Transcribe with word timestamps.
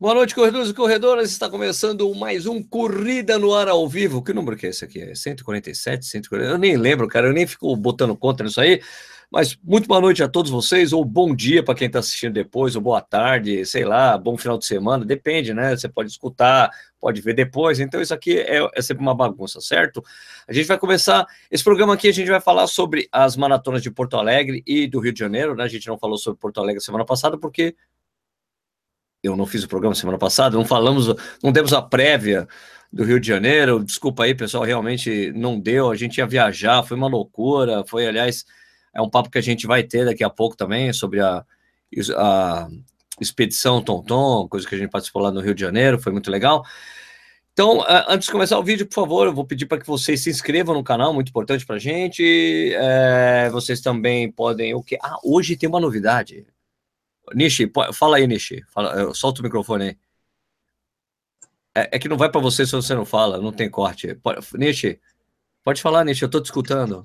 Boa 0.00 0.14
noite, 0.14 0.32
corredores 0.32 0.70
e 0.70 0.74
corredoras. 0.74 1.28
Está 1.28 1.50
começando 1.50 2.14
mais 2.14 2.46
um 2.46 2.62
Corrida 2.62 3.36
no 3.36 3.52
Ar 3.52 3.66
ao 3.66 3.88
vivo. 3.88 4.22
Que 4.22 4.32
número 4.32 4.56
que 4.56 4.66
é 4.66 4.68
esse 4.68 4.84
aqui? 4.84 5.00
É 5.00 5.12
147, 5.12 6.06
140? 6.06 6.52
Eu 6.52 6.56
nem 6.56 6.76
lembro, 6.76 7.08
cara. 7.08 7.26
Eu 7.26 7.32
nem 7.32 7.44
fico 7.48 7.74
botando 7.74 8.14
conta 8.14 8.44
nisso 8.44 8.60
aí. 8.60 8.80
Mas 9.28 9.58
muito 9.60 9.88
boa 9.88 10.00
noite 10.00 10.22
a 10.22 10.28
todos 10.28 10.52
vocês, 10.52 10.92
ou 10.92 11.04
bom 11.04 11.34
dia 11.34 11.64
para 11.64 11.74
quem 11.74 11.88
está 11.88 11.98
assistindo 11.98 12.32
depois, 12.32 12.76
ou 12.76 12.80
boa 12.80 13.00
tarde, 13.00 13.66
sei 13.66 13.84
lá, 13.84 14.16
bom 14.16 14.38
final 14.38 14.56
de 14.56 14.66
semana, 14.66 15.04
depende, 15.04 15.52
né? 15.52 15.76
Você 15.76 15.88
pode 15.88 16.08
escutar, 16.08 16.70
pode 17.00 17.20
ver 17.20 17.34
depois. 17.34 17.80
Então, 17.80 18.00
isso 18.00 18.14
aqui 18.14 18.38
é, 18.38 18.70
é 18.72 18.80
sempre 18.80 19.02
uma 19.02 19.16
bagunça, 19.16 19.60
certo? 19.60 20.00
A 20.46 20.52
gente 20.52 20.66
vai 20.66 20.78
começar. 20.78 21.26
Esse 21.50 21.64
programa 21.64 21.94
aqui 21.94 22.08
a 22.08 22.12
gente 22.12 22.30
vai 22.30 22.40
falar 22.40 22.68
sobre 22.68 23.08
as 23.10 23.36
maratonas 23.36 23.82
de 23.82 23.90
Porto 23.90 24.16
Alegre 24.16 24.62
e 24.64 24.86
do 24.86 25.00
Rio 25.00 25.12
de 25.12 25.18
Janeiro, 25.18 25.56
né? 25.56 25.64
A 25.64 25.68
gente 25.68 25.88
não 25.88 25.98
falou 25.98 26.16
sobre 26.16 26.38
Porto 26.38 26.60
Alegre 26.60 26.80
semana 26.80 27.04
passada, 27.04 27.36
porque 27.36 27.74
eu 29.22 29.36
não 29.36 29.46
fiz 29.46 29.64
o 29.64 29.68
programa 29.68 29.94
semana 29.94 30.18
passada, 30.18 30.56
não 30.56 30.64
falamos, 30.64 31.14
não 31.42 31.52
demos 31.52 31.72
a 31.72 31.82
prévia 31.82 32.46
do 32.92 33.04
Rio 33.04 33.20
de 33.20 33.26
Janeiro. 33.26 33.84
Desculpa 33.84 34.24
aí, 34.24 34.34
pessoal, 34.34 34.64
realmente 34.64 35.32
não 35.34 35.58
deu. 35.58 35.90
A 35.90 35.96
gente 35.96 36.18
ia 36.18 36.26
viajar, 36.26 36.82
foi 36.82 36.96
uma 36.96 37.08
loucura. 37.08 37.84
Foi, 37.86 38.06
aliás, 38.06 38.44
é 38.94 39.02
um 39.02 39.10
papo 39.10 39.30
que 39.30 39.38
a 39.38 39.42
gente 39.42 39.66
vai 39.66 39.82
ter 39.82 40.04
daqui 40.04 40.24
a 40.24 40.30
pouco 40.30 40.56
também 40.56 40.92
sobre 40.92 41.20
a, 41.20 41.44
a 42.16 42.68
expedição 43.20 43.82
Tonton, 43.82 44.48
coisa 44.48 44.66
que 44.66 44.74
a 44.74 44.78
gente 44.78 44.90
participou 44.90 45.22
lá 45.22 45.30
no 45.30 45.40
Rio 45.40 45.54
de 45.54 45.60
Janeiro, 45.60 45.98
foi 45.98 46.12
muito 46.12 46.30
legal. 46.30 46.64
Então, 47.52 47.84
antes 48.08 48.26
de 48.26 48.32
começar 48.32 48.56
o 48.56 48.62
vídeo, 48.62 48.86
por 48.86 48.94
favor, 48.94 49.26
eu 49.26 49.34
vou 49.34 49.44
pedir 49.44 49.66
para 49.66 49.78
que 49.78 49.86
vocês 49.86 50.22
se 50.22 50.30
inscrevam 50.30 50.76
no 50.76 50.84
canal, 50.84 51.12
muito 51.12 51.30
importante 51.30 51.66
para 51.66 51.74
a 51.74 51.80
gente. 51.80 52.72
É, 52.72 53.50
vocês 53.50 53.80
também 53.80 54.30
podem. 54.30 54.74
O 54.74 54.82
que? 54.82 54.96
Ah, 55.02 55.16
hoje 55.24 55.56
tem 55.56 55.68
uma 55.68 55.80
novidade. 55.80 56.46
Nishi, 57.34 57.70
fala 57.92 58.16
aí, 58.16 58.26
Nishi. 58.26 58.62
Fala, 58.70 59.12
solta 59.14 59.40
o 59.40 59.44
microfone 59.44 59.84
aí. 59.84 59.98
É, 61.74 61.96
é 61.96 61.98
que 61.98 62.08
não 62.08 62.16
vai 62.16 62.30
para 62.30 62.40
você 62.40 62.66
se 62.66 62.72
você 62.72 62.94
não 62.94 63.04
fala, 63.04 63.38
não 63.38 63.52
tem 63.52 63.70
corte. 63.70 64.14
Pode, 64.16 64.46
Nishi, 64.54 65.00
pode 65.62 65.80
falar, 65.80 66.04
Nishi, 66.04 66.22
eu 66.22 66.26
estou 66.26 66.40
te 66.40 66.46
escutando. 66.46 67.02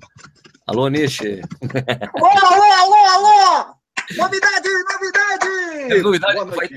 Alô, 0.66 0.88
Nishi. 0.88 1.40
Alô, 2.14 2.46
alô, 2.46 2.72
alô, 2.72 2.94
alô! 2.94 3.74
Novidade, 4.16 4.68
novidade! 4.68 6.02
novidade 6.02 6.50
vai, 6.50 6.68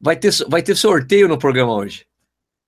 vai, 0.00 0.16
ter, 0.16 0.32
vai 0.48 0.62
ter 0.62 0.76
sorteio 0.76 1.26
no 1.26 1.38
programa 1.38 1.74
hoje. 1.74 2.06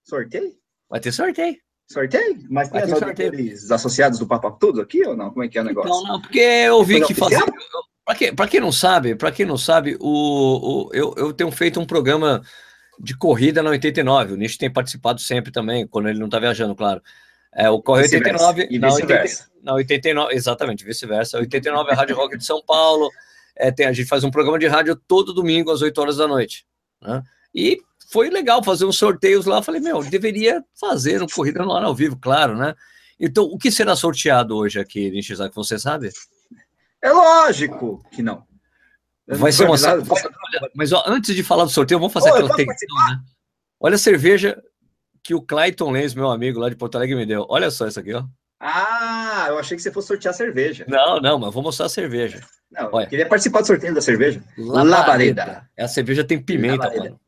Sorteio? 0.05 0.55
Vai 0.89 1.01
ter 1.01 1.13
sorteio. 1.13 1.57
Sorteio? 1.87 2.47
Mas 2.51 2.71
tem 2.71 2.87
sorteio. 2.89 3.55
associados 3.71 4.19
do 4.19 4.27
Papo 4.27 4.51
Tudo 4.53 4.81
aqui 4.81 5.07
ou 5.07 5.17
não? 5.17 5.31
Como 5.31 5.45
é 5.45 5.49
que 5.49 5.59
é 5.59 5.63
o 5.63 5.65
negócio? 5.65 5.91
Não, 5.91 6.03
não, 6.03 6.21
porque 6.21 6.39
eu 6.39 6.83
vi 6.85 7.01
que 7.05 7.15
fazer. 7.15 7.43
Para 8.09 8.15
quem, 8.17 8.35
quem 8.35 8.61
não 8.61 8.73
sabe, 8.73 9.15
para 9.15 9.31
quem 9.31 9.45
não 9.45 9.59
sabe, 9.59 9.95
o, 10.01 10.09
o, 10.09 10.91
eu, 10.95 11.15
eu 11.19 11.31
tenho 11.31 11.51
feito 11.51 11.79
um 11.79 11.85
programa 11.85 12.43
de 12.99 13.15
corrida 13.15 13.63
na 13.63 13.69
89. 13.69 14.33
O 14.33 14.37
Nish 14.39 14.57
tem 14.57 14.73
participado 14.73 15.21
sempre 15.21 15.53
também, 15.53 15.87
quando 15.87 16.09
ele 16.09 16.19
não 16.19 16.25
está 16.25 16.39
viajando, 16.39 16.75
claro. 16.75 17.03
É, 17.55 17.69
o 17.69 17.83
Correio 17.83 18.07
89 18.07 18.67
e 18.71 18.79
na, 18.79 18.95
80, 18.95 19.25
na 19.63 19.75
89, 19.75 20.35
exatamente, 20.35 20.87
vice-versa. 20.87 21.37
89 21.37 21.91
é 21.91 21.93
a 21.93 21.97
Rádio 21.97 22.17
Rock 22.17 22.39
de 22.39 22.47
São 22.47 22.63
Paulo. 22.65 23.11
É, 23.55 23.71
tem, 23.71 23.85
a 23.85 23.93
gente 23.93 24.09
faz 24.09 24.25
um 24.25 24.31
programa 24.31 24.59
de 24.59 24.67
rádio 24.67 24.97
todo 24.97 25.35
domingo 25.35 25.71
às 25.71 25.83
8 25.83 26.01
horas 26.01 26.17
da 26.17 26.27
noite. 26.27 26.65
Né? 27.03 27.23
E 27.55 27.77
foi 28.11 28.31
legal 28.31 28.65
fazer 28.65 28.87
uns 28.87 28.97
sorteios 28.97 29.45
lá. 29.45 29.61
Falei, 29.61 29.83
meu, 29.83 30.03
deveria 30.03 30.65
fazer 30.81 31.23
um 31.23 31.27
Corrida 31.27 31.63
no 31.63 31.73
Ar 31.73 31.85
ao 31.85 31.95
vivo, 31.95 32.17
claro, 32.19 32.57
né? 32.57 32.75
Então, 33.21 33.45
o 33.45 33.59
que 33.59 33.71
será 33.71 33.95
sorteado 33.95 34.57
hoje 34.57 34.81
aqui, 34.81 35.11
Nishizaki, 35.11 35.55
você 35.55 35.79
sabe? 35.79 36.11
É 37.03 37.11
lógico 37.13 38.05
que 38.11 38.23
não. 38.23 38.47
Vai 39.27 39.53
ser 39.53 39.67
uma. 39.67 39.77
Mas 40.75 40.93
ó, 40.93 41.05
antes 41.07 41.35
de 41.35 41.43
falar 41.43 41.65
do 41.65 41.71
sorteio, 41.71 42.01
vamos 42.01 42.13
fazer 42.13 42.31
Ô, 42.31 42.35
aquela 42.35 42.57
tensão, 42.57 42.89
né? 43.11 43.21
Olha 43.79 43.95
a 43.97 43.99
cerveja 43.99 44.61
que 45.23 45.35
o 45.35 45.43
Clayton 45.43 45.91
Lenz, 45.91 46.15
meu 46.15 46.31
amigo 46.31 46.59
lá 46.59 46.69
de 46.69 46.77
Porto 46.77 46.97
Alegre, 46.97 47.15
me 47.15 47.27
deu. 47.27 47.47
Olha 47.49 47.71
só 47.71 47.87
isso 47.87 48.01
aqui, 48.01 48.15
ó. 48.15 48.25
Ah, 48.61 49.47
eu 49.49 49.59
achei 49.59 49.77
que 49.77 49.83
você 49.83 49.93
fosse 49.93 50.09
sortear 50.09 50.35
cerveja. 50.35 50.85
Não, 50.89 51.21
não, 51.21 51.39
mas 51.39 51.53
vou 51.55 51.63
mostrar 51.63 51.87
a 51.87 51.91
cerveja. 51.91 52.41
Não, 52.71 52.91
Olha. 52.93 53.07
queria 53.07 53.27
participar 53.29 53.61
do 53.61 53.67
sorteio 53.67 53.95
da 53.95 54.01
cerveja. 54.01 54.43
Labareda. 54.57 54.97
Labareda. 54.97 55.71
A 55.79 55.89
cerveja 55.89 56.25
tem 56.25 56.43
pimenta, 56.43 56.85
Labareda. 56.85 57.05
mano. 57.05 57.21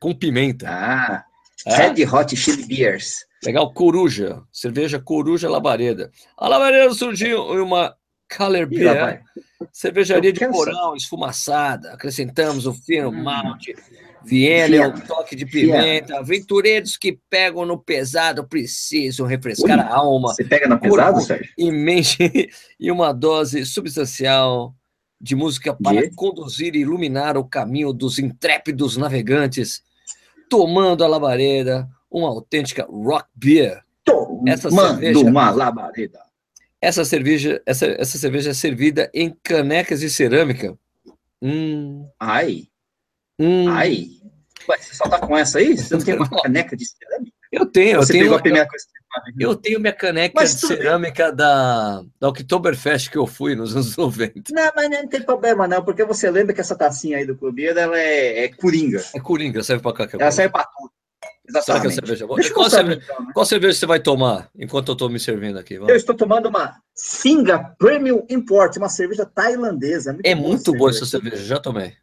Com 0.00 0.14
pimenta. 0.14 0.66
Ah, 0.68 1.24
é? 1.66 1.76
Red 1.76 2.04
Hot 2.06 2.34
Chili 2.34 2.64
Beers. 2.66 3.26
Legal, 3.44 3.72
Coruja. 3.72 4.42
Cerveja 4.50 4.98
Coruja 4.98 5.50
Labareda. 5.50 6.10
A 6.36 6.48
Labareda 6.48 6.92
surgiu 6.94 7.54
em 7.54 7.60
uma 7.60 7.94
Color 8.36 8.66
Beer, 8.66 9.22
cervejaria 9.72 10.32
de 10.32 10.46
porão 10.48 10.94
esfumaçada. 10.94 11.92
Acrescentamos 11.92 12.66
o 12.66 12.72
fino 12.72 13.08
hum. 13.08 13.22
malte, 13.22 13.74
Viena, 14.24 14.88
um 14.88 15.00
toque 15.00 15.34
de 15.34 15.46
pimenta. 15.46 16.18
Aventureiros 16.18 16.96
que 16.96 17.18
pegam 17.30 17.64
no 17.64 17.78
pesado 17.78 18.46
precisam 18.46 19.26
refrescar 19.26 19.78
Ui, 19.78 19.84
a 19.84 19.94
alma. 19.94 20.34
Você 20.34 20.44
pega 20.44 20.68
no 20.68 20.78
pesado, 20.78 21.20
Sérgio? 21.20 21.48
E 21.56 21.70
mente 21.70 22.50
e 22.78 22.90
uma 22.90 23.12
dose 23.12 23.64
substancial 23.64 24.74
de 25.20 25.34
música 25.34 25.74
para 25.74 26.04
e? 26.04 26.14
conduzir 26.14 26.76
e 26.76 26.80
iluminar 26.80 27.36
o 27.36 27.44
caminho 27.44 27.92
dos 27.92 28.18
intrépidos 28.18 28.96
navegantes, 28.96 29.82
tomando 30.48 31.02
a 31.02 31.08
labareda, 31.08 31.88
uma 32.10 32.28
autêntica 32.28 32.84
rock 32.84 33.26
beer. 33.34 33.82
Tomando 34.04 34.48
Essa 34.48 34.70
cerveja, 34.70 35.20
uma 35.20 35.50
labareda 35.50 36.27
essa 36.80 37.04
cerveja, 37.04 37.60
essa, 37.66 37.86
essa 37.86 38.18
cerveja 38.18 38.50
é 38.50 38.54
servida 38.54 39.10
em 39.12 39.36
canecas 39.42 40.00
de 40.00 40.10
cerâmica. 40.10 40.76
Hum. 41.42 42.08
Ai. 42.18 42.68
Hum. 43.38 43.68
Ai. 43.68 44.08
Ué, 44.68 44.78
você 44.78 44.94
só 44.94 45.08
tá 45.08 45.18
com 45.18 45.36
essa 45.36 45.58
aí? 45.58 45.76
Você 45.76 45.94
não 45.94 46.04
tem 46.04 46.14
uma 46.14 46.28
caneca 46.42 46.76
de 46.76 46.84
cerâmica? 46.86 47.36
Eu 47.50 47.64
tenho, 47.64 47.96
você 47.96 48.12
eu 48.12 48.40
tenho. 48.40 48.42
Pegou 48.42 48.62
a 48.62 48.68
eu, 49.38 49.50
eu 49.50 49.56
tenho 49.56 49.80
minha 49.80 49.92
caneca 49.92 50.44
de 50.44 50.50
cerâmica 50.50 51.32
da, 51.32 52.02
da 52.20 52.28
Oktoberfest 52.28 53.10
que 53.10 53.16
eu 53.16 53.26
fui 53.26 53.54
nos 53.54 53.74
anos 53.74 53.96
90. 53.96 54.52
Não, 54.52 54.72
mas 54.76 54.90
não 54.90 55.08
tem 55.08 55.22
problema 55.22 55.66
não, 55.66 55.82
porque 55.82 56.04
você 56.04 56.30
lembra 56.30 56.52
que 56.54 56.60
essa 56.60 56.76
tacinha 56.76 57.16
aí 57.16 57.26
do 57.26 57.36
clube, 57.36 57.64
ela 57.64 57.98
é, 57.98 58.44
é 58.44 58.48
coringa. 58.48 59.02
É 59.14 59.20
coringa, 59.20 59.62
serve 59.62 59.82
pra 59.82 59.92
qualquer 59.92 60.10
coisa. 60.10 60.24
Ela 60.24 60.30
serve 60.30 60.52
pra 60.52 60.64
tudo. 60.64 60.92
Exatamente. 61.48 61.94
cerveja 61.94 62.26
boa? 62.26 62.40
Qual, 62.52 62.70
cerveja, 62.70 63.00
então, 63.02 63.24
né? 63.24 63.32
qual 63.32 63.46
cerveja 63.46 63.78
você 63.78 63.86
vai 63.86 64.00
tomar 64.00 64.50
enquanto 64.56 64.88
eu 64.88 64.92
estou 64.92 65.08
me 65.08 65.18
servindo 65.18 65.58
aqui? 65.58 65.74
Vamos. 65.74 65.90
Eu 65.90 65.96
estou 65.96 66.14
tomando 66.14 66.48
uma 66.48 66.76
Singa 66.94 67.58
Premium 67.78 68.24
Import, 68.28 68.76
uma 68.76 68.88
cerveja 68.88 69.24
tailandesa. 69.24 70.12
Muito 70.12 70.26
é 70.26 70.34
muito 70.34 70.72
boa 70.74 70.90
essa 70.90 71.06
cerveja, 71.06 71.36
já 71.36 71.58
tomei. 71.58 71.94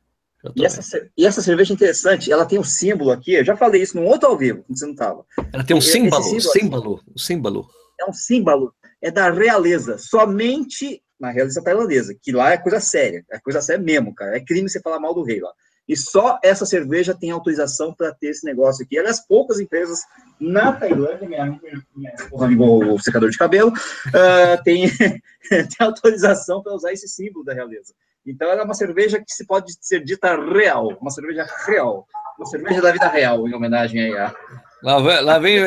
Já 0.44 0.52
e, 0.56 0.66
essa, 0.66 1.10
e, 1.18 1.26
essa, 1.26 1.42
cerveja 1.42 1.74
é 1.74 1.76
interessante, 1.76 2.32
ela 2.32 2.46
tem 2.46 2.60
um 2.60 2.64
símbolo 2.64 3.12
aqui, 3.12 3.34
eu 3.34 3.44
já 3.44 3.56
falei 3.56 3.82
isso 3.82 3.98
num 3.98 4.06
outro 4.06 4.30
ao 4.30 4.38
vivo, 4.38 4.64
quando 4.64 4.78
você 4.78 4.86
não 4.86 4.94
estava. 4.94 5.26
Ela 5.52 5.64
tem 5.64 5.76
um 5.76 5.82
símbolo, 5.82 6.24
símbolo, 6.40 7.02
um 7.16 7.18
símbolo. 7.18 7.68
É 8.00 8.06
um 8.06 8.14
símbolo, 8.14 8.74
é 9.02 9.10
da 9.10 9.32
realeza, 9.32 9.98
somente 9.98 11.02
na 11.20 11.32
realeza 11.32 11.64
tailandesa, 11.64 12.16
que 12.22 12.32
lá 12.32 12.52
é 12.52 12.58
coisa 12.58 12.80
séria, 12.80 13.24
é 13.32 13.40
coisa 13.40 13.62
séria 13.62 13.82
mesmo, 13.82 14.14
cara. 14.14 14.38
É 14.38 14.40
crime 14.40 14.70
você 14.70 14.82
falar 14.82 15.00
mal 15.00 15.14
do 15.14 15.24
rei 15.24 15.40
lá. 15.40 15.52
E 15.88 15.96
só 15.96 16.40
essa 16.44 16.66
cerveja 16.66 17.14
tem 17.14 17.32
autorização 17.32 17.94
para 17.94 18.14
ter 18.14 18.28
esse 18.28 18.46
negócio 18.46 18.84
aqui. 18.84 18.98
Aliás, 18.98 19.20
poucas 19.20 19.60
empresas 19.60 20.02
na 20.40 20.74
Tailândia, 20.74 21.28
minha, 21.28 21.60
minha 21.96 22.12
porra 22.30 22.48
o 22.48 23.00
secador 23.00 23.30
de 23.30 23.38
cabelo, 23.38 23.72
uh, 23.72 24.64
tem, 24.64 24.90
tem 25.50 25.68
autorização 25.80 26.62
para 26.64 26.74
usar 26.74 26.92
esse 26.92 27.08
símbolo 27.08 27.46
da 27.46 27.54
realeza. 27.54 27.94
Então, 28.26 28.50
ela 28.50 28.62
é 28.62 28.66
uma 28.66 28.74
cerveja 28.74 29.20
que 29.20 29.32
se 29.32 29.46
pode 29.46 29.74
ser 29.80 30.04
dita 30.04 30.36
real, 30.36 30.98
uma 31.00 31.12
cerveja 31.12 31.46
real, 31.68 32.08
uma 32.38 32.48
cerveja 32.48 32.82
da 32.82 32.92
vida 32.92 33.08
real, 33.08 33.48
em 33.48 33.54
homenagem 33.54 34.02
aí 34.02 34.18
a. 34.18 34.36
Lá 34.82 35.00
vem, 35.00 35.22
lá 35.22 35.40
vem 35.40 35.58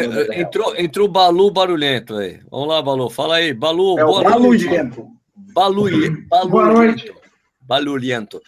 entrou, 0.40 0.76
entrou 0.76 1.08
o 1.08 1.10
Balu 1.10 1.50
barulhento 1.50 2.16
aí. 2.16 2.40
Vamos 2.50 2.68
lá, 2.68 2.82
Balu, 2.82 3.08
fala 3.08 3.36
aí. 3.36 3.52
Balu, 3.52 3.98
é 3.98 4.04
boa 4.04 4.22
barulhento. 4.22 5.08
Balu, 5.36 5.90
barulhento. 6.28 7.14
Barulhento. 7.60 8.42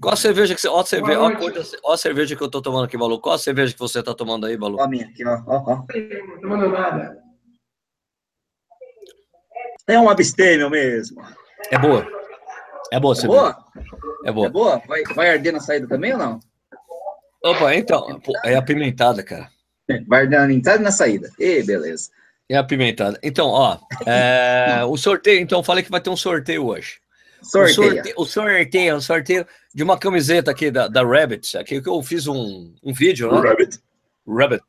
Qual 0.00 0.14
a 0.14 0.16
cerveja 0.16 0.54
que 0.54 0.60
você. 0.60 0.68
Ó, 0.68 0.80
a 0.80 0.86
cerveja, 0.86 1.20
ó, 1.20 1.30
ó, 1.84 1.92
a 1.92 1.96
cerveja 1.96 2.36
que 2.36 2.42
eu 2.42 2.50
tô 2.50 2.62
tomando 2.62 2.84
aqui, 2.84 2.96
Balu. 2.96 3.20
Qual 3.20 3.34
a 3.34 3.38
cerveja 3.38 3.72
que 3.72 3.78
você 3.78 4.02
tá 4.02 4.14
tomando 4.14 4.46
aí, 4.46 4.56
Balu? 4.56 4.78
Ó, 4.78 4.82
a 4.82 4.88
minha 4.88 5.06
aqui, 5.06 5.24
ó. 5.24 5.42
ó, 5.46 5.64
ó. 5.66 5.76
Não 5.76 6.40
tomando 6.40 6.68
nada. 6.68 7.18
É 9.88 9.98
um 9.98 10.08
abstêmio 10.08 10.70
mesmo. 10.70 11.20
É 11.70 11.78
boa. 11.78 12.06
É 12.92 13.00
boa, 13.00 13.14
é 13.14 13.16
cerveja. 13.16 13.40
Boa? 13.40 13.64
É 14.24 14.32
boa. 14.32 14.46
É 14.46 14.50
boa? 14.50 14.82
Vai, 14.86 15.02
vai 15.14 15.30
arder 15.30 15.52
na 15.52 15.60
saída 15.60 15.88
também 15.88 16.12
ou 16.12 16.18
não? 16.18 16.40
Opa, 17.42 17.74
então. 17.74 18.20
É 18.44 18.54
apimentada, 18.54 19.22
cara. 19.22 19.48
Vai 20.06 20.22
arder 20.22 20.40
na 20.40 20.52
entrada 20.52 20.80
e 20.80 20.84
na 20.84 20.92
saída. 20.92 21.30
E 21.38 21.62
beleza. 21.62 22.10
É 22.48 22.56
apimentada. 22.56 23.18
Então, 23.22 23.48
ó. 23.48 23.78
É, 24.06 24.84
o 24.84 24.96
sorteio. 24.96 25.40
Então, 25.40 25.62
falei 25.62 25.82
que 25.82 25.90
vai 25.90 26.00
ter 26.00 26.10
um 26.10 26.16
sorteio 26.16 26.66
hoje. 26.66 27.00
Sorteio. 27.42 27.72
O 27.72 27.74
sorteio, 27.74 28.14
o 28.16 28.26
sorteio, 28.26 28.96
o 28.96 29.00
sorteio 29.00 29.46
de 29.78 29.84
uma 29.84 29.96
camiseta 29.96 30.50
aqui 30.50 30.72
da, 30.72 30.88
da 30.88 31.04
Rabbit, 31.04 31.56
aqui 31.56 31.80
que 31.80 31.88
eu 31.88 32.02
fiz 32.02 32.26
um, 32.26 32.74
um 32.82 32.92
vídeo, 32.92 33.30
né? 33.30 33.48
Rabbit. 33.48 33.78
Rabbit. 34.26 34.64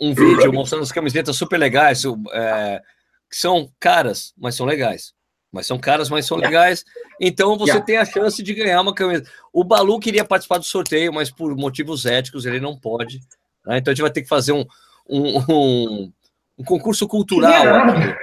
Um 0.00 0.14
vídeo 0.14 0.36
Rabbit. 0.36 0.54
mostrando 0.54 0.82
as 0.82 0.90
camisetas 0.90 1.36
super 1.36 1.58
legais, 1.58 2.02
é, 2.32 2.80
que 3.28 3.36
são 3.36 3.70
caras, 3.78 4.32
mas 4.38 4.54
são 4.54 4.64
legais. 4.64 5.12
Mas 5.52 5.66
são 5.66 5.78
caras, 5.78 6.08
mas 6.08 6.24
são 6.24 6.38
legais. 6.38 6.82
Então 7.20 7.58
você 7.58 7.72
yeah. 7.72 7.84
tem 7.84 7.98
a 7.98 8.06
chance 8.06 8.42
de 8.42 8.54
ganhar 8.54 8.80
uma 8.80 8.94
camiseta. 8.94 9.30
O 9.52 9.62
Balu 9.62 10.00
queria 10.00 10.24
participar 10.24 10.56
do 10.56 10.64
sorteio, 10.64 11.12
mas 11.12 11.30
por 11.30 11.54
motivos 11.54 12.06
éticos 12.06 12.46
ele 12.46 12.58
não 12.58 12.74
pode, 12.74 13.20
Né? 13.66 13.76
Então 13.76 13.92
a 13.92 13.94
gente 13.94 14.00
vai 14.00 14.10
ter 14.10 14.22
que 14.22 14.28
fazer 14.28 14.52
um, 14.52 14.64
um, 15.06 15.38
um, 15.46 16.12
um 16.56 16.64
concurso 16.64 17.06
cultural 17.06 17.52
aqui, 17.52 18.16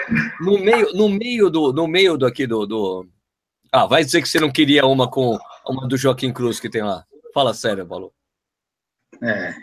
no 0.43 0.57
meio, 0.57 0.91
no 0.95 1.07
meio 1.07 1.51
do, 1.51 1.71
no 1.71 1.87
meio 1.87 2.17
do 2.17 2.25
aqui 2.25 2.47
do, 2.47 2.65
do, 2.65 3.07
Ah, 3.71 3.85
vai 3.85 4.03
dizer 4.03 4.23
que 4.23 4.27
você 4.27 4.39
não 4.39 4.51
queria 4.51 4.87
uma 4.87 5.07
com 5.07 5.37
uma 5.67 5.87
do 5.87 5.97
Joaquim 5.97 6.31
Cruz 6.33 6.59
que 6.59 6.69
tem 6.69 6.81
lá. 6.83 7.05
Fala 7.33 7.53
sério, 7.53 7.85
Paulo. 7.85 8.11
É. 9.23 9.53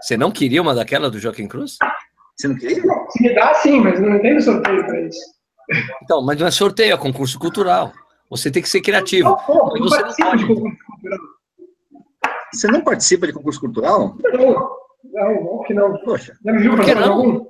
Você 0.00 0.16
não 0.16 0.30
queria 0.30 0.62
uma 0.62 0.74
daquela 0.74 1.10
do 1.10 1.18
Joaquim 1.18 1.48
Cruz? 1.48 1.76
Você 2.36 2.48
não 2.48 2.56
queria? 2.56 2.82
Se 3.10 3.22
me 3.22 3.34
dá, 3.34 3.54
sim, 3.54 3.80
mas 3.80 4.00
não 4.00 4.20
tem 4.20 4.40
sorteio 4.40 4.84
para 4.86 5.00
isso. 5.00 5.20
Então, 6.02 6.22
mas 6.22 6.38
não 6.38 6.46
é 6.46 6.50
sorteio, 6.50 6.94
é 6.94 6.96
concurso 6.96 7.38
cultural. 7.38 7.92
Você 8.30 8.50
tem 8.50 8.62
que 8.62 8.68
ser 8.68 8.80
criativo. 8.80 9.28
Não, 9.30 9.36
não 9.46 9.78
você 9.78 9.98
não 10.02 10.02
participo 10.02 10.30
pode. 10.30 10.38
de 10.46 10.46
concurso 10.46 10.76
cultural. 10.86 11.18
Você 12.52 12.68
não 12.68 12.80
participa 12.82 13.26
de 13.26 13.32
concurso 13.32 13.60
cultural? 13.60 14.16
Não, 14.22 14.78
não, 15.04 15.44
não, 15.44 15.62
que 15.64 15.74
não. 15.74 15.98
Poxa, 16.04 16.36
Já 16.44 16.52
me 16.52 16.58
viu 16.60 16.76
Por 16.76 16.84
que 16.84 16.94
não? 16.94 17.12
algum? 17.12 17.46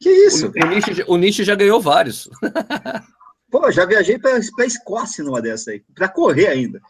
que 0.00 0.10
isso? 0.10 0.48
O, 0.48 0.64
o, 0.64 0.66
Nietzsche, 0.68 0.94
já- 0.94 1.04
o 1.06 1.16
Nietzsche 1.16 1.44
já 1.44 1.54
ganhou 1.54 1.80
vários. 1.80 2.28
Pô, 3.50 3.70
já 3.70 3.84
viajei 3.84 4.18
para 4.18 4.36
a 4.36 4.64
Escócia 4.66 5.22
numa 5.24 5.40
dessa 5.40 5.70
aí, 5.70 5.82
para 5.94 6.08
correr 6.08 6.48
ainda. 6.48 6.80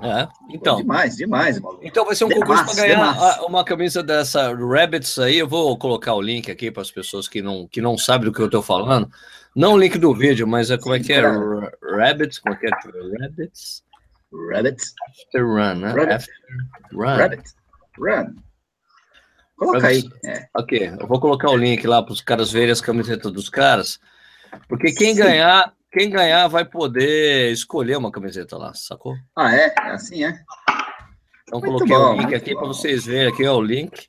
É, 0.00 0.26
Pô, 0.26 0.32
então. 0.50 0.76
demais, 0.76 1.16
demais, 1.16 1.60
maluco. 1.60 1.84
Então 1.84 2.04
vai 2.06 2.14
ser 2.16 2.24
um 2.24 2.28
Demais, 2.28 2.48
concurso 2.48 2.74
para 2.76 2.82
ganhar 2.86 3.12
demais. 3.12 3.38
uma 3.40 3.64
camisa 3.64 4.02
dessa 4.02 4.52
Rabbits 4.54 5.18
aí. 5.18 5.38
Eu 5.38 5.46
vou 5.48 5.76
colocar 5.78 6.14
o 6.14 6.20
link 6.22 6.50
aqui 6.50 6.70
para 6.70 6.82
as 6.82 6.90
pessoas 6.90 7.28
que 7.28 7.42
não, 7.42 7.68
que 7.68 7.80
não 7.80 7.96
sabem 7.98 8.24
do 8.28 8.34
que 8.34 8.40
eu 8.40 8.46
estou 8.46 8.62
falando. 8.62 9.08
Não 9.54 9.74
o 9.74 9.78
link 9.78 9.98
do 9.98 10.14
vídeo, 10.14 10.46
mas 10.46 10.70
é 10.70 10.78
como 10.78 10.94
é 10.94 11.00
que 11.00 11.12
é? 11.12 11.20
Ra- 11.20 11.70
Rabbits, 11.82 12.38
como 12.38 12.54
é 12.54 12.58
que 12.58 12.66
é? 12.66 12.70
Rabbits 12.70 13.84
Rabbit, 14.50 14.82
After 15.10 15.46
Run, 15.46 15.74
né? 15.74 15.88
Rabbit. 15.92 16.12
After 16.14 16.36
Run. 16.94 17.16
rabbit, 17.16 17.42
run. 17.98 18.34
Coloca 19.56 19.86
aí. 19.86 20.08
É. 20.24 20.48
Ok, 20.56 20.96
eu 20.98 21.06
vou 21.06 21.20
colocar 21.20 21.50
o 21.50 21.56
link 21.56 21.86
lá 21.86 22.02
para 22.02 22.14
os 22.14 22.22
caras 22.22 22.50
verem 22.50 22.70
as 22.72 22.80
camisetas 22.80 23.30
dos 23.30 23.50
caras, 23.50 24.00
porque 24.68 24.92
quem 24.92 25.14
ganhar, 25.14 25.72
quem 25.92 26.10
ganhar 26.10 26.48
vai 26.48 26.64
poder 26.64 27.50
escolher 27.52 27.96
uma 27.96 28.10
camiseta 28.12 28.56
lá, 28.56 28.72
sacou? 28.74 29.14
Ah, 29.36 29.54
é? 29.54 29.72
É 29.76 29.90
assim, 29.90 30.24
é? 30.24 30.42
Então 31.46 31.60
Muito 31.60 31.64
coloquei 31.86 31.96
bom, 31.96 32.14
o 32.14 32.20
link 32.20 32.34
aqui 32.34 32.54
para 32.54 32.66
vocês 32.66 33.04
verem 33.04 33.28
aqui 33.32 33.46
ó, 33.46 33.56
o 33.56 33.62
link. 33.62 34.08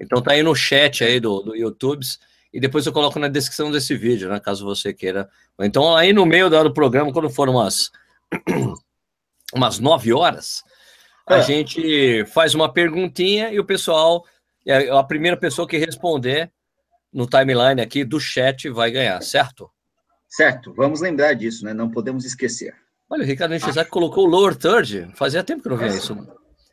Então 0.00 0.22
tá 0.22 0.32
aí 0.32 0.42
no 0.42 0.54
chat 0.54 1.04
aí 1.04 1.20
do, 1.20 1.40
do 1.42 1.54
YouTube 1.54 2.04
e 2.52 2.58
depois 2.58 2.84
eu 2.86 2.92
coloco 2.92 3.18
na 3.18 3.28
descrição 3.28 3.70
desse 3.70 3.96
vídeo, 3.96 4.28
né, 4.28 4.40
caso 4.40 4.64
você 4.64 4.92
queira. 4.92 5.28
Então 5.60 5.94
aí 5.96 6.12
no 6.12 6.26
meio 6.26 6.50
da 6.50 6.58
hora 6.58 6.68
do 6.68 6.74
programa, 6.74 7.12
quando 7.12 7.30
for 7.30 7.48
umas 7.48 7.90
umas 9.54 9.78
nove 9.78 10.12
horas, 10.12 10.62
a 11.26 11.36
É. 11.36 11.42
gente 11.42 12.24
faz 12.26 12.54
uma 12.54 12.72
perguntinha 12.72 13.50
e 13.52 13.60
o 13.60 13.64
pessoal, 13.64 14.24
a 14.92 14.98
a 15.00 15.04
primeira 15.04 15.36
pessoa 15.36 15.68
que 15.68 15.76
responder 15.78 16.50
no 17.12 17.26
timeline 17.26 17.80
aqui 17.80 18.04
do 18.04 18.18
chat 18.20 18.68
vai 18.70 18.90
ganhar, 18.90 19.20
certo? 19.22 19.70
Certo, 20.30 20.72
vamos 20.74 21.00
lembrar 21.00 21.34
disso, 21.34 21.64
né? 21.64 21.74
Não 21.74 21.90
podemos 21.90 22.24
esquecer. 22.24 22.74
Olha, 23.10 23.24
o 23.24 23.26
Ricardo 23.26 23.50
Nishizaki 23.52 23.90
colocou 23.90 24.24
o 24.26 24.30
lower 24.30 24.54
third. 24.54 25.10
Fazia 25.14 25.42
tempo 25.42 25.62
que 25.62 25.68
eu 25.68 25.72
não 25.72 25.78
via 25.78 25.88
isso. 25.88 26.16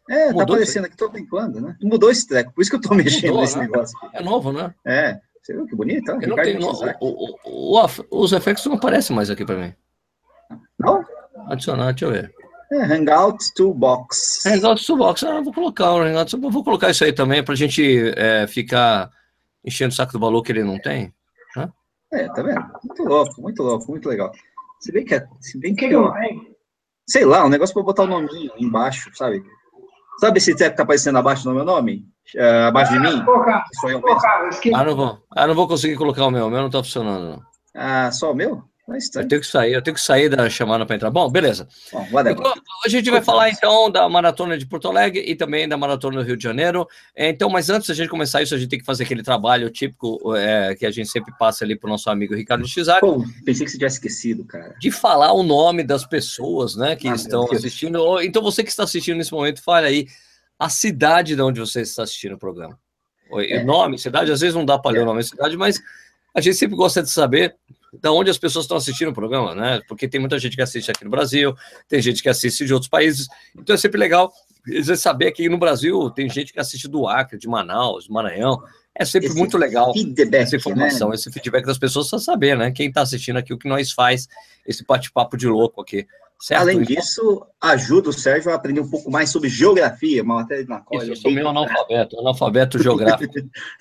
É, 0.10 0.28
tá 0.28 0.34
Mudou 0.34 0.56
aparecendo 0.56 0.86
aqui 0.86 0.96
todo 0.96 1.18
enquanto, 1.18 1.60
né? 1.60 1.76
Mudou 1.82 2.10
esse 2.12 2.28
treco, 2.28 2.54
por 2.54 2.62
isso 2.62 2.70
que 2.70 2.78
eu 2.78 2.82
tô 2.82 2.94
mexendo 2.96 3.28
Mudou, 3.30 3.42
nesse 3.42 3.58
né? 3.58 3.64
negócio 3.66 3.98
aqui. 4.04 4.18
É 4.18 4.22
novo, 4.24 4.52
né? 4.54 4.74
É, 4.86 5.20
você 5.42 5.54
viu 5.54 5.66
que 5.66 5.76
bonito? 5.76 6.10
ó? 6.10 6.12
Eu 6.14 6.16
não 6.16 6.22
Ricardo 6.38 6.44
tenho, 6.48 6.60
não, 6.62 6.68
Nishizaki. 6.72 6.98
o- 7.02 7.08
o- 7.08 7.38
o- 7.44 7.86
o- 8.12 8.22
os 8.24 8.32
efeitos 8.32 8.66
não 8.66 8.76
aparecem 8.76 9.16
mais 9.16 9.30
aqui 9.30 9.44
para 9.44 9.56
mim. 9.58 9.74
Não? 10.80 11.04
Adicionar, 11.48 11.92
deixa 11.92 12.06
eu 12.06 12.12
ver. 12.12 12.32
É, 12.72 12.84
Hangout 12.84 13.54
Toolbox. 13.56 14.46
Hangout 14.46 14.86
Toolbox, 14.86 15.24
ah, 15.24 15.42
vou 15.42 15.54
colocar 15.54 15.94
o 15.94 16.02
Hangout 16.02 16.30
Toolbox, 16.32 16.54
vou 16.54 16.64
colocar 16.64 16.90
isso 16.92 17.04
aí 17.04 17.12
também 17.14 17.44
para 17.44 17.54
a 17.54 17.58
gente 17.58 18.14
é, 18.16 18.46
ficar 18.46 19.10
enchendo 19.66 19.92
o 19.92 19.96
saco 19.96 20.14
do 20.14 20.20
valor 20.20 20.42
que 20.44 20.52
ele 20.52 20.64
não 20.64 20.80
tem. 20.80 21.12
É, 22.12 22.28
tá 22.30 22.42
vendo? 22.42 22.66
Muito 22.84 23.04
louco, 23.04 23.42
muito 23.42 23.64
louco, 23.64 23.92
muito 23.92 24.08
legal. 24.10 24.32
Se 24.80 24.92
bem 24.92 25.04
que, 25.04 25.16
é- 25.16 25.28
se 25.42 25.60
bem 25.60 25.76
que 25.76 25.94
ó, 25.96 26.12
tem? 26.14 26.56
sei 27.10 27.26
lá, 27.26 27.46
um 27.46 27.50
negócio 27.50 27.74
pra 27.74 27.84
botar 27.84 28.04
o 28.04 28.08
nominho 28.08 28.52
embaixo, 28.58 29.10
sabe? 29.16 29.44
Sabe 30.20 30.38
esse 30.40 30.56
treco 30.56 30.72
que 30.72 30.78
tá 30.78 30.84
aparecendo 30.84 31.18
abaixo 31.18 31.44
do 31.44 31.54
meu 31.54 31.64
nome? 31.66 32.06
É, 32.36 32.64
abaixo 32.66 32.94
de 32.94 33.00
mim? 33.00 33.24
Colocar, 33.24 33.64
Que 33.66 33.76
Sou 33.80 33.90
eu 33.90 33.98
mesmo. 33.98 34.08
colocar, 34.10 34.44
eu 34.44 34.50
esqueci. 34.50 34.76
Ah, 34.76 34.84
não 34.84 34.96
vou. 34.96 35.20
Ah, 35.32 35.48
não 35.48 35.54
vou 35.56 35.68
conseguir 35.68 35.96
colocar 35.96 36.26
o 36.26 36.32
meu, 36.32 36.48
o 36.48 36.50
meu 36.50 36.62
não 36.62 36.70
tá 36.70 36.80
funcionando. 36.84 37.30
Não. 37.38 37.42
Ah, 37.76 38.12
só 38.12 38.32
o 38.32 38.36
meu? 38.36 38.64
Não 38.88 38.96
é 38.96 39.00
Eu 39.16 39.28
tenho 39.28 39.42
que 39.42 39.48
sair, 39.48 39.74
eu 39.74 39.82
tenho 39.82 39.96
que 39.96 40.02
sair 40.02 40.30
da 40.30 40.50
chamada 40.50 40.86
para 40.86 40.96
entrar. 40.96 41.12
Bom, 41.12 41.30
beleza. 41.30 41.68
Bom. 41.92 42.08
Então, 42.10 42.54
a 42.86 42.88
gente 42.88 43.12
vai 43.12 43.22
falar 43.22 43.50
então 43.50 43.92
da 43.92 44.08
maratona 44.08 44.58
de 44.58 44.66
Porto 44.66 44.88
Alegre 44.88 45.22
e 45.28 45.36
também 45.36 45.68
da 45.68 45.76
maratona 45.76 46.20
do 46.20 46.24
Rio 46.26 46.38
de 46.38 46.44
Janeiro. 46.44 46.88
Então, 47.14 47.50
mas 47.50 47.70
antes 47.70 47.90
da 47.90 47.94
gente 47.94 48.08
começar 48.08 48.42
isso, 48.42 48.56
a 48.56 48.58
gente 48.58 48.70
tem 48.70 48.80
que 48.80 48.86
fazer 48.86 49.04
aquele 49.04 49.22
trabalho 49.24 49.70
típico 49.70 50.34
é, 50.38 50.74
que 50.74 50.86
a 50.86 50.92
gente 50.92 51.10
sempre 51.10 51.34
passa 51.38 51.66
ali 51.66 51.76
para 51.78 51.88
o 51.88 51.92
nosso 51.92 52.10
amigo 52.10 52.34
Ricardo 52.34 52.66
Chizak, 52.66 53.02
Pô, 53.02 53.26
pensei 53.44 53.66
que 53.66 53.72
você 53.72 53.78
tivesse 53.78 53.98
esquecido, 53.98 54.46
cara. 54.46 54.74
de 54.80 54.90
falar 54.90 55.34
o 55.34 55.44
nome 55.44 55.84
das 55.84 56.06
pessoas 56.06 56.78
né, 56.78 56.96
que 56.96 57.10
Ah, 57.10 57.16
estão 57.16 57.44
assistindo. 57.52 58.22
Então, 58.22 58.42
você 58.42 58.64
que 58.64 58.70
está 58.70 58.84
assistindo 58.84 59.18
nesse 59.18 59.34
momento, 59.34 59.62
fale 59.62 59.86
aí 59.86 60.08
a 60.58 60.70
cidade 60.70 61.36
de 61.36 61.42
onde 61.42 61.60
você 61.60 61.82
está 61.82 62.04
assistindo 62.04 62.36
o 62.36 62.40
programa. 62.40 62.80
O 63.30 63.42
É. 63.42 63.62
nome, 63.66 64.00
cidade, 64.00 64.32
às 64.32 64.40
vezes 64.40 64.56
não 64.56 64.64
dá 64.64 64.80
para 64.80 64.92
ler 64.92 65.00
É. 65.00 65.02
o 65.04 65.06
nome 65.06 65.20
da 65.22 65.28
cidade, 65.28 65.58
mas 65.58 65.78
a 66.34 66.40
gente 66.40 66.56
sempre 66.56 66.78
gosta 66.78 67.04
de 67.04 67.10
saber 67.12 67.54
da 67.94 68.12
onde 68.12 68.30
as 68.30 68.38
pessoas 68.38 68.66
estão 68.66 68.78
assistindo 68.78 69.10
o 69.10 69.14
programa, 69.14 69.56
né? 69.56 69.82
Porque 69.88 70.08
tem 70.08 70.20
muita 70.20 70.38
gente 70.38 70.56
que 70.56 70.62
assiste 70.62 70.92
aqui 70.92 71.04
no 71.04 71.10
Brasil, 71.10 71.56
tem 71.88 72.02
gente 72.02 72.22
que 72.22 72.30
assiste 72.30 72.66
de 72.66 72.74
outros 72.74 72.90
países, 72.90 73.28
então 73.58 73.74
é 73.74 73.78
sempre 73.78 74.00
legal 74.00 74.32
saber 74.98 75.32
que 75.32 75.48
no 75.48 75.58
Brasil 75.58 76.10
tem 76.12 76.30
gente 76.30 76.52
que 76.52 76.60
assiste 76.60 76.88
do 76.88 77.08
Acre, 77.08 77.38
de 77.38 77.48
Manaus, 77.48 78.08
do 78.08 78.14
Maranhão. 78.14 78.62
É 78.94 79.06
sempre 79.06 79.30
Esse 79.30 79.38
muito 79.38 79.58
legal 79.58 79.94
essa 80.34 80.56
informação, 80.56 81.10
né? 81.10 81.16
esse 81.16 81.32
feedback 81.32 81.66
das 81.66 81.78
pessoas 81.78 82.10
para 82.10 82.20
saber, 82.20 82.58
né? 82.58 82.72
Quem 82.72 82.88
está 82.88 83.02
assistindo 83.02 83.38
aqui, 83.38 83.54
o 83.54 83.58
que 83.58 83.68
nós 83.68 83.92
faz, 83.92 84.28
esse 84.66 84.84
bate-papo 84.84 85.38
de 85.38 85.48
louco 85.48 85.82
aqui. 85.82 86.08
Certo? 86.40 86.62
Além 86.62 86.82
Então, 86.82 86.96
disso, 86.96 87.46
ajuda 87.60 88.10
o 88.10 88.14
Sérgio 88.14 88.52
a 88.52 88.56
aprender 88.56 88.80
um 88.80 88.90
pouco 88.90 89.10
mais 89.10 89.30
sobre 89.30 89.50
geografia, 89.50 90.22
uma 90.22 90.36
matéria 90.36 90.66
na 90.68 90.82
qual 90.82 91.02
Isso, 91.02 91.12
eu 91.12 91.16
sou 91.16 91.32
meio 91.32 91.48
analfabeto, 91.48 92.20
analfabeto 92.20 92.82
geográfico. 92.82 93.34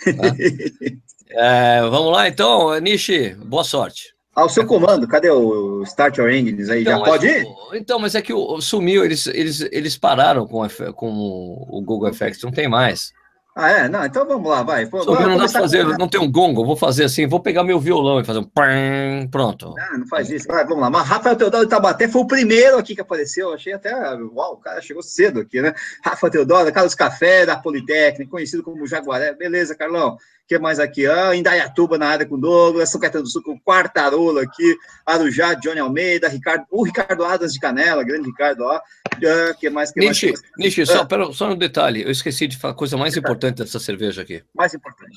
É, 1.28 1.80
vamos 1.82 2.12
lá, 2.12 2.28
então, 2.28 2.78
Nishi, 2.78 3.34
boa 3.34 3.64
sorte. 3.64 4.14
Ao 4.32 4.48
seu 4.48 4.64
comando, 4.64 5.08
cadê 5.08 5.28
o 5.28 5.82
Start 5.82 6.18
Your 6.18 6.30
Engines 6.30 6.68
aí? 6.68 6.84
Já 6.84 6.92
Então, 6.92 7.04
pode 7.04 7.26
mas, 7.26 7.36
ir? 7.36 7.46
então, 7.74 7.98
mas 7.98 8.14
é 8.14 8.22
que 8.22 8.32
o, 8.32 8.60
sumiu, 8.60 9.04
eles, 9.04 9.26
eles, 9.26 9.60
eles 9.72 9.98
pararam 9.98 10.46
com, 10.46 10.64
com 10.94 11.66
o 11.68 11.82
Google 11.84 12.08
Effects, 12.08 12.42
não 12.44 12.52
tem 12.52 12.68
mais. 12.68 13.12
Ah, 13.58 13.70
é? 13.70 13.88
Não, 13.88 14.04
então 14.04 14.26
vamos 14.28 14.50
lá, 14.50 14.62
vai. 14.62 14.84
Pô, 14.84 15.02
vamos 15.02 15.18
não 15.22 15.38
dá 15.38 15.48
pra 15.48 15.60
fazer, 15.62 15.82
com- 15.86 15.96
não 15.96 16.06
tem 16.08 16.20
um 16.20 16.30
gongo, 16.30 16.62
vou 16.62 16.76
fazer 16.76 17.04
assim, 17.04 17.26
vou 17.26 17.40
pegar 17.40 17.64
meu 17.64 17.80
violão 17.80 18.20
e 18.20 18.24
fazer 18.24 18.40
um 18.40 18.44
pam, 18.44 19.26
pronto. 19.30 19.74
Ah, 19.78 19.96
não 19.96 20.06
faz 20.06 20.28
isso. 20.30 20.46
Vai, 20.46 20.62
vamos 20.66 20.80
lá. 20.82 20.90
Mas 20.90 21.08
Rafael 21.08 21.34
Teodoro 21.36 21.64
de 21.64 21.70
Tabaté 21.70 22.06
foi 22.06 22.20
o 22.20 22.26
primeiro 22.26 22.76
aqui 22.76 22.94
que 22.94 23.00
apareceu. 23.00 23.54
Achei 23.54 23.72
até. 23.72 23.94
Uau, 23.94 24.52
o 24.52 24.56
cara 24.58 24.82
chegou 24.82 25.02
cedo 25.02 25.40
aqui, 25.40 25.62
né? 25.62 25.72
Rafa 26.04 26.28
Teodoro, 26.28 26.70
Carlos 26.70 26.94
Café, 26.94 27.46
da 27.46 27.56
Politécnica, 27.56 28.30
conhecido 28.30 28.62
como 28.62 28.86
Jaguaré. 28.86 29.32
Beleza, 29.32 29.74
Carlão. 29.74 30.18
Que 30.48 30.58
mais 30.60 30.78
aqui? 30.78 31.06
Ah, 31.06 31.34
Indaiatuba 31.34 31.98
na 31.98 32.06
área 32.08 32.24
com 32.24 32.38
Douglas, 32.38 32.88
São 32.90 33.00
Caetano 33.00 33.24
do 33.24 33.30
Sul 33.30 33.42
com 33.42 33.58
Quartarola 33.60 34.42
aqui, 34.42 34.76
Arujá, 35.04 35.54
Johnny 35.54 35.80
Almeida, 35.80 36.28
Ricardo, 36.28 36.64
o 36.70 36.84
Ricardo 36.84 37.24
Adas 37.24 37.52
de 37.52 37.58
Canela, 37.58 38.04
grande 38.04 38.28
Ricardo, 38.28 38.60
ó. 38.62 38.76
Ah, 38.76 39.54
que 39.58 39.68
mais? 39.68 39.90
Que 39.90 40.04
mais? 40.04 40.22
Nishi, 40.22 40.34
Nishi, 40.56 40.86
só, 40.86 41.00
Ah. 41.00 41.04
pera, 41.06 41.32
só 41.32 41.50
um 41.50 41.56
detalhe, 41.56 42.02
eu 42.04 42.10
esqueci 42.12 42.46
de 42.46 42.56
falar 42.56 42.74
a 42.74 42.76
coisa 42.76 42.96
mais 42.96 43.16
importante 43.16 43.58
dessa 43.58 43.80
cerveja 43.80 44.22
aqui. 44.22 44.44
Mais 44.54 44.72
importante. 44.72 45.10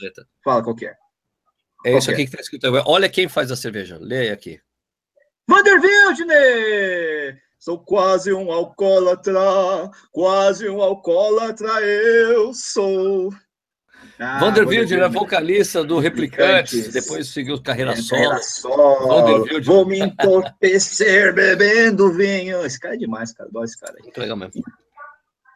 Fala 0.44 0.64
qual 0.64 0.76
que 0.76 0.88
é. 0.88 0.96
É 1.86 1.92
isso 1.98 2.08
Qual 2.08 2.16
que 2.16 2.24
aqui 2.24 2.24
que 2.24 2.30
está 2.36 2.42
escrito. 2.42 2.68
Olha 2.88 3.08
quem 3.08 3.30
faz 3.30 3.52
a 3.52 3.56
cerveja, 3.56 3.98
leia 4.02 4.34
aqui. 4.34 4.60
Vander 5.48 5.80
Wildner! 5.80 7.40
Sou 7.60 7.78
quase 7.78 8.34
um 8.34 8.52
alcoólatra, 8.52 9.40
quase 10.12 10.68
um 10.70 10.82
alcoólatra 10.82 11.70
eu 11.82 12.54
sou. 12.54 13.32
Ah, 14.20 14.38
Vander 14.40 14.68
Wildner 14.68 15.00
é 15.00 15.04
Wildner. 15.04 15.10
vocalista 15.22 15.84
do 15.84 15.98
Replicantes, 16.00 16.74
Replicantes. 16.74 16.94
depois 16.94 17.28
seguiu 17.30 17.62
carreira 17.62 17.94
É, 17.94 17.96
solo. 17.96 18.22
era 18.22 18.38
solo. 18.42 19.62
Vou 19.64 19.86
me 19.86 20.00
entorpecer 20.00 21.34
bebendo 21.34 22.12
vinho. 22.12 22.66
Esse 22.66 22.80
cara 22.80 22.96
é 22.96 22.98
demais, 22.98 23.32
cara. 23.32 23.50
Adoro 23.50 23.66
esse 23.66 23.80
cara 23.80 23.94
aí. 23.98 24.04
Muito 24.04 24.20
legal 24.20 24.36
mesmo. 24.38 24.62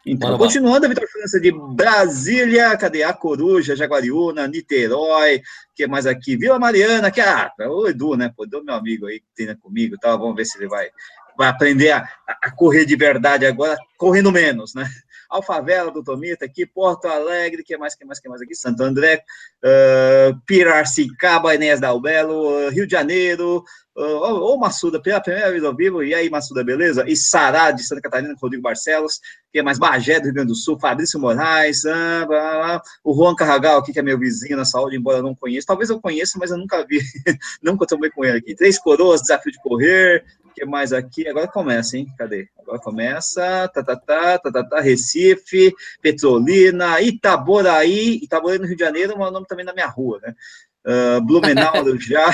Então, 0.06 0.36
continuando 0.36 0.84
a 0.84 0.88
Vitor 0.88 1.08
França 1.08 1.40
de 1.40 1.50
Brasília, 1.74 2.76
cadê 2.76 3.02
a 3.02 3.14
Coruja, 3.14 3.74
Jaguariúna, 3.74 4.46
Niterói, 4.46 5.40
que 5.74 5.86
mais 5.86 6.06
aqui? 6.06 6.36
Vila 6.36 6.58
Mariana, 6.58 7.10
que 7.10 7.22
é 7.22 7.28
ah, 7.28 7.50
o 7.70 7.88
Edu, 7.88 8.14
né? 8.14 8.30
Pô, 8.36 8.44
Edu, 8.44 8.62
meu 8.62 8.74
amigo 8.74 9.06
aí 9.06 9.20
que 9.20 9.26
treina 9.34 9.56
comigo, 9.56 9.96
tá? 9.98 10.14
Vamos 10.14 10.36
ver 10.36 10.44
se 10.44 10.58
ele 10.58 10.68
vai, 10.68 10.88
vai 11.38 11.48
aprender 11.48 11.92
a, 11.92 12.06
a 12.42 12.50
correr 12.50 12.84
de 12.84 12.94
verdade 12.96 13.46
agora, 13.46 13.78
correndo 13.96 14.30
menos, 14.30 14.74
né? 14.74 14.86
Alfavela 15.28 15.90
do 15.90 16.02
Tomita 16.02 16.44
aqui, 16.44 16.66
Porto 16.66 17.06
Alegre, 17.06 17.62
que 17.62 17.76
mais, 17.76 17.94
que 17.94 18.04
mais, 18.04 18.20
que 18.20 18.28
mais 18.28 18.42
aqui? 18.42 18.54
Santo 18.54 18.82
André, 18.82 19.22
uh, 19.64 20.40
Piracicaba, 20.46 21.54
Enéas 21.54 21.80
Dalbelo, 21.80 22.66
uh, 22.66 22.70
Rio 22.70 22.86
de 22.86 22.92
Janeiro, 22.92 23.64
Ô, 23.96 24.54
ô 24.54 24.56
Massuda, 24.58 25.00
pela 25.00 25.20
primeira 25.20 25.52
vez 25.52 25.62
ao 25.62 25.74
vivo. 25.74 26.02
E 26.02 26.12
aí, 26.12 26.28
Massuda, 26.28 26.64
beleza? 26.64 27.04
E 27.08 27.16
Sará, 27.16 27.70
de 27.70 27.84
Santa 27.84 28.02
Catarina, 28.02 28.34
Rodrigo 28.40 28.62
Barcelos. 28.62 29.20
Quem 29.52 29.60
é 29.60 29.62
mais? 29.62 29.78
Bagé, 29.78 30.18
do 30.18 30.24
Rio 30.24 30.34
Grande 30.34 30.48
do 30.48 30.54
Sul. 30.56 30.78
Fabrício 30.80 31.20
Moraes. 31.20 31.84
Ah, 31.86 32.26
blá, 32.26 32.54
blá. 32.54 32.82
O 33.04 33.14
Juan 33.14 33.36
Carragal, 33.36 33.78
aqui, 33.78 33.92
que 33.92 34.00
é 34.00 34.02
meu 34.02 34.18
vizinho 34.18 34.56
na 34.56 34.64
saúde, 34.64 34.96
embora 34.96 35.18
eu 35.18 35.22
não 35.22 35.34
conheça. 35.34 35.68
Talvez 35.68 35.90
eu 35.90 36.00
conheça, 36.00 36.36
mas 36.40 36.50
eu 36.50 36.58
nunca 36.58 36.84
vi. 36.84 37.00
nunca 37.62 37.86
tomei 37.86 38.10
com 38.10 38.24
ele 38.24 38.38
aqui. 38.38 38.56
Três 38.56 38.78
Coroas, 38.80 39.20
Desafio 39.20 39.52
de 39.52 39.62
Correr. 39.62 40.24
O 40.54 40.60
que 40.60 40.64
mais 40.64 40.92
aqui? 40.92 41.26
Agora 41.26 41.48
começa, 41.48 41.98
hein? 41.98 42.06
Cadê? 42.16 42.48
Agora 42.60 42.78
começa. 42.78 43.68
Tá, 43.74 43.82
tá, 43.82 43.96
tá, 43.96 44.38
tá, 44.38 44.52
tá, 44.52 44.64
tá. 44.64 44.80
Recife, 44.80 45.74
Petrolina, 46.00 47.00
Itaboraí. 47.00 48.20
Itaboraí, 48.22 48.60
no 48.60 48.66
Rio 48.66 48.76
de 48.76 48.84
Janeiro, 48.84 49.14
é 49.14 49.16
o 49.16 49.30
nome 49.32 49.46
também 49.48 49.66
da 49.66 49.74
minha 49.74 49.88
rua, 49.88 50.20
né? 50.22 50.32
Uh, 50.86 51.20
Blumenau, 51.22 51.98
já, 51.98 52.26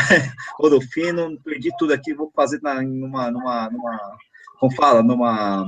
Ouro 0.58 0.82
Fino, 0.82 1.40
perdi 1.42 1.70
tudo 1.78 1.94
aqui, 1.94 2.12
vou 2.12 2.30
fazer 2.36 2.60
na, 2.60 2.82
numa, 2.82 3.30
numa, 3.30 3.70
numa, 3.70 4.16
como 4.58 4.74
fala, 4.74 5.02
numa, 5.02 5.66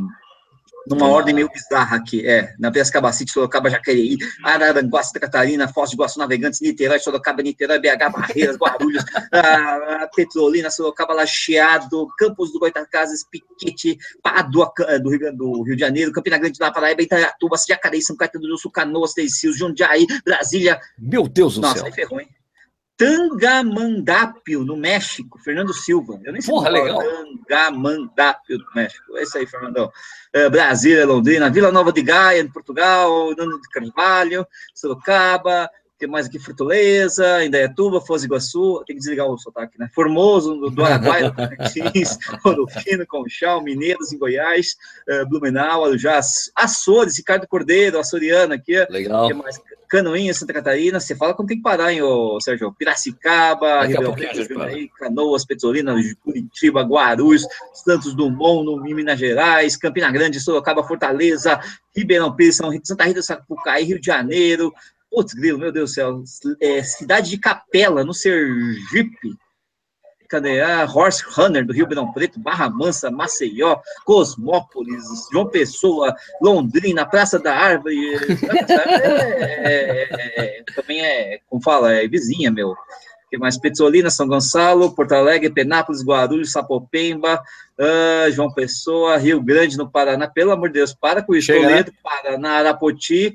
numa 0.86 1.08
ordem 1.08 1.34
meio 1.34 1.48
bizarra 1.48 1.96
aqui, 1.96 2.26
é, 2.26 2.54
na 2.58 2.70
Piracicaba 2.70 3.12
City, 3.12 3.32
Sorocaba, 3.32 3.70
Jacareí, 3.70 4.16
Araranguá, 4.42 5.02
Santa 5.02 5.20
Catarina, 5.20 5.68
Foz 5.68 5.90
do 5.90 5.94
Iguaçu, 5.94 6.18
Navegantes, 6.18 6.60
Niterói, 6.60 6.98
Sorocaba, 6.98 7.42
Niterói, 7.42 7.78
BH, 7.78 8.12
Barreiras, 8.12 8.56
Guarulhos, 8.56 9.04
a, 9.32 10.08
Petrolina, 10.14 10.70
Sorocaba, 10.70 11.14
Lacheado, 11.14 12.06
Campos 12.18 12.52
do 12.52 12.58
Goitacazes, 12.58 13.24
Piquete, 13.24 13.98
Padua, 14.22 14.72
do 15.02 15.10
Rio, 15.10 15.36
do 15.36 15.62
Rio 15.62 15.76
de 15.76 15.80
Janeiro, 15.80 16.12
Campina 16.12 16.38
Grande, 16.38 16.58
da 16.58 16.70
Paraíba, 16.70 17.02
Itaiatuba, 17.02 17.56
Jacareí, 17.68 18.02
São 18.02 18.16
Caetano 18.16 18.46
do 18.46 18.58
Sul, 18.58 18.70
Canoas, 18.70 19.12
Três 19.12 19.42
Rios, 19.42 19.56
Jundiaí, 19.56 20.06
Brasília. 20.24 20.80
Meu 20.98 21.28
Deus 21.28 21.54
do 21.54 21.62
Nossa, 21.62 21.78
céu. 21.78 21.86
aí 21.86 21.92
ferrou, 21.92 22.20
hein? 22.20 22.28
Tangamandápio, 22.96 24.64
no 24.64 24.76
México, 24.76 25.38
Fernando 25.38 25.72
Silva. 25.72 26.20
Eu 26.24 26.32
nem 26.32 26.40
sei 26.40 26.54
Porra, 26.54 26.70
legal. 26.70 27.02
Tangamandápio, 27.48 28.58
no 28.58 28.66
México. 28.74 29.16
É 29.16 29.22
isso 29.22 29.38
aí, 29.38 29.46
Fernandão. 29.46 29.90
É, 30.32 30.48
Brasília, 30.48 31.06
Londrina, 31.06 31.50
Vila 31.50 31.72
Nova 31.72 31.92
de 31.92 32.02
Gaia, 32.02 32.44
no 32.44 32.52
Portugal, 32.52 33.34
Nando 33.36 33.60
de 33.60 33.68
Carvalho, 33.68 34.46
Sorocaba, 34.74 35.68
que 36.02 36.06
mais 36.08 36.26
aqui? 36.26 36.38
Fortaleza, 36.38 37.44
Indaiatuba, 37.44 38.00
Foz 38.00 38.22
do 38.22 38.26
Iguaçu, 38.26 38.82
tem 38.86 38.96
que 38.96 39.00
desligar 39.00 39.26
o 39.28 39.38
sotaque, 39.38 39.78
né? 39.78 39.88
Formoso, 39.94 40.56
do, 40.56 40.68
do 40.68 40.84
Araguaia, 40.84 41.30
do 41.30 41.36
Tocantins, 41.36 42.18
Ouro 42.44 42.66
Fino, 42.82 43.06
Conchal, 43.06 43.62
Mineiros, 43.62 44.12
em 44.12 44.18
Goiás, 44.18 44.76
eh, 45.08 45.24
Blumenau, 45.24 45.84
Arujá, 45.84 46.20
Açores, 46.56 47.16
Ricardo 47.16 47.46
Cordeiro, 47.46 48.00
Açoriano 48.00 48.52
aqui. 48.52 48.84
Legal. 48.90 49.28
Que 49.28 49.34
mais? 49.34 49.60
Canoinha, 49.88 50.32
Santa 50.32 50.54
Catarina, 50.54 50.98
você 50.98 51.14
fala 51.14 51.34
quando 51.34 51.48
tem 51.48 51.58
que 51.58 51.62
parar, 51.62 51.92
hein, 51.92 52.00
ô, 52.00 52.40
Sérgio? 52.40 52.72
Piracicaba, 52.72 53.84
Ribeirão 53.84 54.14
Preto. 54.14 54.42
Jundiaí, 54.42 54.88
Canoas, 54.98 55.44
Petrolina, 55.44 55.94
Curitiba, 56.24 56.82
Guarulhos, 56.82 57.46
Santos 57.74 58.14
Dumont, 58.14 58.64
no 58.64 58.82
Minas 58.82 59.18
Gerais, 59.18 59.76
Campina 59.76 60.10
Grande, 60.10 60.40
Sorocaba, 60.40 60.82
Fortaleza, 60.82 61.60
Ribeirão 61.94 62.34
Preto, 62.34 62.54
Santa 62.82 63.04
Rita 63.04 63.20
do 63.20 63.22
Sapucaí, 63.22 63.84
Rio 63.84 64.00
de 64.00 64.06
Janeiro, 64.06 64.72
putz, 65.12 65.34
grilo, 65.34 65.58
meu 65.58 65.70
Deus 65.70 65.90
do 65.90 65.94
céu, 65.94 66.22
é, 66.60 66.82
cidade 66.82 67.28
de 67.28 67.38
Capela, 67.38 68.02
no 68.02 68.14
Sergipe, 68.14 69.36
cadê? 70.26 70.62
Ah, 70.62 70.88
Horse 70.90 71.22
Runner, 71.36 71.64
do 71.64 71.74
Rio 71.74 71.84
Ribeirão 71.84 72.10
Preto, 72.10 72.40
Barra 72.40 72.70
Mansa, 72.70 73.10
Maceió, 73.10 73.76
Cosmópolis, 74.06 75.04
João 75.30 75.46
Pessoa, 75.50 76.16
Londrina, 76.40 77.04
Praça 77.04 77.38
da 77.38 77.54
Árvore. 77.54 78.14
É, 79.64 79.74
é, 79.74 80.08
é, 80.10 80.60
é, 80.60 80.64
também 80.74 81.04
é, 81.04 81.38
como 81.48 81.62
fala, 81.62 81.92
é 81.92 82.08
vizinha, 82.08 82.50
meu. 82.50 82.74
Que 83.28 83.38
mais? 83.38 83.58
Petrolina, 83.58 84.10
São 84.10 84.26
Gonçalo, 84.26 84.94
Porto 84.94 85.12
Alegre, 85.12 85.48
Penápolis, 85.50 86.02
Guarulhos, 86.02 86.52
Sapopemba, 86.52 87.42
ah, 87.78 88.30
João 88.30 88.52
Pessoa, 88.52 89.16
Rio 89.16 89.40
Grande, 89.42 89.76
no 89.76 89.90
Paraná. 89.90 90.26
Pelo 90.26 90.50
amor 90.52 90.68
de 90.68 90.74
Deus, 90.74 90.94
para 90.94 91.22
com 91.22 91.34
isso. 91.34 91.46
Chega, 91.46 91.60
né? 91.60 91.82
Toledo, 91.82 91.92
Paraná, 92.02 92.52
Arapoti. 92.58 93.34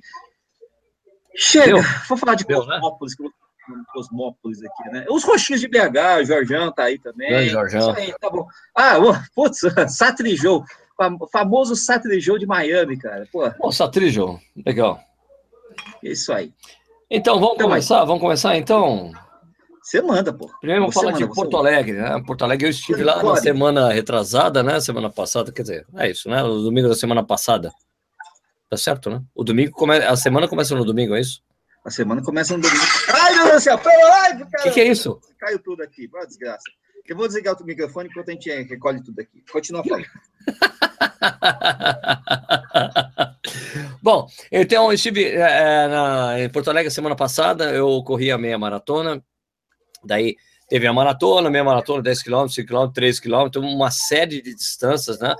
Chega, 1.38 1.74
Deu. 1.74 1.84
vou 2.10 2.18
falar 2.18 2.36
de 2.36 2.46
Deu, 2.46 2.66
né? 2.66 2.80
Cosmópolis, 2.80 3.14
de 3.16 3.86
Cosmópolis 3.94 4.60
aqui, 4.64 4.90
né? 4.92 5.06
Os 5.10 5.24
roxinhos 5.24 5.62
de 5.62 5.68
BH, 5.68 6.22
o 6.22 6.26
Jorjão 6.26 6.72
tá 6.72 6.84
aí 6.86 6.98
também. 7.00 7.30
Grande 7.30 7.50
Jorjão. 7.50 7.80
Isso 7.92 8.00
aí, 8.00 8.14
tá 8.20 8.30
bom. 8.30 8.48
Ah, 8.76 8.96
putz, 9.36 9.60
Satrijou, 9.96 10.64
fam- 10.98 11.18
famoso 11.32 11.76
Satrijou 11.76 12.38
de 12.40 12.46
Miami, 12.48 12.98
cara. 12.98 13.28
Pô, 13.32 13.50
Bom, 13.60 13.72
Satrijo, 13.72 14.40
legal. 14.66 15.00
isso 16.02 16.34
aí. 16.34 16.52
Então, 17.10 17.40
vamos 17.40 17.56
Então, 17.56 17.70
começar? 17.70 18.04
Vamos 18.06 18.22
começar, 18.22 18.58
então? 18.58 19.12
Você 19.82 20.02
manda, 20.02 20.34
pô. 20.34 20.50
Primeiro 20.60 20.82
vamos 20.82 20.96
Você 20.96 21.00
falar 21.00 21.14
de 21.14 21.24
você 21.26 21.34
Porto 21.34 21.54
manda. 21.56 21.70
Alegre, 21.70 21.94
né? 21.94 22.22
Porto 22.26 22.44
Alegre, 22.44 22.66
eu 22.68 22.72
estive 22.72 23.04
lá 23.04 23.16
na 23.18 23.22
Pode. 23.22 23.42
semana 23.42 23.94
retrasada, 23.94 24.62
né? 24.62 24.80
Semana 24.82 25.10
passada, 25.10 25.52
quer 25.52 25.62
dizer, 25.62 25.86
é 25.96 26.10
isso, 26.10 26.30
né? 26.30 26.44
O 26.44 26.60
domingo 26.64 26.90
da 26.90 26.96
semana 26.96 27.24
passada. 27.24 27.72
Tá 28.70 28.78
certo, 28.78 29.10
né? 29.10 29.22
O 29.34 29.44
domingo, 29.44 29.72
come... 29.72 29.96
a 29.98 30.16
semana 30.16 30.48
começa 30.48 30.76
no 30.76 30.86
domingo, 30.86 31.16
é 31.16 31.22
isso? 31.22 31.42
A 31.86 31.90
semana 31.90 32.22
começa 32.22 32.56
no 32.56 32.62
domingo. 32.62 32.84
Ai, 33.14 33.34
meu 33.36 33.44
Deus 33.46 33.56
do 33.56 33.62
céu, 33.62 33.78
pera, 33.78 34.36
O 34.36 34.52
cara, 34.52 34.64
que, 34.64 34.72
que 34.72 34.82
é 34.82 34.88
isso? 34.88 35.20
caiu 35.40 35.60
tudo 35.60 35.82
aqui, 35.84 36.10
uma 36.14 36.26
desgraça. 36.28 36.64
Eu 37.08 37.16
vou 37.16 37.26
desligar 37.28 37.56
o 37.62 37.66
microfone 37.66 38.10
enquanto 38.10 38.28
a 38.28 38.32
gente 38.34 38.50
recolhe 38.50 39.02
tudo 39.02 39.22
aqui. 39.22 39.42
Continua 39.50 39.82
falando. 39.86 40.06
Bom, 44.04 44.28
então 44.52 44.86
eu 44.88 44.94
estive 44.94 45.26
é, 45.26 45.88
na- 45.88 46.40
em 46.40 46.50
Porto 46.50 46.70
Alegre 46.70 46.92
semana 46.92 47.16
passada, 47.16 47.72
eu 47.72 48.02
corri 48.04 48.32
a 48.32 48.38
meia 48.38 48.58
maratona, 48.58 49.24
daí 50.04 50.36
teve 50.70 50.88
a 50.88 50.94
maratona, 50.94 51.50
meia 51.50 51.64
maratona, 51.64 52.02
10 52.04 52.24
km, 52.24 52.48
5 52.50 52.68
km, 52.68 52.92
3 52.94 53.20
km, 53.20 53.50
uma 53.58 53.90
série 53.92 54.42
de 54.42 54.54
distâncias, 54.54 55.20
né? 55.20 55.34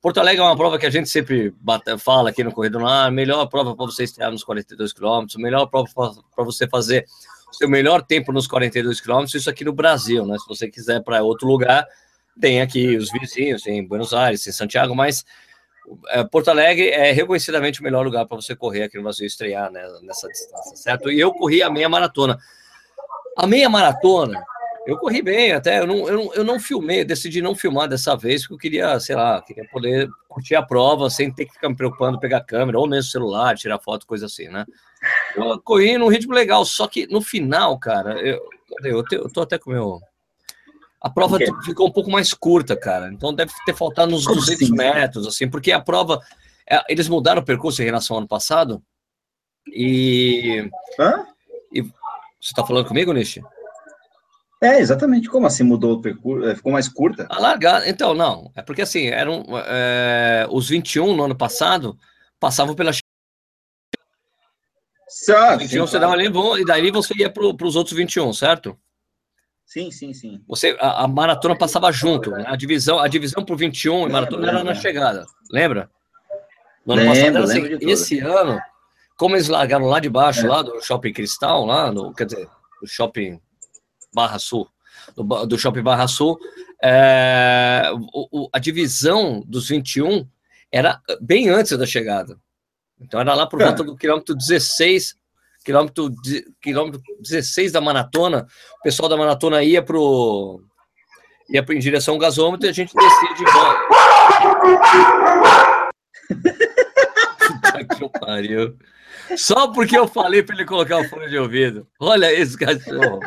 Porto 0.00 0.18
Alegre 0.20 0.40
é 0.40 0.44
uma 0.44 0.56
prova 0.56 0.78
que 0.78 0.86
a 0.86 0.90
gente 0.90 1.08
sempre 1.08 1.52
bate- 1.60 1.98
fala 1.98 2.30
aqui 2.30 2.44
no 2.44 2.52
Corredor 2.52 2.82
no 2.82 2.86
Ar, 2.88 3.10
melhor 3.10 3.46
prova 3.46 3.74
para 3.74 3.86
você 3.86 4.04
estrear 4.04 4.30
nos 4.30 4.44
42 4.44 4.92
km, 4.92 5.26
melhor 5.38 5.66
prova 5.66 5.88
para 5.94 6.44
você 6.44 6.68
fazer 6.68 7.06
seu 7.52 7.68
melhor 7.68 8.02
tempo 8.02 8.32
nos 8.32 8.46
42 8.46 9.00
km, 9.00 9.24
isso 9.34 9.48
aqui 9.48 9.64
no 9.64 9.72
Brasil, 9.72 10.26
né? 10.26 10.36
Se 10.38 10.46
você 10.46 10.68
quiser 10.68 11.02
para 11.02 11.22
outro 11.22 11.48
lugar, 11.48 11.86
tem 12.40 12.60
aqui 12.60 12.96
os 12.96 13.10
vizinhos, 13.10 13.62
tem 13.62 13.86
Buenos 13.86 14.12
Aires, 14.12 14.44
tem 14.44 14.52
Santiago, 14.52 14.94
mas 14.94 15.24
é, 16.08 16.22
Porto 16.24 16.48
Alegre 16.50 16.90
é 16.90 17.12
reconhecidamente 17.12 17.80
o 17.80 17.84
melhor 17.84 18.04
lugar 18.04 18.26
para 18.26 18.36
você 18.36 18.54
correr 18.54 18.82
aqui 18.82 18.96
no 18.98 19.04
Brasil, 19.04 19.26
estrear 19.26 19.70
né, 19.70 19.82
nessa 20.02 20.28
distância, 20.28 20.76
certo? 20.76 21.10
E 21.10 21.18
eu 21.18 21.32
corri 21.32 21.62
a 21.62 21.70
meia 21.70 21.88
maratona. 21.88 22.38
A 23.38 23.46
meia 23.46 23.68
maratona, 23.68 24.42
eu 24.86 24.96
corri 24.98 25.20
bem 25.22 25.52
até, 25.52 25.80
eu 25.80 25.86
não, 25.86 26.08
eu 26.08 26.16
não, 26.16 26.34
eu 26.34 26.44
não 26.44 26.60
filmei, 26.60 27.04
decidi 27.04 27.42
não 27.42 27.54
filmar 27.54 27.88
dessa 27.88 28.16
vez, 28.16 28.42
porque 28.42 28.54
eu 28.54 28.58
queria, 28.58 29.00
sei 29.00 29.16
lá, 29.16 29.42
queria 29.42 29.64
poder 29.68 30.08
curtir 30.28 30.54
a 30.54 30.62
prova 30.62 31.10
sem 31.10 31.32
ter 31.32 31.46
que 31.46 31.52
ficar 31.54 31.68
me 31.68 31.76
preocupando, 31.76 32.20
pegar 32.20 32.40
câmera, 32.42 32.78
ou 32.78 32.88
mesmo 32.88 33.10
celular, 33.10 33.56
tirar 33.56 33.78
foto, 33.80 34.06
coisa 34.06 34.26
assim, 34.26 34.48
né? 34.48 34.64
Eu 35.36 35.60
corri 35.60 35.98
num 35.98 36.08
ritmo 36.08 36.32
legal, 36.34 36.64
só 36.64 36.86
que 36.86 37.06
no 37.08 37.20
final, 37.20 37.78
cara, 37.78 38.20
eu, 38.20 38.40
eu, 38.84 39.02
te- 39.04 39.16
eu 39.16 39.30
tô 39.30 39.42
até 39.42 39.58
com 39.58 39.70
o 39.70 39.72
meu... 39.74 40.00
A 41.00 41.10
prova 41.10 41.36
O 41.36 41.38
quê? 41.38 41.46
ficou 41.64 41.86
um 41.86 41.92
pouco 41.92 42.10
mais 42.10 42.32
curta, 42.34 42.74
cara. 42.76 43.12
Então 43.12 43.32
deve 43.32 43.52
ter 43.64 43.74
faltado 43.76 44.14
uns 44.14 44.24
Como 44.26 44.40
200 44.40 44.62
assim? 44.64 44.74
metros, 44.74 45.26
assim, 45.26 45.48
porque 45.48 45.70
a 45.70 45.80
prova. 45.80 46.20
é, 46.68 46.82
Eles 46.88 47.08
mudaram 47.08 47.42
o 47.42 47.44
percurso 47.44 47.80
em 47.80 47.84
relação 47.84 48.16
ao 48.16 48.18
ano 48.20 48.26
passado. 48.26 48.82
E. 49.68 50.68
Hã? 50.98 51.24
Você 52.40 52.54
tá 52.56 52.64
falando 52.66 52.88
comigo, 52.88 53.12
Nishi? 53.12 53.40
É, 54.62 54.78
exatamente. 54.80 55.28
Como 55.28 55.46
assim 55.46 55.62
mudou 55.64 55.94
o 55.94 56.00
percurso? 56.00 56.48
Eh, 56.48 56.54
Ficou 56.54 56.72
mais 56.72 56.88
curta? 56.88 57.26
A 57.28 57.38
largada. 57.38 57.88
Então, 57.88 58.14
não. 58.14 58.50
É 58.54 58.62
porque 58.62 58.82
assim, 58.82 59.06
eram. 59.08 59.44
é, 59.66 60.46
os 60.50 60.68
21 60.68 61.14
no 61.14 61.24
ano 61.24 61.36
passado 61.36 61.98
passavam 62.40 62.74
pela 62.74 62.92
Sim, 65.08 65.32
21, 65.58 65.86
você 65.86 65.98
dava 65.98 66.12
ali, 66.12 66.26
e 66.60 66.64
daí 66.64 66.90
você 66.90 67.14
ia 67.16 67.30
para 67.30 67.42
os 67.44 67.76
outros 67.76 67.96
21, 67.96 68.32
certo? 68.32 68.76
sim, 69.64 69.90
sim, 69.90 70.12
sim. 70.12 70.42
Você, 70.48 70.76
a, 70.80 71.04
a 71.04 71.08
maratona 71.08 71.56
passava 71.56 71.90
junto, 71.92 72.30
né? 72.30 72.44
A 72.46 72.56
divisão, 72.56 72.98
a 72.98 73.08
divisão 73.08 73.44
por 73.44 73.56
21 73.56 73.92
e 73.92 73.96
Lembro, 73.98 74.12
maratona 74.12 74.48
era 74.48 74.64
na 74.64 74.74
chegada. 74.74 75.26
Lembra? 75.50 75.90
No 76.84 76.94
ano 76.94 77.02
Lembro, 77.02 77.14
passado 77.14 77.36
era 77.36 77.44
assim. 77.44 77.60
lembro. 77.60 77.90
Esse 77.90 78.18
ano, 78.20 78.60
como 79.16 79.34
eles 79.36 79.48
largaram 79.48 79.86
lá 79.86 80.00
de 80.00 80.08
baixo, 80.08 80.46
É. 80.46 80.48
lá 80.48 80.62
do 80.62 80.80
Shopping 80.82 81.12
Cristal, 81.12 81.64
lá 81.64 81.90
no, 81.92 82.12
quer 82.14 82.26
dizer, 82.26 82.48
do 82.80 82.86
Shopping 82.86 83.40
Barra 84.16 84.38
Sul, 84.38 84.66
do, 85.14 85.22
do 85.46 85.58
Shopping 85.58 85.82
Barra 85.82 86.08
Sul, 86.08 86.38
é, 86.82 87.82
o- 88.14 88.44
o- 88.44 88.48
a 88.50 88.58
divisão 88.58 89.42
dos 89.46 89.68
21 89.68 90.26
era 90.72 91.00
bem 91.20 91.50
antes 91.50 91.76
da 91.76 91.84
chegada. 91.86 92.38
Então 92.98 93.20
era 93.20 93.34
lá 93.34 93.46
por 93.46 93.60
É. 93.60 93.66
volta 93.66 93.84
do 93.84 93.94
quilômetro 93.94 94.34
16, 94.34 95.14
quilômetro, 95.62 96.10
quilômetro 96.62 97.00
16 97.20 97.70
da 97.72 97.80
maratona, 97.80 98.46
o 98.78 98.82
pessoal 98.82 99.08
da 99.08 99.16
maratona 99.18 99.62
ia 99.62 99.82
pro 99.82 100.62
ia 101.48 101.64
em 101.70 101.78
direção 101.78 102.14
ao 102.14 102.20
gasômetro 102.20 102.66
e 102.66 102.70
a 102.70 102.72
gente 102.72 102.92
descia 102.94 103.34
de 103.34 103.44
volta. 103.44 103.80
Puta 107.46 107.84
que 107.84 108.18
pariu. 108.18 108.76
Só 109.36 109.68
porque 109.68 109.96
eu 109.96 110.08
falei 110.08 110.42
para 110.42 110.54
ele 110.56 110.64
colocar 110.64 110.98
o 110.98 111.08
fone 111.08 111.28
de 111.28 111.38
ouvido. 111.38 111.86
Olha 112.00 112.32
esse 112.32 112.56
cachorro. 112.58 113.20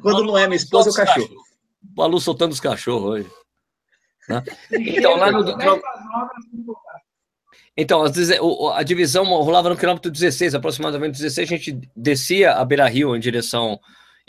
Quando 0.00 0.24
não 0.24 0.36
é 0.36 0.46
minha 0.46 0.56
esposa, 0.56 0.90
é 0.90 0.92
o 0.92 0.94
cachorro. 0.94 1.34
Balu 1.82 2.20
soltando 2.20 2.52
os 2.52 2.60
cachorros 2.60 3.04
hoje. 3.04 3.30
Né? 4.28 4.42
Então, 4.72 5.16
lá 5.16 5.30
no. 5.30 5.44
Então, 7.76 8.04
a 8.74 8.82
divisão 8.82 9.24
rolava 9.24 9.68
no 9.70 9.76
quilômetro 9.76 10.10
16, 10.10 10.54
aproximadamente 10.54 11.16
16, 11.16 11.48
a 11.48 11.56
gente 11.56 11.80
descia 11.96 12.52
a 12.52 12.64
Beira 12.64 12.86
Rio 12.88 13.16
em 13.16 13.20
direção 13.20 13.80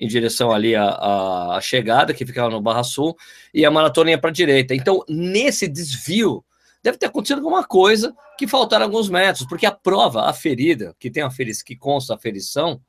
em 0.01 0.07
direção 0.07 0.51
ali 0.51 0.75
à, 0.75 1.55
à 1.55 1.61
chegada, 1.61 2.11
que 2.11 2.25
ficava 2.25 2.49
no 2.49 2.59
Barra 2.59 2.83
Sul, 2.83 3.15
e 3.53 3.63
a 3.63 3.69
maratona 3.69 4.09
ia 4.09 4.17
para 4.17 4.31
a 4.31 4.33
direita. 4.33 4.73
Então, 4.73 5.03
nesse 5.07 5.67
desvio, 5.67 6.43
deve 6.81 6.97
ter 6.97 7.05
acontecido 7.05 7.37
alguma 7.37 7.63
coisa 7.63 8.11
que 8.35 8.47
faltaram 8.47 8.85
alguns 8.85 9.09
metros, 9.09 9.45
porque 9.47 9.65
a 9.65 9.71
prova, 9.71 10.23
a 10.27 10.33
ferida, 10.33 10.95
que 10.99 11.11
tem 11.11 11.21
a 11.21 11.29
ferição, 11.29 11.63
que 11.63 11.75
consta 11.75 12.15
a 12.15 12.17
ferição, 12.17 12.81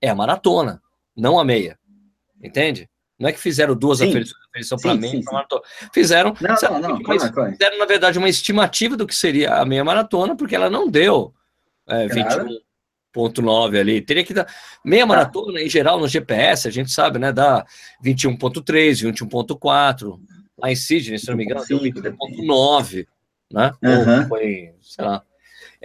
é 0.00 0.08
a 0.08 0.14
maratona, 0.16 0.82
não 1.16 1.38
a 1.38 1.44
meia. 1.44 1.78
Entende? 2.42 2.88
Não 3.18 3.28
é 3.28 3.32
que 3.32 3.40
fizeram 3.40 3.74
duas 3.74 4.00
aferições 4.00 4.36
para 4.80 4.94
meia 4.94 5.20
para 5.22 5.32
maratona. 5.32 5.62
Fizeram, 5.92 6.34
não, 6.40 6.80
não, 6.80 6.88
não, 6.90 7.02
claro, 7.02 7.32
claro. 7.32 7.52
fizeram, 7.52 7.78
na 7.78 7.84
verdade, 7.84 8.18
uma 8.18 8.28
estimativa 8.28 8.96
do 8.96 9.06
que 9.06 9.14
seria 9.14 9.54
a 9.54 9.64
meia 9.64 9.84
maratona, 9.84 10.36
porque 10.36 10.54
ela 10.54 10.70
não 10.70 10.88
deu 10.88 11.34
é, 11.88 12.06
21.9 12.06 13.80
ali. 13.80 14.00
Teria 14.00 14.22
que 14.22 14.32
dar. 14.32 14.46
Meia 14.84 15.02
tá. 15.02 15.06
maratona, 15.06 15.60
em 15.60 15.68
geral, 15.68 15.98
no 15.98 16.06
GPS, 16.06 16.68
a 16.68 16.70
gente 16.70 16.92
sabe, 16.92 17.18
né? 17.18 17.32
Dá 17.32 17.66
21.3, 18.04 19.12
21.4. 19.12 20.20
Lá 20.56 20.70
em 20.70 20.76
Sydney, 20.76 21.18
se 21.18 21.28
não 21.28 21.36
me 21.36 21.44
engano, 21.44 21.64
deu 21.66 21.80
21.9 21.80 23.06
né? 23.50 23.72
Uhum. 23.82 24.20
Ou 24.20 24.28
foi, 24.28 24.74
sei 24.80 25.04
lá. 25.04 25.22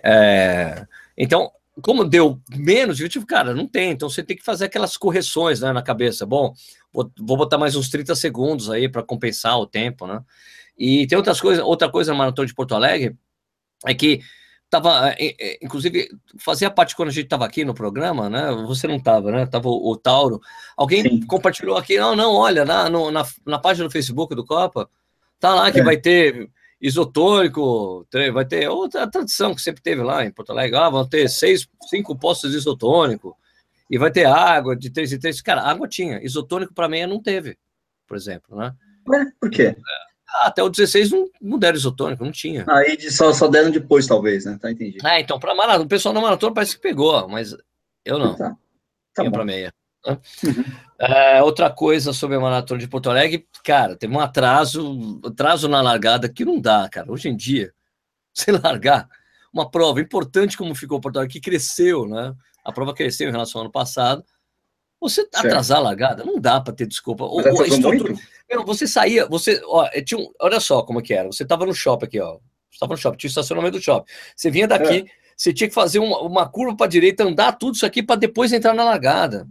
É, 0.03 0.86
então, 1.17 1.51
como 1.82 2.06
deu 2.06 2.39
menos, 2.56 3.00
eu 3.00 3.10
tive, 3.10 3.25
cara, 3.25 3.53
não 3.53 3.68
tem, 3.68 3.92
então 3.92 4.10
você 4.10 4.22
tem 4.22 4.38
que 4.38 4.44
fazer 4.44 4.65
aquelas 4.65 4.96
correções 4.96 5.62
né, 5.62 5.72
na 5.74 5.82
cabeça. 5.82 6.25
Bom, 6.25 6.53
vou, 6.92 7.12
vou 7.20 7.38
botar 7.38 7.58
mais 7.58 7.75
uns 7.75 7.89
30 7.89 8.15
segundos 8.15 8.70
aí 8.70 8.88
para 8.88 9.01
compensar 9.01 9.58
o 9.58 9.65
tempo, 9.65 10.06
né? 10.06 10.22
E 10.77 11.08
tem 11.08 11.18
outras 11.18 11.42
coisas, 11.42 11.63
outra 11.63 11.89
coisa 11.89 12.12
na 12.12 12.18
Maratona 12.18 12.48
de 12.48 12.53
Porto 12.53 12.75
Alegre 12.75 13.15
é 13.86 13.94
que 13.94 14.22
tava, 14.70 15.10
é, 15.20 15.36
é, 15.39 15.60
inclusive, 15.62 16.10
fazia 16.39 16.70
parte 16.70 16.96
quando 16.96 17.10
a 17.10 17.12
gente 17.12 17.25
estava 17.25 17.46
aqui 17.46 17.63
no 17.63 17.74
programa, 17.74 18.30
né? 18.30 18.51
Você 18.68 18.88
não 18.88 18.96
estava, 18.96 19.32
né? 19.32 19.46
Tava 19.46 19.68
o, 19.68 19.92
o 19.92 19.98
Tauro. 19.98 20.39
Alguém 20.75 21.03
Sim. 21.03 21.25
compartilhou 21.25 21.77
aqui, 21.77 21.98
não, 21.98 22.15
não, 22.15 22.34
olha, 22.34 22.65
na, 22.65 22.89
no, 22.89 23.12
na, 23.12 23.24
na 23.46 23.60
página 23.60 23.88
do 23.88 23.92
Facebook 23.92 24.36
do 24.36 24.46
Copa, 24.46 24.89
tá 25.39 25.53
lá 25.53 25.72
que 25.72 25.80
é. 25.80 25.84
vai 25.84 25.98
ter 25.98 26.50
isotônico, 26.84 28.06
vai 28.34 28.44
ter 28.44 28.68
outra 28.68 29.10
tradição 29.10 29.56
que 29.56 29.62
sempre 29.62 29.82
teve 29.82 30.04
lá 30.04 30.25
em 30.25 30.32
Porto 30.32 30.50
Alegre, 30.50 30.78
ah, 30.78 30.90
vão 30.90 31.08
ter 31.08 31.30
seis, 31.30 31.66
cinco 31.90 32.13
postos 32.13 32.52
de 32.52 32.58
isotônico, 32.58 33.38
e 33.90 33.98
vai 33.98 34.12
ter 34.12 34.25
água 34.25 34.75
de 34.75 34.90
três 34.90 35.13
em 35.13 35.18
três. 35.18 35.42
Cara, 35.42 35.62
água 35.62 35.88
tinha, 35.88 36.22
isotônico 36.22 36.74
para 36.74 36.90
meia 36.90 37.08
não 37.08 37.24
teve, 37.24 37.58
por 38.06 38.18
exemplo, 38.18 38.58
né? 38.58 38.75
Ué, 39.08 39.32
por 39.40 39.50
quê? 39.50 39.78
Ah, 40.30 40.48
até 40.48 40.62
o 40.62 40.68
16 40.68 41.12
não, 41.12 41.30
não 41.42 41.58
deram 41.58 41.78
isotônico, 41.78 42.25
não 42.25 42.32
tinha. 42.34 42.66
Aí 42.68 43.00
só, 43.10 43.32
só 43.32 43.48
deram 43.48 43.72
depois, 43.72 44.06
talvez, 44.06 44.44
né? 44.44 44.60
Tá 44.62 44.70
entendido. 44.70 45.08
Ah, 45.08 45.22
então, 45.22 45.40
para 45.40 45.56
maratona, 45.56 45.86
o 45.86 45.88
pessoal 45.88 46.13
na 46.13 46.20
maratona 46.20 46.54
parece 46.54 46.75
que 46.75 46.82
pegou, 46.82 47.30
mas 47.30 47.56
eu 48.04 48.20
não. 48.20 48.36
Tá. 48.36 48.58
Tá 49.13 49.32
para 49.32 49.46
meia. 49.46 49.74
Né? 50.05 50.17
Uhum. 50.43 50.63
É, 51.00 51.43
outra 51.43 51.69
coisa 51.69 52.13
sobre 52.13 52.36
a 52.38 52.39
maratona 52.39 52.79
de 52.79 52.88
Porto 52.88 53.10
Alegre, 53.10 53.48
cara, 53.63 53.95
teve 53.95 54.13
um 54.13 54.19
atraso, 54.19 55.19
atraso 55.25 55.67
na 55.67 55.81
largada 55.81 56.29
que 56.29 56.45
não 56.45 56.60
dá, 56.60 56.88
cara. 56.89 57.12
Hoje 57.12 57.29
em 57.29 57.36
dia, 57.36 57.74
você 58.33 58.51
largar 58.51 59.07
uma 59.51 59.69
prova 59.69 60.01
importante 60.01 60.57
como 60.57 60.74
ficou 60.75 61.00
Porto 61.00 61.17
Alegre, 61.17 61.33
que 61.33 61.41
cresceu, 61.41 62.07
né? 62.07 62.33
A 62.63 62.72
prova 62.72 62.93
cresceu 62.93 63.27
em 63.27 63.31
relação 63.31 63.60
ao 63.60 63.65
ano 63.65 63.72
passado. 63.72 64.24
Você 65.00 65.22
certo. 65.22 65.45
atrasar 65.45 65.79
a 65.79 65.81
largada, 65.81 66.24
não 66.24 66.39
dá 66.39 66.62
para 66.62 66.74
ter 66.74 66.88
desculpa. 66.88 67.25
O, 67.25 67.41
estrutura, 67.65 68.15
meu, 68.50 68.65
você 68.65 68.88
saía, 68.88 69.27
você, 69.27 69.62
ó, 69.65 69.86
é, 69.91 70.01
tinha 70.01 70.17
um, 70.17 70.31
olha 70.39 70.62
só 70.62 70.81
como 70.81 71.01
que 71.01 71.13
era. 71.13 71.27
Você 71.27 71.43
estava 71.43 71.65
no 71.65 71.74
shopping 71.74 72.05
aqui, 72.05 72.19
ó. 72.22 72.39
Estava 72.72 72.93
no 72.93 72.98
shopping, 72.98 73.17
tinha 73.17 73.27
estacionamento 73.27 73.77
do 73.77 73.83
shopping. 73.83 74.10
Você 74.33 74.50
vinha 74.50 74.65
daqui, 74.67 75.00
é. 75.00 75.05
você 75.36 75.51
tinha 75.51 75.67
que 75.67 75.74
fazer 75.74 76.00
uma, 76.00 76.22
uma 76.22 76.48
curva 76.48 76.77
para 76.77 76.88
direita, 76.88 77.25
andar 77.25 77.51
tudo 77.51 77.75
isso 77.75 77.86
aqui 77.86 78.01
para 78.01 78.15
depois 78.15 78.54
entrar 78.54 78.73
na 78.73 78.86
largada. 78.86 79.45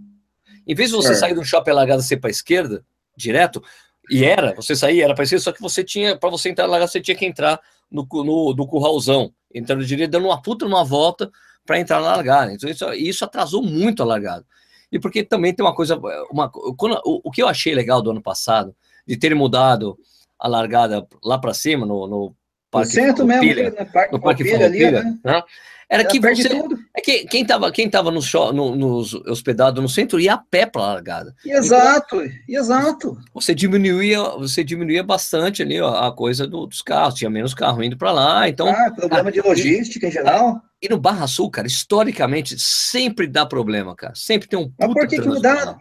Em 0.66 0.74
vez 0.74 0.90
de 0.90 0.96
você 0.96 1.12
é. 1.12 1.14
sair 1.14 1.34
do 1.34 1.44
shopping 1.44 1.72
largada 1.72 2.02
ser 2.02 2.18
para 2.18 2.28
a 2.28 2.30
esquerda, 2.30 2.84
direto, 3.16 3.62
e 4.10 4.24
era, 4.24 4.54
você 4.54 4.74
saía, 4.74 5.04
era 5.04 5.14
para 5.14 5.24
esquerda, 5.24 5.44
só 5.44 5.52
que 5.52 5.60
você 5.60 5.84
tinha, 5.84 6.16
para 6.16 6.30
você 6.30 6.50
entrar 6.50 6.64
na 6.64 6.72
largada, 6.72 6.90
você 6.90 7.00
tinha 7.00 7.16
que 7.16 7.24
entrar 7.24 7.60
no, 7.90 8.06
no, 8.10 8.54
no 8.54 8.66
curralzão, 8.66 9.32
entrando 9.54 9.84
direito, 9.84 10.10
dando 10.10 10.26
uma 10.26 10.40
puta 10.40 10.64
numa 10.64 10.84
volta 10.84 11.30
para 11.64 11.78
entrar 11.78 12.00
na 12.00 12.08
largada. 12.16 12.52
Então, 12.52 12.68
isso, 12.68 12.92
isso 12.94 13.24
atrasou 13.24 13.62
muito 13.62 14.02
a 14.02 14.06
largada. 14.06 14.44
E 14.90 14.98
porque 14.98 15.22
também 15.22 15.54
tem 15.54 15.64
uma 15.64 15.74
coisa, 15.74 15.98
uma, 16.30 16.50
quando, 16.50 17.00
o, 17.04 17.20
o 17.24 17.30
que 17.30 17.42
eu 17.42 17.48
achei 17.48 17.74
legal 17.74 18.02
do 18.02 18.10
ano 18.10 18.22
passado, 18.22 18.74
de 19.06 19.16
ter 19.16 19.34
mudado 19.34 19.96
a 20.38 20.48
largada 20.48 21.06
lá 21.22 21.38
para 21.38 21.54
cima, 21.54 21.86
no, 21.86 22.06
no 22.06 22.36
Parque 22.70 22.92
centro 22.92 23.24
mesmo, 23.24 23.70
no 23.70 23.86
Parque, 23.92 24.12
no 24.12 24.20
Parque 24.20 24.54
ali, 24.54 24.90
né? 24.90 25.18
né? 25.24 25.42
Era 25.92 26.06
que 26.06 26.18
você. 26.18 26.48
É 26.96 27.02
que 27.02 27.26
quem 27.26 27.42
estava 27.42 27.70
quem 27.70 27.90
tava 27.90 28.10
no, 28.10 28.20
no, 28.54 28.74
nos 28.74 29.12
hospedado 29.12 29.82
no 29.82 29.90
centro 29.90 30.18
ia 30.18 30.32
a 30.32 30.38
pé 30.38 30.64
para 30.64 30.80
a 30.80 30.86
largada. 30.94 31.34
Exato, 31.44 32.16
então, 32.22 32.38
exato. 32.48 33.18
Você 33.34 33.54
diminuía, 33.54 34.22
você 34.22 34.64
diminuía 34.64 35.02
bastante 35.02 35.60
ali 35.60 35.78
ó, 35.78 36.06
a 36.06 36.10
coisa 36.10 36.46
do, 36.46 36.66
dos 36.66 36.80
carros, 36.80 37.16
tinha 37.16 37.28
menos 37.28 37.52
carro 37.52 37.82
indo 37.82 37.98
para 37.98 38.10
lá. 38.10 38.48
Então, 38.48 38.68
ah, 38.68 38.90
problema 38.90 39.30
de 39.30 39.42
logística 39.42 40.06
e, 40.06 40.08
em 40.08 40.12
geral. 40.12 40.62
E 40.80 40.88
no 40.88 40.96
Barra 40.96 41.26
Sul, 41.26 41.50
cara, 41.50 41.66
historicamente 41.66 42.58
sempre 42.58 43.26
dá 43.26 43.44
problema, 43.44 43.94
cara. 43.94 44.14
Sempre 44.16 44.48
tem 44.48 44.58
um. 44.58 44.72
Mas 44.80 44.94
por 44.94 45.06
que, 45.06 45.20
que 45.20 45.28
mudaram? 45.28 45.78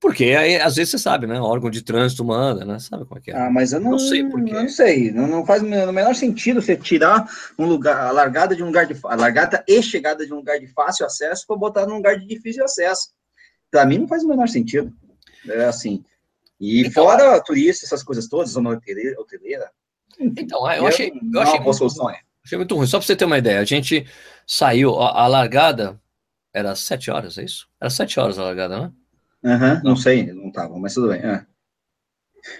Porque 0.00 0.24
aí, 0.26 0.56
às 0.56 0.76
vezes 0.76 0.92
você 0.92 0.98
sabe, 0.98 1.26
né? 1.26 1.40
O 1.40 1.44
órgão 1.44 1.70
de 1.70 1.82
trânsito 1.82 2.24
manda, 2.24 2.64
né? 2.64 2.78
Sabe 2.78 3.04
como 3.04 3.18
é 3.18 3.22
que 3.22 3.30
é? 3.32 3.36
Ah, 3.36 3.50
mas 3.50 3.72
eu 3.72 3.80
não, 3.80 3.92
não 3.92 3.98
sei 3.98 4.24
por 4.24 4.42
quê. 4.44 4.52
Não 4.52 4.68
sei. 4.68 5.10
Não, 5.10 5.26
não 5.26 5.44
faz 5.44 5.60
no 5.60 5.92
menor 5.92 6.14
sentido 6.14 6.62
você 6.62 6.76
tirar 6.76 7.28
um 7.58 7.66
lugar, 7.66 8.06
a 8.06 8.12
largada 8.12 8.54
de 8.54 8.62
um 8.62 8.66
lugar 8.66 8.86
de 8.86 8.96
a 9.04 9.16
largada 9.16 9.64
e 9.66 9.82
chegada 9.82 10.24
de 10.24 10.32
um 10.32 10.36
lugar 10.36 10.58
de 10.60 10.68
fácil 10.68 11.04
acesso 11.04 11.44
para 11.46 11.56
botar 11.56 11.86
num 11.86 11.96
lugar 11.96 12.18
de 12.18 12.26
difícil 12.26 12.64
acesso. 12.64 13.08
Para 13.70 13.84
mim 13.84 13.98
não 13.98 14.08
faz 14.08 14.22
o 14.22 14.28
menor 14.28 14.48
sentido. 14.48 14.92
É 15.48 15.64
assim. 15.64 16.04
E 16.60 16.80
então, 16.80 17.04
fora 17.04 17.40
turista, 17.40 17.84
essas 17.84 18.02
coisas 18.02 18.28
todas, 18.28 18.50
zona 18.50 18.70
hoteleira. 18.70 19.20
hoteleira 19.20 19.70
então, 20.20 20.70
eu 20.72 20.86
achei, 20.86 21.12
eu 21.32 21.40
achei 21.40 21.60
muito 21.60 21.86
ruim. 21.86 22.16
Achei 22.44 22.58
muito 22.58 22.74
ruim. 22.74 22.86
Só 22.86 22.98
para 22.98 23.06
você 23.06 23.16
ter 23.16 23.24
uma 23.24 23.38
ideia, 23.38 23.60
a 23.60 23.64
gente 23.64 24.06
saiu, 24.46 24.98
a, 25.00 25.22
a 25.22 25.26
largada 25.26 26.00
era 26.52 26.74
sete 26.74 27.10
horas, 27.10 27.38
é 27.38 27.44
isso? 27.44 27.68
Era 27.80 27.90
sete 27.90 28.18
horas 28.18 28.38
a 28.38 28.44
largada, 28.44 28.80
né? 28.80 28.92
Uhum, 29.42 29.80
não. 29.84 29.96
sei, 29.96 30.32
não 30.32 30.50
tava, 30.50 30.78
mas 30.78 30.94
tudo 30.94 31.08
bem. 31.08 31.20
É. 31.20 31.46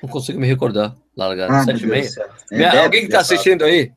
Não 0.02 0.08
consigo 0.08 0.38
me 0.38 0.46
recordar. 0.46 0.96
Largada, 1.16 1.52
ah, 1.52 1.64
sete 1.64 1.84
e 1.84 1.86
meia. 1.86 2.08
É, 2.52 2.78
alguém 2.78 3.00
que 3.00 3.06
está 3.06 3.20
assistindo 3.20 3.64
aí? 3.64 3.92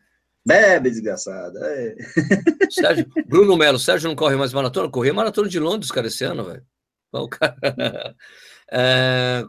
Bebe, 0.46 0.89
desgraçada. 0.89 1.60
É. 1.63 1.96
Sérgio, 2.72 3.08
Bruno 3.28 3.56
Melo, 3.56 3.78
Sérgio 3.78 4.10
não 4.10 4.15
corre 4.15 4.36
mais 4.36 4.54
maratona? 4.54 4.89
Corri 4.89 5.12
maratona 5.12 5.48
de 5.48 5.60
Londres, 5.60 5.91
cara, 5.91 6.08
esse 6.08 6.24
ano, 6.24 6.46
velho. 6.46 6.63
O 7.13 7.28
cara... 7.28 7.56
É... 8.74 9.44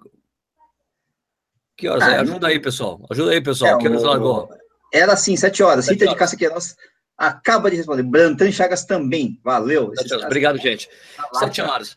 Que 1.76 1.88
horas? 1.88 2.02
Ah, 2.02 2.20
Ajuda 2.22 2.48
aí, 2.48 2.58
pessoal. 2.58 3.06
Ajuda 3.08 3.30
aí, 3.30 3.40
pessoal. 3.40 3.76
É, 3.76 3.78
que 3.78 3.88
horas 3.88 4.02
largou? 4.02 4.48
Era 4.92 5.12
assim, 5.12 5.36
sete 5.36 5.62
horas. 5.62 5.84
Cita 5.84 6.08
de 6.08 6.16
Caça 6.16 6.36
Queiroz 6.36 6.76
acaba 7.16 7.70
de 7.70 7.76
responder. 7.76 8.02
Brantan 8.02 8.50
Chagas 8.50 8.84
também. 8.84 9.40
Valeu. 9.44 9.92
Obrigado, 10.26 10.58
gente. 10.58 10.88
Tá 11.16 11.38
sete 11.38 11.62
horas. 11.62 11.96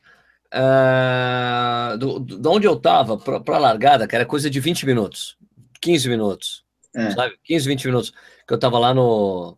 Uh, 0.53 1.97
do, 1.97 2.19
do, 2.19 2.51
onde 2.51 2.67
eu 2.67 2.75
tava 2.75 3.17
para 3.17 3.55
a 3.55 3.59
largada, 3.59 4.07
cara, 4.07 4.23
é 4.23 4.25
coisa 4.25 4.49
de 4.49 4.59
20 4.59 4.85
minutos, 4.85 5.37
15 5.81 6.09
minutos, 6.09 6.63
é. 6.95 7.11
sabe? 7.11 7.35
15, 7.43 7.67
20 7.67 7.85
minutos. 7.85 8.13
Que 8.47 8.53
eu 8.53 8.59
tava 8.59 8.77
lá 8.77 8.93
no, 8.93 9.57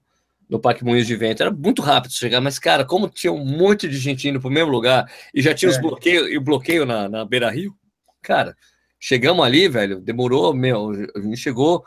no 0.49 0.59
Parque 0.59 0.83
Moinhos 0.83 1.07
de 1.07 1.15
Vento. 1.15 1.41
Era 1.41 1.51
muito 1.51 1.81
rápido 1.81 2.13
chegar, 2.13 2.41
mas, 2.41 2.57
cara, 2.57 2.85
como 2.85 3.09
tinha 3.09 3.31
um 3.31 3.45
monte 3.45 3.87
de 3.87 3.97
gente 3.97 4.27
indo 4.27 4.39
pro 4.39 4.49
mesmo 4.49 4.71
lugar 4.71 5.11
e 5.33 5.41
já 5.41 5.53
tinha 5.53 5.69
é. 5.69 5.71
os 5.71 5.77
bloqueios 5.77 6.29
e 6.29 6.37
o 6.37 6.41
bloqueio 6.41 6.85
na, 6.85 7.09
na 7.09 7.25
Beira 7.25 7.49
Rio, 7.49 7.75
cara, 8.21 8.55
chegamos 8.99 9.45
ali, 9.45 9.67
velho, 9.67 9.99
demorou, 9.99 10.53
meu, 10.53 10.91
a 11.15 11.19
gente 11.19 11.37
chegou, 11.37 11.83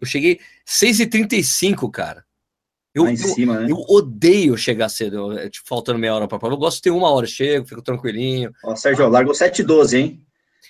eu 0.00 0.06
cheguei 0.06 0.40
6h35, 0.66 1.90
cara. 1.90 2.24
Eu, 2.94 3.08
em 3.08 3.16
cima, 3.16 3.54
eu, 3.54 3.60
né? 3.60 3.70
eu, 3.70 3.84
odeio 3.88 4.56
chegar 4.56 4.88
cedo, 4.88 5.38
é, 5.38 5.48
tipo, 5.48 5.68
faltando 5.68 5.98
meia 5.98 6.14
hora 6.14 6.26
para 6.26 6.38
prova. 6.38 6.54
Eu 6.54 6.58
gosto 6.58 6.76
de 6.76 6.82
ter 6.82 6.90
uma 6.90 7.10
hora, 7.10 7.26
chego, 7.26 7.66
fico 7.66 7.82
tranquilinho. 7.82 8.52
Ó, 8.64 8.74
Sérgio, 8.74 9.08
largou 9.08 9.32
7,12, 9.32 9.98
hein? 9.98 10.24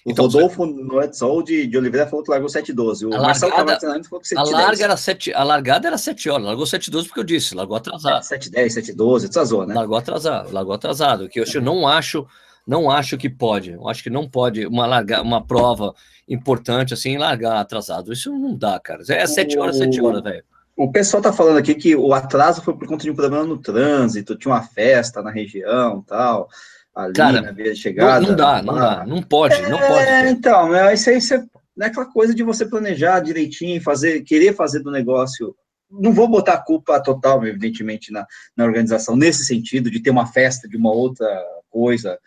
O 0.05 0.11
então, 0.11 0.27
Rodolfo 0.27 0.65
Noetzol 0.65 1.43
de, 1.43 1.67
de 1.67 1.77
Oliveira 1.77 2.07
falou 2.07 2.25
que 2.25 2.31
largou 2.31 2.49
7,12. 2.49 3.11
O 3.11 3.15
a 3.15 3.21
Marcelo 3.21 3.53
Camargo 3.53 4.05
falou 4.05 4.21
que 4.21 4.29
7, 4.29 4.39
a, 4.39 4.43
larga 4.45 4.85
era 4.85 4.97
7, 4.97 5.35
a 5.35 5.45
largada 5.45 5.89
era 5.89 5.99
7 5.99 6.31
horas, 6.31 6.47
largou 6.47 6.65
7,12 6.65 7.07
porque 7.07 7.21
eu 7.21 7.25
disse, 7.25 7.55
largou 7.55 7.77
atrasado. 7.77 8.23
7,10, 8.23 8.95
7,12, 8.95 9.27
atrasou, 9.27 9.67
né? 9.67 9.75
Largou 9.75 9.97
atrasado, 9.97 10.53
largou 10.53 10.75
atrasado, 10.75 11.29
que 11.29 11.39
eu, 11.39 11.45
eu 11.53 11.61
não 11.61 11.87
acho, 11.87 12.27
não 12.67 12.91
acho 12.91 13.19
que 13.19 13.29
pode, 13.29 13.73
eu 13.73 13.89
acho 13.89 14.03
que 14.03 14.11
não 14.11 14.29
pode 14.29 14.67
uma, 14.67 14.87
larga, 14.87 15.21
uma 15.21 15.47
prova 15.47 15.95
importante 16.27 16.95
assim, 16.95 17.19
largar 17.19 17.61
atrasado. 17.61 18.13
Isso 18.13 18.31
não 18.31 18.57
dá, 18.57 18.81
cara. 18.81 19.03
É 19.09 19.27
7 19.27 19.59
horas, 19.59 19.77
7 19.77 20.01
horas, 20.01 20.23
velho. 20.23 20.45
O 20.83 20.91
pessoal 20.91 21.23
tá 21.23 21.31
falando 21.31 21.59
aqui 21.59 21.75
que 21.75 21.95
o 21.95 22.15
atraso 22.15 22.63
foi 22.63 22.75
por 22.75 22.89
conta 22.89 23.05
de 23.05 23.11
um 23.11 23.15
problema 23.15 23.45
no 23.45 23.59
trânsito, 23.59 24.35
tinha 24.35 24.55
uma 24.55 24.63
festa 24.63 25.21
na 25.21 25.31
região 25.31 26.03
tal. 26.07 26.49
ali 26.97 27.13
Cara, 27.13 27.43
na 27.43 27.53
via 27.53 27.75
de 27.75 27.79
chegada. 27.79 28.23
Não, 28.23 28.31
não 28.31 28.37
dá, 28.37 28.63
não 28.63 28.75
dá. 28.75 29.05
Não 29.07 29.23
pode, 29.23 29.61
não 29.69 29.79
pode. 29.79 30.09
É, 30.09 30.31
então, 30.31 30.75
é, 30.75 30.95
isso 30.95 31.11
aí 31.11 31.17
é, 31.17 31.45
não 31.77 31.87
é 31.87 31.91
aquela 31.91 32.07
coisa 32.07 32.35
de 32.35 32.43
você 32.43 32.65
planejar 32.65 33.21
direitinho, 33.21 33.83
fazer, 33.83 34.23
querer 34.23 34.55
fazer 34.57 34.81
do 34.81 34.91
negócio. 34.91 35.55
Não 35.91 36.15
vou 36.15 36.27
botar 36.27 36.55
a 36.55 36.65
culpa 36.65 36.99
total, 36.99 37.47
evidentemente, 37.47 38.11
na, 38.11 38.27
na 38.57 38.65
organização, 38.65 39.15
nesse 39.15 39.45
sentido, 39.45 39.91
de 39.91 40.01
ter 40.01 40.09
uma 40.09 40.29
festa 40.29 40.67
de 40.67 40.79
uma 40.79 40.91
outra 40.91 41.29
coisa 41.69 42.19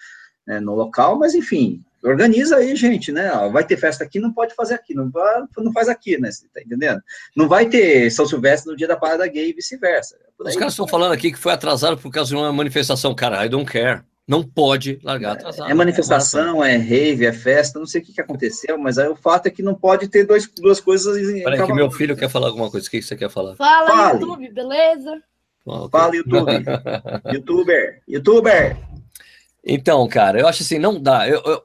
né, 0.45 0.59
no 0.59 0.75
local, 0.75 1.17
mas 1.17 1.33
enfim, 1.33 1.83
organiza 2.03 2.57
aí, 2.57 2.75
gente, 2.75 3.11
né? 3.11 3.31
vai 3.51 3.63
ter 3.63 3.77
festa 3.77 4.03
aqui, 4.03 4.19
não 4.19 4.33
pode 4.33 4.53
fazer 4.53 4.73
aqui, 4.75 4.93
não, 4.93 5.09
vai, 5.09 5.43
não 5.57 5.71
faz 5.71 5.87
aqui, 5.87 6.17
né? 6.19 6.31
Você 6.31 6.45
tá 6.53 6.61
entendendo? 6.61 7.01
Não 7.35 7.47
vai 7.47 7.67
ter 7.67 8.09
São 8.11 8.25
Silvestre 8.25 8.69
no 8.71 8.77
dia 8.77 8.87
da 8.87 8.97
parada 8.97 9.25
gay 9.27 9.49
e 9.49 9.53
vice-versa. 9.53 10.17
É 10.17 10.49
Os 10.49 10.55
caras 10.55 10.73
estão 10.73 10.87
falando 10.87 11.13
aqui 11.13 11.31
que 11.31 11.37
foi 11.39 11.53
atrasado 11.53 11.97
por 11.97 12.11
causa 12.11 12.29
de 12.29 12.35
uma 12.35 12.51
manifestação. 12.51 13.15
Cara, 13.15 13.45
I 13.45 13.49
don't 13.49 13.69
care. 13.71 14.01
Não 14.25 14.41
pode 14.41 14.99
largar 15.03 15.33
atrasado. 15.33 15.69
É 15.69 15.73
manifestação, 15.73 16.63
é 16.63 16.77
rave, 16.77 17.25
é 17.25 17.33
festa, 17.33 17.77
não 17.77 17.85
sei 17.85 18.01
o 18.01 18.05
que, 18.05 18.13
que 18.13 18.21
aconteceu, 18.21 18.77
mas 18.77 18.97
aí 18.97 19.09
o 19.09 19.17
fato 19.17 19.47
é 19.47 19.49
que 19.49 19.61
não 19.61 19.75
pode 19.75 20.07
ter 20.07 20.25
dois, 20.25 20.49
duas 20.57 20.79
coisas. 20.79 21.17
em- 21.29 21.43
Peraí, 21.43 21.65
que 21.65 21.73
meu 21.73 21.91
filho 21.91 22.15
quer 22.15 22.29
falar 22.29 22.47
alguma 22.47 22.71
coisa. 22.71 22.87
O 22.87 22.89
que 22.89 22.99
que 22.99 23.05
você 23.05 23.17
quer 23.17 23.29
falar? 23.29 23.55
Fala, 23.57 23.87
Fale. 23.89 24.19
YouTube, 24.21 24.49
beleza? 24.53 25.21
Ah. 25.67 25.87
Fala, 25.91 26.15
YouTube. 26.15 26.51
YouTuber. 27.33 28.01
YouTuber. 28.07 28.77
Então, 29.65 30.07
cara, 30.07 30.39
eu 30.39 30.47
acho 30.47 30.63
assim, 30.63 30.77
não 30.77 31.01
dá. 31.01 31.27
Eu, 31.27 31.41
eu- 31.45 31.63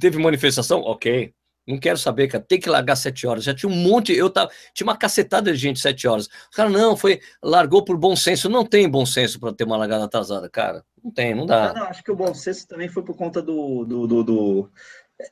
teve 0.00 0.18
manifestação? 0.18 0.80
Ok. 0.80 1.32
Não 1.66 1.78
quero 1.78 1.96
saber, 1.96 2.28
cara. 2.28 2.44
Tem 2.46 2.60
que 2.60 2.68
largar 2.68 2.94
sete 2.96 3.26
horas. 3.26 3.42
Já 3.44 3.54
tinha 3.54 3.70
um 3.70 3.74
monte. 3.74 4.12
Eu 4.12 4.28
tava, 4.28 4.50
tinha 4.74 4.86
uma 4.86 4.96
cacetada 4.98 5.50
de 5.50 5.56
gente 5.56 5.80
sete 5.80 6.06
horas. 6.06 6.26
Os 6.26 6.54
caras, 6.56 6.70
não, 6.72 6.94
foi. 6.94 7.20
Largou 7.42 7.82
por 7.82 7.96
bom 7.96 8.14
senso. 8.14 8.50
Não 8.50 8.66
tem 8.66 8.86
bom 8.88 9.06
senso 9.06 9.40
para 9.40 9.52
ter 9.54 9.64
uma 9.64 9.76
largada 9.78 10.04
atrasada, 10.04 10.48
cara. 10.50 10.84
Não 11.02 11.10
tem, 11.10 11.34
não 11.34 11.44
Ah, 11.44 11.46
dá. 11.46 11.74
não, 11.74 11.86
acho 11.86 12.04
que 12.04 12.10
o 12.12 12.16
bom 12.16 12.34
senso 12.34 12.66
também 12.68 12.88
foi 12.88 13.02
por 13.02 13.16
conta 13.16 13.40
do. 13.40 13.84
do, 13.86 14.06
do- 14.06 14.24
do- 14.24 14.70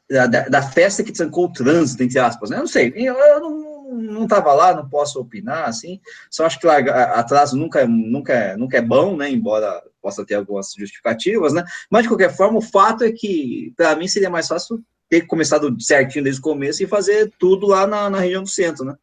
da- 0.09 0.27
da 0.49 0.62
festa 0.62 1.03
que 1.03 1.12
trancou 1.12 1.47
o 1.47 1.53
trânsito, 1.53 2.03
entre 2.03 2.18
aspas, 2.18 2.49
né? 2.49 2.57
Eu 2.57 2.61
não 2.61 2.66
sei, 2.68 2.92
eu, 2.97 3.14
eu 3.14 3.40
não, 3.40 3.72
não 3.92 4.26
tava 4.26 4.52
lá, 4.52 4.74
não 4.74 4.88
posso 4.88 5.20
opinar, 5.20 5.68
assim. 5.68 6.00
Só 6.31 6.46
acho 6.46 6.59
que 6.59 6.66
larga- 6.66 7.12
atraso 7.14 7.57
nunca, 7.57 7.81
é- 7.81 7.87
nunca, 7.87 8.33
é- 8.33 8.57
nunca 8.57 8.78
é 8.78 8.83
bom, 8.83 9.16
né? 9.16 9.31
Embora 9.31 9.83
possa 10.00 10.24
ter 10.26 10.35
algumas 10.35 10.72
justificativas, 10.76 11.52
né? 11.52 11.64
Mas, 11.90 12.02
de 12.02 12.09
qualquer 12.09 12.35
forma, 12.35 12.59
o 12.59 12.62
fato 12.62 13.05
é 13.05 13.12
que, 13.12 13.72
para 13.76 13.94
mim, 13.96 14.09
seria 14.09 14.31
mais 14.31 14.48
fácil 14.48 14.81
ter 15.09 15.22
começado 15.26 15.74
certinho 15.81 16.24
desde 16.24 16.40
o 16.40 16.44
começo 16.44 16.83
e 16.83 16.87
fazer 16.87 17.31
tudo 17.38 17.66
lá 17.66 17.87
na, 17.87 18.09
na 18.11 18.18
região 18.18 18.42
do 18.42 18.48
centro, 18.48 18.85
né? 18.85 18.94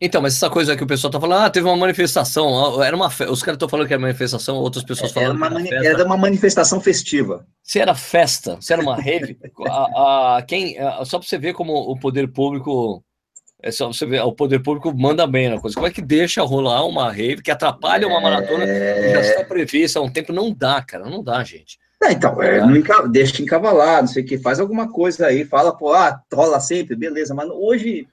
Então, 0.00 0.22
mas 0.22 0.34
essa 0.36 0.48
coisa 0.48 0.76
que 0.76 0.84
o 0.84 0.86
pessoal 0.86 1.10
tá 1.10 1.20
falando, 1.20 1.42
ah, 1.42 1.50
teve 1.50 1.66
uma 1.66 1.76
manifestação. 1.76 2.80
Era 2.82 2.94
uma 2.94 3.10
fe... 3.10 3.24
Os 3.24 3.42
caras 3.42 3.56
estão 3.56 3.68
falando 3.68 3.86
que 3.88 3.92
era 3.92 4.00
manifestação, 4.00 4.54
outras 4.56 4.84
pessoas 4.84 5.10
Era 5.16 5.20
falando 5.26 5.36
uma, 5.36 5.48
que 5.48 5.54
mani- 5.54 5.74
era 5.74 5.86
era 5.86 6.04
uma 6.04 6.16
manifestação 6.16 6.80
festiva. 6.80 7.44
Se 7.64 7.80
era 7.80 7.94
festa, 7.96 8.58
se 8.60 8.72
era 8.72 8.80
uma 8.80 8.94
rave, 8.94 9.36
a, 9.66 10.36
a- 10.38 10.42
quem, 10.42 10.78
a- 10.78 11.04
só 11.04 11.18
para 11.18 11.26
você 11.28 11.36
ver 11.36 11.52
como 11.52 11.72
o 11.74 11.98
poder 11.98 12.28
público, 12.32 13.02
é 13.62 13.70
só 13.70 13.88
você 13.92 14.06
ver, 14.06 14.20
o 14.22 14.32
poder 14.32 14.60
público 14.60 14.92
manda 14.96 15.26
bem 15.26 15.48
na 15.48 15.60
coisa. 15.60 15.74
Como 15.74 15.86
é 15.86 15.90
que 15.90 16.00
deixa 16.02 16.42
rolar 16.42 16.84
uma 16.84 17.10
rave 17.10 17.42
que 17.42 17.50
atrapalha 17.50 18.06
uma 18.06 18.20
maratona 18.20 18.66
que 18.66 19.08
já 19.10 19.20
está 19.20 19.44
prevista 19.44 19.98
há 19.98 20.02
um 20.02 20.10
tempo? 20.10 20.32
Não 20.32 20.52
dá, 20.52 20.80
cara, 20.82 21.08
não 21.10 21.22
dá, 21.22 21.42
gente. 21.42 21.78
É, 22.02 22.12
então, 22.12 22.40
é, 22.40 22.58
enca- 22.60 23.08
deixa 23.08 23.42
encavalar, 23.42 24.02
não 24.02 24.08
sei 24.08 24.22
o 24.22 24.26
que, 24.26 24.38
faz 24.38 24.60
alguma 24.60 24.88
coisa 24.88 25.26
aí, 25.26 25.44
fala, 25.44 25.76
pô, 25.76 25.92
ah, 25.92 26.22
rola 26.32 26.60
sempre, 26.60 26.94
beleza, 26.94 27.34
mas 27.34 27.48
hoje, 27.50 28.06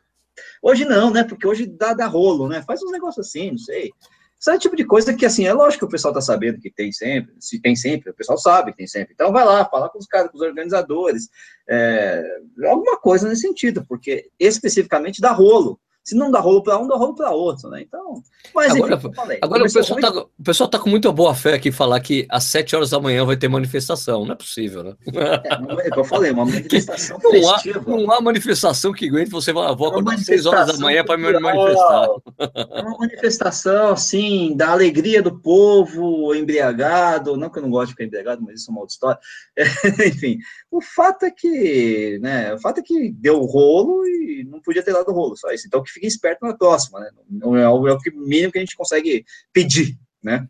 hoje 0.62 0.84
não, 0.86 1.12
né, 1.12 1.24
porque 1.24 1.46
hoje 1.48 1.68
dá, 1.68 1.94
dá 1.94 2.08
rolo, 2.08 2.48
né, 2.48 2.64
faz 2.66 2.82
uns 2.82 2.92
negócios 2.92 3.28
assim, 3.28 3.52
não 3.52 3.58
sei. 3.60 3.92
Isso 4.40 4.52
é 4.52 4.56
o 4.56 4.60
tipo 4.60 4.76
de 4.76 4.86
coisa 4.86 5.14
que, 5.14 5.26
assim, 5.26 5.46
é 5.46 5.54
lógico 5.54 5.80
que 5.80 5.86
o 5.86 5.90
pessoal 5.90 6.14
tá 6.14 6.22
sabendo 6.22 6.60
que 6.60 6.70
tem 6.70 6.92
sempre, 6.92 7.34
se 7.40 7.60
tem 7.60 7.76
sempre, 7.76 8.12
o 8.12 8.14
pessoal 8.14 8.38
sabe 8.38 8.72
que 8.72 8.78
tem 8.78 8.88
sempre. 8.88 9.14
Então 9.14 9.32
vai 9.32 9.46
lá, 9.46 9.66
fala 9.66 9.90
com 9.90 9.98
os 9.98 10.06
caras, 10.06 10.30
com 10.30 10.38
os 10.38 10.44
organizadores, 10.44 11.30
é, 11.68 12.24
alguma 12.66 12.98
coisa 12.98 13.28
nesse 13.28 13.42
sentido, 13.42 13.86
porque 13.88 14.30
especificamente 14.40 15.22
dá 15.22 15.32
rolo. 15.32 15.80
Se 16.06 16.16
não 16.16 16.30
dá 16.30 16.40
rolo 16.40 16.62
para 16.62 16.78
um, 16.78 16.88
dá 16.88 16.96
rolo 16.96 17.16
para 17.16 17.32
outro, 17.32 17.68
né? 17.68 17.82
Então, 17.82 18.22
mas 18.54 18.76
Agora- 18.76 18.94
enfim, 18.94 19.12
falei, 19.12 19.40
Agora 19.42 19.62
o 19.64 19.74
pessoal, 19.74 20.00
muito- 20.00 20.14
tá, 20.14 20.22
o 20.40 20.44
pessoal 20.44 20.70
tá 20.70 20.78
com 20.78 20.88
muita 20.88 21.12
boa 21.12 21.34
fé 21.34 21.56
aqui 21.56 21.72
falar 21.72 22.00
que 22.00 22.28
às 22.30 22.44
7 22.44 22.76
horas 22.76 22.92
da 22.92 23.00
manhã 23.00 23.26
vai 23.26 23.36
ter 23.36 23.48
manifestação. 23.48 24.24
Não 24.24 24.34
é 24.34 24.36
possível, 24.36 24.84
né? 24.84 24.94
É, 25.08 25.60
não 25.60 25.80
é, 25.80 25.90
eu 25.96 26.04
falei, 26.04 26.30
uma 26.30 26.46
manifestação 26.46 27.18
Não 27.26 27.50
há, 27.50 27.62
não 27.88 28.12
há 28.12 28.22
manifestação 28.22 28.94
que 28.94 29.08
aguente 29.10 29.32
você 29.32 29.52
vai, 29.52 29.64
É 29.66 29.72
uma 29.72 29.88
acordar 29.88 30.14
às 30.14 30.26
6 30.26 30.46
horas 30.46 30.68
da 30.68 30.78
manhã 30.78 31.04
para 31.04 31.18
me 31.18 31.40
manifestar. 31.40 32.08
É 32.56 32.82
uma 32.84 32.98
manifestação, 33.00 33.90
assim, 33.90 34.56
da 34.56 34.70
alegria 34.70 35.24
do 35.24 35.40
povo 35.40 36.36
embriagado, 36.36 37.36
não 37.36 37.50
que 37.50 37.58
eu 37.58 37.64
não 37.64 37.72
gosto 37.72 37.88
de 37.88 37.92
ficar 37.94 38.04
embriagado, 38.04 38.44
mas 38.44 38.62
isso 38.62 38.70
é 38.70 38.72
uma 38.72 38.82
outra 38.82 38.94
história. 38.94 39.20
Enfim, 40.08 40.38
o 40.78 40.82
fato 40.82 41.24
é 41.26 41.32
que, 41.32 42.20
né, 42.22 42.54
o 42.54 42.60
fato 42.60 42.80
é 42.80 42.84
que 42.84 43.12
deu 43.12 43.40
rolo 43.46 44.06
e 44.06 44.44
não 44.50 44.60
podia 44.62 44.84
ter 44.84 44.94
dado 44.94 45.12
rolo, 45.12 45.36
só 45.36 45.52
isso. 45.52 45.68
Então 45.68 45.82
que 45.84 45.92
fique 45.92 46.08
esperto 46.08 46.46
na 46.46 46.56
próxima, 46.56 47.00
né? 47.00 47.10
Não 47.30 47.56
é 47.56 47.70
o, 47.70 47.88
é 47.88 47.94
o 47.94 48.00
mínimo 48.16 48.52
que 48.52 48.58
a 48.58 48.62
gente 48.62 48.76
consegue 48.76 49.26
pedir, 49.54 49.98
né? 50.24 50.48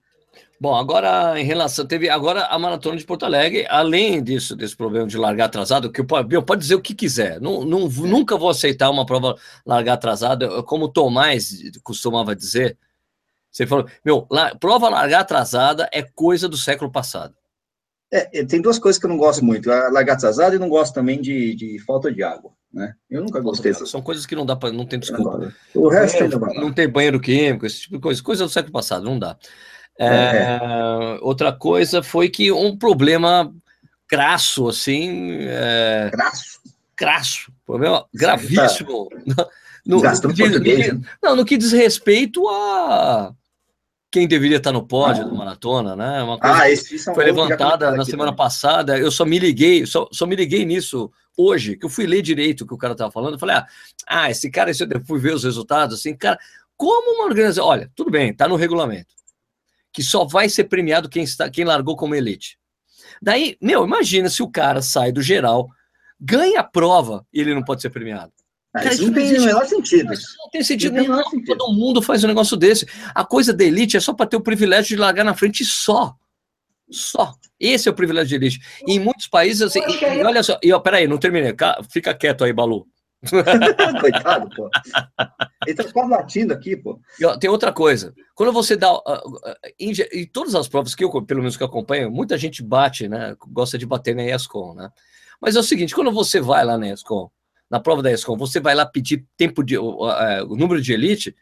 Bom, 0.59 0.73
agora 0.73 1.39
em 1.39 1.43
relação, 1.43 1.85
teve 1.85 2.09
agora 2.09 2.45
a 2.45 2.57
maratona 2.57 2.95
de 2.97 3.05
Porto 3.05 3.25
Alegre, 3.25 3.67
além 3.69 4.23
disso, 4.23 4.55
desse 4.55 4.75
problema 4.75 5.05
de 5.05 5.17
largar 5.17 5.45
atrasado, 5.45 5.91
que 5.91 5.99
eu, 5.99 6.05
po- 6.05 6.25
eu 6.31 6.41
pode 6.41 6.61
dizer 6.61 6.75
o 6.75 6.81
que 6.81 6.95
quiser, 6.95 7.41
não, 7.41 7.65
não- 7.65 7.89
nunca 7.89 8.37
vou 8.37 8.49
aceitar 8.49 8.89
uma 8.89 9.05
prova 9.05 9.35
largar 9.65 9.93
atrasada, 9.93 10.63
como 10.63 10.85
o 10.85 10.89
Tomás 10.89 11.61
costumava 11.83 12.33
dizer, 12.35 12.77
você 13.51 13.67
falou, 13.67 13.85
meu, 14.03 14.25
la- 14.31 14.55
prova 14.55 14.87
largar 14.89 15.21
atrasada 15.21 15.89
é 15.91 16.01
coisa 16.01 16.47
do 16.47 16.57
século 16.57 16.89
passado. 16.89 17.35
É, 18.11 18.39
é, 18.39 18.45
tem 18.45 18.61
duas 18.61 18.77
coisas 18.79 18.99
que 18.99 19.05
eu 19.05 19.09
não 19.09 19.17
gosto 19.17 19.43
muito, 19.43 19.71
a 19.71 19.89
largar 19.89 20.13
atrasado 20.13 20.55
e 20.55 20.59
não 20.59 20.69
gosto 20.69 20.93
também 20.93 21.19
de, 21.21 21.55
de 21.55 21.79
falta 21.79 22.11
de 22.11 22.21
água, 22.23 22.51
né? 22.71 22.93
Eu 23.09 23.21
nunca 23.21 23.39
gostei 23.41 23.71
dessas 23.71 23.89
São 23.89 24.01
coisas 24.01 24.25
que 24.25 24.35
não 24.35 24.45
dá 24.45 24.55
para, 24.55 24.71
não 24.71 24.85
tem 24.85 24.99
desculpa. 24.99 25.53
O 25.73 25.89
resto 25.89 26.39
vai 26.39 26.53
lá. 26.53 26.61
Não 26.61 26.71
tem 26.71 26.87
banheiro 26.87 27.19
químico, 27.19 27.65
esse 27.65 27.81
tipo 27.81 27.95
de 27.95 28.01
coisa, 28.01 28.23
coisa 28.23 28.43
do 28.45 28.49
século 28.49 28.71
passado, 28.73 29.03
não 29.03 29.17
dá. 29.17 29.35
É, 29.99 30.59
Outra 31.21 31.51
coisa 31.53 32.03
foi 32.03 32.29
que 32.29 32.51
um 32.51 32.77
problema 32.77 33.53
crasso, 34.07 34.67
assim, 34.67 35.37
é, 35.41 36.09
Graço. 36.11 36.59
crasso, 36.95 37.51
problema 37.65 38.05
gravíssimo. 38.13 39.09
No, 39.87 39.97
no, 39.97 40.01
português, 40.01 40.51
no 40.51 40.61
que- 40.63 41.07
não, 41.21 41.35
no 41.35 41.45
que 41.45 41.57
diz 41.57 41.71
respeito 41.71 42.49
a 42.49 43.31
quem 44.15 44.25
deveria 44.29 44.55
estar 44.55 44.71
no 44.71 44.87
pódio 44.87 45.23
Ah. 45.23 45.27
da 45.27 45.33
maratona, 45.33 45.93
né? 45.93 46.23
Uma 46.23 46.39
coisa 46.39 46.55
Ah, 46.57 46.71
esse 46.71 46.95
é 46.95 47.13
foi 47.13 47.25
levantada 47.25 47.91
na 47.91 47.97
aqui 48.03 48.11
semana 48.11 48.31
também. 48.31 48.37
passada. 48.37 48.97
Eu 48.97 49.11
só 49.11 49.25
me 49.25 49.37
liguei, 49.37 49.85
só, 49.85 50.07
só 50.09 50.25
me 50.25 50.37
liguei 50.37 50.63
nisso 50.63 51.11
hoje, 51.37 51.75
que 51.75 51.85
eu 51.85 51.89
fui 51.89 52.05
ler 52.05 52.21
direito 52.21 52.61
o 52.61 52.65
que 52.67 52.73
o 52.73 52.77
cara 52.77 52.93
estava 52.93 53.11
falando. 53.11 53.33
Eu 53.33 53.39
falei, 53.39 53.57
ah, 53.57 53.67
ah, 54.07 54.31
esse 54.31 54.49
cara, 54.49 54.71
esse, 54.71 54.83
eu 54.83 55.05
fui 55.05 55.19
ver 55.19 55.33
os 55.35 55.43
resultados, 55.43 55.99
assim, 55.99 56.15
cara, 56.15 56.39
como 56.77 57.17
uma 57.17 57.25
organização. 57.25 57.65
Olha, 57.65 57.91
tudo 57.93 58.09
bem, 58.09 58.29
está 58.29 58.47
no 58.47 58.55
regulamento. 58.55 59.13
Que 59.91 60.01
só 60.01 60.23
vai 60.23 60.47
ser 60.47 60.63
premiado 60.63 61.09
quem, 61.09 61.23
está, 61.23 61.49
quem 61.49 61.65
largou 61.65 61.97
como 61.97 62.15
elite. 62.15 62.57
Daí, 63.21 63.57
meu, 63.61 63.83
imagina 63.83 64.29
se 64.29 64.41
o 64.41 64.49
cara 64.49 64.81
sai 64.81 65.11
do 65.11 65.21
geral, 65.21 65.67
ganha 66.17 66.61
a 66.61 66.63
prova 66.63 67.25
e 67.33 67.41
ele 67.41 67.53
não 67.53 67.65
pode 67.65 67.81
ser 67.81 67.89
premiado. 67.89 68.31
Cara, 68.83 68.93
isso 68.93 69.05
não 69.05 69.13
tem 69.13 69.37
o 69.37 69.45
menor 69.45 69.65
sentido. 69.65 70.09
Não 70.09 70.49
tem 70.51 70.63
sentido 70.63 70.93
Não 70.95 71.01
tem 71.03 71.09
nenhum. 71.11 71.29
sentido. 71.29 71.57
Todo 71.57 71.73
mundo 71.73 72.01
faz 72.01 72.23
um 72.23 72.27
negócio 72.27 72.57
desse. 72.57 72.85
A 73.13 73.23
coisa 73.25 73.53
da 73.53 73.63
elite 73.63 73.95
é 73.97 73.99
só 73.99 74.13
para 74.13 74.25
ter 74.25 74.35
o 74.37 74.41
privilégio 74.41 74.89
de 74.89 74.95
largar 74.97 75.23
na 75.23 75.33
frente 75.33 75.63
só. 75.63 76.13
Só. 76.89 77.33
Esse 77.59 77.87
é 77.87 77.91
o 77.91 77.95
privilégio 77.95 78.29
de 78.29 78.35
elite. 78.35 78.59
E 78.85 78.93
em 78.95 78.99
muitos 78.99 79.27
países, 79.27 79.61
assim, 79.61 79.79
e, 79.87 80.19
e 80.19 80.23
olha 80.23 80.43
só, 80.43 80.59
e, 80.61 80.71
ó, 80.73 80.79
peraí, 80.79 81.07
não 81.07 81.17
terminei. 81.17 81.53
Ca- 81.53 81.81
Fica 81.89 82.13
quieto 82.13 82.43
aí, 82.43 82.53
Balu. 82.53 82.85
Coitado, 84.01 84.49
pô. 84.55 84.69
Ele 85.65 85.75
tá 85.75 85.83
quase 85.91 86.09
latindo 86.11 86.53
aqui, 86.53 86.75
pô. 86.75 86.99
E, 87.19 87.25
ó, 87.25 87.37
tem 87.37 87.49
outra 87.49 87.71
coisa. 87.71 88.13
Quando 88.35 88.51
você 88.51 88.75
dá. 88.75 88.89
em, 89.79 89.93
ge- 89.93 90.09
em 90.13 90.25
todas 90.27 90.53
as 90.53 90.67
provas 90.67 90.93
que 90.93 91.03
eu, 91.03 91.09
pelo 91.23 91.39
menos 91.41 91.57
que 91.57 91.63
eu 91.63 91.67
acompanho, 91.67 92.11
muita 92.11 92.37
gente 92.37 92.61
bate, 92.61 93.07
né? 93.07 93.35
Gosta 93.47 93.77
de 93.77 93.85
bater 93.85 94.15
na 94.15 94.23
ESCOM, 94.23 94.75
né? 94.75 94.89
Mas 95.41 95.55
é 95.55 95.59
o 95.59 95.63
seguinte: 95.63 95.95
quando 95.95 96.11
você 96.11 96.39
vai 96.39 96.63
lá 96.63 96.77
na 96.77 96.89
ESCOM, 96.89 97.29
na 97.75 97.79
prova 97.81 98.01
da 98.01 98.09
ESCOM, 98.09 98.37
você 98.37 98.61
vai 98.61 98.73
lá 98.73 98.85
pedir 98.85 99.25
tempo 99.35 99.61
de. 99.61 99.77
o, 99.77 99.97
o 100.47 100.55
número 100.55 100.81
de 100.81 100.93
elite, 100.93 101.35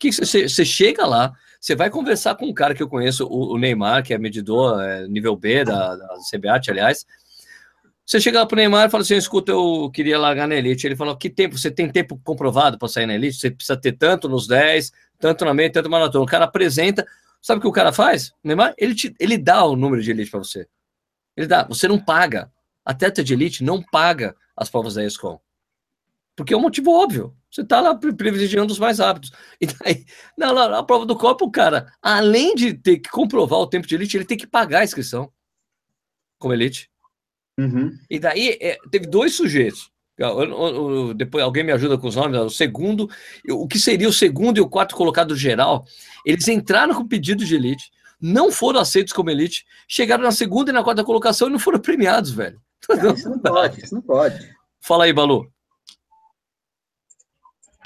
que 0.00 0.10
você 0.10 0.64
chega 0.64 1.06
lá, 1.06 1.32
você 1.60 1.76
vai 1.76 1.88
conversar 1.88 2.34
com 2.34 2.46
um 2.46 2.52
cara 2.52 2.74
que 2.74 2.82
eu 2.82 2.88
conheço, 2.88 3.24
o, 3.24 3.54
o 3.54 3.58
Neymar, 3.58 4.02
que 4.02 4.12
é 4.12 4.18
medidor 4.18 4.82
é, 4.82 5.06
nível 5.06 5.36
B 5.36 5.64
da, 5.64 5.94
da 5.94 6.08
CBAT, 6.30 6.70
aliás. 6.72 7.06
Você 8.04 8.20
chega 8.20 8.40
lá 8.40 8.46
pro 8.46 8.56
Neymar 8.56 8.88
e 8.88 8.90
fala 8.90 9.02
assim: 9.02 9.14
escuta, 9.14 9.52
eu 9.52 9.88
queria 9.94 10.18
largar 10.18 10.48
na 10.48 10.56
Elite. 10.56 10.86
Ele 10.86 10.96
falou: 10.96 11.16
que 11.16 11.30
tempo? 11.30 11.56
Você 11.56 11.70
tem 11.70 11.88
tempo 11.88 12.20
comprovado 12.24 12.78
para 12.78 12.88
sair 12.88 13.06
na 13.06 13.14
Elite? 13.14 13.38
Você 13.38 13.50
precisa 13.50 13.76
ter 13.76 13.92
tanto 13.92 14.28
nos 14.28 14.48
10, 14.48 14.90
tanto 15.20 15.44
na 15.44 15.54
meia, 15.54 15.70
tanto 15.70 15.88
na 15.88 15.98
maratona. 15.98 16.24
O 16.24 16.28
cara 16.28 16.46
apresenta. 16.46 17.06
Sabe 17.40 17.58
o 17.58 17.62
que 17.62 17.68
o 17.68 17.72
cara 17.72 17.92
faz? 17.92 18.30
O 18.42 18.48
Neymar, 18.48 18.74
ele, 18.76 18.94
te, 18.94 19.14
ele 19.20 19.38
dá 19.38 19.64
o 19.64 19.76
número 19.76 20.02
de 20.02 20.10
Elite 20.10 20.32
para 20.32 20.40
você. 20.40 20.66
Ele 21.36 21.46
dá. 21.46 21.62
Você 21.64 21.86
não 21.86 21.98
paga. 21.98 22.50
Atleta 22.84 23.22
de 23.22 23.32
Elite 23.34 23.62
não 23.62 23.80
paga 23.80 24.34
as 24.56 24.68
provas 24.68 24.94
da 24.94 25.04
ESCOM. 25.04 25.38
Porque 26.36 26.52
é 26.52 26.56
um 26.56 26.60
motivo 26.60 26.90
óbvio. 26.92 27.34
Você 27.50 27.62
está 27.62 27.80
lá 27.80 27.94
pri- 27.94 28.14
privilegiando 28.14 28.70
os 28.72 28.78
mais 28.78 28.98
rápidos. 28.98 29.30
E 29.60 29.66
daí, 29.66 30.04
na, 30.36 30.52
na, 30.52 30.68
na 30.68 30.82
prova 30.82 31.06
do 31.06 31.16
copo, 31.16 31.46
o 31.46 31.50
cara, 31.50 31.90
além 32.02 32.54
de 32.54 32.74
ter 32.74 32.98
que 32.98 33.08
comprovar 33.08 33.58
o 33.58 33.66
tempo 33.66 33.86
de 33.86 33.94
elite, 33.94 34.16
ele 34.16 34.26
tem 34.26 34.36
que 34.36 34.46
pagar 34.46 34.80
a 34.80 34.84
inscrição. 34.84 35.32
como 36.38 36.52
elite. 36.52 36.90
Uhum. 37.58 37.90
E 38.10 38.18
daí 38.18 38.58
é, 38.60 38.76
teve 38.90 39.06
dois 39.06 39.34
sujeitos. 39.34 39.90
Eu- 40.18 40.42
eu- 40.42 40.84
eu- 41.08 41.14
depois 41.14 41.42
alguém 41.42 41.64
me 41.64 41.72
ajuda 41.72 41.96
com 41.96 42.06
os 42.08 42.16
nomes. 42.16 42.38
O 42.38 42.50
segundo, 42.50 43.08
o 43.50 43.66
que 43.66 43.78
seria 43.78 44.08
o 44.08 44.12
segundo 44.12 44.58
e 44.58 44.60
o 44.60 44.68
quarto 44.68 44.94
colocado 44.94 45.34
geral, 45.34 45.86
eles 46.26 46.46
entraram 46.48 46.94
com 46.94 47.08
pedido 47.08 47.44
de 47.44 47.54
elite, 47.54 47.90
não 48.20 48.50
foram 48.52 48.80
aceitos 48.80 49.12
como 49.14 49.30
elite, 49.30 49.64
chegaram 49.88 50.22
na 50.24 50.32
segunda 50.32 50.70
e 50.70 50.74
na 50.74 50.84
quarta 50.84 51.02
colocação 51.04 51.48
e 51.48 51.52
não 51.52 51.58
foram 51.58 51.78
premiados, 51.80 52.30
velho. 52.30 52.60
Ah, 52.90 53.12
isso 53.14 53.28
não 53.30 53.38
pode, 53.38 53.84
isso 53.84 53.94
não 53.94 54.02
pode. 54.02 54.54
Fala 54.80 55.04
aí, 55.04 55.12
Balu. 55.14 55.50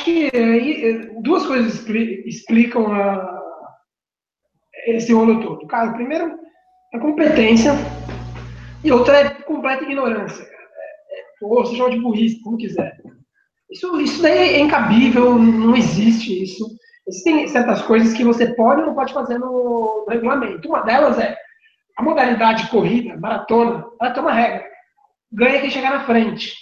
Que 0.04 0.26
eh, 0.32 1.10
duas 1.22 1.46
coisas 1.46 1.74
expli- 1.74 2.22
explicam 2.26 2.92
a- 2.92 3.40
esse 4.86 5.12
rolo 5.12 5.40
todo. 5.42 5.66
Cara, 5.66 5.92
primeiro, 5.92 6.38
a 6.94 6.98
competência 6.98 7.72
e 8.82 8.90
outra 8.92 9.20
é 9.20 9.30
completa 9.42 9.84
ignorância. 9.84 10.44
cara. 10.44 10.62
É- 10.62 11.20
é- 11.20 11.24
ou 11.46 11.64
se 11.66 11.76
chama 11.76 11.90
de 11.90 12.00
burrice, 12.00 12.40
como 12.42 12.56
quiser. 12.56 12.96
Isso, 13.70 14.00
isso 14.00 14.20
daí 14.22 14.38
é 14.56 14.60
incabível, 14.60 15.38
não 15.38 15.76
existe 15.76 16.42
isso. 16.42 16.66
Existem 17.06 17.46
certas 17.48 17.82
coisas 17.82 18.12
que 18.12 18.24
você 18.24 18.54
pode 18.54 18.80
ou 18.80 18.86
não 18.88 18.94
pode 18.94 19.12
fazer 19.12 19.38
no, 19.38 20.04
no 20.06 20.06
regulamento. 20.08 20.68
Uma 20.68 20.80
delas 20.82 21.18
é 21.18 21.36
a 21.96 22.02
modalidade 22.02 22.68
corrida, 22.70 23.16
maratona, 23.16 23.84
ela 24.00 24.10
tem 24.10 24.22
uma 24.22 24.32
regra. 24.32 24.64
Ganha 25.32 25.60
quem 25.60 25.70
chegar 25.70 25.90
na 25.90 26.04
frente. 26.04 26.54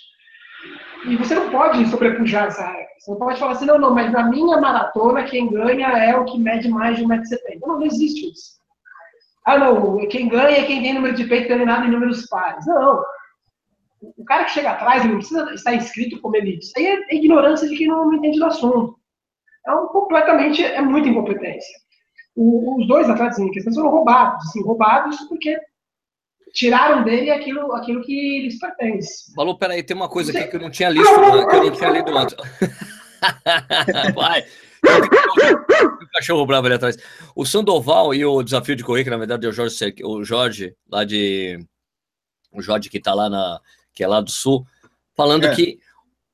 E 1.08 1.16
você 1.16 1.34
não 1.34 1.50
pode 1.50 1.86
sobrepujar 1.86 2.46
essa 2.46 2.66
regra. 2.66 2.86
Você 2.98 3.10
não 3.10 3.18
pode 3.18 3.38
falar 3.38 3.52
assim, 3.52 3.66
não, 3.66 3.78
não, 3.78 3.94
mas 3.94 4.12
na 4.12 4.24
minha 4.24 4.60
maratona 4.60 5.24
quem 5.24 5.48
ganha 5.48 5.88
é 5.88 6.16
o 6.16 6.24
que 6.24 6.38
mede 6.38 6.68
mais 6.68 6.96
de 6.96 7.04
1,70m. 7.04 7.60
Não, 7.62 7.78
não 7.78 7.86
existe 7.86 8.30
isso. 8.30 8.58
Ah, 9.46 9.58
não, 9.58 10.06
quem 10.08 10.28
ganha 10.28 10.58
é 10.58 10.64
quem 10.66 10.82
tem 10.82 10.92
número 10.92 11.14
de 11.14 11.24
peito 11.24 11.48
terminado 11.48 11.86
em 11.86 11.90
números 11.90 12.26
pares. 12.26 12.66
Não. 12.66 13.02
O 14.02 14.24
cara 14.24 14.44
que 14.44 14.50
chega 14.50 14.70
atrás 14.72 15.04
não 15.04 15.16
precisa 15.16 15.52
estar 15.54 15.74
inscrito 15.74 16.20
como 16.20 16.36
elite. 16.36 16.66
Isso 16.66 16.72
aí 16.76 16.86
é 16.86 17.14
ignorância 17.16 17.66
de 17.68 17.76
quem 17.76 17.86
não 17.88 18.12
entende 18.12 18.38
do 18.38 18.44
assunto. 18.44 18.98
Então, 19.60 19.86
completamente, 19.88 20.62
é 20.62 20.80
muita 20.82 21.08
incompetência. 21.08 21.74
O- 22.36 22.78
os 22.80 22.86
dois 22.86 23.08
atletas 23.08 23.38
em 23.38 23.50
questão 23.50 23.72
foram 23.72 23.90
roubados. 23.90 24.46
Assim, 24.48 24.62
roubados 24.62 25.18
porque 25.28 25.58
tiraram 26.58 27.04
dele 27.04 27.30
aquilo, 27.30 27.72
aquilo 27.72 28.02
que 28.02 28.40
lhes 28.42 28.58
pertence. 28.58 29.32
Balu, 29.34 29.56
peraí, 29.56 29.80
tem 29.82 29.96
uma 29.96 30.08
coisa 30.08 30.36
aqui 30.36 30.48
que 30.50 30.56
eu 30.56 30.60
não 30.60 30.70
tinha 30.70 30.88
listo, 30.88 31.20
né, 31.20 31.46
que 31.46 31.56
eu 31.56 31.64
não 31.64 31.70
tinha 31.70 31.90
lido 31.90 32.18
antes. 32.18 32.34
Vai. 34.14 34.44
Um 34.84 36.06
cachorro 36.14 36.46
bravo 36.46 36.66
ali 36.66 36.74
atrás. 36.74 36.96
O 37.34 37.44
Sandoval 37.46 38.12
e 38.14 38.24
o 38.24 38.42
desafio 38.42 38.74
de 38.74 38.82
correr, 38.84 39.04
que 39.04 39.10
na 39.10 39.16
verdade 39.16 39.46
é 39.46 39.48
o 39.48 39.52
Jorge, 39.52 39.94
o 40.02 40.24
Jorge 40.24 40.74
lá 40.90 41.04
de. 41.04 41.58
O 42.52 42.60
Jorge 42.60 42.88
que 42.88 42.98
tá 43.00 43.14
lá 43.14 43.28
na. 43.30 43.60
que 43.94 44.02
é 44.02 44.08
lá 44.08 44.20
do 44.20 44.30
sul, 44.30 44.66
falando 45.16 45.44
É. 45.46 45.54
que 45.54 45.78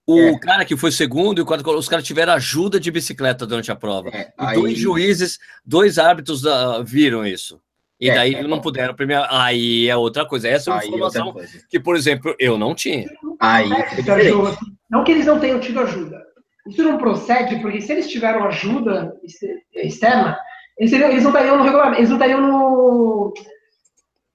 o 0.07 0.19
É. 0.19 0.39
cara 0.39 0.65
que 0.65 0.77
foi 0.77 0.91
segundo 0.93 1.39
e 1.39 1.43
o 1.43 1.47
quarto, 1.47 1.69
os 1.71 1.89
caras 1.89 2.05
tiveram 2.07 2.33
ajuda 2.35 2.79
de 2.81 2.91
bicicleta 2.91 3.47
durante 3.47 3.71
a 3.73 3.77
prova. 3.77 4.09
É, 4.11 4.29
E 4.29 4.33
aí- 4.39 4.55
dois 4.61 4.79
juízes, 4.79 5.39
dois 5.65 5.99
árbitros 5.99 6.41
da- 6.43 6.83
viram 6.83 7.27
isso. 7.27 7.61
E 8.01 8.11
É. 8.11 8.15
daí 8.15 8.43
não 8.47 8.61
puderam 8.61 8.95
premiar. 8.95 9.27
Aí 9.31 9.89
é 9.89 9.97
outra 9.97 10.27
coisa. 10.27 10.49
Essa 10.49 10.71
é 10.71 10.73
uma 10.75 10.81
Aí, 10.81 10.89
informação 10.89 11.35
que, 11.71 11.79
por 11.81 11.97
exemplo, 11.97 12.35
eu 12.39 12.59
não 12.59 12.75
tinha. 12.75 13.09
Aí 13.41 13.71
É, 13.73 13.77
é. 13.79 14.57
Não 14.91 15.05
que 15.05 15.13
eles 15.13 15.27
não 15.27 15.39
tenham 15.41 15.61
tido 15.61 15.81
ajuda. 15.81 16.23
Isso 16.69 16.83
não 16.83 16.99
procede, 16.99 17.61
porque 17.61 17.81
se 17.81 17.93
eles 17.93 18.09
tiveram 18.09 18.45
ajuda 18.47 19.15
ex- 19.23 19.39
externa, 19.75 20.39
eles, 20.79 20.91
seriam- 20.91 21.11
eles 21.11 21.23
não 21.23 21.31
estariam 21.31 21.57
no 21.59 21.63
regulamento, 21.65 21.99
eles 22.01 22.09
não 22.11 22.17
estariam 22.17 22.41
no, 22.41 23.35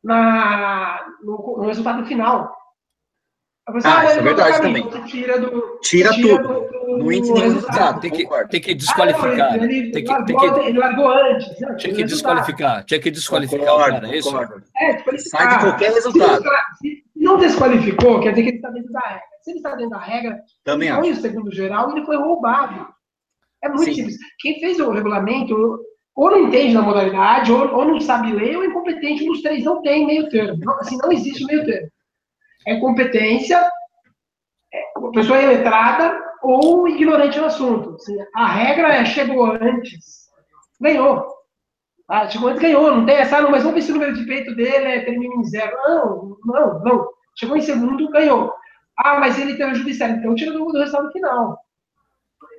na, 0.04 1.00
no, 1.24 1.58
no 1.58 1.66
resultado 1.68 2.06
final. 2.06 2.52
Pessoa, 3.74 3.94
Ah, 4.00 4.06
isso 4.06 4.20
é 4.20 4.22
verdade 4.22 4.62
caminho, 4.62 4.88
também. 4.90 5.06
Tira 5.08 5.40
do. 5.40 5.80
Tira 5.82 6.10
você 6.14 6.22
tudo. 6.22 6.38
do- 6.48 6.54
do- 6.70 6.98
Não 6.98 7.12
entra 7.12 7.34
nenhum 7.34 7.44
resultado. 7.54 8.02
Tem 8.02 8.12
que, 8.12 8.28
tem 8.50 8.62
que 8.62 8.74
desqualificar. 8.74 9.54
Ah, 9.54 9.58
não, 9.58 9.64
ele, 9.66 9.92
tem 9.92 10.04
que, 10.04 10.10
largou, 10.10 10.26
tem 10.26 10.38
que, 10.38 10.60
ele 10.70 10.80
largou 10.80 11.08
antes. 11.10 11.48
Não, 11.62 11.76
tinha 11.78 11.94
que 11.94 12.02
resultado. 12.02 12.08
desqualificar. 12.08 12.86
Tinha 12.86 13.00
que 13.00 13.12
desqualificar 13.12 13.64
o 13.64 13.70
Concordo, 13.78 14.02
cara, 14.02 14.08
é 14.14 14.18
isso? 14.18 14.38
É. 14.38 15.18
Sai 15.18 15.48
de 15.58 15.64
qualquer 15.64 15.90
Se, 15.90 15.96
resultado. 15.96 16.44
se 16.82 17.04
não 17.16 17.38
desqualificou, 17.38 18.20
quer 18.22 18.30
dizer 18.32 18.44
que 18.44 18.50
ele 18.50 18.58
está 18.58 18.70
dentro 18.70 18.92
da 18.92 19.00
regra. 19.02 19.22
Se 19.44 19.52
ele 19.52 19.58
está 19.60 19.76
dentro 19.76 19.90
da 19.92 20.00
regra, 20.00 20.40
Também 20.64 20.94
foi 20.94 21.12
o 21.12 21.16
segundo 21.16 21.52
geral 21.54 21.90
e 21.90 21.98
ele 21.98 22.06
foi 22.06 22.18
roubado. 22.18 22.88
É 23.64 23.68
muito 23.70 23.84
Sim. 23.86 23.94
simples. 23.94 24.16
Quem 24.40 24.60
fez 24.60 24.80
o 24.80 24.90
regulamento 24.92 25.56
ou 26.16 26.32
não 26.32 26.48
entende 26.48 26.74
da 26.74 26.82
modalidade, 26.82 27.50
ou, 27.52 27.74
ou 27.74 27.86
não 27.86 28.02
sabe 28.02 28.32
ler, 28.34 28.58
ou 28.58 28.64
é 28.64 28.68
incompetente. 28.68 29.24
Um 29.24 29.28
dos 29.32 29.42
três 29.42 29.64
não 29.64 29.82
tem 29.82 30.06
meio 30.06 30.28
termo. 30.30 30.60
Não, 30.66 30.74
assim, 30.80 30.98
não 30.98 31.12
existe 31.14 31.46
meio 31.46 31.64
termo. 31.66 31.88
É 32.70 32.80
competência, 32.80 33.58
é, 34.72 35.12
pessoa 35.12 35.40
é 35.40 35.48
letrada 35.48 36.22
ou 36.44 36.88
ignorante 36.88 37.40
no 37.40 37.46
assunto. 37.46 37.98
A 38.36 38.48
regra 38.48 38.94
é 38.94 39.06
chegou 39.06 39.46
antes, 39.46 40.28
ganhou. 40.80 41.26
Ah, 42.08 42.30
chegou 42.30 42.50
antes, 42.50 42.62
ganhou. 42.62 42.96
Não 42.96 43.06
tem 43.06 43.16
essa, 43.16 43.38
ah, 43.38 43.42
não, 43.42 43.52
mas 43.52 43.64
vamos 43.64 43.76
ver 43.76 43.82
se 43.82 43.92
o 43.92 43.96
número 43.96 44.14
de 44.14 44.26
peito 44.26 44.56
dele 44.56 44.86
é, 44.86 45.02
termina 45.02 45.36
em 45.36 45.44
zero. 45.46 45.76
Não, 45.78 46.38
não, 46.46 46.84
não. 46.84 47.08
Chegou 47.36 47.58
em 47.58 47.62
segundo, 47.62 48.10
ganhou. 48.10 48.54
Ah, 48.98 49.20
mas 49.20 49.40
ele 49.40 49.56
tem 49.56 49.66
ajuda 49.66 49.90
externa. 49.90 50.18
Então 50.18 50.36
tira 50.36 50.52
do, 50.52 50.66
do 50.66 50.80
resultado 50.80 51.12
final. 51.12 51.58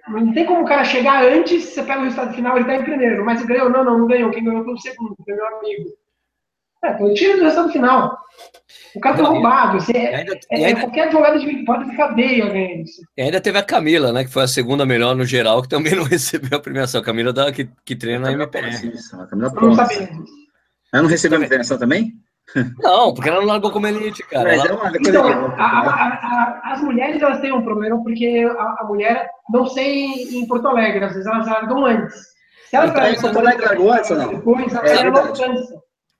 Não 0.08 0.32
tem 0.32 0.44
como 0.44 0.62
o 0.62 0.66
cara 0.66 0.84
chegar 0.84 1.24
antes, 1.24 1.64
você 1.66 1.82
pega 1.82 2.00
o 2.00 2.04
resultado 2.04 2.34
final, 2.34 2.56
ele 2.56 2.66
tá 2.66 2.74
em 2.74 2.82
primeiro, 2.82 3.24
mas 3.24 3.44
ganhou, 3.44 3.70
não, 3.70 3.84
não, 3.84 3.98
não 3.98 4.06
ganhou. 4.06 4.30
Quem 4.30 4.42
ganhou 4.42 4.64
foi 4.64 4.74
o 4.74 4.78
segundo, 4.78 5.14
foi 5.24 5.34
meu 5.34 5.46
amigo. 5.46 5.90
É, 6.84 6.92
então 6.92 7.12
tira 7.14 7.36
do 7.36 7.42
resultado 7.44 7.72
final. 7.72 8.18
O 8.94 9.00
cara 9.00 9.16
foi 9.16 9.24
e- 9.24 9.28
roubado. 9.28 9.80
Você, 9.80 9.92
é, 9.96 10.16
ainda, 10.16 10.38
é, 10.50 10.64
ainda- 10.66 10.80
qualquer 10.80 11.02
advogado 11.08 11.38
de 11.38 11.64
pode 11.64 11.90
de 11.90 11.96
cadeia 11.96 12.80
isso. 12.82 13.02
e 13.16 13.22
ainda 13.22 13.40
teve 13.40 13.58
a 13.58 13.62
Camila, 13.62 14.12
né? 14.12 14.24
Que 14.24 14.32
foi 14.32 14.42
a 14.44 14.48
segunda 14.48 14.84
melhor 14.86 15.14
no 15.14 15.24
geral, 15.24 15.62
que 15.62 15.68
também 15.68 15.94
não 15.96 16.04
recebeu 16.04 16.58
a 16.58 16.60
premiação. 16.62 17.00
A 17.00 17.04
Camila 17.04 17.32
da, 17.32 17.52
que, 17.52 17.68
que 17.84 17.94
treina 17.94 18.26
na 18.26 18.32
MPR. 18.32 18.66
A 19.20 19.26
Camila 19.26 19.52
não 19.60 19.74
sabia. 19.74 20.08
Ela 20.92 21.02
não 21.02 21.08
recebeu 21.10 21.40
a 21.42 21.46
premiação 21.46 21.78
também? 21.78 22.12
Não, 22.80 23.14
porque 23.14 23.28
ela 23.28 23.38
não 23.40 23.46
largou 23.46 23.70
como 23.70 23.86
elite, 23.86 24.26
cara. 24.26 24.48
Mas 24.48 24.58
Ela- 24.64 24.68
é 24.70 24.72
uma 24.72 24.90
coisa 24.90 25.08
Então, 25.08 25.26
a- 25.28 25.62
a- 25.62 25.88
a- 25.88 26.60
a- 26.66 26.72
as 26.72 26.80
mulheres 26.82 27.22
elas 27.22 27.40
têm 27.40 27.52
um 27.52 27.62
problema 27.62 28.02
porque 28.02 28.44
a, 28.58 28.76
a 28.80 28.84
mulher, 28.88 29.28
não 29.50 29.66
sei 29.68 30.06
em 30.36 30.44
Porto 30.48 30.66
Alegre, 30.66 31.04
às 31.04 31.12
vezes 31.12 31.26
elas 31.28 31.46
largam 31.46 31.84
antes. 31.86 32.16
Se 32.68 32.74
elas 32.76 32.90
Então, 32.90 33.04
em 33.06 33.20
Porto 33.20 33.38
Alegre 33.38 33.66
largou 33.66 33.92
antes 33.92 34.10
ou 34.10 34.16
não? 34.16 34.28
Depois, 34.34 34.74
ela 34.74 34.88
É 34.88 35.10
não 35.10 35.16
alcança. 35.20 35.74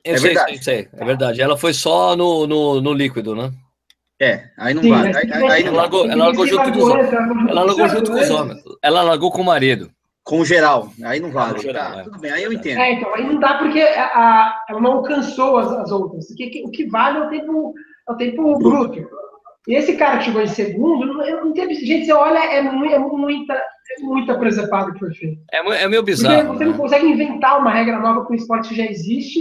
Eu 0.04 0.14
É 0.14 0.18
sei, 0.18 0.26
verdade. 0.34 0.64
sei, 0.64 0.76
sei, 0.76 0.88
é 0.92 1.04
verdade. 1.04 1.40
Ela 1.42 1.56
foi 1.56 1.72
só 1.72 2.16
no, 2.16 2.46
no, 2.46 2.80
no 2.80 2.92
líquido, 2.92 3.34
né? 3.34 3.50
É, 4.20 4.44
aí 4.58 4.74
não 4.74 4.82
Sim, 4.82 4.90
vale. 4.90 5.16
Aí, 5.16 5.26
tem 5.26 5.32
aí- 5.32 5.50
aí 5.50 5.62
não 5.64 5.72
Ela 5.72 5.82
largou, 5.82 6.04
ela 6.10 6.24
largou 6.24 6.46
junto 6.46 6.70
dos 6.70 6.88
largou 6.88 7.10
homens. 7.14 7.50
ela 7.50 7.62
largou 7.64 7.88
junto 7.88 8.10
com 8.10 8.16
os 8.16 8.22
antes. 8.22 8.30
homens. 8.30 8.62
Ela 8.82 9.02
largou 9.02 9.30
com 9.32 9.40
o 9.42 9.44
marido. 9.44 9.90
Com 10.22 10.44
geral, 10.44 10.88
aí 11.04 11.18
não 11.18 11.30
vale. 11.30 11.54
Com 11.54 11.60
geral, 11.62 11.92
Tá, 11.94 12.00
é. 12.00 12.04
tudo 12.04 12.18
bem, 12.20 12.30
aí 12.30 12.42
eu 12.44 12.52
entendo. 12.52 12.78
É, 12.80 12.92
então, 12.92 13.14
aí 13.14 13.26
não 13.26 13.40
dá 13.40 13.54
porque 13.54 13.80
a, 13.80 14.04
a- 14.04 14.64
ela 14.68 14.80
não 14.80 14.92
alcançou 14.92 15.56
as, 15.56 15.72
as 15.72 15.90
outras. 15.90 16.28
O 16.30 16.34
que, 16.36 16.62
o 16.66 16.70
que 16.70 16.84
vale 16.88 17.18
é 17.18 17.22
o 17.22 17.30
tempo, 17.30 17.74
é 18.08 18.12
o 18.12 18.16
tempo 18.16 18.58
bruto. 18.58 19.08
E 19.66 19.74
esse 19.74 19.96
cara 19.96 20.18
que 20.18 20.24
chegou 20.24 20.42
em 20.42 20.46
segundo, 20.46 21.06
não, 21.06 21.24
eu 21.26 21.40
não 21.44 21.50
entendo. 21.50 21.72
Gente, 21.74 22.04
você 22.06 22.12
olha, 22.12 22.38
é, 22.38 22.60
mui- 22.62 22.92
é 22.92 22.98
muita, 22.98 23.54
é 23.54 24.02
muita 24.02 24.38
presepada 24.38 24.92
que 24.92 24.98
foi 24.98 25.12
feita. 25.14 25.40
É, 25.50 25.58
é 25.58 25.88
meio 25.88 26.02
Porque 26.02 26.12
bizarro. 26.12 26.48
você 26.54 26.64
não 26.64 26.72
né? 26.72 26.78
consegue 26.78 27.06
inventar 27.06 27.58
uma 27.58 27.70
regra 27.70 27.98
nova 27.98 28.22
para 28.22 28.32
um 28.32 28.36
esporte 28.36 28.68
que 28.68 28.76
já 28.76 28.84
existe, 28.84 29.40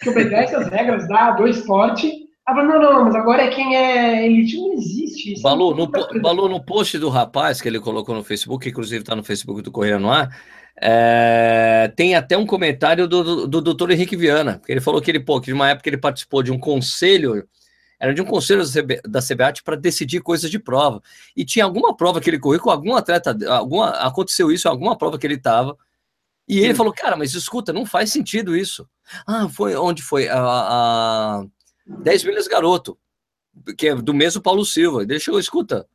que 0.00 0.10
obedece 0.10 0.54
às 0.54 0.68
regras 0.68 1.08
da, 1.08 1.32
do 1.32 1.46
esporte. 1.46 2.12
Ah, 2.46 2.54
mas 2.54 2.66
não, 2.66 2.80
não, 2.80 2.92
não, 2.94 3.04
mas 3.04 3.14
agora 3.14 3.42
é 3.42 3.48
quem 3.48 3.76
é 3.76 4.24
elite. 4.24 4.56
Não 4.56 4.72
existe 4.72 5.34
isso. 5.34 5.42
Balu, 5.42 5.74
no. 5.74 5.86
Balu, 5.86 6.48
no 6.48 6.64
post 6.64 6.98
do 6.98 7.08
rapaz 7.08 7.60
que 7.60 7.68
ele 7.68 7.78
colocou 7.78 8.14
no 8.14 8.24
Facebook, 8.24 8.62
que 8.62 8.70
inclusive 8.70 9.02
está 9.02 9.14
no 9.14 9.22
Facebook 9.22 9.60
do 9.60 9.70
Correia 9.70 9.98
no 9.98 10.10
Ar, 10.10 10.30
é, 10.80 11.92
tem 11.96 12.14
até 12.14 12.38
um 12.38 12.46
comentário 12.46 13.06
do, 13.08 13.22
do, 13.22 13.46
do 13.46 13.60
doutor 13.60 13.90
Henrique 13.90 14.16
Viana, 14.16 14.62
que 14.64 14.72
ele 14.72 14.80
falou 14.80 15.02
que 15.02 15.10
ele, 15.10 15.20
pô, 15.20 15.40
que 15.40 15.48
de 15.48 15.52
uma 15.52 15.68
época 15.68 15.88
ele 15.88 15.98
participou 15.98 16.42
de 16.42 16.52
um 16.52 16.58
conselho, 16.58 17.46
era 18.00 18.14
de 18.14 18.22
um 18.22 18.24
conselho 18.24 18.64
da 18.64 18.70
CB 18.70 19.00
da 19.06 19.20
CBAT 19.20 19.62
para 19.62 19.76
decidir 19.76 20.20
coisas 20.20 20.50
de 20.50 20.58
prova. 20.58 21.02
E 21.36 21.44
tinha 21.44 21.64
alguma 21.64 21.94
prova 21.96 22.20
que 22.20 22.30
ele 22.30 22.38
correu 22.38 22.60
com 22.60 22.70
algum 22.70 22.94
atleta, 22.94 23.36
alguma, 23.50 23.90
aconteceu 23.90 24.52
isso 24.52 24.68
em 24.68 24.70
alguma 24.70 24.96
prova 24.96 25.18
que 25.18 25.26
ele 25.26 25.34
estava. 25.34 25.76
E 26.48 26.60
ele 26.60 26.68
Sim. 26.68 26.76
falou, 26.76 26.92
cara, 26.94 27.16
mas 27.16 27.34
escuta, 27.34 27.72
não 27.72 27.84
faz 27.84 28.10
sentido 28.10 28.56
isso. 28.56 28.88
Ah, 29.26 29.48
foi 29.48 29.74
onde 29.76 30.02
foi? 30.02 30.28
A, 30.28 30.38
a 30.40 31.46
10 31.86 32.24
milhas 32.24 32.46
garoto, 32.48 32.98
que 33.76 33.88
é 33.88 33.94
do 33.94 34.12
mesmo 34.14 34.42
Paulo 34.42 34.64
Silva. 34.64 35.02
Ele 35.02 35.18
chegou, 35.20 35.40
escuta, 35.40 35.88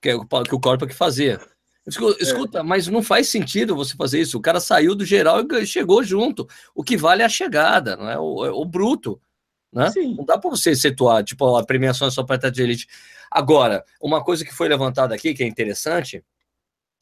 que, 0.00 0.10
é 0.10 0.14
o, 0.14 0.24
que 0.26 0.54
o 0.54 0.60
Corpa 0.60 0.86
que 0.86 0.94
fazia. 0.94 1.40
Escu- 1.86 2.16
Escuta, 2.18 2.62
mas 2.62 2.86
não 2.88 3.02
faz 3.02 3.28
sentido 3.28 3.76
você 3.76 3.94
fazer 3.94 4.20
isso. 4.20 4.38
O 4.38 4.40
cara 4.40 4.58
saiu 4.58 4.94
do 4.94 5.04
geral 5.04 5.40
e 5.60 5.66
chegou 5.66 6.02
junto. 6.02 6.48
O 6.74 6.82
que 6.82 6.96
vale 6.96 7.22
é 7.22 7.26
a 7.26 7.28
chegada, 7.28 7.94
não 7.96 8.08
é 8.08 8.18
o, 8.18 8.46
é 8.46 8.50
o 8.50 8.64
bruto. 8.64 9.20
Né? 9.70 9.90
Não 10.16 10.24
dá 10.24 10.38
para 10.38 10.50
você 10.50 10.74
situar, 10.74 11.22
tipo, 11.24 11.56
a 11.56 11.64
premiação 11.64 12.08
é 12.08 12.10
só 12.10 12.22
para 12.22 12.50
de 12.50 12.62
elite. 12.62 12.86
Agora, 13.30 13.84
uma 14.00 14.22
coisa 14.24 14.44
que 14.44 14.54
foi 14.54 14.68
levantada 14.68 15.14
aqui, 15.14 15.34
que 15.34 15.42
é 15.42 15.46
interessante, 15.46 16.24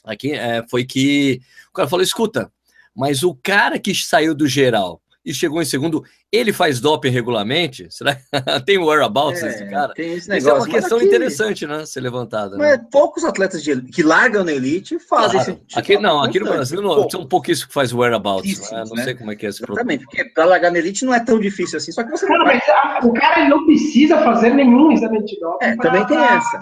aqui, 0.03 0.33
é, 0.33 0.67
foi 0.69 0.85
que 0.85 1.41
o 1.69 1.73
cara 1.75 1.89
falou: 1.89 2.03
escuta, 2.03 2.51
mas 2.95 3.23
o 3.23 3.35
cara 3.35 3.79
que 3.79 3.95
saiu 3.95 4.35
do 4.35 4.47
geral 4.49 5.01
e 5.25 5.33
chegou 5.33 5.63
em 5.63 5.65
segundo. 5.65 6.05
Ele 6.31 6.53
faz 6.53 6.81
doping 6.81 7.11
regularmente? 7.11 7.87
Será 7.91 8.17
tem 8.67 8.79
o 8.79 8.87
whereabouts 8.87 9.43
é, 9.43 9.49
desse 9.49 9.71
cara? 9.71 9.95
Tem 9.95 10.15
esse 10.15 10.29
negócio. 10.29 10.39
Isso 10.39 10.49
é 10.49 10.53
uma 10.55 10.69
questão 10.69 10.99
aqui, 10.99 11.07
interessante, 11.07 11.67
né? 11.67 11.87
Ser 11.87 12.01
levantada. 12.01 12.57
Mas 12.57 12.79
né? 12.79 12.87
poucos 12.91 13.25
atletas 13.25 13.63
de, 13.63 13.81
que 13.83 14.03
largam 14.03 14.45
na 14.45 14.53
elite 14.53 14.99
fazem 14.99 15.33
claro. 15.33 15.51
esse 15.53 15.61
tipo 15.67 15.79
aqui, 15.79 15.99
Não, 15.99 16.23
aqui 16.23 16.41
no 16.41 16.47
Brasil 16.47 16.83
não, 16.83 17.09
são 17.09 17.27
pouquíssimos 17.27 17.69
que 17.69 17.75
faz 17.75 17.93
whereabouts. 17.93 18.71
Né? 18.71 18.85
Não 18.87 18.97
né? 18.97 19.05
sei 19.05 19.15
como 19.15 19.31
é 19.31 19.37
que 19.37 19.47
é 19.47 19.49
esse 19.49 19.63
Exatamente, 19.63 20.05
porque 20.05 20.25
para 20.25 20.45
largar 20.45 20.73
na 20.73 20.79
elite 20.79 21.05
não 21.05 21.15
é 21.15 21.21
tão 21.21 21.39
difícil 21.39 21.79
assim. 21.79 21.93
Só 21.93 22.03
que 22.03 22.11
você 22.11 22.27
cara, 22.27 22.45
mas 22.45 22.63
a, 22.69 23.01
o 23.05 23.13
cara 23.13 23.49
não 23.49 23.65
precisa 23.65 24.19
fazer 24.23 24.51
nenhum 24.55 24.93
exame 24.93 25.25
de 25.25 25.39
doping. 25.39 25.65
É, 25.65 25.77
também 25.77 26.07
tem 26.07 26.19
essa. 26.19 26.61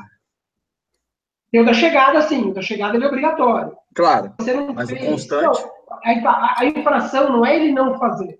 Tem 1.51 1.61
o 1.61 1.65
da 1.65 1.75
chegada, 1.75 2.23
sim. 2.23 2.51
O 2.51 2.55
da 2.55 2.63
chegada 2.63 2.97
ele 2.97 3.05
é 3.05 3.09
obrigatório. 3.09 3.73
Claro. 3.95 4.35
mas 4.75 4.89
fez, 4.89 5.03
o 5.03 5.07
constante. 5.07 5.63
Não, 5.63 6.29
a, 6.29 6.61
a 6.61 6.67
infração 6.67 7.33
não 7.33 7.45
é 7.45 7.57
ele 7.57 7.73
não 7.73 7.99
fazer. 7.99 8.40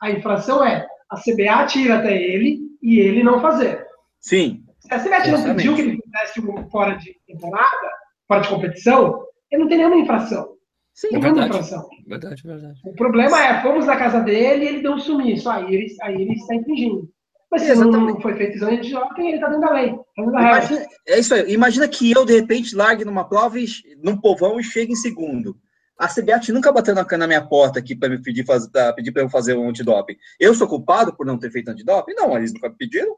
A 0.00 0.10
infração 0.10 0.64
é 0.64 0.86
a 1.10 1.16
CBA 1.16 1.66
tira 1.66 1.98
até 1.98 2.14
ele 2.14 2.60
e 2.82 2.98
ele 2.98 3.22
não 3.22 3.40
fazer. 3.40 3.86
Sim. 4.20 4.64
Se 4.80 4.92
a 4.92 5.00
CBA 5.00 5.30
não 5.30 5.54
pediu 5.54 5.74
que 5.74 5.80
ele 5.82 5.98
fizesse 6.02 6.70
fora 6.70 6.94
de 6.94 7.16
temporada, 7.26 7.90
fora 8.26 8.40
de 8.40 8.48
competição, 8.48 9.24
ele 9.50 9.62
não 9.62 9.68
tem 9.68 9.78
nenhuma 9.78 9.96
infração. 9.96 10.56
Sim, 10.94 11.14
é 11.14 11.18
verdade. 11.18 11.48
Infração. 11.48 11.88
Verdade, 12.06 12.42
verdade. 12.42 12.80
O 12.84 12.92
problema 12.94 13.40
é, 13.40 13.62
fomos 13.62 13.86
na 13.86 13.96
casa 13.96 14.20
dele 14.20 14.64
e 14.64 14.68
ele 14.68 14.82
deu 14.82 14.92
um 14.92 14.98
sumiço. 14.98 15.48
Aí 15.48 15.74
ele, 15.74 15.86
aí 16.02 16.14
ele 16.14 16.32
está 16.34 16.54
infringindo. 16.54 17.08
Mas 17.50 17.62
se 17.62 17.74
não 17.74 18.20
foi 18.20 18.34
feito 18.36 18.56
exame 18.56 18.80
de 18.80 18.90
doping, 18.90 19.28
ele 19.28 19.36
está 19.36 19.48
dentro 19.48 19.62
da 19.62 19.72
lei. 19.72 19.90
Tá 19.90 20.02
dentro 20.18 20.32
da 20.32 20.40
Imagina, 20.40 20.86
é 21.06 21.18
isso 21.18 21.34
aí. 21.34 21.52
Imagina 21.52 21.88
que 21.88 22.12
eu, 22.12 22.24
de 22.24 22.34
repente, 22.34 22.74
largue 22.74 23.04
numa 23.04 23.26
prova, 23.26 23.56
num 24.02 24.20
povão 24.20 24.60
e 24.60 24.64
chegue 24.64 24.92
em 24.92 24.96
segundo. 24.96 25.56
A 25.98 26.06
CBAT 26.06 26.52
nunca 26.52 26.70
bateu 26.70 26.94
na, 26.94 27.04
na 27.04 27.26
minha 27.26 27.44
porta 27.44 27.80
aqui 27.80 27.96
para 27.96 28.08
me 28.08 28.22
pedir 28.22 28.44
para 28.44 28.92
pedir 28.92 29.10
para 29.10 29.22
eu 29.22 29.28
fazer 29.28 29.56
um 29.56 29.68
antidoping. 29.68 30.16
Eu 30.38 30.54
sou 30.54 30.68
culpado 30.68 31.12
por 31.12 31.26
não 31.26 31.36
ter 31.36 31.50
feito 31.50 31.70
antidoping? 31.70 32.14
Não, 32.14 32.36
eles 32.36 32.52
nunca 32.52 32.70
pediram, 32.70 33.16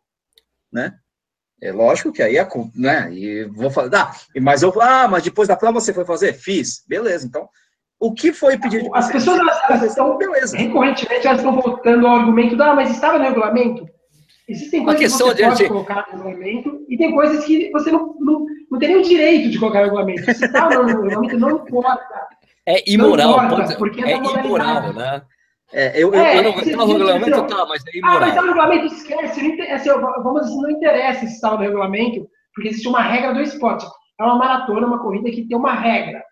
né? 0.73 0.95
É 1.63 1.71
lógico 1.71 2.11
que 2.11 2.23
aí 2.23 2.39
é, 2.39 2.49
né? 2.75 3.13
E 3.13 3.45
vou 3.45 3.71
falar, 3.71 3.91
ah, 3.95 4.13
mas 4.41 4.63
eu, 4.63 4.73
ah, 4.81 5.07
mas 5.07 5.23
depois 5.23 5.47
da 5.47 5.57
prova 5.57 5.79
você 5.79 5.93
foi 5.93 6.07
fazer? 6.07 6.33
Fiz, 6.33 6.83
beleza. 6.89 7.27
Então, 7.27 7.47
o 7.99 8.15
que 8.15 8.33
foi 8.33 8.57
pedir 8.57 8.83
de 8.83 8.89
As 8.95 9.13
pessoas 9.13 9.39
elas, 9.39 9.61
elas 9.69 9.83
estão, 9.83 10.17
beleza. 10.17 10.57
recorrentemente, 10.57 11.27
elas 11.27 11.41
estão 11.41 11.61
voltando 11.61 12.07
ao 12.07 12.17
argumento, 12.17 12.61
ah, 12.63 12.75
mas 12.75 12.91
estava 12.91 13.19
no 13.19 13.25
regulamento. 13.25 13.87
Existem 14.49 14.83
coisas 14.83 15.01
que 15.01 15.09
você 15.11 15.45
pode 15.45 15.69
colocar 15.69 16.07
no 16.11 16.25
regulamento 16.25 16.85
e 16.89 16.97
tem 16.97 17.13
coisas 17.13 17.45
que 17.45 17.71
você 17.71 17.93
não, 17.93 18.17
não, 18.19 18.47
não 18.71 18.79
tem 18.79 18.89
nem 18.89 18.99
o 18.99 19.03
direito 19.03 19.51
de 19.51 19.59
colocar 19.59 19.81
no 19.81 19.85
regulamento. 19.85 20.25
Se 20.35 20.47
está 20.47 20.71
no 20.71 20.85
regulamento, 20.85 21.39
não 21.39 21.51
importa. 21.51 22.40
É 22.71 22.91
imoral, 22.91 23.45
importa, 23.45 23.77
pode, 23.77 24.05
é, 24.05 24.13
é 24.13 24.17
imoral, 24.17 24.93
né? 24.93 25.23
É, 25.73 26.03
eu, 26.03 26.13
eu, 26.13 26.21
é, 26.21 26.39
eu 26.39 26.43
não, 26.43 26.53
tá 26.53 26.65
no 26.65 26.87
regulamento, 26.87 27.47
tá, 27.47 27.67
mas 27.67 27.83
é 27.87 27.99
imoral. 27.99 28.17
Ah, 28.17 28.21
mas 28.21 28.35
tá 28.35 28.43
no 28.43 28.49
regulamento, 28.49 28.87
esquece, 28.87 29.43
não, 29.43 29.75
assim, 29.75 29.89
vamos 30.23 30.43
dizer, 30.43 30.57
não 30.57 30.71
interessa 30.71 31.27
se 31.27 31.35
está 31.35 31.53
no 31.53 31.59
regulamento, 31.59 32.29
porque 32.55 32.69
existe 32.71 32.89
uma 32.89 33.03
regra 33.03 33.35
do 33.35 33.41
esporte. 33.41 33.87
É 34.21 34.25
uma 34.25 34.37
maratona, 34.37 34.87
uma 34.87 34.99
corrida 34.99 35.31
que 35.31 35.47
tem 35.47 35.57
uma 35.57 35.73
regra, 35.73 36.23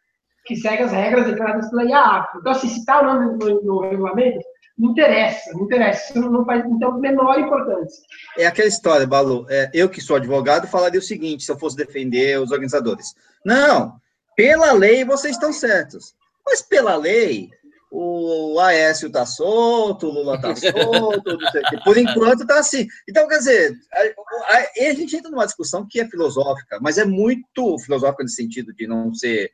que 0.45 0.57
segue 0.57 0.83
as 0.83 0.93
regras 0.93 1.27
declaradas 1.27 1.71
pela 1.71 1.85
IAAF. 1.85 2.29
Então, 2.37 2.53
assim, 2.53 2.69
se 2.69 2.81
está 2.81 3.03
no, 3.03 3.37
no, 3.37 3.63
no, 3.63 3.81
regulamento, 3.81 4.39
não 4.77 4.91
interessa, 4.91 5.53
não 5.53 5.65
interessa, 5.65 6.13
isso 6.13 6.31
não 6.31 6.45
faz, 6.45 6.65
então, 6.67 6.99
menor 6.99 7.39
importância. 7.39 8.03
É 8.37 8.47
aquela 8.47 8.69
história, 8.69 9.07
Balu, 9.07 9.47
é, 9.49 9.71
eu 9.73 9.89
que 9.89 10.01
sou 10.01 10.17
advogado 10.17 10.67
falaria 10.67 11.01
o 11.01 11.03
seguinte, 11.03 11.45
se 11.45 11.51
eu 11.51 11.59
fosse 11.59 11.77
defender 11.77 12.41
os 12.41 12.51
organizadores. 12.51 13.15
Não, 13.45 13.95
pela 14.37 14.73
lei 14.73 15.05
vocês 15.05 15.35
estão 15.35 15.53
certos. 15.53 16.15
Mas 16.49 16.63
pela 16.63 16.97
lei, 16.97 17.51
o 17.91 18.59
Aécio 18.59 19.11
tá 19.11 19.27
solto, 19.27 20.07
o 20.07 20.11
Lula 20.11 20.41
tá 20.41 20.55
solto. 20.57 21.39
Por 21.85 21.99
enquanto 21.99 22.47
tá 22.47 22.59
assim. 22.59 22.87
Então, 23.07 23.29
quer 23.29 23.39
dizer, 23.39 23.77
a, 23.93 24.55
a, 24.55 24.89
a, 24.89 24.95
gente 24.95 25.15
entra 25.15 25.31
numa 25.31 25.45
discussão 25.45 25.87
que 25.87 26.01
é 26.01 26.09
filosófica, 26.09 26.79
mas 26.81 26.97
é 26.97 27.05
muito 27.05 27.79
filosófica 27.81 28.23
no 28.23 28.31
sentido 28.31 28.73
de 28.75 28.87
não 28.87 29.13
ser 29.13 29.53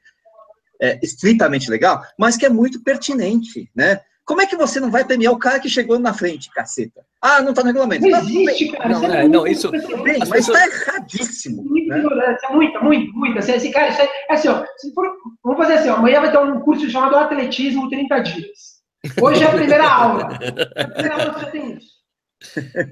é, 0.80 0.98
estritamente 1.02 1.68
legal, 1.68 2.00
mas 2.16 2.36
que 2.36 2.46
é 2.46 2.48
muito 2.48 2.82
pertinente, 2.82 3.68
né? 3.74 4.00
Como 4.24 4.40
é 4.40 4.46
que 4.46 4.56
você 4.56 4.80
não 4.80 4.90
vai 4.90 5.04
premiar 5.04 5.32
o 5.34 5.38
cara 5.38 5.60
que 5.60 5.68
chegou 5.68 5.98
na 5.98 6.14
frente, 6.14 6.50
caceta? 6.50 7.04
Ah, 7.20 7.42
não 7.42 7.50
está 7.50 7.62
no 7.62 7.68
regulamento. 7.68 8.08
Não 8.08 8.18
existe, 8.18 8.72
cara. 8.72 8.88
Não, 8.88 9.04
é, 9.04 9.28
não, 9.28 9.46
isso. 9.46 9.70
Bem, 9.70 10.18
mas 10.28 10.48
está 10.48 10.66
erradíssimo. 10.66 11.62
Muita 11.62 11.94
né? 11.94 12.00
ignorância, 12.00 12.48
muita, 12.50 12.80
muita, 12.80 13.12
muita. 13.12 13.38
Assim, 13.40 13.52
esse 13.52 13.70
cara, 13.70 13.88
isso 13.88 14.00
aí, 14.00 14.08
é 14.30 14.32
assim, 14.32 14.48
ó, 14.48 14.64
for, 14.94 15.12
vamos 15.42 15.58
fazer 15.58 15.74
assim, 15.74 15.90
ó, 15.90 15.96
amanhã 15.96 16.20
vai 16.20 16.30
ter 16.30 16.38
um 16.38 16.60
curso 16.60 16.88
chamado 16.88 17.16
Atletismo 17.16 17.90
30 17.90 18.18
Dias. 18.20 18.74
Hoje 19.20 19.42
é 19.42 19.46
a 19.46 19.52
primeira 19.52 19.86
aula. 19.86 20.24
A 20.24 20.86
primeira 20.88 21.14
aula 21.14 21.32
você 21.38 21.50
tem 21.50 21.76
isso. 21.76 21.94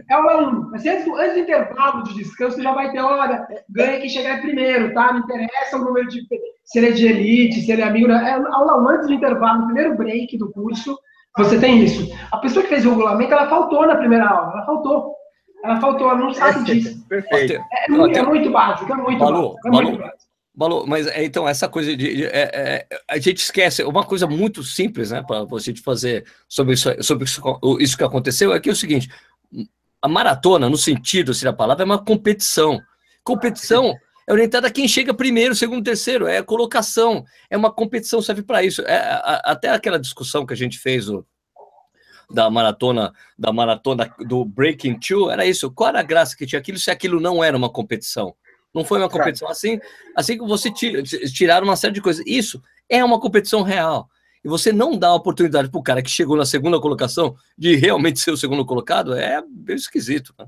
É 0.08 0.14
aula 0.14 0.50
1. 0.50 0.70
Mas 0.70 0.84
antes 0.84 1.04
do, 1.06 1.16
antes 1.16 1.34
do 1.34 1.40
intervalo 1.40 2.02
de 2.02 2.14
descanso, 2.14 2.56
você 2.56 2.62
já 2.62 2.72
vai 2.72 2.92
ter, 2.92 3.00
olha, 3.00 3.46
ganha 3.70 4.00
quem 4.00 4.08
chegar 4.08 4.42
primeiro, 4.42 4.92
tá? 4.92 5.14
Não 5.14 5.20
interessa 5.20 5.76
o 5.76 5.84
número 5.84 6.08
de. 6.08 6.26
Se 6.64 6.78
ele 6.78 6.88
é 6.88 6.92
de 6.92 7.06
elite, 7.06 7.62
se 7.62 7.72
ele 7.72 7.80
é 7.80 7.86
amigo. 7.86 8.10
É 8.10 8.32
aula 8.32 8.82
1 8.82 8.88
antes 8.88 9.06
do 9.06 9.14
intervalo, 9.14 9.60
no 9.60 9.66
primeiro 9.66 9.96
break 9.96 10.36
do 10.36 10.52
curso 10.52 10.98
você 11.36 11.58
tem 11.58 11.82
isso. 11.82 12.10
A 12.30 12.38
pessoa 12.38 12.62
que 12.62 12.68
fez 12.68 12.84
o 12.84 12.90
regulamento, 12.90 13.32
ela 13.32 13.48
faltou 13.48 13.86
na 13.86 13.96
primeira 13.96 14.28
aula, 14.28 14.52
ela 14.52 14.66
faltou. 14.66 15.14
Ela 15.64 15.80
faltou, 15.80 16.10
ela 16.10 16.18
não 16.18 16.34
sabe 16.34 16.64
disso. 16.64 17.06
Perfeito. 17.08 17.52
É, 17.52 17.86
é, 17.86 17.88
muito, 17.88 18.18
é 18.18 18.22
muito 18.22 18.50
básico, 18.50 18.92
é 18.92 18.96
muito 18.96 19.18
Balu, 19.18 19.50
básico. 19.50 19.68
É 19.68 19.70
Balu, 19.70 19.84
muito 19.84 20.00
básico. 20.00 20.22
Balu, 20.54 20.86
mas 20.86 21.06
é, 21.06 21.24
então, 21.24 21.48
essa 21.48 21.68
coisa 21.68 21.96
de. 21.96 22.16
de 22.16 22.24
é, 22.26 22.50
é, 22.52 22.86
a 23.08 23.18
gente 23.18 23.38
esquece, 23.38 23.82
uma 23.84 24.04
coisa 24.04 24.26
muito 24.26 24.62
simples, 24.62 25.10
né, 25.10 25.22
para 25.26 25.44
você 25.44 25.74
fazer 25.76 26.26
sobre 26.48 26.74
isso, 26.74 26.90
sobre 27.00 27.24
isso, 27.24 27.40
isso 27.80 27.96
que 27.96 28.04
aconteceu, 28.04 28.52
é 28.52 28.60
que 28.60 28.68
é 28.68 28.72
o 28.72 28.76
seguinte: 28.76 29.08
a 30.02 30.08
maratona, 30.08 30.68
no 30.68 30.76
sentido 30.76 31.30
assim, 31.30 31.44
da 31.44 31.52
palavra, 31.52 31.84
é 31.84 31.86
uma 31.86 32.04
competição. 32.04 32.78
Competição 33.24 33.94
é 34.26 34.32
orientada 34.32 34.68
a 34.68 34.70
quem 34.70 34.86
chega 34.86 35.12
primeiro, 35.12 35.54
segundo, 35.54 35.84
terceiro, 35.84 36.26
é 36.26 36.42
colocação, 36.42 37.24
é 37.50 37.56
uma 37.56 37.72
competição, 37.72 38.22
serve 38.22 38.42
para 38.42 38.62
isso. 38.62 38.82
É, 38.82 38.96
a, 38.96 39.42
até 39.44 39.68
aquela 39.70 39.98
discussão 39.98 40.46
que 40.46 40.52
a 40.52 40.56
gente 40.56 40.78
fez 40.78 41.08
o, 41.08 41.26
da 42.30 42.48
maratona, 42.50 43.12
da 43.38 43.52
maratona 43.52 44.14
do 44.20 44.44
Breaking 44.44 44.98
Two, 44.98 45.30
era 45.30 45.44
isso. 45.44 45.70
Qual 45.70 45.88
era 45.88 46.00
a 46.00 46.04
graça 46.04 46.36
que 46.36 46.46
tinha 46.46 46.58
aquilo 46.58 46.78
se 46.78 46.90
aquilo 46.90 47.20
não 47.20 47.42
era 47.42 47.56
uma 47.56 47.70
competição? 47.70 48.34
Não 48.74 48.84
foi 48.84 48.98
uma 48.98 49.08
competição 49.08 49.48
assim, 49.48 49.78
assim 50.16 50.38
que 50.38 50.46
você 50.46 50.72
tira, 50.72 51.02
tiraram 51.02 51.66
uma 51.66 51.76
série 51.76 51.92
de 51.92 52.00
coisas. 52.00 52.24
Isso 52.26 52.62
é 52.88 53.04
uma 53.04 53.20
competição 53.20 53.62
real. 53.62 54.08
E 54.44 54.48
você 54.48 54.72
não 54.72 54.98
dá 54.98 55.08
a 55.08 55.14
oportunidade 55.14 55.70
para 55.70 55.78
o 55.78 55.82
cara 55.82 56.02
que 56.02 56.10
chegou 56.10 56.36
na 56.36 56.46
segunda 56.46 56.80
colocação 56.80 57.36
de 57.56 57.76
realmente 57.76 58.18
ser 58.18 58.30
o 58.30 58.36
segundo 58.36 58.64
colocado, 58.64 59.14
é 59.14 59.42
bem 59.46 59.76
esquisito, 59.76 60.34
né? 60.38 60.46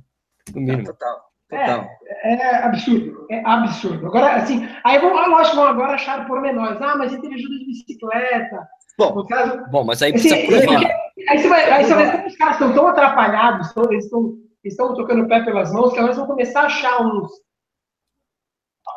no 0.53 0.61
mínimo. 0.61 0.85
Total. 0.85 1.34
É, 1.57 2.35
é, 2.35 2.57
absurdo, 2.65 3.27
é 3.31 3.43
absurdo. 3.45 4.07
Agora, 4.07 4.37
assim, 4.37 4.69
aí 4.85 4.99
vão, 4.99 5.17
ah, 5.17 5.27
lógico, 5.27 5.57
vão 5.57 5.67
agora 5.67 5.95
achar 5.95 6.27
pormenores. 6.27 6.81
Ah, 6.81 6.97
mas 6.97 7.13
ele 7.13 7.23
teve 7.23 7.35
ajuda 7.35 7.59
de 7.59 7.67
bicicleta. 7.67 8.69
Bom, 8.99 9.25
caso, 9.27 9.65
bom 9.71 9.85
mas 9.85 10.03
aí 10.03 10.13
precisa 10.13 10.37
assim, 10.37 10.47
provar. 10.47 10.91
Aí 11.29 11.39
você 11.39 11.49
vai, 11.49 11.71
aí 11.71 11.85
você 11.85 11.95
vai 11.95 12.11
ver 12.11 12.23
que 12.23 12.29
os 12.29 12.37
caras 12.37 12.55
estão 12.55 12.73
tão 12.73 12.87
atrapalhados, 12.87 13.73
tão, 13.73 13.85
eles 13.91 14.05
estão 14.05 14.35
estão 14.65 14.95
tocando 14.95 15.25
o 15.25 15.29
pé 15.29 15.43
pelas 15.45 15.73
mãos, 15.73 15.93
que 15.93 15.99
agora 15.99 16.07
eles 16.07 16.17
vão 16.17 16.27
começar 16.27 16.63
a 16.63 16.67
achar 16.67 17.03
uns 17.03 17.31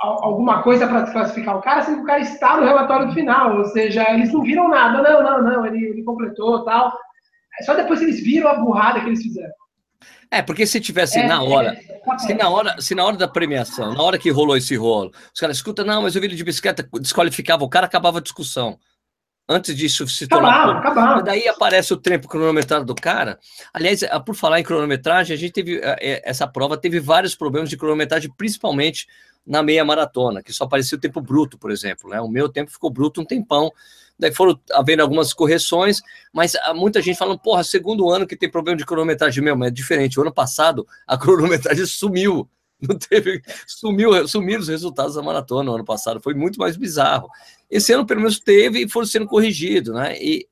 alguma 0.01 0.61
coisa 0.63 0.87
para 0.87 1.01
desclassificar 1.01 1.57
o 1.57 1.61
cara, 1.61 1.81
sendo 1.81 1.97
que 1.97 2.03
o 2.03 2.07
cara 2.07 2.19
está 2.19 2.57
no 2.57 2.65
relatório 2.65 3.07
do 3.07 3.13
final, 3.13 3.57
ou 3.57 3.65
seja, 3.65 4.05
eles 4.11 4.31
não 4.31 4.43
viram 4.43 4.67
nada, 4.67 5.01
não, 5.01 5.23
não, 5.23 5.41
não, 5.41 5.65
ele, 5.65 5.85
ele 5.85 6.03
completou 6.03 6.63
tal. 6.65 6.93
Só 7.61 7.73
depois 7.73 8.01
eles 8.01 8.23
viram 8.23 8.49
a 8.49 8.59
burrada 8.59 8.99
que 8.99 9.07
eles 9.07 9.23
fizeram. 9.23 9.53
É, 10.29 10.41
porque 10.41 10.65
se 10.65 10.79
tivesse 10.81 11.19
é, 11.19 11.27
na 11.27 11.41
hora, 11.41 11.73
é, 11.73 12.17
se 12.19 12.33
na 12.33 12.49
hora, 12.49 12.81
se 12.81 12.93
na 12.93 13.05
hora 13.05 13.17
da 13.17 13.27
premiação, 13.27 13.93
na 13.93 14.01
hora 14.01 14.17
que 14.17 14.29
rolou 14.29 14.57
esse 14.57 14.75
rolo, 14.75 15.11
os 15.33 15.39
caras 15.39 15.57
escutam, 15.57 15.85
não, 15.85 16.01
mas 16.01 16.15
eu 16.15 16.21
vi 16.21 16.27
ele 16.27 16.35
de 16.35 16.43
bicicleta, 16.43 16.87
desqualificava 16.99 17.63
o 17.63 17.69
cara, 17.69 17.85
acabava 17.85 18.19
a 18.19 18.21
discussão. 18.21 18.77
Antes 19.49 19.73
disso 19.77 20.05
se 20.09 20.27
tornar. 20.27 20.79
Acabava, 20.79 21.23
Daí 21.23 21.47
aparece 21.47 21.93
o 21.93 21.97
tempo 21.97 22.27
cronometrado 22.27 22.83
do 22.83 22.93
cara. 22.93 23.39
Aliás, 23.73 24.03
ah, 24.03 24.19
por 24.19 24.35
falar 24.35 24.59
em 24.59 24.63
cronometragem, 24.63 25.33
a 25.33 25.39
gente 25.39 25.53
teve. 25.53 25.81
Ah, 25.81 25.95
é, 26.01 26.21
essa 26.29 26.45
prova 26.45 26.75
teve 26.75 26.99
vários 26.99 27.33
problemas 27.33 27.69
de 27.69 27.77
cronometragem, 27.77 28.29
principalmente 28.35 29.07
na 29.45 29.63
meia 29.63 29.85
maratona, 29.85 30.43
que 30.43 30.51
só 30.51 30.65
aparecia 30.65 30.97
o 30.97 31.01
tempo 31.01 31.21
bruto, 31.21 31.57
por 31.57 31.71
exemplo. 31.71 32.09
Né? 32.09 32.19
O 32.19 32.27
meu 32.27 32.49
tempo 32.49 32.69
ficou 32.69 32.89
bruto 32.89 33.21
um 33.21 33.25
tempão 33.25 33.71
daí 34.17 34.33
foram 34.33 34.59
havendo 34.71 35.01
algumas 35.01 35.33
correções, 35.33 36.01
mas 36.33 36.53
muita 36.75 37.01
gente 37.01 37.17
falando, 37.17 37.39
porra, 37.39 37.63
segundo 37.63 38.09
ano 38.09 38.25
que 38.25 38.35
tem 38.35 38.49
problema 38.49 38.77
de 38.77 38.85
cronometragem 38.85 39.43
mesmo, 39.43 39.63
é 39.63 39.69
diferente. 39.69 40.19
O 40.19 40.21
ano 40.21 40.33
passado 40.33 40.87
a 41.05 41.17
cronometragem 41.17 41.85
sumiu, 41.85 42.49
não 42.81 42.97
teve, 42.97 43.41
sumiu, 43.65 44.27
sumiram 44.27 44.61
os 44.61 44.67
resultados 44.67 45.15
da 45.15 45.21
maratona 45.21 45.63
no 45.63 45.75
ano 45.75 45.85
passado, 45.85 46.21
foi 46.21 46.33
muito 46.33 46.59
mais 46.59 46.77
bizarro. 46.77 47.29
Esse 47.69 47.93
ano, 47.93 48.05
pelo 48.05 48.21
menos, 48.21 48.39
teve 48.39 48.83
e 48.83 48.89
foram 48.89 49.05
sendo 49.05 49.27
corrigidos, 49.27 49.93
né? 49.93 50.15
E, 50.19 50.47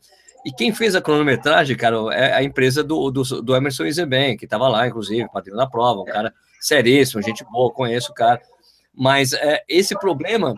e 0.46 0.52
quem 0.52 0.74
fez 0.74 0.96
a 0.96 1.02
cronometragem, 1.02 1.76
cara, 1.76 1.98
é 2.14 2.34
a 2.34 2.44
empresa 2.44 2.84
do, 2.84 3.10
do, 3.10 3.24
do 3.42 3.56
Emerson 3.56 3.86
Izeben, 3.86 4.38
que 4.38 4.46
estava 4.46 4.68
lá, 4.68 4.88
inclusive, 4.88 5.28
padrinho 5.32 5.58
da 5.58 5.68
prova, 5.68 6.02
um 6.02 6.06
cara 6.06 6.34
seríssimo, 6.60 7.22
gente 7.22 7.44
boa, 7.46 7.72
conheço 7.72 8.12
o 8.12 8.16
cara. 8.16 8.42
Mas 8.94 9.34
é, 9.34 9.64
esse 9.68 9.98
problema 9.98 10.56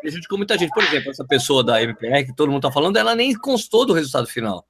prejudicou 0.00 0.38
muita 0.38 0.58
gente. 0.58 0.70
Por 0.70 0.82
exemplo, 0.82 1.10
essa 1.10 1.24
pessoa 1.24 1.62
da 1.62 1.82
MPR, 1.82 2.24
que 2.24 2.34
todo 2.34 2.48
mundo 2.48 2.66
está 2.66 2.72
falando, 2.72 2.96
ela 2.96 3.14
nem 3.14 3.34
constou 3.34 3.86
do 3.86 3.92
resultado 3.92 4.26
final. 4.26 4.66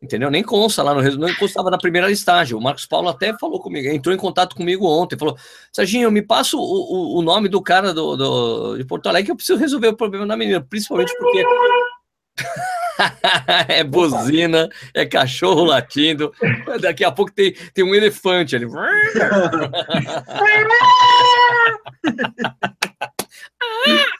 Entendeu? 0.00 0.30
Nem 0.30 0.44
consta 0.44 0.82
lá 0.82 0.94
no 0.94 1.02
não 1.16 1.34
constava 1.34 1.70
na 1.70 1.78
primeira 1.78 2.06
listagem. 2.06 2.56
O 2.56 2.60
Marcos 2.60 2.86
Paulo 2.86 3.08
até 3.08 3.36
falou 3.36 3.60
comigo, 3.60 3.88
entrou 3.88 4.14
em 4.14 4.18
contato 4.18 4.54
comigo 4.54 4.86
ontem, 4.86 5.18
falou: 5.18 5.36
Serginho, 5.72 6.10
me 6.10 6.22
passa 6.22 6.56
o, 6.56 6.60
o, 6.60 7.18
o 7.18 7.22
nome 7.22 7.48
do 7.48 7.60
cara 7.60 7.92
do, 7.92 8.16
do, 8.16 8.76
de 8.76 8.84
Porto 8.84 9.08
Alegre 9.08 9.26
que 9.26 9.32
eu 9.32 9.36
preciso 9.36 9.58
resolver 9.58 9.88
o 9.88 9.96
problema 9.96 10.24
da 10.24 10.36
menina, 10.36 10.60
principalmente 10.60 11.12
porque. 11.18 11.44
é 13.68 13.82
buzina, 13.82 14.68
é 14.94 15.04
cachorro 15.04 15.64
latindo. 15.64 16.32
Daqui 16.80 17.04
a 17.04 17.10
pouco 17.10 17.32
tem, 17.32 17.52
tem 17.74 17.84
um 17.84 17.92
elefante 17.92 18.54
ali. 18.54 18.66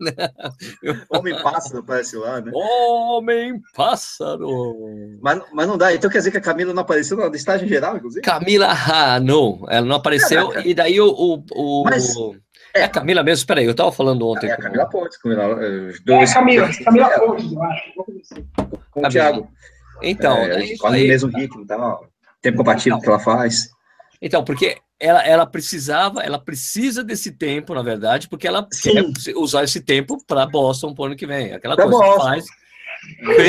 Homem 1.10 1.34
pássaro 1.42 1.80
aparece 1.80 2.16
lá, 2.16 2.40
né? 2.40 2.50
Homem 2.54 3.60
pássaro. 3.74 4.48
Mas, 5.20 5.42
mas 5.52 5.68
não 5.68 5.76
dá. 5.76 5.94
Então 5.94 6.10
quer 6.10 6.18
dizer 6.18 6.30
que 6.30 6.38
a 6.38 6.42
Camila 6.42 6.72
não 6.72 6.82
apareceu 6.82 7.16
na 7.16 7.28
listagem 7.28 7.68
geral, 7.68 7.96
inclusive? 7.96 8.22
Camila, 8.22 8.68
ah, 8.70 9.20
não. 9.20 9.64
Ela 9.68 9.86
não 9.86 9.96
apareceu. 9.96 10.52
e 10.64 10.74
daí 10.74 11.00
o. 11.00 11.08
o, 11.08 11.44
o 11.54 11.84
mas, 11.84 12.14
é, 12.74 12.80
é 12.80 12.84
a 12.84 12.88
Camila 12.88 13.22
mesmo. 13.22 13.42
Espera 13.42 13.60
aí, 13.60 13.66
eu 13.66 13.72
estava 13.72 13.92
falando 13.92 14.26
ontem. 14.26 14.48
É 14.48 14.52
a 14.52 14.56
Camila 14.56 14.88
Pontes. 14.88 15.18
Os 15.24 16.04
dois. 16.04 16.30
É, 16.30 16.34
Camila, 16.34 16.70
Camila 16.84 17.10
Pontes, 17.10 17.52
eu 17.52 17.62
acho. 17.62 17.92
Com 18.90 19.06
o 19.06 19.08
Thiago. 19.08 19.48
Então, 20.02 20.38
é, 20.38 20.72
é 20.72 20.78
quase 20.78 21.02
no 21.02 21.08
mesmo 21.08 21.36
ritmo, 21.36 21.66
tá? 21.66 21.98
Tempo 22.40 22.58
compatível 22.58 22.96
então, 22.96 23.00
que 23.00 23.08
ela 23.08 23.18
faz. 23.18 23.68
Então, 24.22 24.42
porque 24.42 24.78
ela, 25.00 25.26
ela 25.26 25.46
precisava, 25.46 26.22
ela 26.22 26.38
precisa 26.38 27.02
desse 27.02 27.32
tempo, 27.32 27.74
na 27.74 27.82
verdade, 27.82 28.28
porque 28.28 28.46
ela 28.46 28.68
Sim. 28.70 29.12
quer 29.12 29.34
usar 29.34 29.64
esse 29.64 29.80
tempo 29.80 30.22
para 30.26 30.46
Boston 30.46 30.94
pro 30.94 31.04
ano 31.04 31.16
que 31.16 31.26
vem. 31.26 31.54
Aquela 31.54 31.74
pra 31.74 31.86
coisa 31.86 31.98
Boston. 31.98 32.18
que 32.18 32.26
faz. 32.26 32.46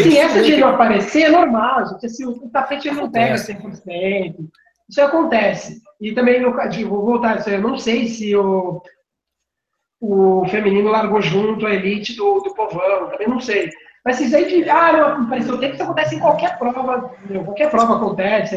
Se 0.03 0.17
essa 0.17 0.41
de 0.41 0.55
não 0.55 0.69
aparecer, 0.69 1.23
é 1.23 1.29
normal, 1.29 1.89
gente. 1.89 2.05
Assim, 2.05 2.25
o 2.25 2.49
tapete 2.49 2.89
não 2.89 3.11
pega 3.11 3.35
100%. 3.35 4.35
Isso 4.89 5.01
acontece. 5.01 5.81
E 5.99 6.13
também, 6.13 6.41
no, 6.41 6.53
vou 6.87 7.05
voltar, 7.05 7.45
eu 7.47 7.61
não 7.61 7.77
sei 7.77 8.07
se 8.07 8.33
o, 8.35 8.81
o 9.99 10.45
feminino 10.49 10.89
largou 10.89 11.21
junto 11.21 11.67
a 11.67 11.73
elite 11.73 12.15
do, 12.15 12.39
do 12.39 12.53
povão, 12.55 13.09
também 13.09 13.27
não 13.27 13.41
sei. 13.41 13.69
Mas 14.03 14.15
se 14.15 14.25
isso 14.25 14.35
aí 14.35 14.63
de, 14.63 14.67
ah, 14.69 14.93
não 14.93 15.25
apareceu 15.25 15.59
tempo, 15.59 15.75
isso 15.75 15.83
acontece 15.83 16.15
em 16.15 16.19
qualquer 16.19 16.57
prova, 16.57 17.15
qualquer 17.45 17.69
prova 17.69 17.97
acontece, 17.97 18.55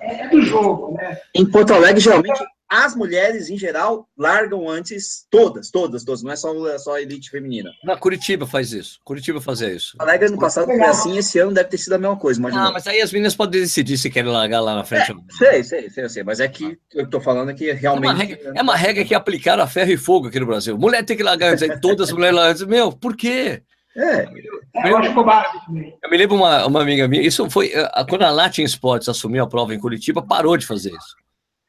é, 0.00 0.22
é, 0.22 0.28
do 0.28 0.40
jogo, 0.40 0.94
né? 0.94 1.18
Em 1.34 1.44
Porto 1.44 1.74
Alegre, 1.74 2.00
geralmente, 2.00 2.42
as 2.70 2.96
mulheres, 2.96 3.50
em 3.50 3.58
geral, 3.58 4.08
largam 4.16 4.66
antes, 4.66 5.26
todas, 5.30 5.70
todas, 5.70 6.04
todas, 6.04 6.22
não 6.22 6.32
é 6.32 6.36
só, 6.36 6.68
é 6.68 6.78
só 6.78 6.94
a 6.94 7.02
elite 7.02 7.28
feminina. 7.28 7.70
Na 7.84 7.98
Curitiba 7.98 8.46
faz 8.46 8.72
isso, 8.72 8.98
Curitiba 9.04 9.42
fazia 9.42 9.70
isso. 9.70 9.94
Porto 9.98 10.08
Alegre, 10.08 10.28
ano 10.28 10.38
passado, 10.38 10.64
foi 10.64 10.80
assim, 10.80 11.18
esse 11.18 11.38
ano 11.38 11.52
deve 11.52 11.68
ter 11.68 11.76
sido 11.76 11.92
a 11.92 11.98
mesma 11.98 12.16
coisa, 12.16 12.40
imagina. 12.40 12.68
Ah, 12.68 12.72
mas 12.72 12.86
aí 12.86 13.02
as 13.02 13.12
meninas 13.12 13.36
podem 13.36 13.60
decidir 13.60 13.98
se 13.98 14.08
querem 14.08 14.32
largar 14.32 14.60
lá 14.60 14.74
na 14.74 14.84
frente. 14.84 15.12
É, 15.12 15.36
sei, 15.36 15.64
sei, 15.64 15.90
sei, 15.90 16.08
sei, 16.08 16.22
mas 16.22 16.40
é 16.40 16.48
que 16.48 16.78
eu 16.94 17.06
tô 17.10 17.20
falando 17.20 17.50
é 17.50 17.54
que 17.54 17.70
realmente... 17.72 18.08
É 18.08 18.14
uma, 18.14 18.24
regra, 18.24 18.52
é 18.56 18.62
uma 18.62 18.76
regra 18.76 19.04
que 19.04 19.14
aplicaram 19.14 19.62
a 19.62 19.66
ferro 19.66 19.90
e 19.90 19.98
fogo 19.98 20.28
aqui 20.28 20.40
no 20.40 20.46
Brasil. 20.46 20.78
Mulher 20.78 21.04
tem 21.04 21.14
que 21.14 21.22
largar 21.22 21.52
antes, 21.52 21.62
aí 21.62 21.78
todas 21.78 22.08
as 22.08 22.14
mulheres 22.14 22.34
largam 22.34 22.52
antes. 22.52 22.64
Meu, 22.64 22.90
por 22.90 23.14
quê? 23.14 23.62
É. 23.96 24.24
Eu, 24.24 24.90
eu 24.90 24.96
acho 24.96 25.66
também. 25.66 25.94
Eu 26.02 26.10
me 26.10 26.16
lembro 26.16 26.36
uma, 26.36 26.66
uma 26.66 26.80
amiga 26.80 27.06
minha, 27.06 27.22
isso 27.22 27.48
foi 27.50 27.72
eh, 27.74 27.90
quando 28.08 28.22
a 28.22 28.30
Latin 28.30 28.62
Sports 28.62 29.08
assumiu 29.08 29.44
a 29.44 29.46
prova 29.46 29.74
em 29.74 29.78
Curitiba, 29.78 30.22
parou 30.22 30.56
de 30.56 30.66
fazer 30.66 30.90
isso. 30.90 31.16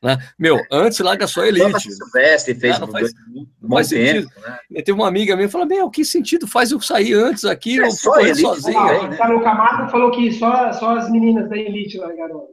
Né? 0.03 0.17
Meu, 0.37 0.59
antes 0.69 0.99
larga 0.99 1.25
só 1.27 1.43
a 1.43 1.47
elite. 1.47 1.89
Silvestre 1.91 2.53
fez 2.55 2.77
não, 2.77 2.87
faz, 2.89 3.13
não 3.61 3.69
faz 3.69 3.87
tempo, 3.87 4.29
Né? 4.69 4.81
Teve 4.81 4.91
uma 4.91 5.07
amiga 5.07 5.33
minha 5.35 5.47
que 5.47 5.51
falou: 5.51 5.65
Meu, 5.65 5.89
que 5.89 6.03
sentido 6.03 6.45
faz 6.45 6.71
eu 6.71 6.81
sair 6.81 7.13
antes 7.13 7.45
aqui? 7.45 7.79
É, 7.79 7.85
eu 7.85 7.91
só 7.91 8.19
elite 8.19 8.41
sozinho. 8.41 8.77
Ah, 8.77 9.07
né? 9.07 9.17
O 9.33 9.41
Camargo 9.41 9.89
falou 9.89 10.11
que 10.11 10.29
só, 10.33 10.73
só 10.73 10.97
as 10.97 11.09
meninas 11.09 11.49
da 11.49 11.57
elite 11.57 11.97
largaram. 11.97 12.47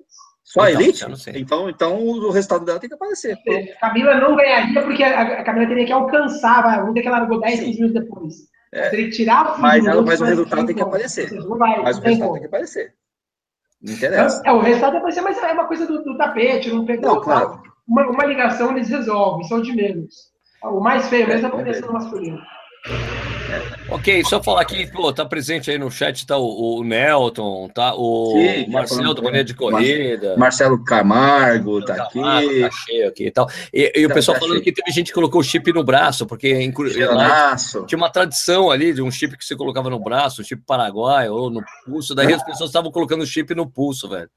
Só 0.45 0.63
a 0.63 0.71
então, 0.71 0.81
elite? 0.81 1.05
Então, 1.35 1.71
então 1.71 2.07
o 2.07 2.31
resultado 2.31 2.65
dela 2.65 2.79
tem 2.79 2.89
que 2.89 2.95
aparecer. 2.95 3.37
Camila 3.81 4.15
não 4.15 4.37
ganharia 4.37 4.83
porque 4.83 5.03
a, 5.03 5.41
a 5.41 5.45
Camila 5.45 5.67
teria 5.67 5.87
que 5.87 5.93
alcançar, 5.93 6.63
vai, 6.63 6.77
vamos 6.77 6.95
dizer 6.95 7.03
que 7.03 7.09
ela 7.09 7.19
largou 7.19 7.41
10, 7.41 7.61
15 7.61 7.81
minutos 7.81 8.01
depois. 8.01 8.35
É, 8.73 8.89
que 8.91 9.11
tirar 9.11 9.59
mas, 9.59 9.85
ela, 9.85 10.01
mas 10.03 10.21
o 10.21 10.25
resultado 10.25 10.67
tem 10.67 10.77
que 10.77 10.83
aparecer. 10.83 11.29
Vai, 11.31 11.83
mas 11.83 11.99
o 11.99 12.01
resultado 12.01 12.33
tem 12.33 12.41
que 12.41 12.47
aparecer. 12.47 12.95
Não 13.83 13.95
interessa. 13.95 14.43
É, 14.47 14.53
o 14.53 14.61
resultado 14.61 14.93
tem 14.93 15.01
que 15.01 15.07
aparecer, 15.07 15.21
mas 15.23 15.39
é 15.43 15.53
uma 15.53 15.67
coisa 15.67 15.87
do, 15.87 16.05
do 16.05 16.17
tapete, 16.17 16.71
não 16.71 16.85
pegou. 16.85 17.15
Não, 17.15 17.21
claro. 17.21 17.61
Uma, 17.89 18.09
uma 18.09 18.25
ligação 18.25 18.71
eles 18.71 18.89
resolvem, 18.89 19.49
são 19.49 19.61
de 19.61 19.73
menos. 19.73 20.31
O 20.63 20.81
mais 20.81 21.09
feio 21.09 21.27
mesmo 21.27 21.47
é 21.47 21.49
a 21.49 21.53
proteção 21.53 21.93
masculina. 21.93 22.41
Ok, 23.89 24.23
só 24.25 24.41
falar 24.41 24.63
aqui, 24.63 24.87
pô, 24.87 25.13
tá 25.13 25.25
presente 25.25 25.71
aí 25.71 25.77
no 25.77 25.91
chat, 25.91 26.25
tá 26.25 26.37
o, 26.39 26.79
o 26.79 26.85
Nelton, 26.85 27.69
tá 27.69 27.93
o 27.95 28.33
Sim, 28.33 28.71
Marcelo 28.71 29.13
do 29.13 29.21
Boné 29.21 29.43
de 29.43 29.53
Corrida. 29.53 30.37
Marcelo 30.37 30.83
Camargo 30.85 31.85
tá 31.85 32.05
aqui. 32.05 32.21
Tá 32.21 32.71
cheio 32.71 33.09
aqui 33.09 33.27
e 33.27 33.31
tal. 33.31 33.49
E, 33.75 33.93
e 33.97 34.07
o 34.07 34.09
tá, 34.09 34.15
pessoal 34.15 34.35
tá 34.37 34.41
falando 34.41 34.55
cheio. 34.55 34.65
que 34.65 34.73
teve 34.73 34.93
gente 34.93 35.09
que 35.09 35.13
colocou 35.13 35.41
o 35.41 35.45
chip 35.45 35.73
no 35.73 35.83
braço, 35.83 36.25
porque 36.25 36.55
em, 36.55 36.73
lá, 37.13 37.57
tinha 37.87 37.99
uma 37.99 38.11
tradição 38.11 38.71
ali 38.71 38.95
de 38.95 39.03
um 39.03 39.11
chip 39.11 39.37
que 39.37 39.45
você 39.45 39.57
colocava 39.57 39.91
no 39.91 39.99
braço, 39.99 40.45
chip 40.45 40.63
paraguai 40.65 41.29
ou 41.29 41.51
no 41.51 41.63
pulso, 41.85 42.15
daí 42.15 42.33
as 42.33 42.45
pessoas 42.45 42.71
estavam 42.71 42.93
colocando 42.93 43.23
o 43.23 43.27
chip 43.27 43.53
no 43.55 43.69
pulso, 43.69 44.09
velho. 44.09 44.31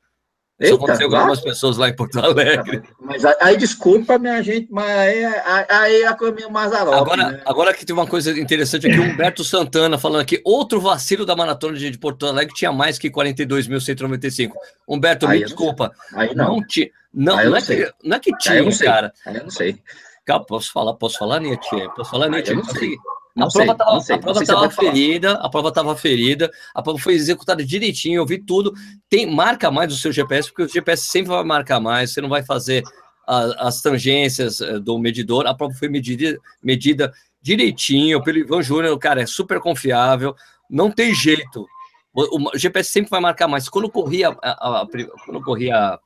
Isso 0.63 0.73
Eita, 0.73 0.75
aconteceu 0.75 1.09
com 1.09 1.15
algumas 1.17 1.41
pessoas 1.41 1.77
lá 1.77 1.89
em 1.89 1.95
Porto 1.95 2.17
Alegre. 2.17 2.81
Mas 3.01 3.25
aí, 3.25 3.57
desculpa, 3.57 4.17
minha 4.17 4.41
gente, 4.41 4.67
mas 4.71 4.89
aí, 4.89 5.25
aí, 5.25 5.65
aí 5.69 6.01
é 6.03 6.07
a 6.07 6.13
caminho 6.13 6.49
Mazarope. 6.49 6.97
Agora, 6.97 7.31
né? 7.31 7.41
agora 7.45 7.73
que 7.73 7.85
tem 7.85 7.93
uma 7.93 8.07
coisa 8.07 8.31
interessante 8.39 8.87
aqui, 8.87 8.97
o 8.97 9.03
Humberto 9.03 9.43
Santana 9.43 9.97
falando 9.97 10.21
aqui, 10.21 10.41
outro 10.45 10.79
vacilo 10.79 11.25
da 11.25 11.35
maratona 11.35 11.77
de 11.77 11.97
Porto 11.97 12.25
Alegre 12.25 12.53
tinha 12.55 12.71
mais 12.71 12.97
que 12.97 13.11
42.195. 13.11 14.53
Humberto, 14.87 15.27
aí 15.27 15.39
me 15.39 15.45
desculpa. 15.45 15.91
Aí 16.13 16.33
não. 16.33 16.55
Não, 16.55 16.65
ti, 16.65 16.91
não, 17.13 17.35
não, 17.35 17.49
não, 17.49 17.57
é 17.57 17.61
que, 17.61 17.93
não 18.03 18.17
é 18.17 18.19
que 18.19 18.37
tinha, 18.37 18.79
cara. 18.79 19.13
Aí 19.25 19.35
eu 19.35 19.43
não 19.43 19.49
sei. 19.49 19.77
Calma, 20.25 20.45
posso 20.45 20.71
falar, 20.71 20.93
posso 20.93 21.17
falar, 21.17 21.41
Nietzsche? 21.41 21.89
Posso 21.95 22.09
falar, 22.09 22.29
Nietzsche? 22.29 22.51
Eu 22.51 22.57
não 22.57 22.65
sei. 22.65 22.95
Não 23.35 23.47
a 23.47 23.49
sei, 23.49 23.65
prova 23.65 23.73
estava 23.73 23.97
a 23.97 24.19
prova 24.19 24.43
estava 24.43 24.69
ferida, 24.69 25.31
a 25.33 25.49
prova 25.49 25.69
estava 25.69 25.95
ferida, 25.95 26.51
a 26.73 26.83
prova 26.83 26.99
foi 26.99 27.15
executada 27.15 27.65
direitinho, 27.65 28.17
eu 28.17 28.25
vi 28.25 28.37
tudo. 28.37 28.73
Tem 29.09 29.25
marca 29.25 29.71
mais 29.71 29.91
o 29.91 29.97
seu 29.97 30.11
GPS, 30.11 30.49
porque 30.49 30.63
o 30.63 30.69
GPS 30.69 31.07
sempre 31.07 31.31
vai 31.31 31.43
marcar 31.43 31.79
mais, 31.79 32.13
você 32.13 32.21
não 32.21 32.29
vai 32.29 32.43
fazer 32.43 32.83
a, 33.27 33.67
as 33.67 33.81
tangências 33.81 34.61
eh, 34.61 34.79
do 34.79 34.99
medidor. 34.99 35.47
A 35.47 35.55
prova 35.55 35.73
foi 35.73 35.89
medida, 35.89 36.39
medida 36.61 37.11
direitinho 37.41 38.23
pelo 38.23 38.37
Ivan 38.37 38.61
Júnior, 38.61 38.97
cara, 38.99 39.21
é 39.21 39.25
super 39.25 39.59
confiável, 39.59 40.35
não 40.69 40.91
tem 40.91 41.13
jeito. 41.13 41.65
O, 42.13 42.51
o 42.51 42.57
GPS 42.57 42.91
sempre 42.91 43.09
vai 43.09 43.19
marcar 43.19 43.47
mais. 43.47 43.67
Quando 43.67 43.89
corria 43.89 44.29
a, 44.43 44.81
a, 44.81 44.87
quando 45.25 45.41
corria 45.41 45.75
a, 45.75 45.99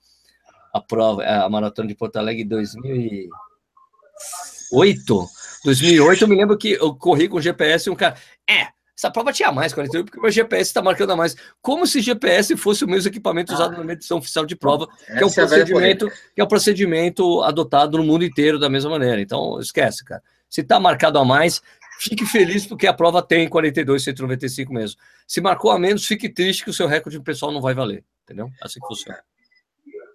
a 0.74 0.82
prova, 0.82 1.24
a 1.24 1.50
maratona 1.50 1.90
de 1.90 1.96
Porto 1.96 2.16
Alegre 2.16 2.44
em 2.44 2.48
2008, 2.48 5.28
2008, 5.68 6.24
eu 6.24 6.28
me 6.30 6.36
lembro 6.36 6.58
que 6.58 6.74
eu 6.74 6.96
corri 6.96 7.28
com 7.28 7.38
o 7.38 7.42
GPS 7.42 7.90
e 7.90 7.92
um 7.92 7.96
cara. 7.96 8.16
É, 8.50 8.68
essa 8.98 9.12
prova 9.12 9.34
tinha 9.34 9.52
mais 9.52 9.74
48, 9.74 10.06
porque 10.06 10.18
o 10.18 10.22
meu 10.22 10.32
GPS 10.32 10.70
está 10.70 10.82
marcando 10.82 11.12
a 11.12 11.16
mais. 11.16 11.36
Como 11.62 11.86
se 11.86 12.02
GPS 12.02 12.56
fosse 12.56 12.86
o 12.86 12.88
mesmo 12.88 13.10
equipamento 13.10 13.54
usado 13.54 13.76
ah, 13.76 13.78
na 13.80 13.84
medição 13.84 14.18
oficial 14.18 14.46
de 14.46 14.56
prova, 14.56 14.88
que 14.88 15.22
é 15.22 15.26
um 15.26 15.30
é 15.30 15.34
procedimento, 15.34 16.10
que 16.34 16.42
é 16.42 16.44
um 16.44 16.48
procedimento 16.48 17.44
adotado 17.44 17.98
no 17.98 18.04
mundo 18.04 18.24
inteiro 18.24 18.58
da 18.58 18.70
mesma 18.70 18.92
maneira. 18.92 19.22
Então, 19.22 19.60
esquece, 19.60 20.04
cara. 20.04 20.24
Se 20.50 20.62
está 20.62 20.80
marcado 20.80 21.20
a 21.20 21.26
mais, 21.26 21.62
fique 22.00 22.26
feliz 22.26 22.66
porque 22.66 22.88
a 22.88 22.94
prova 22.94 23.22
tem 23.22 23.48
42, 23.50 24.04
195 24.04 24.74
mesmo. 24.74 25.00
Se 25.28 25.42
marcou 25.42 25.70
a 25.70 25.78
menos, 25.78 26.06
fique 26.06 26.30
triste 26.30 26.64
que 26.64 26.70
o 26.70 26.74
seu 26.74 26.88
recorde 26.88 27.20
pessoal 27.20 27.52
não 27.52 27.62
vai 27.62 27.74
valer. 27.74 28.04
Entendeu? 28.24 28.50
Assim 28.62 28.80
que 28.80 28.88
funciona. 28.88 29.20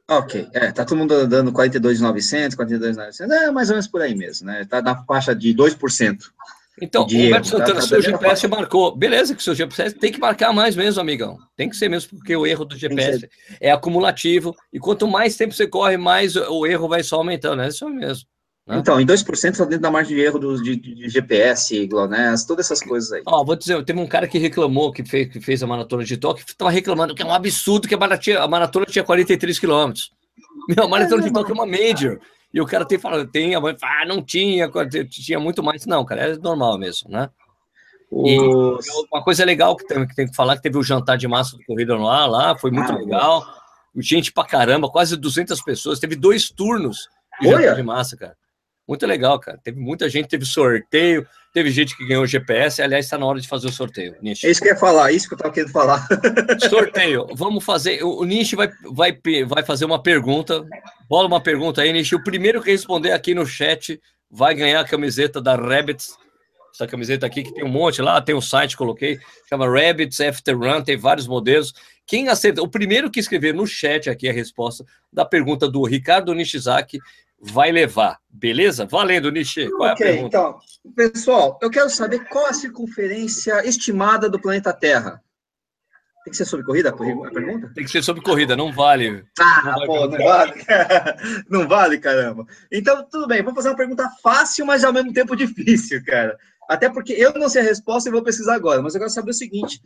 Ok, 0.09 0.48
é, 0.53 0.72
tá 0.72 0.84
todo 0.84 0.98
mundo 0.98 1.26
dando 1.26 1.53
42,900, 1.53 2.57
42,900, 2.57 3.36
é 3.36 3.50
mais 3.50 3.68
ou 3.70 3.74
menos 3.74 3.86
por 3.86 4.03
aí 4.03 4.14
mesmo, 4.14 4.46
né? 4.46 4.64
Tá 4.64 4.82
na 4.82 4.96
faixa 5.05 5.34
de 5.34 5.55
2%. 5.55 6.18
Então, 6.80 7.03
o 7.03 7.05
Humberto 7.05 7.50
tá? 7.50 7.59
Santana, 7.59 7.74
tá, 7.74 7.80
tá 7.80 7.86
seu 7.86 8.03
GPS 8.03 8.48
marcou. 8.48 8.96
Beleza, 8.96 9.34
que 9.34 9.40
o 9.40 9.44
seu 9.44 9.55
GPS 9.55 9.94
tem 9.94 10.11
que 10.11 10.18
marcar 10.18 10.53
mais 10.53 10.74
mesmo, 10.74 11.00
amigão. 11.00 11.38
Tem 11.55 11.68
que 11.68 11.76
ser 11.76 11.88
mesmo, 11.88 12.16
porque 12.18 12.34
o 12.34 12.46
erro 12.46 12.64
do 12.64 12.76
GPS 12.76 13.28
é 13.61 13.70
acumulativo. 13.70 14.55
E 14.72 14.80
quanto 14.80 15.07
mais 15.07 15.36
tempo 15.36 15.55
você 15.55 15.66
corre, 15.66 15.96
mais 15.96 16.34
o 16.34 16.66
erro 16.66 16.88
vai 16.88 17.03
só 17.03 17.16
aumentando. 17.16 17.62
É 17.62 17.68
isso 17.68 17.88
mesmo. 17.88 18.26
Né? 18.66 18.78
Então, 18.78 19.00
em 19.00 19.06
2% 19.06 19.50
está 19.50 19.64
dentro 19.64 19.80
da 19.80 19.90
margem 19.90 20.16
de 20.16 20.22
erro 20.22 20.38
do, 20.38 20.62
de, 20.62 20.76
de 20.76 21.08
GPS, 21.08 21.86
GLONASS, 21.86 22.44
todas 22.44 22.66
essas 22.66 22.80
coisas 22.80 23.10
aí. 23.12 23.22
Ó, 23.26 23.44
vou 23.44 23.56
dizer, 23.56 23.84
teve 23.84 23.98
um 23.98 24.06
cara 24.06 24.28
que 24.28 24.38
reclamou, 24.38 24.92
que 24.92 25.04
fez, 25.04 25.28
que 25.28 25.40
fez 25.40 25.62
a 25.62 25.66
maratona 25.66 26.04
de 26.04 26.16
Tóquio, 26.16 26.44
que 26.44 26.52
estava 26.52 26.70
reclamando 26.70 27.14
que 27.14 27.22
é 27.22 27.26
um 27.26 27.34
absurdo 27.34 27.88
que 27.88 27.94
a 27.94 27.98
maratona, 27.98 28.40
a 28.40 28.48
maratona 28.48 28.86
tinha 28.86 29.04
43 29.04 29.58
quilômetros. 29.58 30.12
Meu, 30.68 30.84
a 30.84 30.88
maratona 30.88 31.22
de 31.22 31.32
Tóquio 31.32 31.52
é 31.52 31.54
uma 31.54 31.66
major. 31.66 32.20
E 32.54 32.60
o 32.60 32.66
cara 32.66 32.84
tem 32.84 32.98
falado, 32.98 33.26
tem, 33.26 33.54
a 33.54 33.60
mãe 33.60 33.76
fala, 33.78 34.02
ah, 34.02 34.06
não 34.06 34.22
tinha, 34.22 34.70
tinha 35.08 35.40
muito 35.40 35.62
mais. 35.62 35.86
Não, 35.86 36.04
cara, 36.04 36.28
é 36.28 36.36
normal 36.36 36.78
mesmo, 36.78 37.10
né? 37.10 37.30
E 38.12 38.38
uma 39.10 39.24
coisa 39.24 39.42
legal 39.42 39.74
que 39.74 39.86
tem, 39.86 40.06
que 40.06 40.14
tem 40.14 40.28
que 40.28 40.36
falar, 40.36 40.56
que 40.56 40.62
teve 40.62 40.76
o 40.76 40.82
jantar 40.82 41.16
de 41.16 41.26
massa 41.26 41.56
do 41.56 41.64
Corrida 41.64 41.96
no 41.96 42.06
Ar 42.06 42.28
lá, 42.28 42.56
foi 42.56 42.70
muito 42.70 42.92
ah, 42.92 42.96
legal. 42.96 43.42
Gente 43.96 44.30
pra 44.30 44.44
caramba, 44.44 44.90
quase 44.90 45.16
200 45.16 45.60
pessoas. 45.62 45.98
Teve 45.98 46.14
dois 46.14 46.50
turnos 46.50 47.08
de 47.40 47.48
jantar 47.48 47.74
de 47.74 47.82
massa, 47.82 48.16
cara. 48.16 48.36
Muito 48.87 49.07
legal, 49.07 49.39
cara. 49.39 49.59
Teve 49.62 49.78
muita 49.78 50.09
gente, 50.09 50.28
teve 50.28 50.45
sorteio, 50.45 51.26
teve 51.53 51.70
gente 51.70 51.97
que 51.97 52.07
ganhou 52.07 52.26
GPS. 52.26 52.83
Aliás, 52.83 53.07
está 53.07 53.16
na 53.16 53.26
hora 53.26 53.41
de 53.41 53.47
fazer 53.47 53.68
o 53.68 53.72
sorteio. 53.72 54.16
Nish. 54.20 54.45
É 54.45 54.51
isso 54.51 54.61
que 54.61 54.68
eu 54.68 54.72
ia 54.72 54.78
falar, 54.78 55.12
isso 55.12 55.28
que 55.28 55.35
eu 55.35 55.37
estava 55.37 55.55
querendo 55.55 55.70
falar. 55.70 56.07
Sorteio. 56.68 57.26
Vamos 57.35 57.64
fazer. 57.64 58.03
O 58.03 58.24
Nish 58.24 58.53
vai, 58.53 58.70
vai, 58.91 59.18
vai 59.47 59.62
fazer 59.64 59.85
uma 59.85 60.03
pergunta. 60.03 60.64
Bola 61.09 61.28
uma 61.28 61.41
pergunta 61.41 61.83
aí, 61.83 61.93
Nish. 61.93 62.12
O 62.12 62.22
primeiro 62.22 62.61
que 62.61 62.70
responder 62.70 63.12
aqui 63.12 63.35
no 63.35 63.47
chat 63.47 64.01
vai 64.28 64.55
ganhar 64.55 64.80
a 64.80 64.85
camiseta 64.85 65.41
da 65.41 65.55
Rabbits. 65.55 66.16
Essa 66.74 66.87
camiseta 66.87 67.26
aqui 67.26 67.43
que 67.43 67.53
tem 67.53 67.64
um 67.64 67.68
monte 67.68 68.01
lá, 68.01 68.20
tem 68.20 68.35
um 68.35 68.41
site, 68.41 68.78
coloquei, 68.78 69.18
chama 69.47 69.68
Rabbits 69.68 70.18
After 70.20 70.59
Run, 70.59 70.83
tem 70.83 70.97
vários 70.97 71.26
modelos. 71.26 71.74
Quem 72.07 72.28
acerta, 72.28 72.62
o 72.62 72.68
primeiro 72.68 73.11
que 73.11 73.20
escrever 73.20 73.53
no 73.53 73.66
chat 73.66 74.09
aqui 74.09 74.26
a 74.26 74.33
resposta 74.33 74.83
da 75.12 75.24
pergunta 75.24 75.68
do 75.68 75.85
Ricardo 75.85 76.35
Nishizaki 76.35 76.99
vai 77.43 77.72
levar, 77.72 78.18
beleza? 78.30 78.86
Valendo, 78.86 79.30
Nishi. 79.30 79.68
Qual 79.70 79.88
é 79.88 79.93
a 79.93 79.97
pergunta? 79.97 80.26
Então, 80.38 80.59
pessoal, 80.95 81.59
eu 81.61 81.70
quero 81.70 81.90
saber 81.90 82.28
qual 82.28 82.47
a 82.47 82.53
circunferência 82.53 83.66
estimada 83.66 84.30
do 84.30 84.40
planeta 84.40 84.72
Terra. 84.72 85.22
Tem 86.24 86.30
que 86.30 86.36
ser 86.36 86.45
sobre 86.45 86.64
corrida 86.64 86.90
a 86.90 86.93
pergunta? 86.93 87.72
Tem 87.74 87.84
que 87.84 87.90
ser 87.90 88.03
sobre 88.03 88.22
corrida, 88.22 88.55
não 88.55 88.72
vale. 88.72 89.24
Ah, 89.40 89.74
não 89.76 89.86
pô, 89.86 90.07
não 90.07 90.18
vale. 90.18 90.64
não 91.51 91.68
vale, 91.68 91.99
caramba. 91.99 92.47
Então, 92.70 93.05
tudo 93.11 93.26
bem, 93.26 93.43
vou 93.43 93.53
fazer 93.53 93.70
uma 93.70 93.76
pergunta 93.76 94.09
fácil, 94.22 94.64
mas 94.64 94.84
ao 94.84 94.93
mesmo 94.93 95.12
tempo 95.12 95.34
difícil, 95.34 96.01
cara. 96.05 96.38
Até 96.68 96.88
porque 96.88 97.12
eu 97.12 97.32
não 97.34 97.49
sei 97.49 97.62
a 97.62 97.64
resposta 97.64 98.09
e 98.09 98.12
vou 98.12 98.22
pesquisar 98.22 98.55
agora, 98.55 98.80
mas 98.80 98.95
eu 98.95 99.01
quero 99.01 99.11
saber 99.11 99.32
o 99.32 99.34
seguinte: 99.34 99.82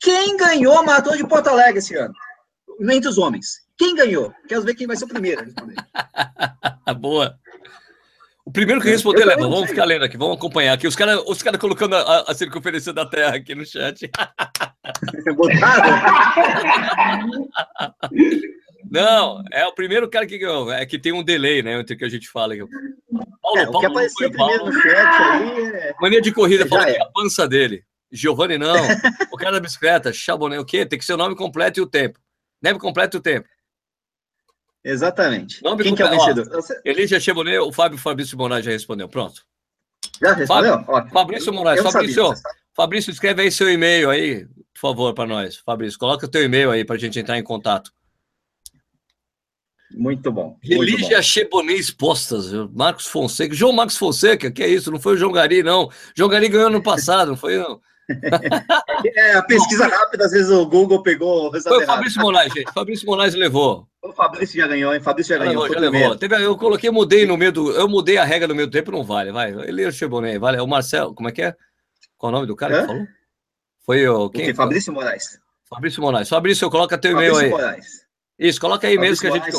quem 0.00 0.36
ganhou 0.36 0.76
a 0.76 0.82
maratona 0.82 1.16
de 1.16 1.26
Porto 1.26 1.46
Alegre 1.46 1.78
esse 1.78 1.94
ano? 1.94 2.12
Entre 2.80 3.08
os 3.08 3.16
homens. 3.16 3.67
Quem 3.78 3.94
ganhou? 3.94 4.34
Quero 4.48 4.62
ver 4.62 4.74
quem 4.74 4.88
vai 4.88 4.96
ser 4.96 5.04
o 5.04 5.08
primeiro 5.08 5.40
a 5.40 5.44
responder. 5.44 5.76
Boa. 6.98 7.38
O 8.44 8.50
primeiro 8.50 8.80
que 8.80 8.88
responder, 8.88 9.24
leva. 9.24 9.42
Vamos 9.42 9.68
ficar 9.68 9.84
lendo 9.84 10.04
aqui, 10.04 10.16
vamos 10.16 10.36
acompanhar 10.36 10.72
aqui. 10.72 10.86
Os 10.88 10.96
caras 10.96 11.22
os 11.26 11.42
cara 11.42 11.58
colocando 11.58 11.94
a, 11.94 12.22
a, 12.22 12.34
circunferência 12.34 12.92
da 12.92 13.06
Terra 13.06 13.36
aqui 13.36 13.54
no 13.54 13.64
chat. 13.64 14.10
Botaram? 15.36 16.00
Não, 18.90 19.44
é 19.52 19.66
o 19.66 19.74
primeiro 19.74 20.08
cara 20.08 20.26
que 20.26 20.38
ganhou. 20.38 20.72
É 20.72 20.86
que 20.86 20.98
tem 20.98 21.12
um 21.12 21.22
delay, 21.22 21.62
né? 21.62 21.78
Entre 21.78 21.94
o 21.94 21.98
que 21.98 22.06
a 22.06 22.08
gente 22.08 22.26
fala. 22.28 22.54
Paulo, 22.56 23.58
é, 23.58 23.64
Paulo, 23.64 23.76
o 23.76 23.80
que 23.80 23.86
apareceu 23.86 24.30
primeiro 24.30 24.64
no 24.64 24.72
chat 24.72 25.22
aí 25.22 25.66
é... 25.66 25.94
Mania 26.00 26.22
de 26.22 26.32
corrida, 26.32 26.66
fala 26.66 26.86
que 26.86 26.92
é 26.92 27.02
a 27.02 27.10
pança 27.12 27.46
dele. 27.46 27.84
Giovanni, 28.10 28.56
não. 28.56 28.76
o 29.30 29.36
cara 29.36 29.52
da 29.52 29.60
bicicleta, 29.60 30.10
Chabonet, 30.10 30.58
o 30.58 30.64
quê? 30.64 30.86
Tem 30.86 30.98
que 30.98 31.04
ser 31.04 31.12
o 31.12 31.18
nome 31.18 31.36
completo 31.36 31.78
e 31.78 31.82
o 31.82 31.86
tempo. 31.86 32.18
Nome 32.62 32.78
completo 32.78 33.18
e 33.18 33.20
o 33.20 33.22
tempo. 33.22 33.46
Exatamente. 34.88 35.62
Nome 35.62 35.82
Quem 35.82 35.94
que 35.94 36.02
é 36.02 36.06
o 36.06 36.10
vencedor? 36.10 36.48
Você... 36.48 36.80
Elija 36.82 37.20
Chebonet, 37.20 37.58
o 37.58 37.70
Fábio 37.70 37.98
Fabrício 37.98 38.38
Moraes 38.38 38.64
já 38.64 38.70
respondeu. 38.70 39.06
Pronto. 39.06 39.44
Já 40.20 40.32
respondeu? 40.32 40.82
Fábio, 40.82 41.12
Fabrício 41.12 41.52
Moraes. 41.52 41.82
Fabrício, 41.82 42.26
sabia, 42.26 42.42
Fabrício, 42.74 43.10
escreve 43.10 43.42
aí 43.42 43.52
seu 43.52 43.70
e-mail 43.70 44.08
aí, 44.08 44.46
por 44.46 44.80
favor, 44.80 45.12
para 45.12 45.28
nós. 45.28 45.56
Fabrício, 45.56 45.98
coloca 45.98 46.24
o 46.24 46.28
teu 46.28 46.42
e-mail 46.42 46.70
aí 46.70 46.86
para 46.86 46.96
a 46.96 46.98
gente 46.98 47.18
entrar 47.18 47.38
em 47.38 47.42
contato. 47.42 47.92
Muito 49.90 50.32
bom. 50.32 50.56
Relígia 50.62 51.20
Chebonet 51.20 51.78
expostas. 51.78 52.50
Marcos 52.72 53.06
Fonseca. 53.06 53.54
João 53.54 53.72
Marcos 53.72 53.96
Fonseca, 53.98 54.50
que 54.50 54.62
é 54.62 54.68
isso? 54.68 54.90
Não 54.90 54.98
foi 54.98 55.14
o 55.14 55.16
João 55.18 55.32
Gari, 55.32 55.62
não. 55.62 55.90
João 56.16 56.30
Gari 56.30 56.48
ganhou 56.48 56.70
no 56.70 56.82
passado, 56.82 57.28
não 57.28 57.36
foi, 57.36 57.58
não. 57.58 57.78
É, 59.14 59.34
a 59.34 59.42
pesquisa 59.42 59.86
rápida, 59.86 60.24
às 60.24 60.32
vezes 60.32 60.50
o 60.50 60.66
Google 60.66 61.02
pegou 61.02 61.46
o 61.46 61.50
resultado. 61.50 61.76
Foi 61.76 61.84
o 61.84 61.86
Fabrício 61.86 62.20
Moraes, 62.20 62.52
gente. 62.52 62.72
Fabrício 62.72 63.06
Moraes 63.06 63.34
levou. 63.34 63.86
O 64.02 64.12
Fabrício 64.12 64.56
já 64.58 64.66
ganhou, 64.66 64.94
hein? 64.94 65.00
Fabrício 65.00 65.36
já 65.36 65.44
ganhou. 65.44 65.68
Já 65.68 65.78
levou. 65.78 66.16
Teve, 66.16 66.42
eu 66.42 66.56
coloquei, 66.56 66.90
mudei 66.90 67.26
no 67.26 67.36
meio 67.36 67.52
do. 67.52 67.70
Eu 67.72 67.88
mudei 67.88 68.16
a 68.16 68.24
regra 68.24 68.48
no 68.48 68.54
meio 68.54 68.66
do 68.66 68.72
tempo, 68.72 68.90
não 68.90 69.04
vale. 69.04 69.30
Vai. 69.30 69.52
Ele 69.68 69.82
é 69.82 69.88
o 69.88 69.92
Chebonet, 69.92 70.38
vale. 70.38 70.60
O 70.60 70.66
Marcelo, 70.66 71.14
como 71.14 71.28
é 71.28 71.32
que 71.32 71.42
é? 71.42 71.54
Qual 72.16 72.30
é 72.30 72.32
o 72.32 72.36
nome 72.36 72.46
do 72.46 72.56
cara 72.56 72.76
Hã? 72.76 72.80
que 72.80 72.86
falou? 72.86 73.06
Foi 73.84 74.08
o. 74.08 74.30
Quem? 74.30 74.50
O 74.50 74.54
Fabrício 74.54 74.92
Moraes. 74.92 75.38
Fabrício 75.68 76.02
Moraes. 76.02 76.28
Fabrício, 76.28 76.70
coloca 76.70 76.96
teu 76.96 77.12
e-mail 77.12 77.36
aí. 77.36 77.50
Moraes. 77.50 78.06
Isso, 78.38 78.60
coloca 78.60 78.86
aí 78.86 78.96
mesmo 78.98 79.20
que 79.20 79.26
a 79.26 79.30
gente. 79.30 79.52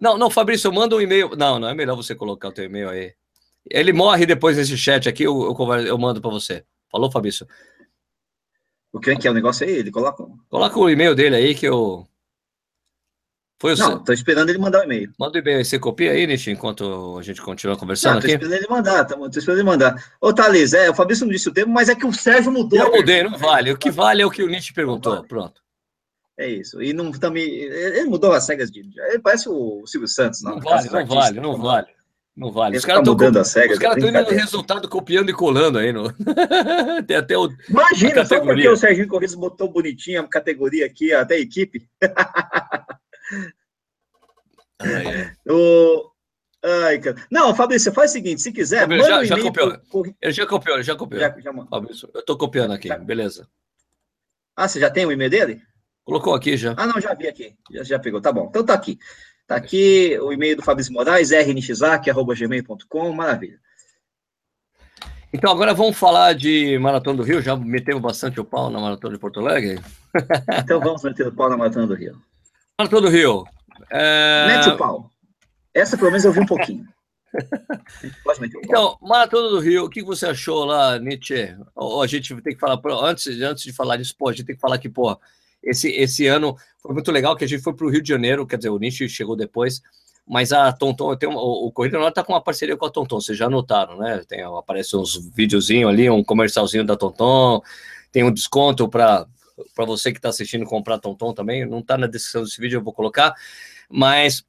Não, 0.00 0.18
não, 0.18 0.28
Fabrício, 0.28 0.72
manda 0.72 0.96
um 0.96 1.00
e-mail. 1.00 1.30
Não, 1.36 1.58
não 1.58 1.68
é 1.68 1.74
melhor 1.74 1.94
você 1.94 2.14
colocar 2.14 2.48
o 2.48 2.52
teu 2.52 2.64
e-mail 2.64 2.88
aí. 2.88 3.12
Ele 3.70 3.92
morre 3.92 4.26
depois 4.26 4.56
nesse 4.56 4.76
chat 4.76 5.08
aqui, 5.08 5.22
eu, 5.22 5.42
eu, 5.42 5.74
eu 5.86 5.98
mando 5.98 6.20
para 6.20 6.30
você. 6.30 6.64
Falou, 6.90 7.10
Fabrício? 7.10 7.46
O 8.94 9.00
que 9.00 9.10
é 9.10 9.16
que 9.16 9.26
é 9.26 9.30
o 9.30 9.34
negócio 9.34 9.66
aí? 9.66 9.72
Ele 9.72 9.90
coloca. 9.90 10.24
Coloca 10.48 10.78
o 10.78 10.88
e-mail 10.88 11.16
dele 11.16 11.34
aí 11.34 11.54
que 11.54 11.66
eu. 11.66 12.06
Foi 13.60 13.74
o 13.74 13.76
Não, 13.76 14.04
tô 14.04 14.12
esperando 14.12 14.50
ele 14.50 14.58
mandar 14.58 14.80
o 14.80 14.84
e-mail. 14.84 15.12
Manda 15.18 15.36
o 15.36 15.40
e-mail 15.40 15.58
aí. 15.58 15.64
Você 15.64 15.80
copia 15.80 16.12
aí, 16.12 16.26
Nish, 16.28 16.46
enquanto 16.46 17.18
a 17.18 17.22
gente 17.22 17.42
continua 17.42 17.76
conversando 17.76 18.14
Não, 18.14 18.20
tô 18.20 18.26
aqui? 18.26 18.34
esperando 18.34 18.54
ele 18.54 18.66
mandar, 18.70 19.04
tô, 19.04 19.16
tô 19.28 19.38
esperando 19.38 19.58
ele 19.58 19.66
mandar. 19.66 20.12
Ô, 20.20 20.32
Thales, 20.32 20.74
é, 20.74 20.88
o 20.88 20.94
Fabrício 20.94 21.26
não 21.26 21.32
disse 21.32 21.48
o 21.48 21.52
tempo, 21.52 21.70
mas 21.70 21.88
é 21.88 21.94
que 21.96 22.06
o 22.06 22.12
Sérgio 22.12 22.52
mudou. 22.52 22.78
Eu 22.78 22.92
mudei, 22.92 23.24
não 23.24 23.36
vale. 23.36 23.72
O 23.72 23.76
que 23.78 23.90
vale 23.90 24.22
é 24.22 24.26
o 24.26 24.30
que 24.30 24.44
o 24.44 24.48
Nish 24.48 24.70
perguntou. 24.70 25.16
Vale. 25.16 25.26
Pronto. 25.26 25.60
É 26.38 26.48
isso. 26.48 26.80
E 26.80 26.92
não 26.92 27.10
também. 27.10 27.44
Ele 27.44 28.04
mudou 28.04 28.32
as 28.32 28.48
regras 28.48 28.70
de. 28.70 28.80
Ele 28.80 29.18
parece 29.18 29.48
o 29.48 29.84
Silvio 29.86 30.08
Santos, 30.08 30.40
não. 30.42 30.52
Não 30.52 30.60
vale, 30.60 30.88
não 30.88 31.06
vale, 31.06 31.40
não 31.40 31.56
vale. 31.56 31.88
Não 32.36 32.50
vale. 32.50 32.76
Os 32.76 32.84
caras 32.84 33.00
estão 33.00 33.16
caras 33.78 33.96
estão 33.96 34.10
indo 34.10 34.30
no 34.30 34.36
resultado 34.36 34.88
copiando 34.88 35.30
e 35.30 35.32
colando 35.32 35.78
aí. 35.78 35.92
No... 35.92 36.12
Tem 37.06 37.16
até 37.16 37.38
o. 37.38 37.48
Imagina 37.68 38.24
só 38.24 38.40
porque 38.40 38.68
o 38.68 38.76
Serginho 38.76 39.06
Corrêa 39.06 39.28
botou 39.36 39.70
bonitinho 39.70 40.22
a 40.22 40.28
categoria 40.28 40.84
aqui, 40.84 41.12
até 41.12 41.36
a 41.36 41.40
equipe. 41.40 41.88
o... 45.48 46.10
Ai, 46.64 46.98
cara. 46.98 47.24
Não, 47.30 47.54
Fabrício, 47.54 47.92
faz 47.92 48.10
o 48.10 48.14
seguinte: 48.14 48.42
se 48.42 48.50
quiser. 48.50 48.80
Fabrício, 48.80 49.06
já, 49.06 49.24
já 49.24 49.40
copiou. 49.40 49.78
Ele 50.20 50.32
já 50.32 50.46
copiou, 50.46 50.82
já 50.82 50.96
copiou. 50.96 51.20
Já, 51.20 51.38
já 51.38 51.52
Fabrício, 51.70 52.10
eu 52.12 52.20
estou 52.20 52.36
copiando 52.36 52.72
aqui, 52.72 52.88
tá. 52.88 52.98
beleza. 52.98 53.48
Ah, 54.56 54.66
você 54.66 54.80
já 54.80 54.90
tem 54.90 55.06
o 55.06 55.12
e-mail 55.12 55.30
dele? 55.30 55.62
Colocou 56.04 56.34
aqui 56.34 56.56
já. 56.56 56.74
Ah, 56.76 56.86
não, 56.86 57.00
já 57.00 57.14
vi 57.14 57.28
aqui. 57.28 57.54
Já, 57.70 57.84
já 57.84 57.98
pegou. 57.98 58.20
Tá 58.20 58.32
bom. 58.32 58.46
Então 58.48 58.64
tá 58.64 58.74
aqui. 58.74 58.98
Tá 59.46 59.56
aqui 59.56 60.18
o 60.20 60.32
e-mail 60.32 60.56
do 60.56 60.62
Fabrício 60.62 60.92
Moraes, 60.92 61.30
rnixac.gmail.com, 61.30 63.12
maravilha. 63.12 63.58
Então, 65.32 65.50
agora 65.50 65.74
vamos 65.74 65.96
falar 65.96 66.32
de 66.32 66.78
Maratona 66.78 67.16
do 67.16 67.22
Rio. 67.24 67.42
Já 67.42 67.56
metemos 67.56 68.00
bastante 68.00 68.40
o 68.40 68.44
pau 68.44 68.70
na 68.70 68.80
Maratona 68.80 69.14
de 69.14 69.20
Porto 69.20 69.40
Alegre? 69.40 69.80
Então 70.60 70.78
vamos 70.78 71.02
meter 71.02 71.26
o 71.26 71.32
pau 71.32 71.50
na 71.50 71.56
Maratona 71.56 71.88
do 71.88 71.94
Rio. 71.94 72.22
Maratona 72.78 73.02
do 73.02 73.08
Rio. 73.08 73.44
É... 73.90 74.46
Mete 74.46 74.68
o 74.68 74.76
pau. 74.76 75.10
Essa 75.74 75.96
pelo 75.98 76.10
menos 76.10 76.24
eu 76.24 76.32
vi 76.32 76.40
um 76.40 76.46
pouquinho. 76.46 76.86
Então, 78.62 78.96
Maratona 79.02 79.48
do 79.48 79.58
Rio, 79.58 79.84
o 79.84 79.90
que 79.90 80.04
você 80.04 80.26
achou 80.26 80.64
lá, 80.64 81.00
Nietzsche? 81.00 81.56
a 81.76 82.06
gente 82.06 82.32
tem 82.42 82.54
que 82.54 82.60
falar, 82.60 82.80
antes, 83.02 83.26
antes 83.42 83.64
de 83.64 83.72
falar 83.72 83.96
disso, 83.96 84.14
pô, 84.16 84.28
a 84.28 84.32
gente 84.32 84.46
tem 84.46 84.54
que 84.54 84.60
falar 84.60 84.78
que, 84.78 84.88
pô, 84.88 85.18
esse, 85.64 85.90
esse 85.90 86.26
ano 86.26 86.56
foi 86.80 86.92
muito 86.92 87.10
legal 87.10 87.36
que 87.36 87.44
a 87.44 87.48
gente 87.48 87.62
foi 87.62 87.74
para 87.74 87.86
o 87.86 87.90
Rio 87.90 88.02
de 88.02 88.08
Janeiro, 88.08 88.46
quer 88.46 88.56
dizer, 88.56 88.70
o 88.70 88.78
Nishi 88.78 89.08
chegou 89.08 89.36
depois, 89.36 89.80
mas 90.26 90.52
a 90.52 90.72
Tonton, 90.72 91.16
tem 91.16 91.28
o, 91.28 91.34
o 91.34 91.72
Corrida 91.72 91.98
Norte 91.98 92.12
está 92.12 92.24
com 92.24 92.32
uma 92.32 92.42
parceria 92.42 92.76
com 92.76 92.86
a 92.86 92.90
Tonton, 92.90 93.20
vocês 93.20 93.36
já 93.36 93.48
notaram, 93.48 93.98
né? 93.98 94.22
Tem, 94.26 94.42
aparece 94.42 94.96
uns 94.96 95.16
videozinhos 95.34 95.90
ali, 95.90 96.08
um 96.08 96.24
comercialzinho 96.24 96.84
da 96.84 96.96
Tonton, 96.96 97.62
tem 98.10 98.24
um 98.24 98.32
desconto 98.32 98.88
para 98.88 99.26
para 99.72 99.84
você 99.84 100.10
que 100.10 100.18
está 100.18 100.30
assistindo 100.30 100.64
comprar 100.64 100.98
Tonton 100.98 101.32
também, 101.32 101.64
não 101.64 101.78
está 101.78 101.96
na 101.96 102.08
descrição 102.08 102.42
desse 102.42 102.60
vídeo, 102.60 102.78
eu 102.78 102.82
vou 102.82 102.92
colocar, 102.92 103.32
mas 103.88 104.44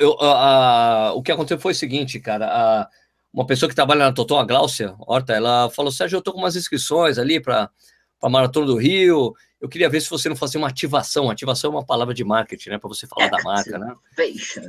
eu, 0.00 0.16
a, 0.20 1.08
a, 1.08 1.12
o 1.12 1.22
que 1.22 1.30
aconteceu 1.30 1.58
foi 1.58 1.72
o 1.72 1.74
seguinte, 1.76 2.18
cara, 2.18 2.46
a, 2.46 2.88
uma 3.32 3.46
pessoa 3.46 3.68
que 3.68 3.74
trabalha 3.74 4.06
na 4.06 4.12
Tonton, 4.12 4.38
a 4.38 4.44
Gláucia 4.44 4.94
Horta, 5.00 5.34
ela 5.34 5.68
falou, 5.68 5.92
Sérgio, 5.92 6.16
eu 6.16 6.20
estou 6.20 6.32
com 6.32 6.40
umas 6.40 6.56
inscrições 6.56 7.18
ali 7.18 7.38
para 7.38 7.68
a 8.22 8.28
Maratona 8.28 8.66
do 8.66 8.76
Rio, 8.76 9.34
eu 9.60 9.68
queria 9.68 9.88
ver 9.88 10.00
se 10.00 10.10
você 10.10 10.28
não 10.28 10.36
fazia 10.36 10.60
uma 10.60 10.68
ativação. 10.68 11.30
Ativação 11.30 11.70
é 11.70 11.74
uma 11.76 11.84
palavra 11.84 12.12
de 12.12 12.22
marketing, 12.22 12.70
né? 12.70 12.78
Para 12.78 12.88
você 12.88 13.06
falar 13.06 13.28
da 13.28 13.42
marca, 13.42 13.78
né? 13.78 13.94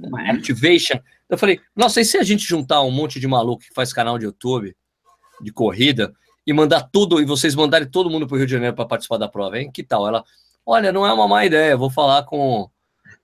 Uma 0.04 0.32
activation. 0.32 1.00
Eu 1.30 1.38
falei, 1.38 1.60
nossa, 1.76 2.00
e 2.00 2.06
se 2.06 2.18
a 2.18 2.24
gente 2.24 2.46
juntar 2.46 2.82
um 2.82 2.92
monte 2.92 3.20
de 3.20 3.28
maluco 3.28 3.64
que 3.64 3.74
faz 3.74 3.92
canal 3.92 4.18
de 4.18 4.26
YouTube 4.26 4.76
de 5.42 5.52
corrida 5.52 6.14
e 6.46 6.54
mandar 6.54 6.90
tudo, 6.92 7.22
e 7.22 7.26
vocês 7.26 7.54
mandarem 7.54 7.90
todo 7.90 8.10
mundo 8.10 8.26
para 8.26 8.36
o 8.36 8.38
Rio 8.38 8.48
de 8.48 8.54
Janeiro 8.54 8.76
para 8.76 8.86
participar 8.86 9.18
da 9.18 9.28
prova, 9.28 9.60
hein? 9.60 9.70
Que 9.72 9.84
tal? 9.84 10.08
Ela, 10.08 10.24
olha, 10.66 10.92
não 10.92 11.06
é 11.06 11.12
uma 11.12 11.28
má 11.28 11.46
ideia, 11.46 11.76
vou 11.76 11.90
falar 11.90 12.24
com 12.24 12.70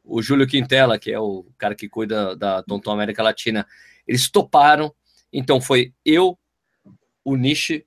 o 0.04 0.22
Júlio 0.22 0.46
Quintela, 0.46 1.00
que 1.00 1.12
é 1.12 1.20
o 1.20 1.46
cara 1.58 1.74
que 1.74 1.88
cuida 1.88 2.36
da 2.36 2.62
Tonton 2.64 2.92
América 2.92 3.24
Latina. 3.24 3.66
Eles 4.06 4.30
toparam, 4.30 4.94
então 5.32 5.62
foi 5.62 5.94
eu, 6.04 6.38
o 7.24 7.38
Nishi, 7.38 7.86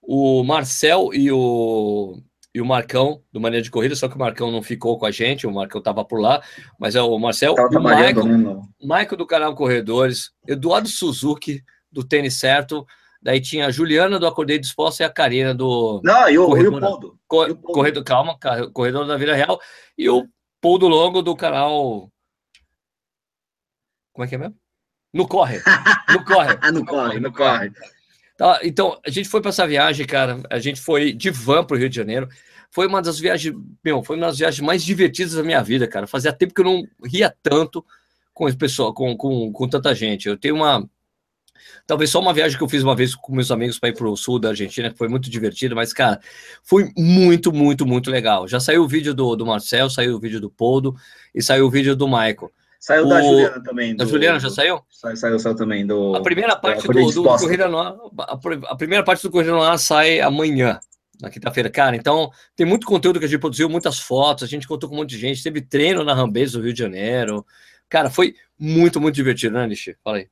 o 0.00 0.42
Marcel 0.42 1.10
e 1.12 1.30
o 1.30 2.22
e 2.58 2.60
o 2.60 2.66
Marcão, 2.66 3.22
do 3.32 3.40
Maneira 3.40 3.62
de 3.62 3.70
Corrida, 3.70 3.94
só 3.94 4.08
que 4.08 4.16
o 4.16 4.18
Marcão 4.18 4.50
não 4.50 4.60
ficou 4.60 4.98
com 4.98 5.06
a 5.06 5.12
gente, 5.12 5.46
o 5.46 5.52
Marcão 5.52 5.78
estava 5.78 6.04
por 6.04 6.20
lá, 6.20 6.42
mas 6.76 6.96
é 6.96 7.00
o 7.00 7.16
Marcel, 7.16 7.54
o 7.54 7.78
Michael, 7.78 8.24
né, 8.24 8.62
Michael 8.82 9.16
do 9.16 9.24
canal 9.24 9.54
Corredores, 9.54 10.32
Eduardo 10.44 10.88
Suzuki, 10.88 11.62
do 11.90 12.02
Tênis 12.02 12.34
Certo, 12.34 12.84
daí 13.22 13.40
tinha 13.40 13.66
a 13.66 13.70
Juliana 13.70 14.18
do 14.18 14.26
Acordei 14.26 14.58
Disposto 14.58 15.00
e 15.00 15.04
a 15.04 15.08
Karina 15.08 15.54
do... 15.54 16.00
Não, 16.02 16.28
e 16.28 16.36
o, 16.36 16.46
corredor, 16.48 17.16
e 17.48 17.52
o 17.52 17.56
Corredor, 17.58 18.02
calma, 18.02 18.36
Corredor 18.72 19.06
da 19.06 19.16
Vida 19.16 19.36
Real, 19.36 19.60
e 19.96 20.10
o 20.10 20.26
Paul 20.60 20.80
do 20.80 20.88
Longo 20.88 21.22
do 21.22 21.36
canal... 21.36 22.10
Como 24.12 24.24
é 24.24 24.26
que 24.26 24.34
é 24.34 24.38
mesmo? 24.38 24.56
No 25.14 25.28
corre. 25.28 25.62
No 26.10 26.24
corre. 26.24 26.72
no 26.72 26.86
corre, 26.86 27.20
no 27.20 27.32
corre. 27.32 27.70
Tá, 28.38 28.60
então, 28.62 28.98
a 29.04 29.10
gente 29.10 29.28
foi 29.28 29.42
para 29.42 29.50
essa 29.50 29.66
viagem, 29.66 30.06
cara. 30.06 30.40
A 30.48 30.58
gente 30.58 30.80
foi 30.80 31.12
de 31.12 31.28
van 31.28 31.64
para 31.64 31.76
o 31.76 31.78
Rio 31.78 31.90
de 31.90 31.96
Janeiro. 31.96 32.28
Foi 32.70 32.86
uma 32.86 33.00
das 33.00 33.18
viagens, 33.18 33.54
meu, 33.84 34.02
foi 34.02 34.16
uma 34.16 34.26
das 34.26 34.38
viagens 34.38 34.60
mais 34.60 34.84
divertidas 34.84 35.34
da 35.34 35.42
minha 35.42 35.62
vida, 35.62 35.86
cara. 35.86 36.06
Fazia 36.06 36.32
tempo 36.32 36.54
que 36.54 36.60
eu 36.60 36.64
não 36.64 36.82
ria 37.04 37.34
tanto 37.42 37.84
com 38.34 38.48
esse 38.48 38.56
pessoal, 38.56 38.94
com, 38.94 39.16
com, 39.16 39.52
com 39.52 39.68
tanta 39.68 39.94
gente. 39.94 40.28
Eu 40.28 40.36
tenho 40.36 40.54
uma. 40.54 40.88
Talvez 41.86 42.10
só 42.10 42.20
uma 42.20 42.32
viagem 42.32 42.56
que 42.56 42.62
eu 42.62 42.68
fiz 42.68 42.82
uma 42.82 42.94
vez 42.94 43.14
com 43.14 43.34
meus 43.34 43.50
amigos 43.50 43.78
para 43.78 43.88
ir 43.88 43.94
para 43.94 44.08
o 44.08 44.16
sul 44.16 44.38
da 44.38 44.50
Argentina, 44.50 44.90
que 44.90 44.98
foi 44.98 45.08
muito 45.08 45.28
divertido, 45.28 45.74
mas, 45.74 45.92
cara, 45.92 46.20
foi 46.62 46.92
muito, 46.96 47.50
muito, 47.50 47.84
muito 47.84 48.10
legal. 48.10 48.46
Já 48.46 48.60
saiu 48.60 48.84
o 48.84 48.88
vídeo 48.88 49.12
do, 49.14 49.34
do 49.34 49.44
Marcel, 49.44 49.90
saiu 49.90 50.14
o 50.14 50.20
vídeo 50.20 50.40
do 50.40 50.50
Poldo 50.50 50.94
e 51.34 51.42
saiu 51.42 51.66
o 51.66 51.70
vídeo 51.70 51.96
do 51.96 52.06
Michael. 52.06 52.52
Saiu 52.78 53.06
o... 53.06 53.08
da 53.08 53.20
Juliana 53.20 53.62
também. 53.62 53.92
Do... 53.92 53.98
Da 53.98 54.04
Juliana 54.04 54.38
já 54.38 54.50
saiu? 54.50 54.80
Saiu, 54.88 55.16
saiu, 55.16 55.38
saiu 55.38 55.56
também. 55.56 55.84
Do... 55.84 56.14
A 56.14 56.22
primeira 56.22 56.54
parte 56.54 56.86
do, 56.86 56.92
do, 56.92 57.10
do 57.10 57.22
Corrida 57.24 57.68
no 57.68 57.78
Ar, 57.78 57.96
a, 58.68 58.76
primeira 58.76 59.04
parte 59.04 59.22
do 59.22 59.30
Corrida 59.30 59.52
no 59.52 59.62
Ar 59.62 59.78
sai 59.78 60.20
amanhã, 60.20 60.78
na 61.20 61.30
quinta-feira. 61.30 61.70
Cara, 61.70 61.96
então 61.96 62.30
tem 62.54 62.66
muito 62.66 62.86
conteúdo 62.86 63.18
que 63.18 63.24
a 63.24 63.28
gente 63.28 63.40
produziu, 63.40 63.68
muitas 63.68 63.98
fotos, 63.98 64.44
a 64.44 64.46
gente 64.46 64.68
contou 64.68 64.88
com 64.88 64.94
um 64.94 64.98
monte 64.98 65.10
de 65.10 65.18
gente, 65.18 65.42
teve 65.42 65.60
treino 65.60 66.04
na 66.04 66.14
Rambeza 66.14 66.58
do 66.58 66.64
Rio 66.64 66.72
de 66.72 66.78
Janeiro. 66.78 67.44
Cara, 67.88 68.10
foi 68.10 68.34
muito, 68.58 69.00
muito 69.00 69.14
divertido, 69.14 69.56
né, 69.56 69.66
Nishi? 69.66 69.96
Fala 70.04 70.18
aí. 70.18 70.28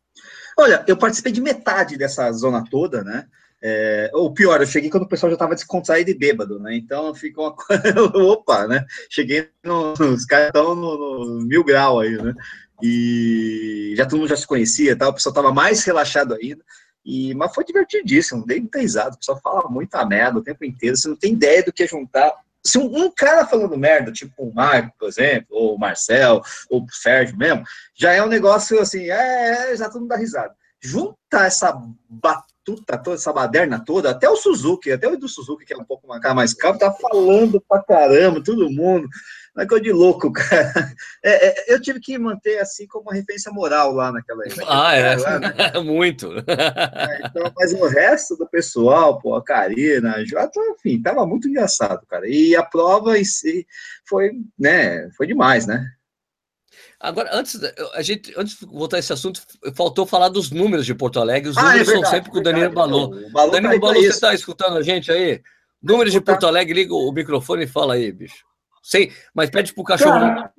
Olha, 0.58 0.84
eu 0.86 0.96
participei 0.96 1.32
de 1.32 1.40
metade 1.40 1.96
dessa 1.96 2.30
zona 2.32 2.64
toda, 2.70 3.02
né? 3.02 3.26
É, 3.62 4.10
ou 4.12 4.32
pior, 4.32 4.60
eu 4.60 4.66
cheguei 4.66 4.90
quando 4.90 5.04
o 5.04 5.08
pessoal 5.08 5.30
já 5.30 5.34
estava 5.34 5.54
descontraído 5.54 6.10
e 6.10 6.14
bêbado, 6.14 6.58
né? 6.58 6.76
Então 6.76 7.14
fica 7.14 7.40
uma 7.40 7.54
coisa. 7.54 7.82
Opa, 8.14 8.66
né? 8.66 8.84
Cheguei, 9.10 9.48
no, 9.64 9.92
os 9.92 10.24
caras 10.24 10.48
estão 10.48 10.74
no, 10.74 11.38
no, 11.38 11.46
mil 11.46 11.64
grau 11.64 12.00
aí, 12.00 12.16
né? 12.16 12.34
E 12.82 13.94
já 13.96 14.04
todo 14.04 14.18
mundo 14.18 14.28
já 14.28 14.36
se 14.36 14.46
conhecia, 14.46 14.94
tá? 14.94 15.08
o 15.08 15.14
pessoal 15.14 15.32
estava 15.32 15.52
mais 15.52 15.82
relaxado 15.84 16.34
ainda. 16.34 16.62
E, 17.06 17.32
mas 17.34 17.54
foi 17.54 17.64
divertidíssimo, 17.64 18.44
dei 18.44 18.58
muita 18.58 18.80
risada. 18.80 19.14
O 19.14 19.18
pessoal 19.18 19.40
fala 19.40 19.70
muita 19.70 20.04
merda 20.04 20.40
o 20.40 20.42
tempo 20.42 20.64
inteiro. 20.64 20.96
Você 20.96 21.06
não 21.06 21.14
tem 21.14 21.34
ideia 21.34 21.62
do 21.62 21.72
que 21.72 21.84
é 21.84 21.86
juntar. 21.86 22.34
Se 22.64 22.78
um, 22.78 22.86
um 22.86 23.08
cara 23.12 23.46
falando 23.46 23.78
merda, 23.78 24.10
tipo 24.10 24.34
o 24.42 24.52
Marco, 24.52 24.92
por 24.98 25.08
exemplo, 25.08 25.46
ou 25.50 25.76
o 25.76 25.78
Marcel, 25.78 26.42
ou 26.68 26.82
o 26.82 26.86
Sérgio 26.90 27.36
mesmo, 27.36 27.62
já 27.94 28.12
é 28.12 28.20
um 28.20 28.28
negócio 28.28 28.80
assim, 28.80 29.08
é, 29.08 29.72
é 29.72 29.76
já 29.76 29.88
todo 29.88 30.00
mundo 30.00 30.08
dá 30.08 30.16
risada. 30.16 30.52
Junta 30.80 31.46
essa 31.46 31.80
batuta 32.08 32.98
toda, 32.98 33.14
essa 33.14 33.32
baderna 33.32 33.78
toda, 33.78 34.10
até 34.10 34.28
o 34.28 34.34
Suzuki, 34.34 34.90
até 34.90 35.06
o 35.06 35.16
do 35.16 35.28
Suzuki, 35.28 35.64
que 35.64 35.72
é 35.72 35.76
um 35.76 35.84
pouco 35.84 36.08
mais 36.08 36.52
calma, 36.54 36.78
tá 36.78 36.92
falando 36.92 37.62
pra 37.68 37.84
caramba, 37.84 38.42
todo 38.42 38.68
mundo. 38.68 39.08
Mas 39.56 39.64
é 39.64 39.68
coisa 39.68 39.84
de 39.84 39.92
louco, 39.92 40.30
cara. 40.30 40.92
É, 41.24 41.48
é, 41.48 41.74
eu 41.74 41.80
tive 41.80 41.98
que 41.98 42.18
manter 42.18 42.58
assim 42.58 42.86
como 42.86 43.06
uma 43.06 43.14
referência 43.14 43.50
moral 43.50 43.92
lá 43.92 44.12
naquela 44.12 44.44
época. 44.44 44.64
Ah, 44.68 44.94
é. 44.94 45.16
Lá, 45.16 45.38
né? 45.38 45.54
Muito. 45.82 46.30
É, 46.46 47.22
então, 47.24 47.50
mas 47.56 47.72
o 47.72 47.86
resto 47.86 48.36
do 48.36 48.46
pessoal, 48.46 49.18
pô, 49.18 49.34
a 49.34 49.42
Karina, 49.42 50.16
a 50.16 50.24
Jota, 50.24 50.60
enfim, 50.78 51.00
tava 51.00 51.26
muito 51.26 51.48
engraçado, 51.48 52.04
cara. 52.06 52.28
E 52.28 52.54
a 52.54 52.62
prova 52.62 53.18
em 53.18 53.24
si 53.24 53.66
foi, 54.06 54.32
né, 54.58 55.08
foi 55.16 55.26
demais, 55.26 55.66
né? 55.66 55.90
Agora, 57.00 57.30
antes, 57.32 57.58
a 57.94 58.02
gente, 58.02 58.34
antes 58.36 58.58
de 58.58 58.66
voltar 58.66 58.96
a 58.96 59.00
esse 59.00 59.12
assunto, 59.12 59.40
faltou 59.74 60.06
falar 60.06 60.28
dos 60.28 60.50
números 60.50 60.84
de 60.84 60.94
Porto 60.94 61.20
Alegre. 61.20 61.50
Os 61.50 61.56
ah, 61.56 61.62
números 61.62 61.80
é 61.80 61.84
verdade, 61.84 62.06
são 62.06 62.14
sempre 62.14 62.30
com 62.30 62.38
o 62.38 62.42
Danilo 62.42 62.72
Balô. 62.72 63.08
Danilo 63.50 63.80
Balô, 63.80 63.94
você 63.94 64.08
está 64.08 64.34
escutando 64.34 64.76
a 64.76 64.82
gente 64.82 65.10
aí? 65.10 65.40
Números 65.82 66.12
de 66.12 66.20
Porto 66.20 66.46
Alegre, 66.46 66.74
liga 66.74 66.94
o 66.94 67.12
microfone 67.12 67.64
e 67.64 67.68
fala 67.68 67.94
aí, 67.94 68.10
bicho. 68.10 68.45
Sei, 68.86 69.10
mas 69.34 69.50
pede 69.50 69.74
pro 69.74 69.82
cachorro. 69.82 70.20
Cara, 70.20 70.52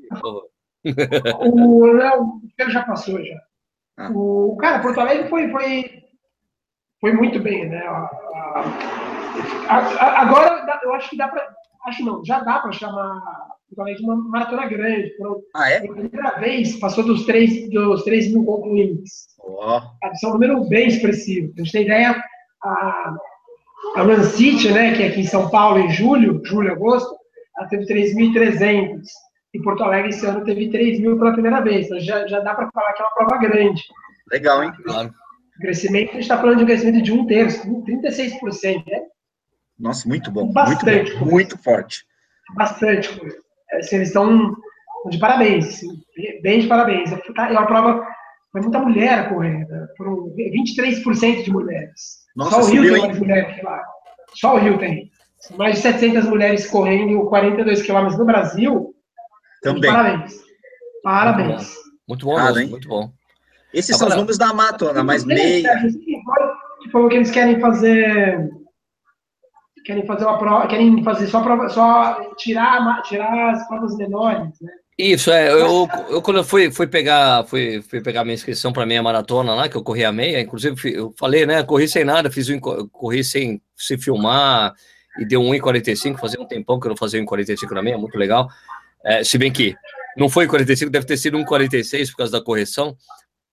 o 1.40 1.86
Léo, 1.94 2.42
já 2.68 2.84
passou 2.84 3.24
já. 3.24 3.40
Ah. 3.96 4.12
O 4.14 4.58
cara, 4.60 4.82
Porto 4.82 5.00
Alegre 5.00 5.30
foi, 5.30 5.50
foi, 5.50 6.04
foi 7.00 7.14
muito 7.14 7.40
bem, 7.40 7.70
né? 7.70 7.82
Agora 9.70 10.82
eu 10.84 10.94
acho 10.94 11.10
que 11.10 11.16
dá 11.16 11.30
para, 11.30 11.56
acho 11.86 12.04
não, 12.04 12.24
já 12.26 12.42
dá 12.42 12.60
para 12.60 12.74
chamar 12.74 13.22
Porto 13.70 13.80
Alegre 13.80 14.02
de 14.02 14.06
uma 14.06 14.18
maratona 14.18 14.68
grande. 14.68 15.14
ah, 15.56 15.72
é? 15.72 15.80
Pela 15.80 15.96
primeira 15.96 16.32
vez 16.38 16.78
passou 16.82 17.06
dos 17.06 17.26
3, 17.26 17.70
dos 17.70 18.04
3 18.04 18.34
mil 18.34 18.44
concluintes. 18.44 19.28
Oh. 19.40 19.80
É 20.04 20.28
um 20.28 20.32
número 20.32 20.68
bem 20.68 20.90
expressivo. 20.90 21.54
A 21.56 21.60
gente 21.62 21.72
tem 21.72 21.84
ideia, 21.84 22.22
a, 22.62 23.16
a 23.96 24.02
Run 24.02 24.22
City, 24.24 24.70
né, 24.74 24.98
que 24.98 25.04
é 25.04 25.08
aqui 25.08 25.22
em 25.22 25.28
São 25.28 25.50
Paulo, 25.50 25.80
em 25.80 25.90
julho, 25.92 26.42
julho, 26.44 26.74
agosto, 26.74 27.16
ela 27.58 27.68
teve 27.68 27.86
3.300. 27.86 29.02
E 29.54 29.62
Porto 29.62 29.84
Alegre 29.84 30.10
esse 30.10 30.26
ano 30.26 30.44
teve 30.44 30.70
3 30.70 31.00
mil 31.00 31.18
pela 31.18 31.34
primeira 31.34 31.62
vez. 31.62 31.88
Então 31.88 32.00
já, 32.00 32.28
já 32.28 32.40
dá 32.40 32.54
para 32.54 32.70
falar 32.72 32.94
que 32.94 33.02
é 33.02 33.06
uma 33.06 33.16
prova 33.16 33.38
grande. 33.38 33.82
Legal, 34.32 34.64
hein? 34.64 34.72
Claro. 34.84 35.10
O 35.58 35.62
crescimento, 35.62 36.10
a 36.10 36.14
gente 36.14 36.22
está 36.22 36.38
falando 36.38 36.58
de 36.58 36.64
um 36.64 36.68
crescimento 36.68 37.02
de 37.02 37.12
um 37.12 37.26
terço, 37.26 37.66
36%, 37.84 38.86
né? 38.86 39.02
Nossa, 39.80 40.08
muito 40.08 40.32
bom. 40.32 40.52
Bastante. 40.52 41.12
Muito, 41.12 41.20
bom, 41.20 41.32
muito 41.32 41.58
forte. 41.64 42.06
Bastante 42.56 43.18
coisa. 43.18 43.38
Assim, 43.74 43.96
eles 43.98 44.10
estão 44.10 44.56
de 45.10 45.18
parabéns, 45.18 45.82
bem 46.42 46.60
de 46.60 46.68
parabéns. 46.68 47.12
É 47.12 47.52
uma 47.52 47.66
prova, 47.66 48.06
foi 48.52 48.62
muita 48.62 48.80
mulher 48.80 49.30
correndo, 49.30 49.68
foram 49.98 50.34
23% 50.36 51.44
de 51.44 51.52
mulheres. 51.52 52.18
Nossa, 52.36 52.62
Só 52.62 52.68
o 52.68 52.72
Rio 52.72 52.94
tem 52.94 53.28
mais 53.28 53.64
lá. 53.64 53.84
Só 54.36 54.56
o 54.56 54.60
Rio 54.60 54.78
tem 54.78 55.12
mais 55.56 55.76
de 55.76 55.82
700 55.82 56.26
mulheres 56.26 56.68
correndo 56.68 57.26
42 57.26 57.82
quilômetros 57.82 58.18
no 58.18 58.26
Brasil. 58.26 58.94
Também. 59.62 59.92
Parabéns. 59.92 60.36
Parabéns. 61.04 61.74
Muito 62.08 62.26
bom, 62.26 62.40
muito 62.40 62.54
bom, 62.54 62.70
muito 62.70 62.88
bom. 62.88 63.12
Esses 63.74 63.96
Agora, 63.96 64.00
são 64.00 64.08
os 64.10 64.16
números 64.16 64.38
da 64.38 64.54
maratona, 64.54 65.04
mas 65.04 65.26
meia. 65.26 65.70
Que 66.82 66.92
falou 66.92 67.10
que 67.10 67.16
eles 67.16 67.32
querem 67.32 67.60
fazer. 67.60 68.50
Querem 69.86 70.06
fazer 70.06 70.26
uma 70.26 70.38
prova, 70.38 70.68
querem 70.68 71.02
fazer 71.04 71.28
só 71.28 71.42
prova, 71.42 71.70
só 71.70 72.34
tirar, 72.36 73.02
tirar 73.04 73.54
as 73.54 73.68
provas 73.68 73.96
menores, 73.96 74.54
né? 74.62 74.72
Isso, 74.98 75.32
é. 75.32 75.52
Eu, 75.52 75.88
eu 76.10 76.22
quando 76.22 76.38
eu 76.38 76.44
fui, 76.44 76.72
fui 76.72 76.88
pegar, 76.88 77.46
fui, 77.46 77.82
fui 77.84 78.02
pegar 78.02 78.24
minha 78.24 78.34
inscrição 78.34 78.74
para 78.74 78.86
meia 78.86 79.04
maratona 79.04 79.54
lá, 79.54 79.70
que 79.70 79.78
eu 79.78 79.84
corri 79.84 80.04
a 80.04 80.12
meia, 80.12 80.42
inclusive 80.42 80.94
eu 80.94 81.14
falei, 81.18 81.46
né? 81.46 81.64
Corri 81.64 81.88
sem 81.88 82.04
nada, 82.04 82.32
fiz 82.32 82.50
um, 82.50 82.60
corri 82.60 83.24
sem 83.24 83.62
se 83.76 83.98
filmar, 83.98 84.74
e 85.20 85.26
deu 85.26 85.42
1,45, 85.42 86.18
fazia 86.18 86.40
um 86.40 86.46
tempão 86.46 86.80
que 86.80 86.88
eu 86.88 86.90
não 86.90 86.98
fazia 86.98 87.22
1,45 87.22 87.72
na 87.72 87.82
meia, 87.82 87.98
muito 87.98 88.18
legal. 88.18 88.48
É, 89.04 89.24
se 89.24 89.38
bem 89.38 89.52
que 89.52 89.76
não 90.18 90.30
foi 90.30 90.48
45, 90.48 90.92
deve 90.92 91.06
ter 91.06 91.18
sido 91.18 91.38
1,46 91.38 92.12
por 92.12 92.18
causa 92.18 92.32
da 92.32 92.42
correção. 92.42 92.96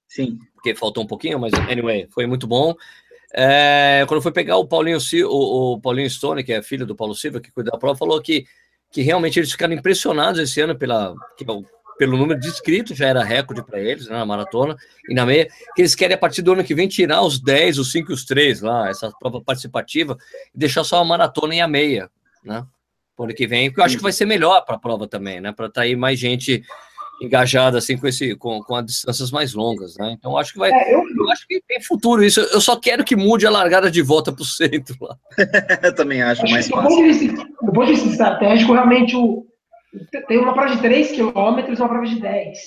Sim. 0.09 0.39
Porque 0.55 0.75
faltou 0.75 1.05
um 1.05 1.07
pouquinho, 1.07 1.39
mas 1.39 1.53
anyway, 1.55 2.09
foi 2.11 2.27
muito 2.27 2.47
bom. 2.47 2.75
É, 3.37 4.05
quando 4.07 4.23
foi 4.23 4.33
pegar 4.33 4.57
o 4.57 4.67
Paulinho, 4.67 4.99
o, 5.27 5.73
o 5.75 5.81
Paulinho 5.81 6.09
Stone, 6.09 6.45
que 6.45 6.53
é 6.53 6.63
filho 6.63 6.87
do 6.87 6.95
Paulo 6.95 7.15
Silva, 7.15 7.41
que 7.41 7.51
cuida 7.51 7.73
da 7.73 7.79
prova, 7.79 7.99
falou 7.99 8.23
que, 8.23 8.47
que 8.93 9.03
realmente 9.03 9.39
eles 9.39 9.51
ficaram 9.51 9.75
impressionados 9.75 10.41
esse 10.41 10.61
ano 10.61 10.79
pela, 10.79 11.15
que, 11.37 11.45
é 11.45 11.53
pelo 11.99 12.17
número 12.17 12.39
de 12.39 12.49
inscritos, 12.49 12.97
já 12.97 13.09
era 13.09 13.23
recorde 13.23 13.65
para 13.65 13.81
eles 13.81 14.07
né, 14.09 14.17
na 14.17 14.27
maratona 14.27 14.77
e 15.09 15.15
na 15.15 15.25
meia, 15.25 15.49
que 15.75 15.83
eles 15.83 15.95
querem 15.95 16.15
a 16.15 16.19
partir 16.19 16.43
do 16.43 16.53
ano 16.53 16.65
que 16.65 16.75
vem 16.75 16.89
tirar 16.89 17.23
os 17.23 17.41
10, 17.41 17.79
os 17.79 17.93
5 17.93 18.11
e 18.11 18.15
os 18.15 18.25
3 18.25 18.63
lá, 18.63 18.89
essa 18.89 19.11
prova 19.19 19.41
participativa, 19.41 20.17
e 20.55 20.59
deixar 20.59 20.85
só 20.85 21.01
a 21.01 21.05
maratona 21.05 21.55
e 21.55 21.61
a 21.61 21.69
meia, 21.69 22.11
né? 22.45 22.65
Por 23.17 23.25
ano 23.25 23.35
que 23.35 23.47
vem, 23.47 23.71
porque 23.71 23.81
eu 23.81 23.85
acho 23.85 23.97
que 23.97 24.03
vai 24.03 24.13
ser 24.13 24.27
melhor 24.27 24.65
para 24.65 24.75
a 24.75 24.79
prova 24.79 25.07
também, 25.07 25.41
né? 25.41 25.53
Para 25.53 25.67
atrair 25.67 25.97
mais 25.97 26.19
gente 26.19 26.63
engajada 27.23 27.79
assim 27.79 27.97
com 27.97 28.09
esse 28.09 28.35
com, 28.35 28.61
com 28.61 28.75
as 28.75 28.85
distâncias 28.87 29.31
mais 29.31 29.55
longas, 29.55 29.97
né? 29.97 30.15
Então 30.19 30.37
acho 30.37 30.53
que 30.53 30.59
vai, 30.59 30.71
é, 30.73 30.95
eu... 30.95 31.03
eu... 31.17 31.31
acho 31.31 31.47
que 31.47 31.63
tem 31.67 31.81
futuro 31.81 32.25
isso. 32.25 32.41
Eu 32.41 32.61
só 32.61 32.77
quero 32.77 33.05
que 33.05 33.15
mude 33.15 33.47
a 33.47 33.51
largada 33.51 33.91
de 33.91 34.03
volta 34.03 34.33
para 34.33 34.43
o 34.43 34.45
centro 34.45 34.97
lá. 35.01 35.17
eu 35.83 35.95
também 35.95 36.23
acho, 36.23 36.43
acho 36.43 36.53
mais 36.53 36.69
fácil. 36.69 37.35
Do 37.63 37.73
ponto 37.73 37.87
de 37.87 37.93
vista 37.93 38.09
estratégico, 38.09 38.73
realmente 38.73 39.15
o 39.17 39.47
tem 40.29 40.39
uma 40.39 40.55
prova 40.55 40.75
de 40.75 40.81
3 40.81 41.13
km 41.13 41.59
e 41.69 41.75
uma 41.75 41.89
prova 41.89 42.05
de 42.05 42.21
10. 42.21 42.59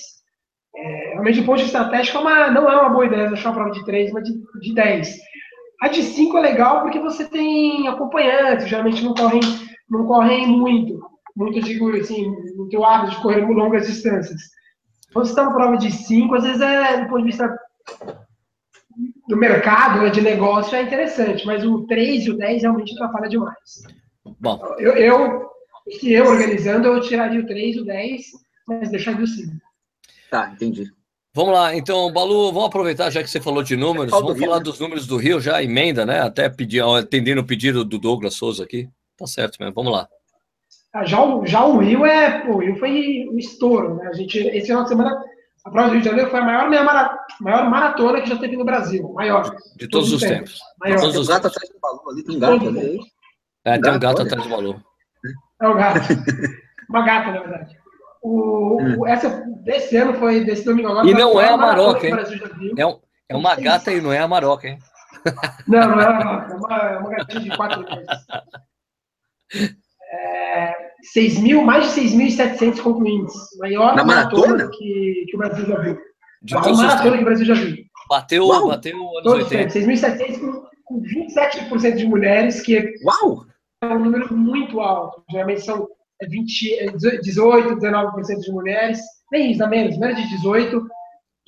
É, 0.76 1.10
realmente, 1.12 1.40
do 1.40 1.46
ponto 1.46 1.56
de 1.56 1.64
vista 1.64 1.78
estratégico, 1.78 2.18
é 2.18 2.20
uma, 2.20 2.50
não 2.50 2.70
é 2.70 2.80
uma 2.80 2.90
boa 2.90 3.06
ideia 3.06 3.28
deixar 3.28 3.50
uma 3.50 3.56
prova 3.56 3.70
de 3.72 3.84
3, 3.84 4.12
mas 4.12 4.24
de, 4.24 4.32
de 4.60 4.74
10. 4.74 5.18
A 5.82 5.88
de 5.88 6.02
5 6.02 6.36
é 6.38 6.40
legal 6.40 6.82
porque 6.82 6.98
você 6.98 7.24
tem 7.24 7.88
acompanhantes, 7.88 8.68
geralmente 8.68 9.02
não 9.02 9.14
correm, 9.14 9.40
não 9.88 10.06
correm 10.06 10.46
muito. 10.46 11.00
Muito, 11.36 11.60
digo 11.60 11.90
assim, 11.96 12.28
no 12.56 12.68
teu 12.68 12.84
hábito 12.84 13.12
de 13.12 13.22
correr 13.22 13.46
longas 13.46 13.86
distâncias. 13.86 14.40
Quando 15.12 15.26
você 15.26 15.32
está 15.32 15.44
na 15.44 15.54
prova 15.54 15.76
de 15.76 15.90
5, 15.90 16.34
às 16.34 16.44
vezes 16.44 16.60
é, 16.60 17.00
do 17.00 17.08
ponto 17.08 17.18
de 17.18 17.30
vista 17.30 17.58
do 19.28 19.36
mercado, 19.36 20.00
né, 20.00 20.10
de 20.10 20.20
negócio, 20.20 20.74
é 20.76 20.82
interessante, 20.82 21.46
mas 21.46 21.64
o 21.64 21.86
3 21.86 22.24
e 22.24 22.30
o 22.30 22.36
10 22.36 22.62
realmente 22.62 22.94
atrapalha 22.94 23.28
demais. 23.28 23.82
Bom. 24.40 24.60
Eu, 24.78 24.92
eu 24.94 25.48
se 25.90 26.12
eu 26.12 26.26
organizando, 26.26 26.88
eu 26.88 27.00
tiraria 27.00 27.40
o 27.40 27.46
3, 27.46 27.76
o 27.78 27.84
10, 27.84 28.26
mas 28.66 28.90
deixaria 28.90 29.24
o 29.24 29.26
5. 29.26 29.52
Tá, 30.30 30.50
entendi. 30.52 30.90
Vamos 31.34 31.54
lá, 31.54 31.74
então, 31.74 32.12
Balu, 32.12 32.52
vamos 32.52 32.68
aproveitar, 32.68 33.10
já 33.10 33.22
que 33.22 33.30
você 33.30 33.40
falou 33.40 33.62
de 33.62 33.76
números, 33.76 34.10
vamos 34.10 34.34
do 34.34 34.40
falar 34.40 34.56
Rio, 34.56 34.58
né? 34.58 34.64
dos 34.64 34.80
números 34.80 35.06
do 35.06 35.16
Rio, 35.16 35.40
já 35.40 35.62
emenda, 35.62 36.04
né? 36.04 36.20
Até 36.20 36.48
pedir, 36.48 36.82
atendendo 36.82 37.40
o 37.42 37.46
pedido 37.46 37.84
do 37.84 37.98
Douglas 37.98 38.34
Souza 38.34 38.64
aqui. 38.64 38.88
Tá 39.16 39.26
certo 39.26 39.56
mesmo, 39.60 39.74
vamos 39.74 39.92
lá. 39.92 40.08
Ah, 40.92 41.04
já, 41.04 41.22
o, 41.22 41.46
já 41.46 41.64
o 41.64 41.78
Rio 41.78 42.04
é, 42.04 42.40
pô, 42.40 42.54
o 42.54 42.58
Rio 42.58 42.76
foi 42.76 43.28
um 43.30 43.38
estouro, 43.38 43.96
né? 43.96 44.08
A 44.08 44.14
gente, 44.14 44.38
esse 44.38 44.66
final 44.66 44.82
de 44.82 44.88
semana, 44.88 45.22
A 45.64 45.70
prova 45.70 45.88
do 45.88 45.92
Rio 45.92 46.02
de 46.02 46.08
Janeiro 46.08 46.30
foi 46.30 46.40
a 46.40 46.44
maior, 46.44 46.70
mara, 46.70 47.18
maior 47.40 47.70
maratona 47.70 48.20
que 48.20 48.28
já 48.28 48.38
teve 48.38 48.56
no 48.56 48.64
Brasil. 48.64 49.12
Maior. 49.12 49.44
De 49.76 49.88
todos, 49.88 50.08
todos 50.08 50.12
os 50.14 50.20
tempos. 50.20 50.54
tempos. 50.54 50.60
Maior. 50.80 51.00
Todos 51.00 51.16
os 51.16 51.28
gato 51.28 51.46
atrás 51.46 51.68
do 51.68 51.78
balão 51.78 52.10
ali, 52.10 52.24
tem 52.24 52.36
um 52.36 52.38
gato 52.38 52.68
ali. 52.68 53.00
É, 53.64 53.78
tem 53.78 53.92
um 53.92 53.98
gato 53.98 54.22
atrás 54.22 54.42
do 54.42 54.48
balão. 54.48 54.87
É 55.60 55.68
um 55.68 55.76
gato. 55.76 56.00
Uma 56.88 57.04
gata, 57.04 57.32
na 57.32 57.40
verdade. 57.40 57.76
O, 58.22 58.30
o, 58.30 58.82
hum. 58.82 59.06
essa, 59.06 59.44
desse 59.62 59.96
ano 59.96 60.14
foi 60.14 60.44
desse 60.44 60.64
domingo 60.64 60.88
agora. 60.88 61.06
E 61.06 61.14
não 61.14 61.40
é 61.40 61.48
a 61.48 61.56
Maroca, 61.56 62.06
hein? 62.06 62.16
É, 62.76 62.86
um, 62.86 62.98
é 63.28 63.36
uma 63.36 63.54
gata 63.54 63.92
e 63.92 64.00
não 64.00 64.12
é 64.12 64.18
a 64.18 64.28
Maroca, 64.28 64.68
hein? 64.68 64.78
Não, 65.66 65.88
não 65.88 66.00
é 66.00 66.06
a 66.06 66.12
Maroca. 66.12 66.52
É 66.52 66.56
uma, 66.56 66.76
é 66.76 66.98
uma 66.98 67.10
gatinha 67.10 67.40
de 67.40 67.56
quatro 67.56 67.84
meses. 67.84 68.06
É, 70.10 70.74
6 71.12 71.38
mil, 71.40 71.62
mais 71.62 71.94
de 71.94 72.00
6.700 72.00 72.80
concluintes. 72.80 73.34
Maior 73.58 73.94
Na 73.94 74.04
maratona, 74.04 74.48
maratona 74.48 74.70
que, 74.70 75.26
que 75.28 75.36
o 75.36 75.38
Brasil 75.38 75.66
já 75.66 75.80
viu. 75.80 75.98
De 76.42 76.54
maior 76.54 76.76
maratona 76.76 77.16
que 77.16 77.22
o 77.22 77.24
Brasil 77.24 77.46
já 77.46 77.54
viu. 77.54 77.76
Bateu, 78.08 78.46
Uau. 78.46 78.68
bateu 78.68 78.96
anos 79.18 79.32
80. 79.32 79.78
6.700 79.78 80.40
com, 80.40 80.64
com 80.84 81.02
27% 81.02 81.96
de 81.96 82.06
mulheres, 82.06 82.62
que 82.62 82.94
Uau. 83.04 83.44
É 83.80 83.86
um 83.86 84.04
número 84.04 84.34
muito 84.34 84.80
alto. 84.80 85.22
Geralmente 85.30 85.62
são 85.62 85.88
20, 86.22 86.96
18, 87.22 87.76
19% 87.76 88.40
de 88.40 88.52
mulheres. 88.52 89.00
Nem 89.30 89.52
isso, 89.52 89.66
menos, 89.68 89.98
menos 89.98 90.16
de 90.16 90.36
18%. 90.36 90.82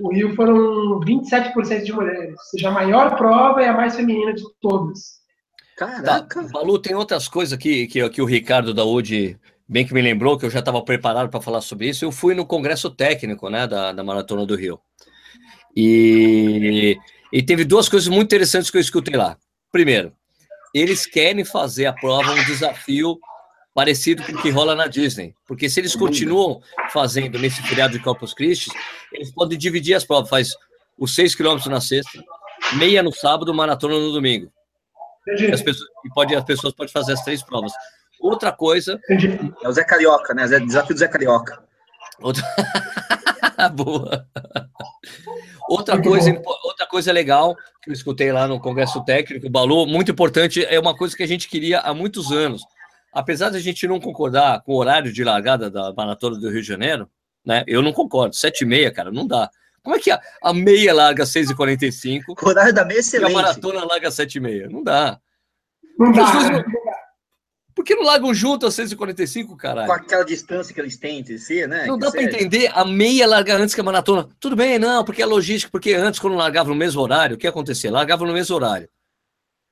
O 0.03 0.12
Rio 0.12 0.35
foram 0.35 1.01
27% 1.01 1.83
de 1.83 1.93
mulheres. 1.93 2.31
Ou 2.31 2.45
seja, 2.51 2.68
a 2.68 2.72
maior 2.72 3.16
prova 3.16 3.62
é 3.62 3.68
a 3.68 3.74
mais 3.74 3.95
feminina 3.95 4.33
de 4.33 4.43
todas. 4.61 5.20
Caraca! 5.76 6.43
Tá, 6.43 6.49
Balu, 6.51 6.78
tem 6.78 6.95
outras 6.95 7.28
coisas 7.28 7.59
que, 7.59 7.87
que, 7.87 8.09
que 8.09 8.22
o 8.22 8.26
Ricardo 8.26 8.72
da 8.72 8.85
UD 8.85 9.39
bem 9.68 9.87
que 9.87 9.95
me 9.95 10.03
lembrou, 10.03 10.37
que 10.37 10.45
eu 10.45 10.51
já 10.51 10.59
estava 10.59 10.83
preparado 10.83 11.31
para 11.31 11.41
falar 11.41 11.61
sobre 11.61 11.89
isso. 11.89 12.05
Eu 12.05 12.11
fui 12.11 12.35
no 12.35 12.45
congresso 12.45 12.91
técnico 12.91 13.49
né, 13.49 13.68
da, 13.68 13.93
da 13.93 14.03
Maratona 14.03 14.45
do 14.45 14.57
Rio. 14.57 14.81
E, 15.76 16.99
e 17.33 17.43
teve 17.43 17.64
duas 17.64 17.89
coisas 17.89 18.09
muito 18.09 18.24
interessantes 18.24 18.68
que 18.68 18.76
eu 18.76 18.81
escutei 18.81 19.16
lá. 19.16 19.39
Primeiro, 19.70 20.12
eles 20.75 21.07
querem 21.07 21.45
fazer 21.45 21.87
a 21.87 21.93
prova 21.93 22.33
um 22.33 22.45
desafio 22.45 23.18
parecido 23.75 24.23
com 24.23 24.33
o 24.33 24.43
que 24.43 24.51
rola 24.51 24.75
na 24.75 24.87
Disney. 24.87 25.35
Porque 25.47 25.68
se 25.68 25.81
eles 25.81 25.95
continuam 25.95 26.61
fazendo 26.93 27.39
nesse 27.39 27.62
feriado 27.62 27.93
de 27.93 28.03
Corpus 28.03 28.35
Christi, 28.35 28.71
eles 29.12 29.33
podem 29.33 29.59
dividir 29.59 29.95
as 29.95 30.05
provas. 30.05 30.29
Faz 30.29 30.51
os 30.99 31.14
6 31.14 31.35
quilômetros 31.35 31.71
na 31.71 31.81
sexta, 31.81 32.23
meia 32.77 33.03
no 33.03 33.12
sábado, 33.12 33.55
maratona 33.55 33.95
no 33.95 34.12
domingo. 34.12 34.53
E 35.27 35.47
as 35.53 35.62
pessoas, 35.62 35.89
e 36.05 36.11
pode, 36.11 36.35
as 36.35 36.45
pessoas 36.45 36.75
podem 36.75 36.93
fazer 36.93 37.12
as 37.12 37.23
três 37.23 37.43
provas. 37.43 37.73
Outra 38.21 38.53
coisa. 38.53 39.01
É 39.62 39.68
o 39.68 39.73
Zé 39.73 39.85
Carioca, 39.85 40.35
né? 40.35 40.47
Desafio 40.47 40.95
do 40.95 40.99
Zé 40.99 41.09
Carioca. 41.09 41.62
Outra... 42.21 42.43
Boa. 43.75 44.27
Outra 45.68 46.01
coisa, 46.03 46.43
outra 46.64 46.87
coisa 46.87 47.12
legal 47.12 47.57
que 47.83 47.91
eu 47.91 47.95
escutei 47.95 48.33
lá 48.33 48.49
no 48.49 48.59
Congresso 48.59 49.05
Técnico, 49.05 49.49
Balu, 49.49 49.87
muito 49.87 50.11
importante, 50.11 50.64
é 50.64 50.79
uma 50.81 50.97
coisa 50.97 51.16
que 51.16 51.23
a 51.23 51.29
gente 51.29 51.49
queria 51.49 51.81
há 51.81 51.95
muitos 51.95 52.33
anos. 52.33 52.62
Apesar 53.12 53.51
de 53.51 53.57
a 53.57 53.61
gente 53.61 53.87
não 53.87 54.01
concordar 54.01 54.62
com 54.62 54.73
o 54.73 54.77
horário 54.77 55.12
de 55.12 55.23
largada 55.23 55.71
da 55.71 55.93
Maratona 55.93 56.39
do 56.39 56.51
Rio 56.51 56.62
de 56.62 56.66
Janeiro, 56.66 57.09
né? 57.45 57.64
Eu 57.66 57.83
não 57.83 57.93
concordo. 57.93 58.35
Sete 58.35 58.62
e 58.62 58.66
meia, 58.66 58.91
cara, 58.91 59.11
não 59.11 59.27
dá. 59.27 59.51
Como 59.83 59.97
é 59.97 59.99
que 59.99 60.11
a, 60.11 60.21
a 60.43 60.53
meia 60.53 60.93
larga 60.93 61.25
6h45? 61.25 62.23
O 62.29 62.49
horário 62.49 62.75
da 62.75 62.85
meia 62.85 62.99
é 62.99 63.01
excelente. 63.01 63.33
E 63.33 63.35
a 63.35 63.37
maratona 63.37 63.85
larga 63.85 64.09
7h30? 64.09 64.68
Não 64.68 64.83
dá. 64.83 65.18
Não 65.99 66.12
dá. 66.12 66.51
Não... 66.51 66.64
Por 67.81 67.85
que 67.85 67.95
não 67.95 68.05
largam 68.05 68.35
junto 68.35 68.66
às 68.66 68.74
6h45, 68.74 69.57
caralho? 69.57 69.87
Com 69.87 69.95
aquela 69.95 70.22
distância 70.22 70.74
que 70.74 70.78
eles 70.78 70.99
têm 70.99 71.20
entre 71.20 71.39
si, 71.39 71.66
né? 71.66 71.87
Não 71.87 71.99
que 71.99 72.05
dá 72.05 72.11
para 72.11 72.22
entender 72.22 72.70
a 72.74 72.85
meia 72.85 73.26
largar 73.26 73.59
antes 73.59 73.74
que 73.74 73.81
a 73.81 73.85
maratona. 73.85 74.28
Tudo 74.39 74.55
bem, 74.55 74.78
não, 74.78 75.03
porque 75.03 75.22
é 75.22 75.24
logística, 75.24 75.72
porque 75.72 75.95
antes, 75.95 76.20
quando 76.20 76.37
largava 76.37 76.68
no 76.68 76.74
mesmo 76.74 77.01
horário, 77.01 77.37
o 77.37 77.39
que 77.39 77.47
acontecia? 77.47 77.91
Largava 77.91 78.26
no 78.26 78.35
mesmo 78.35 78.55
horário. 78.55 78.87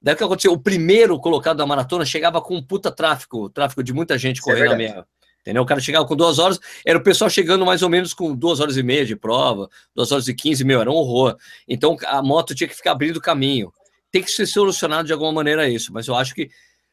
Daí 0.00 0.14
o 0.14 0.16
que 0.16 0.24
aconteceu? 0.24 0.52
O 0.52 0.58
primeiro 0.58 1.20
colocado 1.20 1.58
da 1.58 1.66
maratona 1.66 2.02
chegava 2.06 2.40
com 2.40 2.56
um 2.56 2.62
puta 2.62 2.90
tráfico, 2.90 3.50
tráfico 3.50 3.82
de 3.82 3.92
muita 3.92 4.16
gente 4.16 4.38
Isso 4.38 4.48
é 4.48 4.54
correndo 4.54 4.68
é 4.68 4.70
na 4.70 4.76
meia. 4.76 5.06
Entendeu? 5.42 5.62
O 5.62 5.66
cara 5.66 5.78
chegava 5.78 6.06
com 6.06 6.16
duas 6.16 6.38
horas, 6.38 6.58
era 6.86 6.96
o 6.96 7.02
pessoal 7.02 7.28
chegando 7.28 7.66
mais 7.66 7.82
ou 7.82 7.90
menos 7.90 8.14
com 8.14 8.34
duas 8.34 8.58
horas 8.58 8.78
e 8.78 8.82
meia 8.82 9.04
de 9.04 9.16
prova, 9.16 9.68
duas 9.94 10.10
horas 10.12 10.26
e 10.28 10.34
quinze, 10.34 10.64
meu, 10.64 10.80
era 10.80 10.90
um 10.90 10.94
horror. 10.94 11.36
Então 11.68 11.94
a 12.06 12.22
moto 12.22 12.54
tinha 12.54 12.68
que 12.68 12.74
ficar 12.74 12.92
abrindo 12.92 13.20
caminho. 13.20 13.70
Tem 14.10 14.22
que 14.22 14.30
ser 14.30 14.46
solucionado 14.46 15.06
de 15.06 15.12
alguma 15.12 15.30
maneira 15.30 15.68
isso, 15.68 15.92
mas 15.92 16.08
eu 16.08 16.14
acho 16.14 16.34
que 16.34 16.48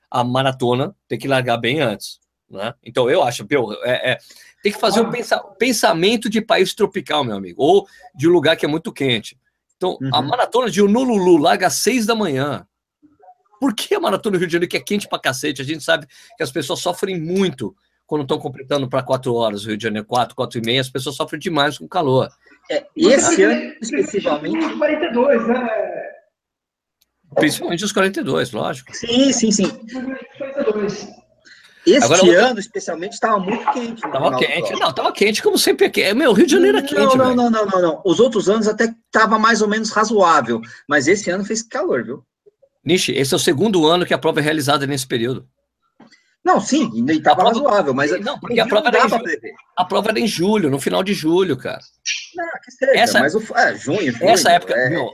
a 0.09 0.23
maratona 0.23 0.95
tem 1.07 1.17
que 1.17 1.27
largar 1.27 1.57
bem 1.57 1.81
antes. 1.81 2.19
Né? 2.49 2.73
Então 2.83 3.09
eu 3.09 3.23
acho, 3.23 3.45
meu, 3.49 3.73
é, 3.83 4.11
é, 4.11 4.17
tem 4.61 4.71
que 4.71 4.79
fazer 4.79 5.01
um 5.01 5.09
pensa, 5.09 5.39
pensamento 5.59 6.29
de 6.29 6.41
país 6.41 6.73
tropical, 6.73 7.23
meu 7.23 7.35
amigo, 7.35 7.61
ou 7.61 7.87
de 8.15 8.27
um 8.27 8.31
lugar 8.31 8.55
que 8.55 8.65
é 8.65 8.69
muito 8.69 8.91
quente. 8.91 9.37
Então, 9.77 9.97
uhum. 10.01 10.09
a 10.13 10.21
maratona 10.21 10.69
de 10.69 10.81
Honolulu 10.81 11.37
larga 11.37 11.67
às 11.67 11.75
seis 11.75 12.05
da 12.05 12.15
manhã. 12.15 12.65
Por 13.59 13.73
que 13.73 13.93
a 13.95 13.99
maratona 13.99 14.37
do 14.37 14.39
Rio 14.39 14.47
de 14.47 14.53
Janeiro, 14.53 14.69
que 14.69 14.77
é 14.77 14.81
quente 14.81 15.07
pra 15.07 15.19
cacete? 15.19 15.61
A 15.61 15.65
gente 15.65 15.83
sabe 15.83 16.07
que 16.37 16.43
as 16.43 16.51
pessoas 16.51 16.79
sofrem 16.79 17.19
muito 17.19 17.75
quando 18.05 18.21
estão 18.21 18.37
completando 18.37 18.87
para 18.87 19.01
quatro 19.01 19.33
horas, 19.33 19.65
o 19.65 19.69
Rio 19.69 19.77
de 19.77 19.83
Janeiro, 19.83 20.05
quatro, 20.05 20.35
quatro 20.35 20.59
e 20.59 20.61
meia, 20.61 20.81
as 20.81 20.89
pessoas 20.89 21.15
sofrem 21.15 21.39
demais 21.39 21.77
com 21.77 21.87
calor. 21.87 22.29
É, 22.69 22.85
esse 22.95 23.41
ano, 23.43 23.73
especificamente. 23.81 24.77
42, 24.77 25.47
né? 25.47 25.84
Principalmente 27.33 27.83
os 27.83 27.91
42, 27.91 28.51
lógico. 28.51 28.95
Sim, 28.95 29.33
sim, 29.33 29.51
sim. 29.51 29.69
42. 30.37 31.25
Este 31.85 32.03
Agora, 32.03 32.47
ano, 32.47 32.59
especialmente, 32.59 33.13
estava 33.13 33.39
muito 33.39 33.71
quente. 33.71 34.03
Estava 34.03 34.37
quente. 34.37 34.73
Não, 34.73 34.89
estava 34.89 35.11
quente, 35.11 35.43
como 35.43 35.57
sempre 35.57 35.91
é. 36.01 36.13
Meu, 36.15 36.33
Rio 36.33 36.47
de 36.47 36.53
Janeiro 36.53 36.79
é 36.79 36.81
quente. 36.81 37.15
Não, 37.15 37.15
não, 37.15 37.35
não, 37.35 37.51
não, 37.51 37.65
não, 37.65 37.81
não. 37.81 38.01
Os 38.03 38.19
outros 38.19 38.49
anos 38.49 38.67
até 38.67 38.85
estava 39.05 39.37
mais 39.37 39.61
ou 39.61 39.67
menos 39.67 39.91
razoável. 39.91 40.61
Mas 40.89 41.07
esse 41.07 41.29
ano 41.29 41.45
fez 41.45 41.61
calor, 41.61 42.03
viu? 42.03 42.23
Nishi, 42.83 43.11
esse 43.11 43.33
é 43.33 43.37
o 43.37 43.39
segundo 43.39 43.85
ano 43.85 44.05
que 44.05 44.13
a 44.13 44.17
prova 44.17 44.39
é 44.39 44.43
realizada 44.43 44.87
nesse 44.87 45.05
período. 45.05 45.47
Não, 46.43 46.61
sim, 46.61 46.91
ainda 46.93 47.13
estava 47.13 47.43
razoável, 47.43 47.93
mas. 47.93 48.11
Não, 48.21 48.39
porque 48.39 48.59
a 48.59 48.67
prova, 48.67 48.87
era 48.89 49.03
em 49.03 49.09
julho, 49.09 49.39
a 49.75 49.85
prova 49.85 50.09
era 50.09 50.19
em 50.19 50.27
julho, 50.27 50.69
no 50.69 50.79
final 50.79 51.03
de 51.03 51.11
julho, 51.11 51.57
cara. 51.57 51.79
Não, 52.35 52.45
que 52.63 52.71
seja, 52.71 52.99
essa, 52.99 53.19
mas 53.19 53.33
o, 53.33 53.41
é, 53.57 53.75
junho, 53.75 54.11
junho. 54.11 54.29
Essa 54.29 54.51
época, 54.51 54.75
é, 54.75 54.91
não, 54.91 55.11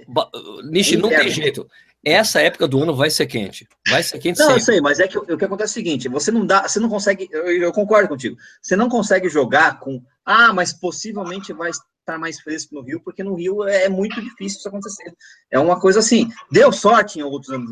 Nishi, 0.70 0.98
não 0.98 1.08
tem 1.08 1.30
jeito. 1.30 1.66
Essa 2.04 2.42
época 2.42 2.68
do 2.68 2.82
ano 2.82 2.96
vai 2.96 3.10
ser 3.10 3.28
quente. 3.28 3.68
Vai 3.88 4.02
ser 4.02 4.18
quente 4.20 4.40
Não, 4.40 4.48
sempre. 4.48 4.62
eu 4.62 4.66
sei, 4.66 4.82
mas 4.82 5.00
é 5.00 5.08
que 5.08 5.18
o, 5.18 5.38
que 5.38 5.46
acontece 5.46 5.72
é 5.72 5.74
o 5.74 5.84
seguinte: 5.84 6.10
você 6.10 6.32
não 6.32 6.46
dá, 6.46 6.68
você 6.68 6.80
não 6.80 6.90
consegue. 6.90 7.30
Eu, 7.32 7.48
eu 7.48 7.72
concordo 7.72 8.10
contigo. 8.10 8.36
Você 8.62 8.76
não 8.76 8.90
consegue 8.90 9.30
jogar 9.30 9.80
com. 9.80 10.02
Ah, 10.26 10.52
mas 10.54 10.74
possivelmente 10.74 11.54
vai 11.54 11.70
estar 11.70 12.18
mais 12.18 12.40
fresco 12.40 12.76
no 12.76 12.82
Rio, 12.82 13.02
porque 13.04 13.24
no 13.24 13.36
Rio 13.36 13.68
é, 13.68 13.86
é 13.86 13.90
muito 13.90 14.20
difícil 14.20 14.58
isso 14.58 14.68
acontecer. 14.68 15.14
É 15.52 15.60
uma 15.60 15.80
coisa 15.80 16.00
assim. 16.00 16.30
Deu 16.52 16.72
sorte 16.72 17.20
em 17.20 17.24
outros 17.24 17.52
anos 17.52 17.72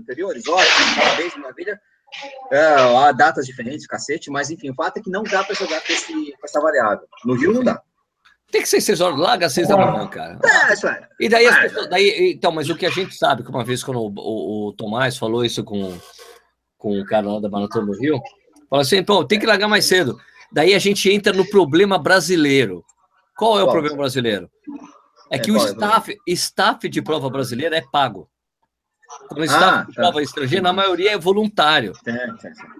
anteriores, 0.00 0.46
ótimo, 0.48 0.96
parabéns, 0.96 1.36
maravilha 1.36 1.80
é, 2.50 2.64
há 2.64 3.12
datas 3.12 3.46
diferentes, 3.46 3.86
cacete, 3.86 4.30
mas 4.30 4.50
enfim, 4.50 4.70
o 4.70 4.74
fato 4.74 4.98
é 4.98 5.02
que 5.02 5.10
não 5.10 5.22
dá 5.22 5.44
para 5.44 5.54
jogar 5.54 5.80
com, 5.80 5.92
esse, 5.92 6.12
com 6.12 6.44
essa 6.44 6.60
variável. 6.60 7.06
No 7.24 7.34
Rio 7.34 7.52
não 7.52 7.62
dá. 7.62 7.80
Tem 8.50 8.62
que 8.62 8.68
ser 8.68 8.80
seis 8.80 9.00
horas, 9.00 9.18
larga 9.18 9.46
às 9.46 9.52
seis 9.52 9.68
da 9.68 9.76
manhã, 9.76 10.06
cara. 10.08 10.38
É, 10.44 10.72
isso 10.72 10.88
é. 10.88 11.08
E 11.20 11.28
daí 11.28 11.46
as 11.46 11.56
é. 11.56 11.60
pessoas. 11.62 11.88
Daí, 11.88 12.32
então, 12.32 12.50
mas 12.50 12.68
o 12.68 12.76
que 12.76 12.86
a 12.86 12.90
gente 12.90 13.14
sabe, 13.14 13.42
que 13.42 13.50
uma 13.50 13.64
vez 13.64 13.84
quando 13.84 14.00
o, 14.00 14.12
o, 14.16 14.68
o 14.68 14.72
Tomás 14.72 15.16
falou 15.16 15.44
isso 15.44 15.62
com, 15.62 15.96
com 16.76 16.98
o 16.98 17.04
cara 17.04 17.32
lá 17.32 17.40
da 17.40 17.48
Maratona 17.48 17.86
do 17.86 17.98
Rio, 17.98 18.20
falou 18.68 18.82
assim: 18.82 19.02
pô, 19.02 19.24
tem 19.24 19.38
que 19.38 19.46
largar 19.46 19.68
mais 19.68 19.84
cedo. 19.84 20.18
Daí 20.52 20.74
a 20.74 20.78
gente 20.78 21.10
entra 21.10 21.32
no 21.32 21.48
problema 21.48 21.96
brasileiro. 21.96 22.84
Qual 23.36 23.58
é 23.58 23.62
o 23.62 23.70
problema 23.70 23.96
brasileiro? 23.96 24.50
É 25.30 25.38
que 25.38 25.50
é, 25.50 25.52
o 25.52 25.56
é 25.56 25.64
staff, 25.66 26.18
staff 26.26 26.88
de 26.88 27.00
prova 27.00 27.30
brasileira 27.30 27.76
é 27.76 27.82
pago. 27.92 28.28
Quando 29.28 29.44
está 29.44 29.80
ah, 29.80 29.84
tá. 29.84 29.92
prova 29.94 30.22
estrangeira, 30.22 30.62
na 30.62 30.72
maioria 30.72 31.12
é 31.12 31.18
voluntário. 31.18 31.92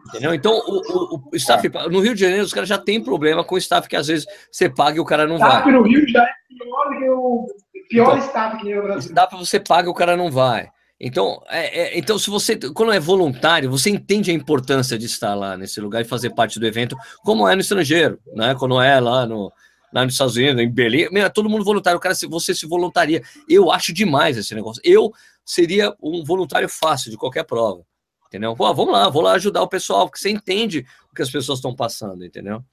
Entendeu? 0.09 0.35
Então, 0.35 0.53
o, 0.53 1.17
o, 1.17 1.31
o 1.33 1.37
staff. 1.37 1.69
Tá. 1.71 1.89
No 1.89 2.01
Rio 2.01 2.15
de 2.15 2.21
Janeiro, 2.21 2.45
os 2.45 2.53
caras 2.53 2.69
já 2.69 2.79
têm 2.79 3.03
problema 3.03 3.45
com 3.45 3.55
o 3.55 3.59
staff 3.59 3.89
que 3.89 3.97
às 3.97 4.07
vezes 4.07 4.27
você 4.51 4.69
paga 4.69 4.97
e 4.97 5.01
o 5.01 5.05
cara 5.05 5.27
não 5.27 5.37
staff 5.37 5.65
vai. 5.65 5.73
no 5.73 5.83
Rio 5.83 6.09
já 6.09 6.23
é 6.23 6.33
pior 6.59 6.99
que 6.99 7.11
o 7.11 7.47
pior 7.89 8.17
então, 8.17 8.29
staff 8.29 8.59
que 8.59 8.75
no 8.75 8.83
Brasil. 8.83 9.11
Staff 9.11 9.37
você 9.37 9.61
paga 9.61 9.89
e 9.89 9.91
o 9.91 9.95
cara 9.95 10.17
não 10.17 10.31
vai. 10.31 10.71
Então, 11.01 11.43
é, 11.49 11.81
é, 11.81 11.99
então, 11.99 12.19
se 12.19 12.29
você, 12.29 12.57
quando 12.75 12.93
é 12.93 13.01
voluntário, 13.01 13.71
você 13.71 13.89
entende 13.89 14.31
a 14.31 14.35
importância 14.35 14.99
de 14.99 15.07
estar 15.07 15.35
lá 15.35 15.57
nesse 15.57 15.81
lugar 15.81 16.03
e 16.03 16.05
fazer 16.05 16.31
parte 16.31 16.61
do 16.61 16.67
evento, 16.67 16.95
como 17.25 17.49
é 17.49 17.55
no 17.55 17.63
estrangeiro, 17.63 18.21
né? 18.35 18.55
Quando 18.59 18.79
é 18.79 19.01
lá 19.01 19.25
no, 19.25 19.51
lá 19.95 20.05
nos 20.05 20.13
Estados 20.13 20.37
Unidos, 20.37 20.61
em 20.61 20.71
Berlim, 20.71 21.09
meu, 21.11 21.25
é 21.25 21.29
todo 21.31 21.49
mundo 21.49 21.65
voluntário, 21.65 21.97
o 21.97 22.01
cara, 22.01 22.15
você 22.29 22.55
se 22.55 22.67
voluntaria. 22.67 23.23
Eu 23.49 23.73
acho 23.73 23.95
demais 23.95 24.37
esse 24.37 24.55
negócio. 24.55 24.83
Eu 24.85 25.11
seria 25.51 25.95
um 26.01 26.23
voluntário 26.25 26.69
fácil 26.69 27.11
de 27.11 27.17
qualquer 27.17 27.45
prova, 27.45 27.85
entendeu? 28.29 28.55
Pô, 28.55 28.73
vamos 28.73 28.93
lá, 28.93 29.09
vou 29.09 29.23
lá 29.23 29.33
ajudar 29.33 29.63
o 29.63 29.69
pessoal, 29.69 30.07
porque 30.07 30.21
você 30.21 30.31
entende 30.31 30.87
o 31.11 31.15
que 31.15 31.23
as 31.23 31.31
pessoas 31.31 31.59
estão 31.59 31.75
passando, 31.75 32.25
entendeu? 32.25 32.65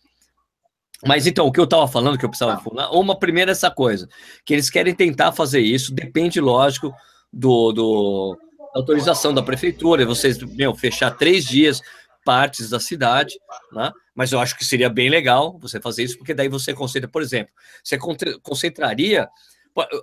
Mas 1.06 1.26
então, 1.26 1.48
o 1.48 1.52
que 1.52 1.60
eu 1.60 1.64
estava 1.64 1.88
falando, 1.88 2.18
que 2.18 2.26
eu 2.26 2.30
precisava 2.30 2.60
falar, 2.62 2.92
uma 2.92 3.18
primeira 3.18 3.52
essa 3.52 3.72
coisa, 3.72 4.08
que 4.46 4.54
eles 4.54 4.70
querem 4.70 4.94
tentar 4.94 5.32
fazer 5.32 5.60
isso, 5.60 5.94
depende, 5.94 6.40
lógico, 6.40 6.94
do, 7.34 7.72
do 7.72 8.38
da 8.74 8.82
autorização 8.82 9.34
da 9.34 9.42
prefeitura, 9.42 10.06
vocês, 10.06 10.38
meu, 10.38 10.76
fechar 10.76 11.12
três 11.12 11.46
dias 11.46 11.82
partes 12.24 12.70
da 12.70 12.80
cidade, 12.80 13.36
né? 13.72 13.92
Mas 14.14 14.32
eu 14.32 14.40
acho 14.40 14.56
que 14.56 14.66
seria 14.66 14.90
bem 14.90 15.10
legal 15.10 15.58
você 15.60 15.80
fazer 15.80 16.04
isso, 16.04 16.18
porque 16.18 16.34
daí 16.34 16.50
você 16.50 16.74
concentra, 16.74 17.10
por 17.10 17.22
exemplo, 17.22 17.52
você 17.84 17.98
concentraria 18.44 19.28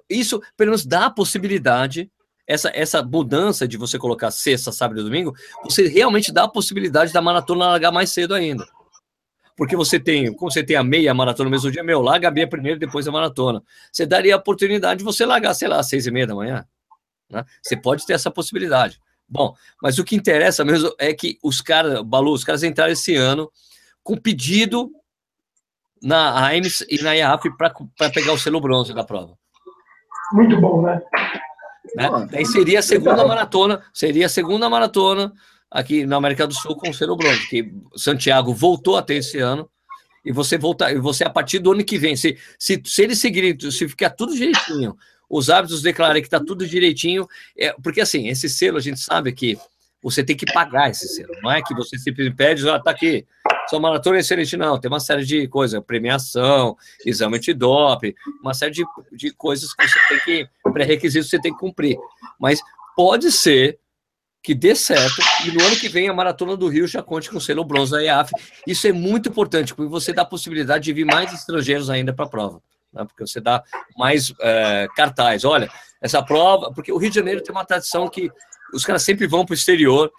isso, 0.09 0.41
pelo 0.57 0.71
menos 0.71 0.87
dá 0.87 1.07
a 1.07 1.11
possibilidade 1.11 2.11
essa, 2.47 2.71
essa 2.75 3.03
mudança 3.03 3.67
de 3.67 3.77
você 3.77 3.99
colocar 3.99 4.31
sexta, 4.31 4.71
sábado 4.71 5.01
e 5.01 5.05
domingo, 5.05 5.35
você 5.63 5.89
realmente 5.89 6.33
dá 6.33 6.45
a 6.45 6.49
possibilidade 6.49 7.13
da 7.13 7.23
maratona 7.23 7.67
largar 7.67 7.91
mais 7.91 8.11
cedo 8.11 8.35
ainda. 8.35 8.67
Porque 9.57 9.77
você 9.77 10.01
tem, 10.01 10.35
como 10.35 10.51
você 10.51 10.65
tem 10.65 10.77
a 10.77 10.83
meia 10.83 11.15
maratona 11.15 11.49
no 11.49 11.51
mesmo 11.51 11.71
dia, 11.71 11.83
meu, 11.83 12.01
larga 12.01 12.29
a 12.29 12.31
meia 12.31 12.49
primeiro, 12.49 12.79
depois 12.79 13.07
a 13.07 13.13
maratona. 13.13 13.63
Você 13.93 14.05
daria 14.05 14.35
a 14.35 14.39
oportunidade 14.39 14.99
de 14.99 15.05
você 15.05 15.25
largar, 15.25 15.55
sei 15.55 15.69
lá, 15.69 15.79
às 15.79 15.89
seis 15.89 16.07
e 16.07 16.11
meia 16.11 16.27
da 16.27 16.35
manhã. 16.35 16.67
Né? 17.31 17.45
Você 17.63 17.77
pode 17.77 18.05
ter 18.05 18.15
essa 18.15 18.31
possibilidade. 18.31 19.01
Bom, 19.29 19.55
mas 19.81 19.99
o 19.99 20.05
que 20.05 20.17
interessa 20.17 20.65
mesmo 20.65 20.93
é 20.99 21.15
que 21.15 21.39
os 21.43 21.61
caras, 21.61 22.03
Balu, 22.03 22.33
os 22.33 22.45
caras 22.45 22.63
entraram 22.63 22.93
esse 22.93 23.15
ano 23.15 23.51
com 24.03 24.17
pedido 24.17 24.91
na 26.03 26.47
AIMS 26.47 26.85
e 26.91 27.03
na 27.03 27.15
IAF 27.15 27.49
para 27.57 28.11
pegar 28.11 28.33
o 28.33 28.39
selo 28.39 28.61
bronze 28.61 28.93
da 28.93 29.05
prova. 29.05 29.39
Muito 30.33 30.61
bom, 30.61 30.83
né? 30.83 31.01
Né? 31.95 32.09
Daí 32.31 32.47
seria 32.47 32.81
a 32.81 32.83
segunda 32.83 33.27
maratona, 33.27 33.83
seria 33.93 34.27
a 34.27 34.29
segunda 34.29 34.69
maratona 34.69 35.33
aqui 35.71 36.07
na 36.07 36.17
América 36.17 36.47
do 36.47 36.55
Sul 36.55 36.77
com 36.77 36.91
o 36.91 36.95
selo 36.95 37.17
bronze, 37.17 37.49
que 37.49 37.73
Santiago 37.97 38.55
voltou 38.55 38.97
a 38.97 39.03
ter 39.03 39.17
esse 39.17 39.39
ano, 39.39 39.69
e 40.25 40.33
você 40.33 40.57
voltar, 40.57 40.95
você 41.01 41.25
a 41.25 41.31
partir 41.31 41.59
do 41.59 41.73
ano 41.73 41.85
que 41.85 41.99
vem, 41.99 42.17
se, 42.17 42.39
se, 42.59 42.81
se 42.85 43.03
eles 43.03 43.19
seguirem, 43.19 43.59
se 43.59 43.89
ficar 43.89 44.11
tudo 44.11 44.35
direitinho, 44.35 44.97
os 45.29 45.51
hábitos 45.51 45.83
declararem 45.83 46.23
que 46.23 46.29
está 46.29 46.41
tudo 46.41 46.67
direitinho, 46.67 47.27
é, 47.59 47.75
porque 47.83 48.01
assim, 48.01 48.29
esse 48.29 48.49
selo 48.49 48.79
a 48.79 48.81
gente 48.81 49.01
sabe 49.01 49.33
que 49.33 49.59
você 50.03 50.23
tem 50.23 50.37
que 50.37 50.47
pagar 50.47 50.91
esse 50.91 51.09
selo, 51.09 51.35
não 51.43 51.51
é 51.51 51.61
que 51.63 51.75
você 51.75 51.99
simplesmente 51.99 52.37
pede, 52.37 52.69
ah, 52.69 52.79
tá 52.79 52.91
aqui, 52.91 53.27
sua 53.69 53.81
maratona 53.81 54.19
excelente, 54.19 54.57
não, 54.57 54.79
tem 54.79 54.91
uma 54.91 55.01
série 55.01 55.25
de 55.25 55.49
coisas, 55.49 55.83
premiação, 55.85 56.77
exame 57.05 57.37
antidoping, 57.37 58.15
uma 58.41 58.55
série 58.55 58.73
de, 58.73 58.85
de 59.13 59.31
coisas 59.33 59.73
que 59.73 59.89
você 59.89 59.99
tem 60.09 60.19
que, 60.21 60.49
pré-requisitos 60.73 61.31
você 61.31 61.41
tem 61.41 61.53
que 61.53 61.59
cumprir, 61.59 61.97
mas 62.39 62.61
pode 62.97 63.31
ser 63.33 63.79
que 64.45 64.55
dê 64.55 64.75
certo 64.75 65.23
e 65.47 65.53
no 65.53 65.65
ano 65.65 65.75
que 65.77 65.89
vem 65.89 66.07
a 66.07 66.13
Maratona 66.13 66.55
do 66.55 66.69
Rio 66.69 66.87
já 66.87 67.03
conte 67.03 67.31
com 67.31 67.39
o 67.39 67.41
selo 67.41 67.65
bronze 67.65 67.93
da 67.93 68.03
IAF. 68.03 68.31
Isso 68.67 68.87
é 68.87 68.93
muito 68.93 69.31
importante, 69.31 69.75
porque 69.75 69.91
você 69.91 70.13
dá 70.13 70.21
a 70.21 70.27
possibilidade 70.27 70.85
de 70.85 70.93
vir 70.93 71.07
mais 71.07 71.33
estrangeiros 71.33 71.89
ainda 71.89 72.13
para 72.13 72.27
a 72.27 72.29
prova, 72.29 72.63
né? 72.93 73.05
porque 73.07 73.27
você 73.27 73.41
dá 73.41 73.65
mais 73.97 74.35
é, 74.43 74.87
cartaz. 74.95 75.47
Olha, 75.47 75.71
essa 75.99 76.23
prova, 76.23 76.71
porque 76.75 76.93
o 76.93 76.99
Rio 76.99 77.09
de 77.09 77.17
Janeiro 77.17 77.43
tem 77.43 77.55
uma 77.55 77.65
tradição 77.65 78.07
que 78.07 78.31
os 78.75 78.85
caras 78.85 79.03
sempre 79.03 79.27
vão 79.27 79.47
para 79.47 79.55
o 79.55 79.57
exterior, 79.57 80.13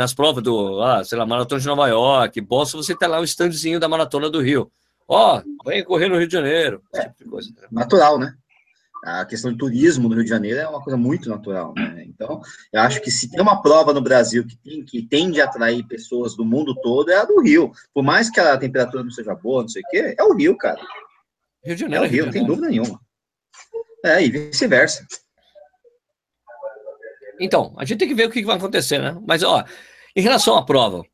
nas 0.00 0.14
provas 0.14 0.42
do, 0.42 0.80
ah, 0.80 1.04
sei 1.04 1.18
lá, 1.18 1.26
Maratona 1.26 1.60
de 1.60 1.66
Nova 1.66 1.86
York, 1.86 2.40
Boston, 2.40 2.78
você 2.78 2.96
tem 2.96 3.06
lá 3.06 3.20
um 3.20 3.24
standzinho 3.24 3.78
da 3.78 3.86
Maratona 3.86 4.30
do 4.30 4.40
Rio. 4.40 4.72
Ó, 5.06 5.38
oh, 5.38 5.68
vem 5.68 5.84
correr 5.84 6.08
no 6.08 6.16
Rio 6.16 6.26
de 6.26 6.32
Janeiro. 6.32 6.82
É, 6.94 7.02
tipo 7.10 7.24
de 7.24 7.30
coisa, 7.30 7.52
natural, 7.70 8.18
né? 8.18 8.34
A 9.04 9.26
questão 9.26 9.52
de 9.52 9.58
turismo 9.58 10.08
no 10.08 10.14
Rio 10.14 10.24
de 10.24 10.30
Janeiro 10.30 10.58
é 10.58 10.66
uma 10.66 10.82
coisa 10.82 10.96
muito 10.96 11.28
natural, 11.28 11.74
né? 11.76 12.02
Então, 12.06 12.40
eu 12.72 12.80
acho 12.80 13.02
que 13.02 13.10
se 13.10 13.30
tem 13.30 13.42
uma 13.42 13.60
prova 13.60 13.92
no 13.92 14.00
Brasil 14.00 14.46
que, 14.46 14.56
tem, 14.56 14.84
que 14.84 15.02
tende 15.02 15.38
a 15.38 15.44
atrair 15.44 15.86
pessoas 15.86 16.34
do 16.34 16.46
mundo 16.46 16.74
todo, 16.80 17.10
é 17.10 17.16
a 17.16 17.24
do 17.26 17.38
Rio. 17.42 17.70
Por 17.92 18.02
mais 18.02 18.30
que 18.30 18.40
a 18.40 18.56
temperatura 18.56 19.02
não 19.02 19.10
seja 19.10 19.34
boa, 19.34 19.62
não 19.62 19.68
sei 19.68 19.82
o 19.82 19.90
quê, 19.90 20.14
é 20.18 20.24
o 20.24 20.34
Rio, 20.34 20.56
cara. 20.56 20.80
Rio 21.62 21.74
de 21.74 21.80
Janeiro. 21.82 22.04
É 22.06 22.08
o 22.08 22.10
Rio, 22.10 22.24
não 22.24 22.32
tem 22.32 22.46
dúvida 22.46 22.68
nenhuma. 22.68 22.98
É, 24.02 24.24
e 24.24 24.30
vice-versa. 24.30 25.06
Então, 27.38 27.74
a 27.76 27.84
gente 27.84 27.98
tem 27.98 28.08
que 28.08 28.14
ver 28.14 28.28
o 28.28 28.30
que 28.30 28.44
vai 28.44 28.56
acontecer, 28.56 28.98
né? 28.98 29.18
Mas, 29.26 29.42
ó, 29.42 29.64
em 30.14 30.20
relação 30.20 30.56
à 30.56 30.64
prova, 30.64 31.04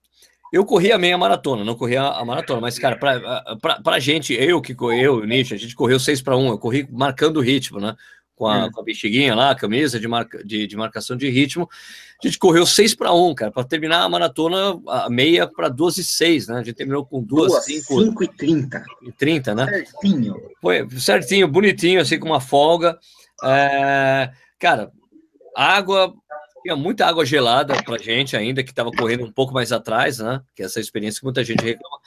eu 0.53 0.65
corri 0.65 0.93
a 0.93 0.99
meia 0.99 1.19
maratona, 1.19 1.65
não 1.65 1.75
corri 1.75 1.97
a, 1.97 2.25
maratona, 2.25 2.61
mas, 2.61 2.79
cara, 2.79 2.97
pra, 2.97 3.57
pra, 3.61 3.81
pra 3.81 3.99
gente, 3.99 4.33
eu 4.33 4.61
que 4.61 4.75
eu, 4.79 5.25
Nietzsche, 5.27 5.55
a 5.55 5.59
gente 5.59 5.75
correu 5.75 5.99
6 5.99 6.23
para 6.23 6.37
1, 6.37 6.49
eu 6.49 6.59
corri 6.59 6.89
marcando 6.91 7.39
o 7.39 7.43
ritmo, 7.43 7.81
né? 7.81 7.97
Com 8.35 8.47
a, 8.47 8.67
hum. 8.67 8.71
com 8.71 8.81
a 8.81 8.85
bexiguinha 8.85 9.35
lá, 9.35 9.51
a 9.51 9.55
camisa 9.55 9.99
de, 9.99 10.07
marca, 10.07 10.45
de, 10.45 10.67
de 10.67 10.77
marcação 10.77 11.17
de 11.17 11.29
ritmo. 11.29 11.69
A 12.23 12.27
gente 12.27 12.39
correu 12.39 12.65
6 12.65 12.95
para 12.95 13.13
1, 13.13 13.35
cara, 13.35 13.51
para 13.51 13.65
terminar 13.65 14.03
a 14.03 14.09
maratona, 14.09 14.81
a 14.89 15.11
meia 15.11 15.47
para 15.47 15.69
12 15.69 16.01
e 16.01 16.05
6, 16.05 16.49
né? 16.49 16.55
A 16.57 16.63
gente 16.63 16.75
terminou 16.75 17.05
com 17.05 17.23
2, 17.23 17.65
5. 17.65 18.05
5 18.05 18.25
e 18.25 18.29
30. 18.29 18.85
E 19.03 19.13
30, 19.13 19.55
né? 19.55 19.67
Certinho. 19.67 20.37
Foi 20.61 20.89
certinho, 20.99 21.49
bonitinho, 21.49 22.01
assim, 22.01 22.19
com 22.19 22.29
uma 22.29 22.41
folga. 22.41 22.99
É, 23.43 24.31
cara, 24.59 24.93
água, 25.57 26.15
tinha 26.67 26.77
muita 26.77 27.07
água 27.07 27.25
gelada 27.25 27.81
para 27.85 27.97
gente 27.99 28.37
ainda, 28.37 28.63
que 28.65 28.71
estava 28.71 28.91
correndo 28.91 29.25
um 29.25 29.31
pouco 29.31 29.55
mais 29.55 29.71
atrás, 29.71 30.19
né? 30.19 30.41
Que 30.55 30.63
é 30.63 30.67
essa 30.67 30.81
experiência 30.81 31.21
que 31.21 31.25
muita 31.25 31.45
gente 31.45 31.63
reclama. 31.63 31.99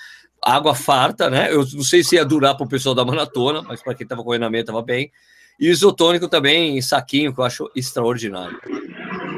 Água 0.41 0.75
farta, 0.75 1.29
né? 1.29 1.51
Eu 1.51 1.59
não 1.73 1.83
sei 1.83 2.03
se 2.03 2.15
ia 2.15 2.25
durar 2.25 2.55
para 2.55 2.65
o 2.65 2.69
pessoal 2.69 2.93
da 2.93 3.05
maratona, 3.05 3.61
mas 3.61 3.81
para 3.81 3.95
quem 3.95 4.03
estava 4.03 4.23
correndo 4.23 4.41
na 4.41 4.49
meia 4.49 4.61
estava 4.61 4.81
bem. 4.81 5.11
E 5.59 5.69
isotônico 5.69 6.27
também 6.27 6.77
em 6.77 6.81
saquinho, 6.81 7.33
que 7.33 7.39
eu 7.39 7.45
acho 7.45 7.69
extraordinário. 7.73 8.59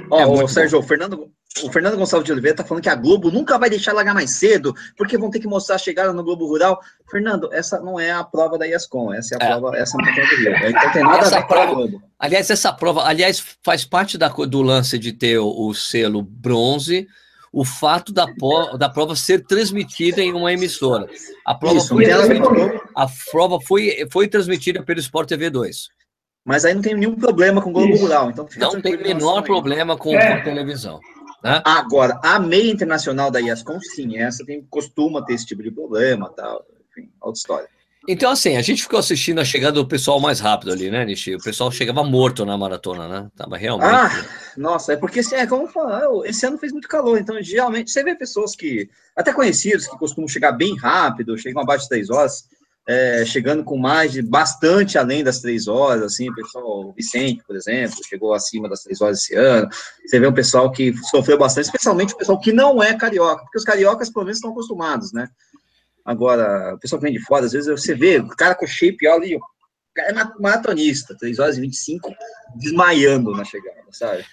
Ó, 0.09 0.19
é 0.19 0.26
o 0.26 0.47
Sérgio, 0.47 0.80
o 0.80 0.84
Fernando, 0.84 1.32
o 1.64 1.72
Fernando 1.72 1.97
Gonçalves 1.97 2.26
de 2.26 2.32
Oliveira 2.32 2.58
tá 2.58 2.64
falando 2.64 2.84
que 2.84 2.89
a 2.89 2.95
Globo 2.95 3.30
nunca 3.30 3.58
vai 3.58 3.70
deixar 3.70 3.93
largar 3.93 4.14
mais 4.14 4.32
cedo, 4.32 4.74
porque 4.95 5.18
vão 5.18 5.30
ter 5.30 5.39
que 5.39 5.47
mostrar 5.47 5.76
a 5.76 5.80
chegada 5.80 6.14
no 6.14 6.24
Globo 6.24 6.47
Rural. 6.47 6.80
Fernando, 7.10 7.49
essa 7.52 7.80
não 7.80 7.99
é 7.99 8.12
a 8.12 8.24
prova 8.24 8.58
da 8.58 8.66
IASCOM, 8.66 9.14
essa 9.14 9.36
é 9.36 9.38
a 9.43 9.45
é. 9.45 9.49
prova, 9.49 9.78
essa 9.78 9.97
é 9.97 10.02
a 10.02 10.14
prova 10.14 10.30
do 10.30 10.36
Rio. 10.36 10.70
Então 10.70 10.91
tem 10.93 11.04
nada 11.04 11.26
essa 11.26 11.38
a 11.38 11.41
ver 11.41 11.47
prova, 11.47 11.66
com 11.66 11.72
a 11.72 11.76
Globo. 11.76 12.04
Aliás, 12.18 12.49
essa 12.49 12.72
prova, 12.72 13.04
aliás, 13.04 13.43
faz 13.64 13.84
parte 13.84 14.18
da, 14.18 14.30
do 14.30 14.62
lance 14.62 14.97
de 14.97 15.12
ter 15.12 15.39
o, 15.39 15.68
o 15.68 15.74
selo 15.74 16.22
bronze, 16.22 17.08
o 17.52 17.66
fato 17.66 18.14
da, 18.14 18.26
da 18.78 18.89
prova 18.89 19.14
ser 19.16 19.45
transmitida 19.45 20.22
em 20.22 20.34
uma 20.34 20.54
emissora. 20.54 21.10
A 21.45 21.54
prova, 21.54 21.78
Isso, 21.78 21.89
foi, 21.89 22.06
a 22.95 23.08
prova 23.30 23.60
foi, 23.60 24.08
foi 24.10 24.28
transmitida 24.28 24.82
pelo 24.84 24.99
Sport 25.02 25.28
TV 25.28 25.49
2. 25.49 25.89
Mas 26.45 26.66
aí 26.66 26.74
não 26.74 26.82
tem 26.82 26.95
nenhum 26.95 27.16
problema 27.16 27.62
com 27.62 27.70
o 27.70 27.74
Globo 27.74 27.95
Rural. 27.97 28.30
Então 28.30 28.47
não 28.74 28.82
tem 28.82 28.97
menor 28.97 29.43
problema 29.43 29.97
com, 29.97 30.16
é. 30.16 30.38
com 30.38 30.43
televisão. 30.43 30.99
Né? 31.43 31.61
Agora, 31.65 32.19
a 32.23 32.39
meia 32.39 32.71
internacional 32.71 33.31
da 33.31 33.39
IASCOM, 33.39 33.79
sim, 33.79 34.17
essa 34.17 34.45
tem, 34.45 34.65
costuma 34.69 35.25
ter 35.25 35.33
esse 35.33 35.45
tipo 35.45 35.63
de 35.63 35.71
problema, 35.71 36.29
tal, 36.29 36.65
enfim, 36.89 37.09
outra 37.19 37.37
história. 37.37 37.69
Então, 38.07 38.31
assim, 38.31 38.57
a 38.57 38.61
gente 38.63 38.81
ficou 38.81 38.97
assistindo 38.97 39.39
a 39.39 39.45
chegada 39.45 39.73
do 39.73 39.87
pessoal 39.87 40.19
mais 40.19 40.39
rápido 40.39 40.71
ali, 40.71 40.89
né, 40.89 41.05
Nishi? 41.05 41.35
O 41.35 41.41
pessoal 41.41 41.71
chegava 41.71 42.03
morto 42.03 42.43
na 42.43 42.57
maratona, 42.57 43.07
né? 43.07 43.31
Tava 43.35 43.57
realmente. 43.57 43.93
Ah, 43.93 44.25
nossa, 44.57 44.93
é 44.93 44.97
porque, 44.97 45.19
assim, 45.19 45.35
é 45.35 45.45
como 45.45 45.67
falar, 45.67 46.01
esse 46.25 46.43
ano 46.45 46.57
fez 46.57 46.71
muito 46.71 46.87
calor, 46.87 47.19
então, 47.19 47.39
geralmente, 47.43 47.91
você 47.91 48.03
vê 48.03 48.15
pessoas 48.15 48.55
que, 48.55 48.89
até 49.15 49.31
conhecidos, 49.31 49.87
que 49.87 49.97
costumam 49.97 50.27
chegar 50.27 50.51
bem 50.51 50.75
rápido, 50.77 51.37
chegam 51.37 51.61
abaixo 51.61 51.83
de 51.83 51.89
três 51.89 52.09
horas, 52.09 52.45
é, 52.88 53.23
chegando 53.25 53.63
com 53.63 53.77
mais 53.77 54.11
de 54.11 54.21
bastante 54.21 54.97
além 54.97 55.23
das 55.23 55.39
três 55.39 55.67
horas, 55.67 56.03
assim, 56.03 56.29
o 56.29 56.36
pessoal, 56.36 56.88
o 56.88 56.93
Vicente, 56.93 57.43
por 57.45 57.55
exemplo, 57.55 57.97
chegou 58.03 58.34
acima 58.34 58.67
das 58.67 58.82
três 58.82 59.01
horas 59.01 59.19
esse 59.19 59.36
ano. 59.36 59.69
Você 60.05 60.19
vê 60.19 60.27
um 60.27 60.34
pessoal 60.34 60.71
que 60.71 60.93
sofreu 61.09 61.38
bastante, 61.38 61.65
especialmente 61.65 62.13
o 62.13 62.17
pessoal 62.17 62.39
que 62.39 62.51
não 62.51 62.82
é 62.82 62.93
carioca, 62.95 63.43
porque 63.43 63.57
os 63.57 63.63
cariocas, 63.63 64.09
pelo 64.09 64.25
menos, 64.25 64.38
estão 64.38 64.51
acostumados, 64.51 65.13
né? 65.13 65.29
Agora, 66.03 66.73
o 66.73 66.79
pessoal 66.79 66.99
que 66.99 67.05
vem 67.05 67.13
de 67.13 67.23
fora, 67.23 67.45
às 67.45 67.51
vezes 67.51 67.69
você 67.69 67.93
vê 67.93 68.17
o 68.17 68.27
cara 68.29 68.55
com 68.55 68.65
shape, 68.65 69.07
ali, 69.07 69.36
o 69.36 69.41
cara 69.93 70.09
é 70.09 70.41
maratonista, 70.41 71.15
3 71.17 71.38
horas 71.38 71.57
e 71.57 71.61
25, 71.61 72.11
desmaiando 72.55 73.32
na 73.32 73.45
chegada, 73.45 73.84
sabe? 73.91 74.25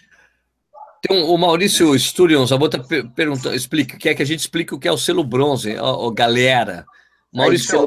Tem 1.03 1.17
um, 1.17 1.27
o 1.27 1.37
Maurício. 1.37 1.95
Sturions, 1.97 2.51
a 2.51 2.57
outra 2.57 2.83
pergunta, 3.15 3.55
explica, 3.55 3.97
quer 3.97 4.15
que 4.15 4.23
a 4.23 4.27
gente 4.27 4.41
explique 4.41 4.75
o 4.75 4.79
que 4.79 4.89
é 4.89 4.93
o 4.93 4.99
selo 4.99 5.23
bronze, 5.23 5.77
ó, 5.77 6.07
ó 6.07 6.11
galera. 6.11 6.87
Maurício, 7.33 7.79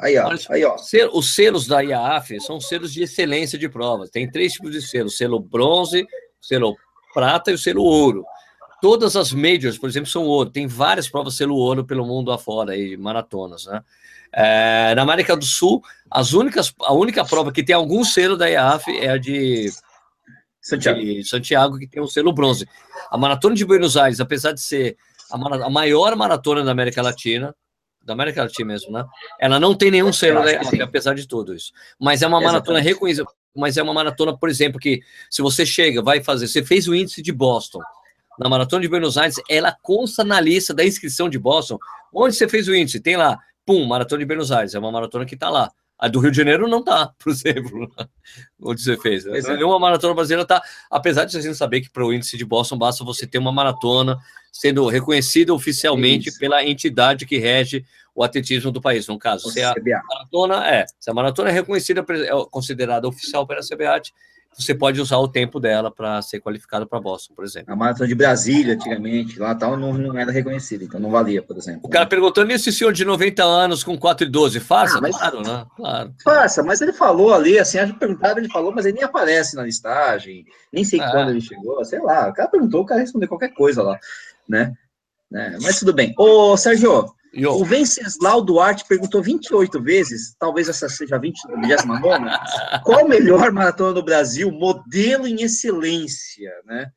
aí, 0.00 0.16
aí, 0.16 0.18
ó, 0.18 0.22
Maurício, 0.22 0.52
aí, 0.52 0.64
ó. 0.64 0.76
Os 1.12 1.34
selos 1.34 1.66
da 1.66 1.80
IAAF 1.80 2.40
são 2.40 2.58
selos 2.58 2.92
de 2.92 3.02
excelência 3.02 3.58
de 3.58 3.68
provas. 3.68 4.08
Tem 4.08 4.30
três 4.30 4.54
tipos 4.54 4.72
de 4.72 4.80
selos: 4.80 5.16
selo 5.16 5.38
bronze, 5.38 6.06
selo 6.40 6.74
prata 7.12 7.50
e 7.50 7.54
o 7.54 7.58
selo 7.58 7.82
ouro. 7.82 8.24
Todas 8.80 9.14
as 9.16 9.32
majors, 9.32 9.76
por 9.76 9.90
exemplo, 9.90 10.08
são 10.08 10.24
ouro. 10.24 10.48
Tem 10.48 10.66
várias 10.66 11.08
provas 11.08 11.34
selo 11.34 11.56
ouro 11.56 11.84
pelo 11.84 12.06
mundo 12.06 12.32
afora, 12.32 12.72
aí, 12.72 12.96
maratonas, 12.96 13.66
né? 13.66 13.82
É, 14.32 14.94
na 14.94 15.02
América 15.02 15.36
do 15.36 15.44
Sul, 15.44 15.82
as 16.10 16.32
únicas, 16.32 16.72
a 16.82 16.92
única 16.92 17.24
prova 17.24 17.52
que 17.52 17.62
tem 17.62 17.74
algum 17.74 18.04
selo 18.04 18.36
da 18.36 18.46
IAAF 18.46 18.90
é 18.98 19.10
a 19.10 19.18
de 19.18 19.70
Santiago. 20.62 21.00
de 21.00 21.24
Santiago, 21.24 21.78
que 21.78 21.86
tem 21.86 22.02
um 22.02 22.06
selo 22.06 22.32
bronze. 22.32 22.66
A 23.10 23.18
Maratona 23.18 23.54
de 23.54 23.64
Buenos 23.64 23.96
Aires, 23.96 24.20
apesar 24.20 24.52
de 24.52 24.60
ser 24.60 24.96
a, 25.30 25.66
a 25.66 25.70
maior 25.70 26.14
maratona 26.16 26.62
da 26.62 26.70
América 26.70 27.02
Latina, 27.02 27.54
da 28.08 28.14
América 28.14 28.42
Latina 28.42 28.66
mesmo, 28.66 28.90
né? 28.90 29.04
Ela 29.38 29.60
não 29.60 29.74
tem 29.74 29.90
nenhum 29.90 30.12
selo, 30.12 30.42
né? 30.42 30.58
apesar 30.82 31.14
de 31.14 31.28
tudo 31.28 31.54
isso. 31.54 31.72
Mas 32.00 32.22
é 32.22 32.26
uma 32.26 32.40
maratona 32.40 32.80
reconhecida. 32.80 33.28
Mas 33.54 33.76
é 33.76 33.82
uma 33.82 33.92
maratona, 33.92 34.36
por 34.36 34.48
exemplo, 34.48 34.80
que 34.80 35.00
se 35.30 35.42
você 35.42 35.66
chega, 35.66 36.02
vai 36.02 36.22
fazer, 36.22 36.48
você 36.48 36.64
fez 36.64 36.88
o 36.88 36.94
índice 36.94 37.20
de 37.22 37.32
Boston 37.32 37.80
na 38.38 38.48
maratona 38.48 38.82
de 38.82 38.88
Buenos 38.88 39.18
Aires, 39.18 39.36
ela 39.48 39.76
consta 39.82 40.22
na 40.22 40.40
lista 40.40 40.72
da 40.72 40.84
inscrição 40.84 41.28
de 41.28 41.38
Boston. 41.38 41.76
Onde 42.14 42.36
você 42.36 42.48
fez 42.48 42.68
o 42.68 42.74
índice? 42.74 43.00
Tem 43.00 43.16
lá, 43.16 43.36
pum, 43.66 43.84
maratona 43.84 44.20
de 44.20 44.26
Buenos 44.26 44.52
Aires, 44.52 44.74
é 44.74 44.78
uma 44.78 44.92
maratona 44.92 45.26
que 45.26 45.34
está 45.34 45.50
lá. 45.50 45.70
A 45.98 46.06
do 46.06 46.20
Rio 46.20 46.30
de 46.30 46.36
Janeiro 46.36 46.68
não 46.68 46.82
tá, 46.82 47.12
por 47.18 47.30
exemplo, 47.30 47.90
onde 48.62 48.80
você 48.80 48.96
fez. 48.96 49.24
Né? 49.24 49.40
Nenhuma 49.40 49.80
maratona 49.80 50.14
brasileira 50.14 50.46
tá, 50.46 50.62
apesar 50.88 51.24
de 51.24 51.32
você 51.32 51.46
não 51.48 51.54
saber 51.54 51.80
que 51.80 51.90
para 51.90 52.06
o 52.06 52.12
índice 52.12 52.38
de 52.38 52.44
Boston 52.44 52.78
basta 52.78 53.04
você 53.04 53.26
ter 53.26 53.38
uma 53.38 53.50
maratona, 53.50 54.16
sendo 54.58 54.88
reconhecida 54.88 55.54
oficialmente 55.54 56.30
Isso. 56.30 56.38
pela 56.40 56.64
entidade 56.64 57.24
que 57.24 57.38
rege 57.38 57.84
o 58.12 58.24
atletismo 58.24 58.72
do 58.72 58.80
país. 58.80 59.06
No 59.06 59.16
caso, 59.16 59.48
se 59.52 59.62
a 59.62 59.72
maratona 60.08 60.68
é, 60.68 60.84
se 60.98 61.08
a 61.08 61.14
maratona 61.14 61.50
é 61.50 61.52
reconhecida, 61.52 62.00
é 62.00 62.50
considerada 62.50 63.06
oficial 63.06 63.46
pela 63.46 63.60
CBAT, 63.60 64.12
você 64.58 64.74
pode 64.74 65.00
usar 65.00 65.18
o 65.18 65.28
tempo 65.28 65.60
dela 65.60 65.88
para 65.88 66.20
ser 66.20 66.40
qualificado 66.40 66.84
para 66.84 67.00
Boston, 67.00 67.32
por 67.34 67.44
exemplo. 67.44 67.72
A 67.72 67.76
maratona 67.76 68.08
de 68.08 68.14
Brasília, 68.16 68.74
antigamente, 68.74 69.38
lá 69.38 69.54
tal, 69.54 69.76
não, 69.76 69.94
não 69.94 70.18
era 70.18 70.32
reconhecida, 70.32 70.82
então 70.82 70.98
não 70.98 71.10
valia, 71.10 71.40
por 71.40 71.56
exemplo. 71.56 71.82
O 71.84 71.88
cara 71.88 72.06
perguntando, 72.06 72.50
esse 72.50 72.72
senhor 72.72 72.92
de 72.92 73.04
90 73.04 73.44
anos 73.44 73.84
com 73.84 73.96
4 73.96 74.26
e 74.26 74.30
12, 74.30 74.58
faça? 74.58 74.98
Ah, 74.98 75.00
mas, 75.00 75.16
claro, 75.16 75.42
né? 75.42 75.64
Claro. 75.76 76.14
Faça, 76.24 76.62
mas 76.64 76.80
ele 76.80 76.92
falou 76.92 77.32
ali, 77.32 77.56
assim, 77.56 77.78
a 77.78 77.86
gente 77.86 77.98
perguntava, 77.98 78.40
ele 78.40 78.50
falou, 78.50 78.72
mas 78.74 78.84
ele 78.84 78.96
nem 78.96 79.04
aparece 79.04 79.54
na 79.54 79.62
listagem, 79.62 80.44
nem 80.72 80.82
sei 80.82 81.00
é. 81.00 81.08
quando 81.08 81.30
ele 81.30 81.40
chegou, 81.40 81.84
sei 81.84 82.00
lá. 82.00 82.28
O 82.28 82.32
cara 82.32 82.48
perguntou, 82.48 82.82
o 82.82 82.86
cara 82.86 83.00
respondeu 83.00 83.28
qualquer 83.28 83.54
coisa 83.54 83.80
lá, 83.80 83.96
né? 84.48 84.72
né? 85.30 85.58
Mas 85.62 85.78
tudo 85.78 85.92
bem. 85.92 86.14
Ô, 86.16 86.56
Sérgio, 86.56 87.12
Yo. 87.34 87.52
O 87.52 87.64
Venceslau 87.64 88.42
Duarte 88.42 88.84
perguntou 88.88 89.22
28 89.22 89.82
vezes, 89.82 90.34
talvez 90.38 90.68
essa 90.68 90.88
seja 90.88 91.16
a 91.16 91.18
29 91.18 91.68
qual 92.84 93.04
o 93.04 93.08
melhor 93.08 93.52
maratona 93.52 93.92
do 93.92 94.02
Brasil, 94.02 94.50
modelo 94.50 95.26
em 95.26 95.42
excelência, 95.42 96.50
né? 96.64 96.90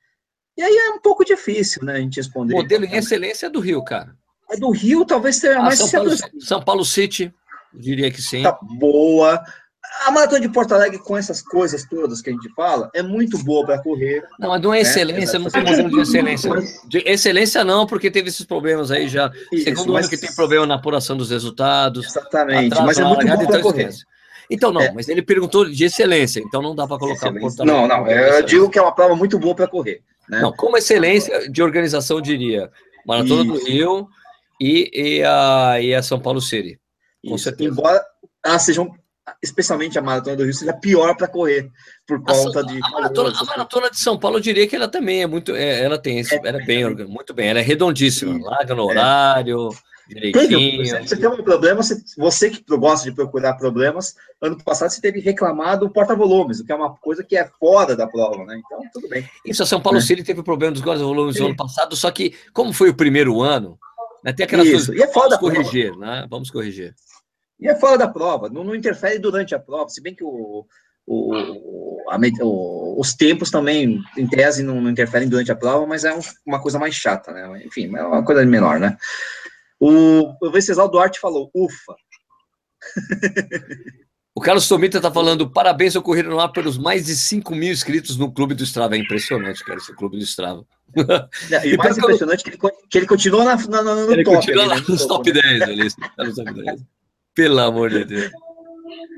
E 0.58 0.62
aí 0.62 0.74
é 0.74 0.92
um 0.92 1.02
pouco 1.02 1.26
difícil, 1.26 1.84
né, 1.84 1.94
a 1.94 2.00
gente 2.00 2.18
responder. 2.18 2.54
Modelo 2.54 2.86
em 2.86 2.96
excelência 2.96 3.48
é 3.48 3.50
do 3.50 3.60
Rio, 3.60 3.84
cara. 3.84 4.16
É 4.50 4.58
do 4.58 4.70
Rio, 4.70 5.06
talvez 5.06 5.38
seja 5.38 5.60
ah, 5.60 5.64
mais... 5.64 5.80
São 5.80 5.90
Paulo, 5.90 6.12
São 6.40 6.64
Paulo 6.64 6.86
City, 6.86 7.34
diria 7.74 8.12
que 8.12 8.22
sim. 8.22 8.44
Tá 8.44 8.58
boa 8.62 9.42
a 10.06 10.12
maratona 10.12 10.42
de 10.42 10.50
Porto 10.50 10.74
Alegre, 10.74 11.00
com 11.00 11.16
essas 11.16 11.42
coisas 11.42 11.86
todas 11.88 12.22
que 12.22 12.30
a 12.30 12.34
gente 12.34 12.52
fala, 12.56 12.90
é 12.94 13.04
muito 13.04 13.38
boa 13.44 13.66
para 13.66 13.82
correr. 13.82 14.24
Não, 14.40 14.50
mas 14.50 14.62
não 14.62 14.74
é 14.74 14.78
né? 14.78 14.82
excelência, 14.82 15.40
né? 15.40 15.46
não 15.46 15.52
tem 15.52 15.64
modelo 15.64 15.90
de 15.90 16.02
excelência. 16.02 16.52
De 16.88 16.98
excelência 17.06 17.64
não, 17.64 17.86
porque 17.86 18.10
teve 18.10 18.30
esses 18.30 18.46
problemas 18.46 18.92
aí 18.92 19.08
já. 19.08 19.32
Isso, 19.52 19.66
segundo 19.66 19.94
mas... 19.94 20.06
ano 20.06 20.10
que 20.10 20.18
tem 20.18 20.34
problema 20.34 20.66
na 20.66 20.76
apuração 20.76 21.16
dos 21.16 21.30
resultados. 21.30 22.06
Exatamente, 22.06 22.82
mas 22.82 22.98
é 22.98 23.04
muito 23.04 23.26
bom 23.26 23.46
para 23.46 23.62
correr. 23.62 23.90
Então, 24.50 24.74
não, 24.74 24.82
é. 24.82 24.92
mas 24.92 25.08
ele 25.08 25.22
perguntou 25.22 25.70
de 25.70 25.86
excelência, 25.86 26.42
então 26.42 26.62
não 26.62 26.76
dá 26.76 26.86
para 26.86 26.98
colocar 26.98 27.32
Porto 27.32 27.62
Alegre. 27.62 27.66
Não, 27.66 27.88
não, 27.88 28.08
eu 28.08 28.44
digo 28.44 28.70
que 28.70 28.78
é 28.78 28.82
uma 28.82 28.94
prova 28.94 29.16
muito 29.16 29.40
boa 29.40 29.56
para 29.56 29.68
correr. 29.68 30.02
Né? 30.28 30.42
Não, 30.42 30.52
como 30.52 30.78
excelência 30.78 31.50
de 31.50 31.64
organização, 31.64 32.20
diria 32.20 32.70
Maratona 33.06 33.44
Isso. 33.44 33.54
do 33.54 33.66
Rio 33.66 34.08
e, 34.60 34.92
e, 34.94 35.24
a, 35.24 35.80
e 35.80 35.96
a 35.96 36.04
São 36.04 36.20
Paulo 36.20 36.42
City. 36.42 36.78
Com 37.26 37.36
Isso. 37.36 37.46
certeza. 37.46 37.70
Embora 37.70 38.04
elas 38.44 38.64
sejam 38.64 38.92
especialmente 39.42 39.98
a 39.98 40.02
maratona 40.02 40.36
do 40.36 40.44
Rio, 40.44 40.54
seja 40.54 40.74
pior 40.74 41.16
para 41.16 41.28
correr 41.28 41.70
por 42.08 42.24
conta 42.24 42.60
a, 42.60 42.64
de. 42.64 42.80
A 42.84 42.90
maratona, 42.90 43.34
a 43.40 43.44
maratona, 43.44 43.90
de 43.90 44.00
São 44.00 44.18
Paulo, 44.18 44.38
eu 44.38 44.42
diria 44.42 44.68
que 44.68 44.76
ela 44.76 44.88
também 44.88 45.22
é 45.22 45.28
muito. 45.28 45.56
É, 45.56 45.84
ela 45.84 45.98
tem 45.98 46.20
esse, 46.20 46.36
é, 46.36 46.42
ela 46.44 46.62
é 46.62 46.66
bem, 46.66 47.08
muito 47.08 47.34
bem, 47.34 47.50
ela 47.50 47.60
é 47.60 47.64
redondíssima, 47.64 48.34
sim, 48.34 48.44
larga 48.44 48.76
no 48.76 48.84
é. 48.84 48.86
horário. 48.86 49.70
Direitinho. 50.08 50.84
Teve, 50.84 51.08
você 51.08 51.16
tem 51.16 51.30
um 51.30 51.42
problema, 51.42 51.82
você, 51.82 51.96
você 52.18 52.50
que 52.50 52.62
gosta 52.76 53.10
de 53.10 53.16
procurar 53.16 53.54
problemas, 53.54 54.16
ano 54.42 54.62
passado 54.62 54.90
você 54.90 55.00
teve 55.00 55.22
reclamado 55.22 55.86
o 55.86 55.90
porta-volumes, 55.90 56.60
o 56.60 56.66
que 56.66 56.72
é 56.72 56.76
uma 56.76 56.94
coisa 56.98 57.24
que 57.24 57.38
é 57.38 57.50
fora 57.58 57.96
da 57.96 58.06
prova, 58.08 58.44
né? 58.44 58.60
Então, 58.66 58.82
tudo 58.92 59.08
bem. 59.08 59.26
Isso, 59.46 59.64
a 59.64 59.66
São 59.66 59.80
Paulo 59.80 60.00
é. 60.00 60.02
City 60.02 60.22
teve 60.22 60.44
problema 60.44 60.74
dos 60.74 60.82
porta-volumes 60.82 61.40
no 61.40 61.46
ano 61.46 61.56
passado, 61.56 61.96
só 61.96 62.12
que, 62.12 62.36
como 62.52 62.74
foi 62.74 62.90
o 62.90 62.94
primeiro 62.94 63.42
ano, 63.42 63.80
né, 64.22 64.34
tem 64.34 64.46
aquelas 64.46 64.68
Isso. 64.68 64.88
coisas. 64.88 64.96
E 64.98 65.04
é 65.04 65.08
foda 65.08 65.38
vamos 65.38 65.58
corrigir, 65.58 65.96
né? 65.96 66.28
Vamos 66.30 66.52
corrigir. 66.52 66.94
E 67.62 67.68
é 67.68 67.76
fora 67.76 67.98
da 67.98 68.08
prova, 68.08 68.50
não, 68.50 68.64
não 68.64 68.76
interfere 68.76 69.20
durante 69.20 69.54
a 69.54 69.60
prova, 69.60 69.90
se 69.90 70.02
bem 70.02 70.16
que 70.16 70.24
o, 70.24 70.66
o, 71.06 72.02
a, 72.10 72.18
o, 72.42 73.00
os 73.00 73.14
tempos 73.14 73.52
também, 73.52 74.02
em 74.18 74.28
tese, 74.28 74.64
não, 74.64 74.82
não, 74.82 74.90
interferem 74.90 75.30
durante 75.30 75.52
a 75.52 75.56
prova, 75.56 75.86
mas 75.86 76.04
é 76.04 76.14
um, 76.14 76.22
uma 76.46 76.60
coisa 76.60 76.80
mais 76.80 76.96
chata, 76.96 77.32
né? 77.32 77.64
Enfim, 77.66 77.96
é 77.96 78.04
uma 78.04 78.24
coisa 78.26 78.44
menor, 78.46 78.80
né? 78.80 78.98
O, 79.80 80.34
o 80.42 80.52
Venceslau 80.52 80.90
Duarte 80.90 81.20
falou, 81.20 81.52
ufa. 81.54 81.96
O 84.34 84.40
Carlos 84.40 84.68
Tomita 84.68 84.98
está 84.98 85.12
falando, 85.12 85.50
parabéns 85.50 85.94
ao 85.94 86.02
Corrida 86.02 86.30
no 86.30 86.40
Ar 86.40 86.54
pelos 86.54 86.78
mais 86.78 87.06
de 87.06 87.16
5 87.16 87.54
mil 87.54 87.72
inscritos 87.72 88.16
no 88.18 88.32
Clube 88.32 88.56
do 88.56 88.64
Strava. 88.64 88.96
É 88.96 88.98
impressionante, 88.98 89.64
cara, 89.64 89.78
esse 89.78 89.94
Clube 89.94 90.18
do 90.18 90.24
Strava. 90.24 90.66
É, 91.52 91.68
e, 91.68 91.76
o 91.76 91.78
mais 91.78 91.98
impressionante 91.98 92.48
é 92.48 92.50
que 92.50 92.66
ele, 92.66 92.74
que 92.90 92.98
ele 92.98 93.08
continua 93.08 93.44
na, 93.44 93.58
na, 93.58 93.84
no 93.84 94.14
ele 94.14 94.24
top. 94.24 94.38
Continua 94.38 94.64
ali, 94.64 94.76
né? 94.76 94.86
nos 94.88 95.06
top 95.06 95.32
10 95.34 95.62
ali, 95.64 95.88
tá 96.16 96.24
nos 96.24 96.36
top 96.36 96.54
10. 96.54 96.82
Pelo 97.34 97.60
amor 97.60 97.90
de 97.90 98.06
Deus. 98.06 98.32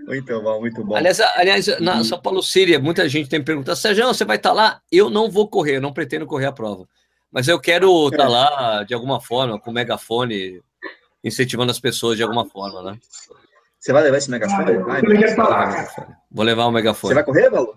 Muito 0.06 0.42
bom, 0.42 0.60
muito 0.60 0.84
bom. 0.84 0.96
Aliás, 0.96 1.20
aliás 1.20 1.80
na 1.80 2.04
São 2.04 2.22
Paulo 2.22 2.44
Síria, 2.44 2.80
muita 2.80 3.08
gente 3.08 3.30
tem 3.30 3.44
perguntado, 3.44 3.78
Sérgio, 3.78 4.06
você 4.08 4.26
vai 4.26 4.38
estar 4.38 4.50
tá 4.50 4.56
lá? 4.56 4.82
Eu 4.92 5.10
não 5.10 5.32
vou 5.32 5.48
correr, 5.48 5.78
eu 5.78 5.82
não 5.82 5.94
pretendo 5.94 6.26
correr 6.28 6.46
a 6.46 6.52
prova. 6.52 6.88
Mas 7.32 7.48
eu 7.48 7.60
quero 7.60 8.10
estar 8.10 8.24
tá 8.24 8.30
lá 8.30 8.84
de 8.84 8.94
alguma 8.94 9.20
forma, 9.20 9.60
com 9.60 9.72
megafone, 9.72 10.62
incentivando 11.24 11.72
as 11.72 11.80
pessoas 11.80 12.18
de 12.18 12.24
alguma 12.24 12.46
forma, 12.46 12.84
né? 12.84 12.98
Você 13.80 13.92
vai 13.92 14.04
levar 14.04 14.18
esse 14.18 14.30
megafone? 14.30 14.72
Ah, 14.72 15.00
eu 15.00 16.08
vou 16.32 16.46
levar 16.46 16.66
o 16.66 16.72
megafone. 16.72 17.10
Você 17.10 17.16
vai 17.16 17.24
correr, 17.24 17.50
Balu? 17.50 17.76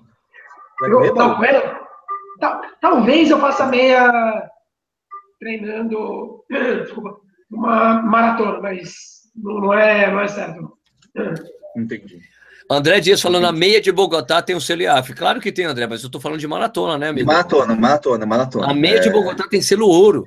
Vai 0.80 0.91
correr, 0.91 1.12
Balu? 1.14 1.87
Talvez 2.80 3.30
eu 3.30 3.41
faça 3.41 3.66
meia 3.66 4.51
treinando, 5.39 6.45
desculpa, 6.51 7.16
uma 7.51 8.03
maratona, 8.03 8.61
mas 8.61 9.15
não, 9.37 9.61
não, 9.61 9.74
é, 9.74 10.11
não 10.11 10.20
é 10.20 10.28
certo. 10.28 10.72
Entendi. 11.76 12.20
André 12.68 12.99
Dias 13.01 13.20
falando, 13.20 13.47
a 13.47 13.53
meia 13.53 13.80
de 13.80 13.93
Bogotá 13.93 14.43
tem 14.43 14.57
o 14.57 14.61
selo 14.61 14.82
IAF. 14.82 15.14
Claro 15.14 15.41
que 15.41 15.53
tem, 15.53 15.66
André, 15.66 15.87
mas 15.87 16.03
eu 16.03 16.07
estou 16.07 16.20
falando 16.20 16.41
de 16.41 16.49
maratona, 16.49 16.99
né, 16.99 17.09
amigo? 17.09 17.26
Maratona, 17.26 17.76
maratona, 17.76 18.26
maratona. 18.26 18.70
A 18.70 18.74
meia 18.74 18.97
é... 18.97 19.01
de 19.01 19.11
Bogotá 19.11 19.47
tem 19.49 19.62
selo 19.62 19.87
ouro. 19.87 20.26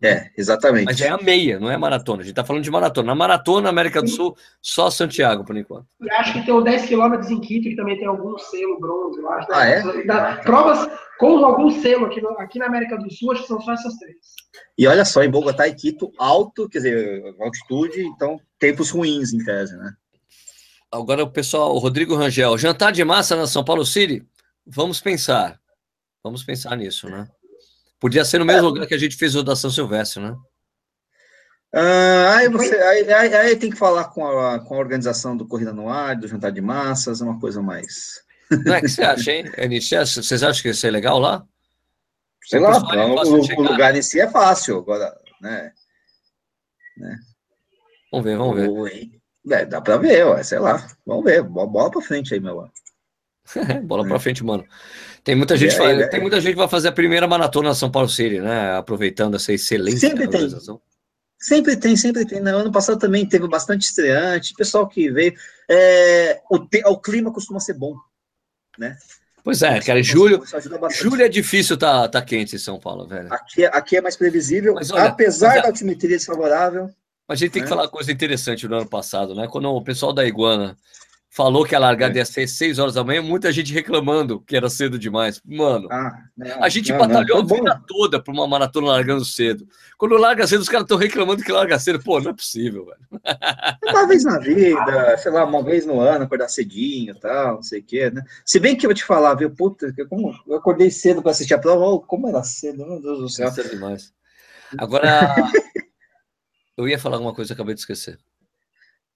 É, 0.00 0.30
exatamente. 0.36 0.84
Mas 0.84 1.00
é 1.00 1.08
a 1.08 1.18
meia, 1.18 1.58
não 1.58 1.68
é 1.68 1.74
a 1.74 1.78
maratona. 1.78 2.20
A 2.20 2.24
gente 2.24 2.32
está 2.32 2.44
falando 2.44 2.62
de 2.62 2.70
maratona. 2.70 3.08
Na 3.08 3.14
maratona, 3.16 3.68
América 3.68 4.00
do 4.00 4.08
Sul, 4.08 4.36
só 4.62 4.90
Santiago, 4.90 5.44
por 5.44 5.56
enquanto. 5.56 5.86
Eu 6.00 6.16
acho 6.18 6.32
que 6.32 6.44
tem 6.44 6.54
o 6.54 6.60
10 6.60 6.86
km 6.86 7.14
em 7.28 7.40
Quito, 7.40 7.68
que 7.68 7.74
também 7.74 7.98
tem 7.98 8.06
algum 8.06 8.38
selo 8.38 8.78
bronze, 8.78 9.18
eu 9.18 9.28
acho. 9.28 9.48
Né? 9.50 9.56
Ah, 9.56 9.66
é? 9.66 10.04
Da, 10.04 10.36
provas 10.36 10.88
com 11.18 11.44
algum 11.44 11.68
selo 11.82 12.06
aqui, 12.06 12.20
no, 12.20 12.30
aqui 12.38 12.60
na 12.60 12.66
América 12.66 12.96
do 12.96 13.12
Sul, 13.12 13.32
acho 13.32 13.42
que 13.42 13.48
são 13.48 13.60
só 13.60 13.72
essas 13.72 13.96
três. 13.96 14.16
E 14.78 14.86
olha 14.86 15.04
só, 15.04 15.22
em 15.24 15.30
Bogotá 15.30 15.66
e 15.66 15.74
Quito, 15.74 16.12
alto, 16.16 16.68
quer 16.68 16.78
dizer, 16.78 17.34
altitude, 17.40 18.00
então 18.02 18.40
tempos 18.58 18.90
ruins 18.90 19.32
em 19.32 19.44
tese, 19.44 19.76
né? 19.76 19.92
Agora 20.92 21.24
o 21.24 21.30
pessoal, 21.30 21.74
o 21.74 21.78
Rodrigo 21.78 22.14
Rangel, 22.14 22.56
jantar 22.56 22.92
de 22.92 23.04
massa 23.04 23.34
na 23.34 23.48
São 23.48 23.64
Paulo 23.64 23.84
City? 23.84 24.24
Vamos 24.64 25.00
pensar. 25.00 25.60
Vamos 26.22 26.44
pensar 26.44 26.76
nisso, 26.76 27.08
né? 27.10 27.28
Podia 28.00 28.24
ser 28.24 28.38
no 28.38 28.44
mesmo 28.44 28.60
é. 28.60 28.70
lugar 28.70 28.86
que 28.86 28.94
a 28.94 28.98
gente 28.98 29.16
fez 29.16 29.34
o 29.34 29.42
da 29.42 29.56
São 29.56 29.70
Silvestre, 29.70 30.22
né? 30.22 30.36
Ah, 31.72 32.36
aí, 32.36 32.48
você, 32.48 32.74
aí, 32.76 33.12
aí, 33.12 33.34
aí, 33.34 33.56
tem 33.56 33.70
que 33.70 33.76
falar 33.76 34.04
com 34.04 34.26
a, 34.26 34.58
com 34.58 34.74
a 34.74 34.78
organização 34.78 35.36
do 35.36 35.46
Corrida 35.46 35.72
no 35.72 35.88
Ar, 35.88 36.16
do 36.16 36.26
Jantar 36.26 36.50
de 36.50 36.62
Massas, 36.62 37.20
é 37.20 37.24
uma 37.24 37.38
coisa 37.38 37.60
mais. 37.60 38.22
Não 38.64 38.74
é 38.74 38.80
que 38.80 38.88
você 38.88 39.02
acha, 39.02 39.32
hein, 39.32 39.44
Vocês 39.80 40.42
acham 40.42 40.62
que 40.62 40.70
isso 40.70 40.86
é 40.86 40.90
legal 40.90 41.18
lá? 41.18 41.44
Sei 42.44 42.58
lá, 42.58 42.78
o, 42.78 43.60
o, 43.60 43.62
lugar 43.62 43.94
em 43.94 44.00
si 44.00 44.18
é 44.18 44.30
fácil, 44.30 44.78
agora, 44.78 45.14
né? 45.42 45.70
né? 46.96 47.18
Vamos 48.10 48.24
ver, 48.24 48.38
vamos 48.38 48.56
ver. 48.56 49.10
É, 49.50 49.66
dá 49.66 49.82
pra 49.82 49.98
ver, 49.98 50.26
ué, 50.26 50.42
sei 50.42 50.58
lá. 50.58 50.86
Vamos 51.04 51.24
ver, 51.24 51.42
bola 51.42 51.90
pra 51.90 52.00
frente 52.00 52.32
aí, 52.32 52.40
meu. 52.40 52.70
bola 53.84 54.06
pra 54.06 54.18
frente, 54.18 54.42
mano. 54.42 54.64
Tem 55.28 55.36
muita 55.36 55.58
gente, 55.58 55.74
é, 55.74 55.76
faz, 55.76 56.00
é, 56.00 56.06
tem 56.06 56.22
muita 56.22 56.40
gente 56.40 56.52
que 56.52 56.58
vai 56.58 56.68
fazer 56.68 56.88
a 56.88 56.92
primeira 56.92 57.28
maratona 57.28 57.68
na 57.68 57.74
São 57.74 57.90
Paulo 57.90 58.08
City, 58.08 58.40
né? 58.40 58.78
Aproveitando 58.78 59.36
essa 59.36 59.52
excelência 59.52 60.08
sempre 60.08 60.26
tem. 60.26 60.48
Sempre 61.38 61.76
tem, 61.76 61.96
sempre 61.98 62.24
tem. 62.24 62.40
No 62.40 62.48
ano 62.48 62.72
passado 62.72 62.98
também 62.98 63.28
teve 63.28 63.46
bastante 63.46 63.82
estreante, 63.82 64.54
pessoal 64.54 64.88
que 64.88 65.10
veio. 65.10 65.34
É, 65.68 66.40
o, 66.50 66.58
te, 66.58 66.82
o 66.86 66.96
clima 66.96 67.30
costuma 67.30 67.60
ser 67.60 67.74
bom, 67.74 67.94
né? 68.78 68.96
Pois 69.44 69.60
é, 69.60 69.78
cara, 69.80 70.02
julho, 70.02 70.42
julho 70.92 71.22
é 71.22 71.28
difícil 71.28 71.76
tá, 71.76 72.08
tá 72.08 72.22
quente 72.22 72.56
em 72.56 72.58
São 72.58 72.80
Paulo, 72.80 73.06
velho. 73.06 73.30
Aqui, 73.30 73.66
aqui 73.66 73.96
é 73.98 74.00
mais 74.00 74.16
previsível, 74.16 74.72
mas, 74.72 74.90
olha, 74.90 75.04
apesar 75.04 75.56
mas, 75.56 75.62
da 75.62 75.68
altimetria 75.68 76.16
desfavorável. 76.16 76.88
Mas 77.28 77.38
a 77.38 77.44
gente 77.44 77.52
tem 77.52 77.60
que 77.60 77.66
né? 77.66 77.68
falar 77.68 77.82
uma 77.82 77.90
coisa 77.90 78.10
interessante 78.10 78.66
no 78.66 78.76
ano 78.76 78.88
passado, 78.88 79.34
né? 79.34 79.46
Quando 79.46 79.68
o 79.68 79.84
pessoal 79.84 80.14
da 80.14 80.24
Iguana 80.24 80.74
falou 81.30 81.64
que 81.64 81.74
a 81.74 81.78
largada 81.78 82.14
é. 82.14 82.18
ia 82.18 82.24
ser 82.24 82.48
6 82.48 82.78
horas 82.78 82.94
da 82.94 83.04
manhã, 83.04 83.22
muita 83.22 83.52
gente 83.52 83.72
reclamando 83.72 84.40
que 84.40 84.56
era 84.56 84.68
cedo 84.70 84.98
demais. 84.98 85.40
Mano, 85.44 85.88
ah, 85.90 86.24
não, 86.36 86.64
a 86.64 86.68
gente 86.68 86.90
não, 86.90 86.98
batalhou 86.98 87.42
não, 87.42 87.44
a 87.44 87.54
vida 87.54 87.82
toda 87.86 88.22
para 88.22 88.32
uma 88.32 88.46
maratona 88.46 88.88
largando 88.88 89.24
cedo. 89.24 89.66
Quando 89.96 90.16
larga 90.16 90.46
cedo, 90.46 90.60
os 90.60 90.68
caras 90.68 90.84
estão 90.84 90.96
reclamando 90.96 91.42
que 91.42 91.52
larga 91.52 91.78
cedo. 91.78 92.02
Pô, 92.02 92.20
não 92.20 92.30
é 92.30 92.34
possível, 92.34 92.86
velho. 92.86 92.98
Uma 93.84 94.06
vez 94.06 94.24
na 94.24 94.38
vida, 94.38 95.18
sei 95.18 95.32
lá, 95.32 95.44
uma 95.44 95.62
vez 95.62 95.86
no 95.86 96.00
ano, 96.00 96.24
acordar 96.24 96.48
cedinho 96.48 97.14
e 97.14 97.20
tal, 97.20 97.56
não 97.56 97.62
sei 97.62 97.80
o 97.80 97.84
quê, 97.84 98.10
né? 98.10 98.22
Se 98.44 98.60
bem 98.60 98.76
que 98.76 98.86
eu 98.86 98.88
vou 98.88 98.94
te 98.94 99.04
falar, 99.04 99.34
viu, 99.34 99.50
puta, 99.50 99.92
como 100.08 100.34
eu 100.46 100.56
acordei 100.56 100.90
cedo 100.90 101.22
para 101.22 101.30
assistir 101.30 101.54
a 101.54 101.58
prova, 101.58 101.84
oh, 101.84 102.00
como 102.00 102.28
era 102.28 102.42
cedo, 102.42 102.86
meu 102.86 103.00
Deus 103.00 103.18
do 103.18 103.28
céu. 103.28 103.50
Cedo 103.50 103.70
demais. 103.70 104.12
Agora, 104.76 105.34
eu 106.76 106.88
ia 106.88 106.98
falar 106.98 107.16
alguma 107.16 107.34
coisa, 107.34 107.54
acabei 107.54 107.74
de 107.74 107.80
esquecer. 107.80 108.18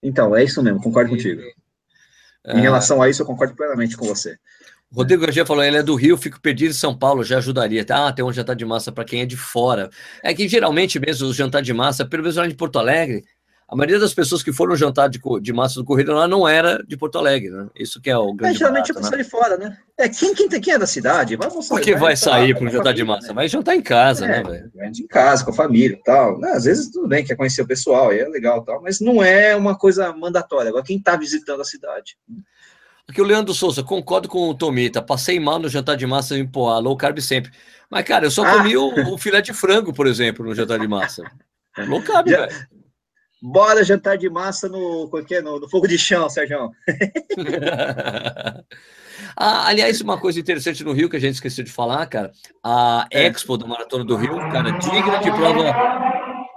Então, 0.03 0.35
é 0.35 0.43
isso 0.43 0.63
mesmo, 0.63 0.81
concordo 0.81 1.13
e... 1.13 1.17
contigo. 1.17 1.43
Em 2.47 2.61
relação 2.61 3.01
a 3.01 3.09
isso, 3.09 3.23
eu 3.23 3.27
concordo 3.27 3.55
plenamente 3.55 3.97
com 3.97 4.07
você. 4.07 4.37
Rodrigo 4.95 5.23
Garcia 5.23 5.47
falou, 5.47 5.65
ele 5.65 5.79
é 5.79 5.83
do 5.83 5.95
Rio, 5.95 6.19
fico 6.19 6.39
perdido 6.39 6.71
em 6.71 6.75
São 6.75 6.97
Paulo, 6.97 7.25
já 7.25 7.39
ajudaria. 7.39 7.85
Ah, 7.89 8.13
tem 8.13 8.23
um 8.23 8.33
jantar 8.33 8.55
de 8.55 8.65
massa 8.65 8.93
para 8.93 9.05
quem 9.05 9.23
é 9.23 9.27
de 9.27 9.39
fora. 9.39 9.89
É 10.23 10.35
que 10.35 10.47
geralmente 10.47 11.01
mesmo 11.01 11.29
o 11.29 11.33
jantar 11.33 11.63
de 11.63 11.73
massa, 11.73 12.05
pelo 12.05 12.23
menos 12.23 12.37
lá 12.37 12.47
de 12.47 12.55
Porto 12.55 12.79
Alegre, 12.79 13.25
a 13.73 13.75
maioria 13.75 13.99
das 13.99 14.13
pessoas 14.13 14.43
que 14.43 14.53
foram 14.53 14.77
jantar 14.77 15.09
de, 15.09 15.19
de 15.41 15.51
massa 15.51 15.77
do 15.81 15.85
Corrida 15.87 16.15
lá 16.15 16.29
não 16.29 16.47
era 16.47 16.85
de 16.87 16.95
Porto 16.95 17.17
Alegre, 17.17 17.49
né? 17.49 17.69
Isso 17.75 18.03
que 18.03 18.11
é 18.11 18.17
o 18.19 18.35
grande 18.35 18.55
É, 18.55 18.59
geralmente 18.59 18.93
barato, 18.93 19.15
é 19.15 19.17
né? 19.17 19.23
de 19.25 19.31
fora, 19.31 19.57
né? 19.57 19.79
É, 19.97 20.09
quem, 20.11 20.35
quem, 20.35 20.47
quem 20.49 20.75
é 20.75 20.79
da 20.79 20.87
cidade, 20.87 21.37
vai 21.37 21.49
Por 21.49 21.81
que 21.81 21.97
vai 21.97 22.15
sair 22.15 22.55
para 22.55 22.67
um 22.67 22.71
jantar 22.71 22.93
de 22.93 23.01
família, 23.01 23.21
massa? 23.23 23.33
Vai 23.33 23.49
jantar 23.49 23.75
em 23.75 23.81
casa, 23.81 24.27
né, 24.27 24.41
É, 24.41 24.43
velho? 24.43 24.71
em 25.01 25.07
casa, 25.07 25.43
com 25.43 25.53
a 25.53 25.55
família 25.55 25.95
e 25.97 26.03
tal. 26.03 26.39
Né, 26.39 26.51
Às 26.51 26.65
vezes 26.65 26.91
tudo 26.91 27.09
bem, 27.09 27.25
quer 27.25 27.35
conhecer 27.35 27.63
o 27.63 27.67
pessoal, 27.67 28.11
aí 28.11 28.19
é 28.21 28.29
legal 28.29 28.61
e 28.61 28.65
tal, 28.67 28.83
mas 28.83 29.01
não 29.01 29.23
é 29.25 29.57
uma 29.57 29.75
coisa 29.75 30.13
mandatória. 30.13 30.69
Agora, 30.69 30.85
quem 30.85 30.99
está 30.99 31.17
visitando 31.17 31.63
a 31.63 31.65
cidade? 31.65 32.19
Aqui 33.09 33.23
o 33.23 33.25
Leandro 33.25 33.55
Souza, 33.55 33.83
concordo 33.83 34.29
com 34.29 34.51
o 34.51 34.55
Tomita, 34.55 35.01
passei 35.01 35.41
mal 35.41 35.59
no 35.59 35.69
jantar 35.71 35.97
de 35.97 36.07
massa 36.07 36.37
em 36.39 36.47
Poá, 36.47 36.79
low 36.79 36.95
carb 36.97 37.19
sempre. 37.21 37.51
Mas, 37.91 38.05
cara, 38.05 38.27
eu 38.27 38.31
só 38.31 38.45
Ah. 38.45 38.53
comi 38.59 38.77
o, 38.77 39.15
o 39.15 39.19
filé 39.19 39.41
de 39.41 39.55
frango, 39.55 39.93
por 39.95 40.07
exemplo, 40.07 40.45
no 40.45 40.55
jantar 40.55 40.79
de 40.79 40.87
massa. 40.87 41.23
Low 41.89 42.03
carb, 42.03 42.27
velho. 42.29 42.53
Bora 43.43 43.83
jantar 43.83 44.17
de 44.17 44.31
massa 44.31 44.69
no, 44.69 45.11
é? 45.31 45.41
no, 45.41 45.59
no 45.59 45.69
fogo 45.69 45.89
de 45.89 45.99
chão, 45.99 46.31
Sérgio. 46.31 46.71
Ah, 49.37 49.69
aliás, 49.69 50.01
uma 50.03 50.19
coisa 50.19 50.39
interessante 50.39 50.85
no 50.85 50.93
Rio 50.93 51.09
que 51.09 51.17
a 51.17 51.21
gente 51.21 51.35
esqueceu 51.35 51.65
de 51.65 51.71
falar, 51.73 52.05
cara, 52.07 52.33
a 52.63 53.07
É. 53.11 53.25
Expo 53.27 53.57
da 53.57 53.67
Maratona 53.67 54.05
do 54.05 54.15
Rio, 54.15 54.37
cara, 54.51 54.71
digna 54.73 55.19
de 55.21 55.31
prova. 55.31 55.73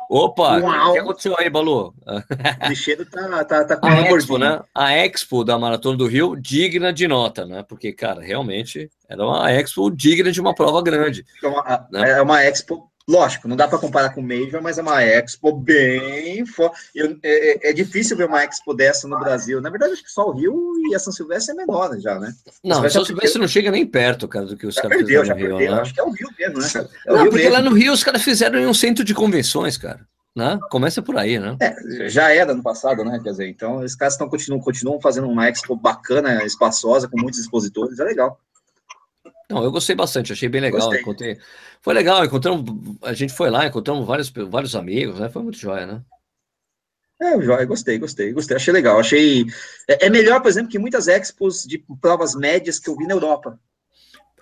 Opa, 0.10 0.58
o 0.58 0.62
Uau. 0.64 0.94
que 0.94 1.00
aconteceu 1.00 1.36
aí, 1.40 1.50
Balu? 1.50 1.94
O 2.06 2.70
lixeiro 2.70 3.06
tá, 3.06 3.44
tá, 3.46 3.66
tá 3.66 3.78
com 3.78 3.88
A 3.88 4.02
Expo, 4.02 4.38
né? 4.38 4.62
A 4.74 4.94
Expo 4.94 5.44
da 5.44 5.58
Maratona 5.58 5.98
do 5.98 6.06
Rio, 6.06 6.36
digna 6.36 6.92
de 6.92 7.08
nota, 7.08 7.46
né? 7.46 7.64
Porque, 7.64 7.92
cara, 7.94 8.22
realmente 8.22 8.90
era 9.10 9.26
uma 9.26 9.52
Expo 9.52 9.90
digna 9.90 10.32
de 10.32 10.42
uma 10.42 10.54
prova 10.54 10.82
grande. 10.82 11.26
É 11.44 11.48
uma, 11.48 11.88
Né? 11.92 12.12
é 12.12 12.22
uma 12.22 12.44
expo, 12.44 12.90
lógico, 13.08 13.48
não 13.48 13.56
dá 13.56 13.68
para 13.68 13.78
comparar 13.78 14.10
com 14.10 14.22
o 14.22 14.24
Major, 14.24 14.62
mas 14.62 14.78
é 14.78 14.82
uma 14.82 15.04
expo 15.04 15.52
bem 15.52 16.46
forte. 16.46 16.78
É, 16.96 17.68
é, 17.68 17.70
é 17.70 17.74
difícil 17.74 18.18
ver 18.18 18.28
uma 18.28 18.44
expo 18.44 18.74
dessa 18.74 19.08
no 19.08 19.20
Brasil. 19.20 19.62
Na 19.62 19.70
verdade, 19.70 19.94
acho 19.94 20.04
que 20.04 20.12
só 20.12 20.28
o 20.28 20.32
Rio 20.32 20.74
e 20.90 20.96
a 20.96 21.00
São 21.00 21.14
Silvestre 21.14 21.54
é 21.54 21.58
menor 21.58 21.98
já, 22.00 22.20
né? 22.20 22.34
Não, 22.64 22.78
São 22.90 23.04
ser 23.04 23.06
Silvestre 23.08 23.40
não 23.42 23.48
chega 23.48 23.72
nem 23.72 23.86
perto, 23.86 24.28
cara, 24.28 24.46
do 24.46 24.58
que 24.58 24.66
os 24.66 24.76
Já 24.76 24.82
caras 24.84 24.98
perdeu, 24.98 25.22
fizeram 25.22 25.26
já 25.26 25.34
no 25.34 25.40
Rio, 25.40 25.58
perdeu. 25.58 25.76
né? 25.76 25.82
Acho 25.82 25.94
que 25.94 26.00
é 26.00 26.04
o 26.04 26.12
Rio 26.12 26.30
mesmo, 26.38 26.60
né? 26.60 26.70
cara? 26.72 26.90
É 27.06 27.12
Não, 27.12 27.22
Rio 27.22 27.30
porque 27.32 27.44
mesmo. 27.44 27.54
lá 27.54 27.62
no 27.62 27.74
Rio 27.74 27.94
os 27.94 28.04
caras 28.04 28.22
fizeram 28.24 28.60
em 28.60 28.66
um 28.66 28.74
centro 28.74 29.04
de 29.04 29.14
convenções, 29.14 29.78
cara. 29.78 30.02
Né? 30.36 30.60
Começa 30.70 31.02
por 31.02 31.18
aí, 31.18 31.40
né? 31.40 31.56
É, 31.62 32.10
já 32.10 32.30
era 32.34 32.54
no 32.54 32.62
passado, 32.62 33.06
né? 33.06 33.22
Quer 33.24 33.30
dizer, 33.30 33.48
então 33.48 33.78
os 33.78 33.96
caras 33.96 34.16
estão 34.16 34.28
continuam, 34.28 34.60
continuam 34.62 35.00
fazendo 35.00 35.30
uma 35.30 35.48
expo 35.48 35.78
bacana, 35.78 36.44
espaçosa, 36.44 37.08
com 37.08 37.18
muitos 37.18 37.40
expositores, 37.40 38.00
é 38.00 38.04
legal. 38.04 38.38
Não, 39.50 39.64
eu 39.64 39.72
gostei 39.72 39.96
bastante, 39.96 40.34
achei 40.34 40.50
bem 40.50 40.62
legal. 40.62 40.82
Gostei. 40.82 41.02
Encontrei... 41.02 41.38
Foi 41.82 41.94
legal, 41.94 42.26
encontramos. 42.26 42.98
A 43.02 43.14
gente 43.14 43.34
foi 43.34 43.50
lá, 43.50 43.68
encontramos 43.68 44.06
vários, 44.06 44.32
vários 44.50 44.76
amigos, 44.76 45.20
né? 45.20 45.30
Foi 45.30 45.44
muito 45.44 45.58
joia, 45.58 45.86
né? 45.86 46.02
É, 47.22 47.42
joia, 47.42 47.66
gostei, 47.66 47.98
gostei, 47.98 48.34
gostei, 48.34 48.58
achei 48.58 48.74
legal. 48.74 49.00
Achei. 49.00 49.46
É, 49.88 50.08
é 50.08 50.10
melhor, 50.10 50.42
por 50.42 50.50
exemplo, 50.50 50.70
que 50.70 50.80
muitas 50.80 51.08
expos 51.08 51.64
de 51.64 51.84
provas 52.02 52.36
médias 52.36 52.80
que 52.80 52.90
eu 52.90 52.98
vi 52.98 53.06
na 53.06 53.14
Europa. 53.14 53.60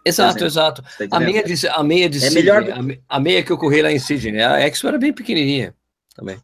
Exato, 0.06 0.44
exato. 0.44 0.82
Tá 0.82 1.18
A 1.18 1.20
meia 1.20 1.44
de, 1.44 1.68
a 1.68 1.84
meia 1.84 2.10
de 2.10 2.18
É 2.18 2.22
Sydney, 2.22 2.44
melhor 2.44 3.00
a 3.08 3.20
meia 3.20 3.44
que 3.44 3.52
eu 3.52 3.58
corri 3.58 3.82
lá 3.82 3.92
em 3.92 4.00
Sydney, 4.00 4.42
a 4.42 4.60
Expo 4.60 4.88
era 4.88 4.98
bem 4.98 5.14
pequenininha 5.14 5.74
também. 6.16 6.38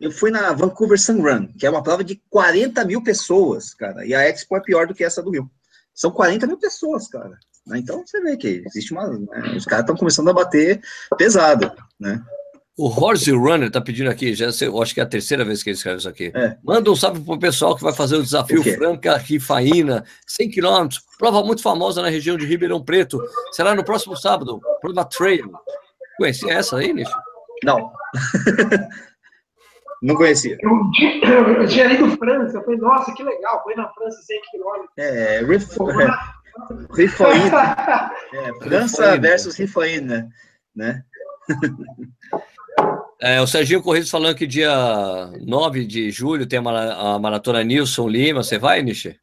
Eu 0.00 0.10
fui 0.10 0.30
na 0.30 0.52
Vancouver 0.52 0.98
Sun 1.00 1.22
Run, 1.22 1.48
que 1.58 1.66
é 1.66 1.70
uma 1.70 1.82
prova 1.82 2.04
de 2.04 2.20
40 2.30 2.84
mil 2.84 3.02
pessoas, 3.02 3.74
cara. 3.74 4.04
E 4.06 4.14
a 4.14 4.28
Expo 4.28 4.56
é 4.56 4.60
pior 4.60 4.86
do 4.86 4.94
que 4.94 5.04
essa 5.04 5.22
do 5.22 5.30
Rio. 5.30 5.50
São 5.94 6.10
40 6.10 6.46
mil 6.46 6.58
pessoas, 6.58 7.08
cara. 7.08 7.38
Né? 7.66 7.78
Então 7.78 8.04
você 8.06 8.20
vê 8.20 8.36
que 8.36 8.62
existe 8.66 8.92
uma. 8.92 9.08
né, 9.08 9.54
Os 9.56 9.64
caras 9.64 9.82
estão 9.84 9.96
começando 9.96 10.28
a 10.28 10.32
bater 10.32 10.80
pesado, 11.18 11.70
né? 12.00 12.22
O 12.78 12.88
Horsey 12.90 13.32
Runner 13.32 13.70
tá 13.70 13.80
pedindo 13.80 14.10
aqui, 14.10 14.34
já 14.34 14.52
sei, 14.52 14.68
eu 14.68 14.82
acho 14.82 14.92
que 14.92 15.00
é 15.00 15.02
a 15.02 15.08
terceira 15.08 15.46
vez 15.46 15.62
que 15.62 15.70
ele 15.70 15.76
escreve 15.78 15.96
isso 15.96 16.08
aqui. 16.10 16.30
É. 16.34 16.58
Manda 16.62 16.90
um 16.90 16.94
salve 16.94 17.20
pro 17.20 17.38
pessoal 17.38 17.74
que 17.74 17.82
vai 17.82 17.94
fazer 17.94 18.16
o 18.16 18.22
desafio 18.22 18.60
O? 18.60 18.64
Franca 18.64 19.16
Rifaína, 19.16 20.04
100 20.26 20.50
quilômetros, 20.50 21.02
prova 21.18 21.42
muito 21.42 21.62
famosa 21.62 22.02
na 22.02 22.10
região 22.10 22.36
de 22.36 22.44
Ribeirão 22.44 22.84
Preto. 22.84 23.18
Será 23.52 23.74
no 23.74 23.82
próximo 23.82 24.14
sábado, 24.14 24.60
prova 24.82 25.06
trail. 25.06 25.50
Conhecia 26.18 26.52
essa 26.52 26.76
aí, 26.76 26.92
Nicho? 26.92 27.16
Não. 27.64 27.90
Não 30.02 30.14
conhecia. 30.14 30.58
Eu, 30.60 30.90
tinha- 30.92 31.24
eu 31.24 31.66
tinha 31.66 31.86
lido 31.86 32.16
França, 32.18 32.58
eu 32.58 32.62
falei, 32.62 32.78
nossa, 32.78 33.12
que 33.14 33.22
legal, 33.22 33.62
foi 33.62 33.74
na 33.74 33.88
França 33.94 34.20
100 34.22 34.40
quilômetros. 34.50 34.90
É, 34.98 35.40
Rif- 35.42 35.74
Rifaína. 36.94 38.10
É, 38.32 38.52
França 38.64 39.02
Rifaína. 39.02 39.20
versus 39.22 39.56
Rifaína, 39.56 40.28
né? 40.74 41.02
É, 43.20 43.40
o 43.40 43.46
Serginho 43.46 43.82
Correios 43.82 44.10
falando 44.10 44.36
que 44.36 44.46
dia 44.46 44.70
9 45.40 45.86
de 45.86 46.10
julho 46.10 46.46
tem 46.46 46.58
a, 46.58 46.62
mara- 46.62 46.94
a 46.94 47.18
maratona 47.18 47.64
Nilson 47.64 48.08
Lima. 48.08 48.42
Você 48.42 48.58
vai, 48.58 48.82
Nishi? 48.82 49.18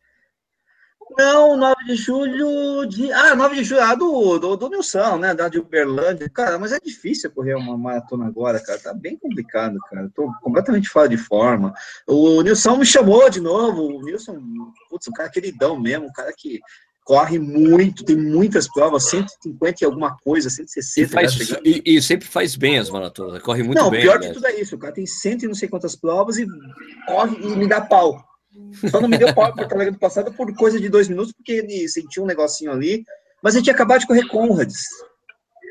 Não, 1.16 1.56
9 1.56 1.76
de 1.86 1.96
julho 1.96 2.86
de. 2.88 3.12
Ah, 3.12 3.36
9 3.36 3.56
de 3.58 3.64
julho, 3.64 3.82
ah, 3.84 3.94
do, 3.94 4.40
do, 4.40 4.56
do 4.58 4.70
Nilson, 4.70 5.18
né? 5.20 5.36
Da 5.36 5.48
de 5.48 5.60
Uberlândia. 5.60 6.28
Cara, 6.30 6.58
mas 6.58 6.72
é 6.72 6.80
difícil 6.80 7.30
correr 7.30 7.54
uma 7.54 7.78
maratona 7.78 8.26
agora, 8.26 8.60
cara. 8.60 8.80
Tá 8.80 8.94
bem 8.96 9.16
complicado, 9.18 9.78
cara. 9.92 10.10
Tô 10.16 10.32
completamente 10.42 10.90
fora 10.90 11.08
de 11.08 11.18
forma. 11.18 11.72
O 12.08 12.42
Nilson 12.42 12.78
me 12.78 12.86
chamou 12.86 13.30
de 13.30 13.40
novo. 13.40 13.84
O 13.98 14.02
Nilson, 14.02 14.40
putz, 14.90 15.08
um 15.08 15.12
cara 15.14 15.30
queridão 15.30 15.80
mesmo, 15.80 16.08
um 16.08 16.12
cara 16.12 16.34
que 16.36 16.60
corre 17.04 17.38
muito, 17.40 18.04
tem 18.06 18.16
muitas 18.16 18.68
provas, 18.72 19.10
150 19.10 19.78
e 19.82 19.86
alguma 19.86 20.18
coisa, 20.18 20.48
E, 20.48 20.52
160. 20.52 21.10
faz, 21.10 21.34
já 21.34 21.46
chegando. 21.46 21.68
e, 21.68 21.82
e 21.86 22.02
sempre 22.02 22.28
faz 22.28 22.56
bem 22.56 22.78
as 22.80 22.90
maratonas, 22.90 23.42
corre 23.42 23.64
muito 23.64 23.78
não, 23.80 23.90
bem. 23.90 24.02
pior 24.02 24.16
aliás. 24.18 24.28
que 24.28 24.34
tudo 24.42 24.48
é 24.48 24.60
isso. 24.60 24.76
O 24.76 24.80
cara 24.80 24.94
tem 24.94 25.06
cento 25.06 25.44
e 25.44 25.48
não 25.48 25.56
sei 25.56 25.68
quantas 25.68 25.96
provas 25.96 26.38
e 26.38 26.46
corre 27.08 27.38
e 27.42 27.56
me 27.56 27.68
dá 27.68 27.82
pau. 27.82 28.24
Só 28.90 29.02
não 29.02 29.10
me 29.10 29.18
deu 29.18 29.34
pau 29.34 29.52
por 29.54 29.72
Alegre 29.74 29.92
do 29.96 30.00
passado 30.00 30.32
por 30.34 30.54
coisa 30.56 30.80
de 30.80 30.88
dois 30.90 31.08
minutos, 31.10 31.34
porque 31.34 31.54
ele 31.54 31.88
sentiu 31.90 32.24
um 32.24 32.28
negocinho 32.28 32.72
ali. 32.72 33.04
Mas 33.42 33.56
ele 33.56 33.64
tinha 33.64 33.74
acabado 33.74 34.00
de 34.02 34.08
correr 34.08 34.28
Conrads. 34.28 34.86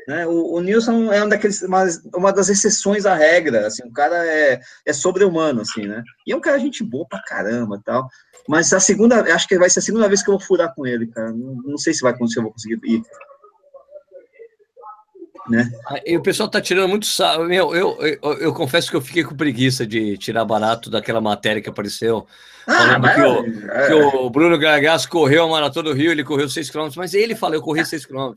Né? 0.07 0.27
O, 0.27 0.55
o 0.55 0.59
Nilson 0.61 1.11
é 1.13 1.23
um 1.23 1.29
daqueles, 1.29 1.61
uma, 1.61 1.85
uma 2.13 2.33
das 2.33 2.49
exceções 2.49 3.05
à 3.05 3.15
regra. 3.15 3.67
Assim, 3.67 3.83
o 3.87 3.91
cara 3.93 4.15
é, 4.25 4.59
é 4.85 4.93
sobre-humano, 4.93 5.61
assim, 5.61 5.87
né? 5.87 6.03
E 6.27 6.31
é 6.33 6.35
um 6.35 6.41
cara 6.41 6.59
gente 6.59 6.83
boa 6.83 7.05
pra 7.07 7.21
caramba 7.23 7.81
tal. 7.85 8.07
Mas 8.47 8.73
a 8.73 8.79
segunda, 8.79 9.21
acho 9.33 9.47
que 9.47 9.57
vai 9.57 9.69
ser 9.69 9.79
a 9.79 9.81
segunda 9.83 10.07
vez 10.09 10.21
que 10.21 10.29
eu 10.29 10.37
vou 10.37 10.45
furar 10.45 10.73
com 10.75 10.85
ele, 10.85 11.07
cara. 11.07 11.31
Não, 11.31 11.55
não 11.63 11.77
sei 11.77 11.93
se 11.93 12.01
vai 12.01 12.11
acontecer, 12.11 12.39
eu 12.39 12.43
vou 12.43 12.51
conseguir 12.51 12.79
ir. 12.83 13.01
Né? 15.49 15.69
Ah, 15.87 15.99
E 16.05 16.15
o 16.17 16.21
pessoal 16.21 16.47
tá 16.49 16.61
tirando 16.61 16.87
muito 16.89 17.05
sarro. 17.05 17.43
Meu, 17.45 17.75
eu, 17.75 17.97
eu, 18.01 18.33
eu 18.39 18.53
confesso 18.53 18.89
que 18.89 18.95
eu 18.95 19.01
fiquei 19.01 19.23
com 19.25 19.35
preguiça 19.35 19.85
de 19.85 20.17
tirar 20.17 20.45
barato 20.45 20.89
daquela 20.89 21.19
matéria 21.19 21.61
que 21.61 21.69
apareceu. 21.69 22.25
Falando 22.65 23.13
que 23.13 23.21
o- 23.21 23.71
é, 23.71 23.87
Que 23.87 23.93
o 23.93 24.29
Bruno 24.29 24.57
Gargasso 24.57 25.09
correu 25.09 25.43
a 25.43 25.49
maratona 25.49 25.89
do 25.89 25.95
Rio, 25.95 26.11
ele 26.11 26.23
correu 26.23 26.47
6 26.47 26.69
km, 26.69 26.89
mas 26.95 27.13
ele 27.13 27.35
fala, 27.35 27.55
eu 27.55 27.61
corri 27.61 27.85
6 27.85 28.05
km. 28.05 28.33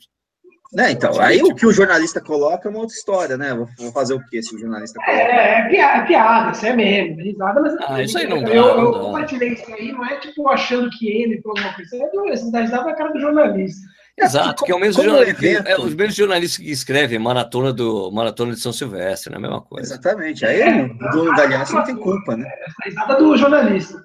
Né, 0.73 0.91
então, 0.91 1.21
aí 1.21 1.43
o 1.43 1.55
que 1.55 1.65
o 1.65 1.73
jornalista 1.73 2.21
coloca 2.21 2.69
é 2.69 2.71
uma 2.71 2.81
outra 2.81 2.95
história, 2.95 3.37
né? 3.37 3.55
Vou, 3.55 3.69
vou 3.79 3.93
fazer 3.93 4.15
o 4.15 4.27
que 4.27 4.43
se 4.43 4.55
o 4.55 4.59
jornalista 4.59 4.99
coloca? 4.99 5.23
É, 5.23 5.61
é, 5.61 5.69
piada, 5.69 6.03
é 6.03 6.07
piada, 6.07 6.51
isso 6.51 6.67
é 6.67 6.77
mesmo, 6.77 7.21
é 7.21 7.25
risada, 7.25 7.61
mas 7.61 7.75
Ah, 7.87 8.03
isso 8.03 8.19
aí 8.19 8.29
não 8.29 8.43
dá, 8.43 8.51
eu, 8.51 8.77
não 8.77 8.85
eu 8.85 8.93
compartilhei 9.01 9.53
isso 9.53 9.73
aí, 9.73 9.93
não 9.93 10.05
é 10.05 10.19
tipo 10.19 10.49
achando 10.49 10.91
que 10.91 11.09
ele 11.09 11.41
foi 11.41 11.51
alguma 11.51 11.75
coisa, 11.75 11.97
é 11.97 12.51
da 12.51 12.61
risada 12.61 12.91
é 12.91 12.93
a 12.93 12.97
cara 12.97 13.13
do 13.13 13.21
jornalista. 13.21 13.87
Exato, 14.19 14.65
que 14.65 14.73
é 14.73 14.75
o 14.75 14.81
mesmo 14.81 15.03
jornalista, 15.03 15.47
é, 15.47 15.79
os 15.79 15.95
mesmos 15.95 16.17
jornalistas 16.17 16.65
que 16.65 16.71
escrevem 16.71 17.19
maratona 17.19 17.71
do 17.71 18.11
maratona 18.11 18.55
de 18.55 18.61
São 18.61 18.73
Silvestre, 18.73 19.31
né? 19.31 19.37
A 19.37 19.41
mesma 19.41 19.61
coisa. 19.61 19.93
Exatamente. 19.93 20.45
Aí 20.47 20.83
o 20.83 20.95
Bruno 20.95 21.37
Galhaço 21.37 21.75
não 21.75 21.85
tem 21.85 21.97
culpa, 21.97 22.35
né? 22.35 22.49
A 22.83 22.89
risada 22.89 23.17
do 23.17 23.37
jornalista. 23.37 24.03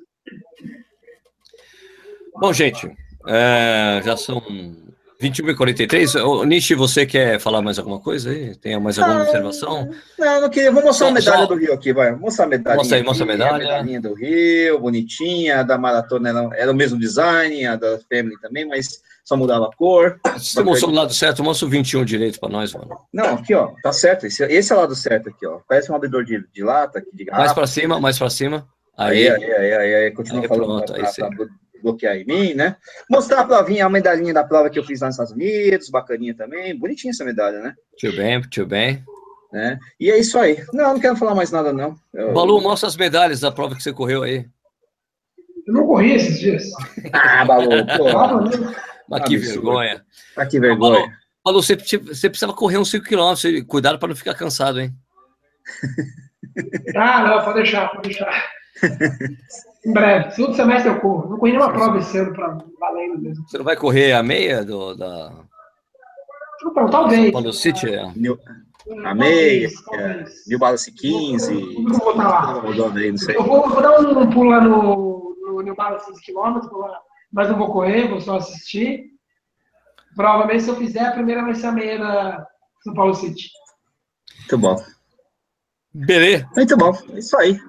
Bom, 2.36 2.52
gente, 2.52 2.92
é, 3.26 4.02
já 4.04 4.18
são 4.18 4.42
21h43. 5.22 6.16
Ô, 6.26 6.44
Nishi, 6.44 6.76
você 6.76 7.06
quer 7.06 7.40
falar 7.40 7.62
mais 7.62 7.78
alguma 7.78 8.00
coisa 8.00 8.30
aí? 8.32 8.56
Tem 8.56 8.80
mais 8.80 8.98
alguma 8.98 9.20
Ah, 9.20 9.24
observação? 9.24 9.90
Não, 10.18 10.36
eu 10.36 10.42
não 10.42 10.50
queria. 10.50 10.72
Vou 10.72 10.84
mostrar 10.84 11.08
a 11.10 11.12
medalha 11.12 11.40
só- 11.40 11.46
do 11.46 11.56
Rio 11.56 11.74
aqui, 11.74 11.94
vai. 11.94 12.12
Vou 12.12 12.22
mostrar 12.22 12.46
a 12.46 12.48
medalha. 12.48 12.78
Mostra 12.78 12.98
aí, 12.98 13.04
mostra 13.04 13.26
a 13.26 13.28
medalha. 13.28 13.56
A 13.56 13.58
medalhinha 13.60 14.02
do 14.02 14.14
Rio, 14.14 14.80
bonitinha. 14.80 15.60
A 15.60 15.64
da 15.64 15.78
maratona 15.78 16.30
era, 16.30 16.50
era 16.56 16.72
o 16.72 16.76
mesmo 16.76 17.00
design, 17.00 17.66
a 17.66 17.76
da 17.76 18.00
Family 18.10 18.40
também, 18.42 18.66
mas 18.68 19.02
só 19.24 19.38
mudava 19.38 19.68
a 19.68 19.76
cor. 19.76 20.20
Você 20.38 20.64
mostrou 20.64 20.92
do 20.92 20.98
lado 20.98 21.14
certo, 21.14 21.44
mostra 21.44 21.68
o 21.68 21.70
21 21.70 22.04
direito 22.04 22.40
para 22.40 22.50
nós, 22.50 22.74
mano. 22.74 22.90
Não, 23.14 23.36
aqui, 23.36 23.54
ó. 23.54 23.72
Tá 23.84 23.94
certo. 23.94 24.26
Esse, 24.26 24.44
esse 24.46 24.74
é 24.74 24.76
o 24.76 24.80
lado 24.80 24.96
certo 24.96 25.30
aqui, 25.30 25.46
ó. 25.46 25.60
Parece 25.68 25.92
um 25.92 25.96
abridor 25.96 26.24
de, 26.24 26.44
de 26.54 26.64
lata, 26.64 27.00
aqui, 27.00 27.10
de 27.14 27.26
Mais 27.26 27.38
garrafa. 27.38 27.56
para 27.56 27.68
cima, 27.68 28.00
mais 28.00 28.18
para 28.18 28.30
cima. 28.30 28.68
Aí, 28.98 29.30
Aí, 29.30 29.44
aí, 29.44 29.52
aí, 29.54 29.74
aí, 29.74 29.96
aí, 29.96 30.12
continua 30.12 30.42
Aí, 30.42 30.48
falando 30.48 30.66
pronto, 30.66 30.94
pra, 30.94 31.08
aí 31.08 31.14
bloquear 31.82 32.16
em 32.18 32.26
mim, 32.26 32.54
né? 32.54 32.76
Mostrar 33.10 33.42
a 33.42 33.46
provinha, 33.46 33.86
a 33.86 33.90
medalhinha 33.90 34.34
da 34.34 34.44
prova 34.44 34.70
que 34.70 34.78
eu 34.80 34.84
fiz 34.84 35.02
lá 35.02 35.08
nos 35.08 35.16
Estados 35.16 35.34
Unidos, 35.34 35.90
bacaninha 35.90 36.36
também, 36.36 36.78
bonitinha 36.78 37.12
essa 37.12 37.26
medalha, 37.26 37.60
né? 37.60 37.76
tio 37.98 38.16
bem, 38.16 38.42
tio 38.42 38.66
bem. 38.66 39.04
né? 39.52 39.80
E 40.00 40.10
é 40.12 40.18
isso 40.18 40.38
aí. 40.40 40.64
Não, 40.74 40.94
não 40.94 41.00
quero 41.00 41.16
falar 41.16 41.36
mais 41.36 41.52
nada, 41.52 41.72
não. 41.74 41.96
Eu- 42.14 42.34
Balu, 42.34 42.62
mostra 42.62 42.88
as 42.88 42.96
medalhas 42.96 43.40
da 43.42 43.52
prova 43.52 43.76
que 43.76 43.84
você 43.84 43.92
correu 43.94 44.24
aí. 44.24 44.46
Eu 45.68 45.74
não 45.74 45.86
corri 45.86 46.14
esses 46.16 46.40
dias. 46.40 46.64
Ah, 47.14 47.46
Balu, 47.46 47.70
pô. 47.98 48.06
Mas 49.10 49.24
que 49.28 49.38
vergonha. 49.38 50.06
Ah, 50.38 50.46
que 50.46 50.60
vergonha. 50.60 51.18
Falou, 51.44 51.62
você, 51.62 51.76
você 51.76 52.30
precisava 52.30 52.54
correr 52.54 52.78
uns 52.78 52.90
5 52.90 53.04
km. 53.06 53.66
Cuidado 53.68 54.00
para 54.00 54.08
não 54.10 54.16
ficar 54.16 54.34
cansado, 54.36 54.80
hein? 54.80 54.94
Ah, 56.96 57.28
não, 57.28 57.44
pode 57.44 57.56
deixar, 57.62 57.90
pode 57.90 58.10
deixar. 58.10 58.50
em 59.86 59.94
breve. 59.94 60.32
Segundo 60.32 60.56
semestre 60.56 60.92
eu 60.92 61.00
corro. 61.00 61.30
Não 61.30 61.38
corri 61.38 61.52
nenhuma 61.52 61.74
prova 61.74 61.98
esse 61.98 62.18
ano 62.18 62.34
para 62.34 62.58
valendo 62.80 63.20
mesmo. 63.20 63.48
Você 63.48 63.58
não 63.58 63.66
vai 63.66 63.76
correr 63.76 64.14
a 64.14 64.24
meia 64.24 64.64
do, 64.64 64.96
da. 64.96 65.32
Então, 66.64 66.90
talvez. 66.90 67.32
Paulo 67.32 67.54
City? 67.54 67.90
É. 67.90 68.12
New, 68.16 68.38
a 69.04 69.16
meia, 69.16 69.70
New 70.48 70.60
Balance 70.60 70.92
15. 70.92 71.54
Eu 71.54 71.84
vou 71.84 72.00
botar 72.00 72.30
lá. 72.30 72.62
Não. 72.62 72.72
Eu 72.72 73.44
vou, 73.44 73.70
vou 73.70 73.82
dar 73.82 74.00
um, 74.00 74.20
um 74.20 74.30
pulo 74.30 74.50
lá 74.50 74.62
no, 74.62 75.36
no 75.42 75.62
New 75.62 75.76
Balance 75.76 76.06
15 76.06 76.22
km, 76.22 76.60
mas 77.32 77.50
não 77.50 77.58
vou 77.58 77.72
correr, 77.72 78.08
vou 78.08 78.22
só 78.22 78.38
assistir. 78.38 79.12
Provavelmente, 80.16 80.64
se 80.64 80.70
eu 80.70 80.76
fizer, 80.76 81.06
a 81.06 81.12
primeira 81.12 81.44
vai 81.44 81.56
ser 81.56 81.68
a 81.68 81.72
meia 81.72 81.98
da 81.98 82.48
São 82.84 82.94
Paulo 82.94 83.14
City. 83.16 83.50
Muito 84.40 84.58
bom. 84.58 84.76
Beleza. 85.94 86.48
Muito 86.56 86.78
bom. 86.78 86.92
É 87.14 87.20
isso 87.20 87.38
aí. 87.38 87.60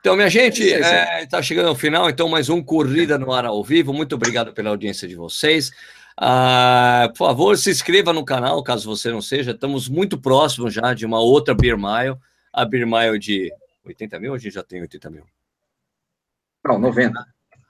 Então, 0.00 0.16
minha 0.16 0.30
gente, 0.30 0.62
está 0.62 0.88
é, 0.88 1.26
tá 1.26 1.42
chegando 1.42 1.68
ao 1.68 1.74
final, 1.74 2.08
então 2.08 2.26
mais 2.26 2.48
um 2.48 2.62
Corrida 2.62 3.18
no 3.18 3.30
Ar 3.34 3.44
ao 3.44 3.62
Vivo. 3.62 3.92
Muito 3.92 4.14
obrigado 4.14 4.50
pela 4.54 4.70
audiência 4.70 5.06
de 5.06 5.14
vocês. 5.14 5.70
Ah, 6.16 7.08
por 7.10 7.18
favor, 7.18 7.58
se 7.58 7.70
inscreva 7.70 8.10
no 8.10 8.24
canal, 8.24 8.62
caso 8.62 8.88
você 8.88 9.10
não 9.10 9.20
seja. 9.20 9.50
Estamos 9.50 9.90
muito 9.90 10.18
próximos 10.18 10.72
já 10.72 10.94
de 10.94 11.04
uma 11.04 11.20
outra 11.20 11.54
Beer 11.54 11.76
Mile. 11.76 12.16
A 12.50 12.64
Beer 12.64 12.86
Mile 12.86 13.18
de 13.18 13.52
80 13.84 14.18
mil, 14.18 14.32
a 14.32 14.38
gente 14.38 14.54
já 14.54 14.62
tem 14.62 14.80
80 14.80 15.10
mil? 15.10 15.24
Não, 16.64 16.78
90. 16.78 17.22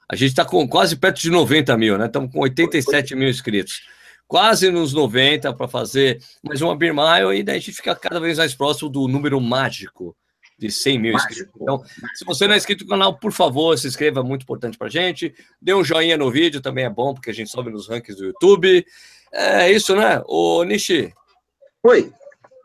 A 0.08 0.14
gente 0.14 0.28
está 0.28 0.44
com 0.44 0.68
quase 0.68 0.96
perto 0.96 1.20
de 1.20 1.30
90 1.30 1.76
mil, 1.76 1.98
né? 1.98 2.06
Estamos 2.06 2.32
com 2.32 2.38
87 2.40 3.16
mil 3.16 3.28
inscritos. 3.28 3.82
Quase 4.28 4.70
nos 4.70 4.94
90 4.94 5.52
para 5.52 5.66
fazer 5.66 6.22
mais 6.44 6.62
uma 6.62 6.76
Beer 6.76 6.94
Mile 6.94 7.40
e 7.40 7.42
daí 7.42 7.56
a 7.56 7.60
gente 7.60 7.72
fica 7.72 7.96
cada 7.96 8.20
vez 8.20 8.38
mais 8.38 8.54
próximo 8.54 8.88
do 8.88 9.08
número 9.08 9.40
mágico 9.40 10.16
de 10.60 10.70
100 10.70 10.98
mil 10.98 11.14
inscritos. 11.14 11.52
Então, 11.60 11.82
se 12.14 12.24
você 12.24 12.46
não 12.46 12.54
é 12.54 12.58
inscrito 12.58 12.84
no 12.84 12.90
canal, 12.90 13.18
por 13.18 13.32
favor, 13.32 13.76
se 13.78 13.88
inscreva, 13.88 14.20
é 14.20 14.22
muito 14.22 14.42
importante 14.42 14.76
para 14.76 14.88
gente. 14.88 15.34
Dê 15.60 15.72
um 15.72 15.82
joinha 15.82 16.18
no 16.18 16.30
vídeo, 16.30 16.60
também 16.60 16.84
é 16.84 16.90
bom, 16.90 17.14
porque 17.14 17.30
a 17.30 17.34
gente 17.34 17.50
sobe 17.50 17.70
nos 17.70 17.88
rankings 17.88 18.20
do 18.20 18.26
YouTube. 18.26 18.84
É 19.32 19.70
isso, 19.72 19.96
né? 19.96 20.22
Ô, 20.26 20.62
Nishi. 20.64 21.12
Oi, 21.82 22.12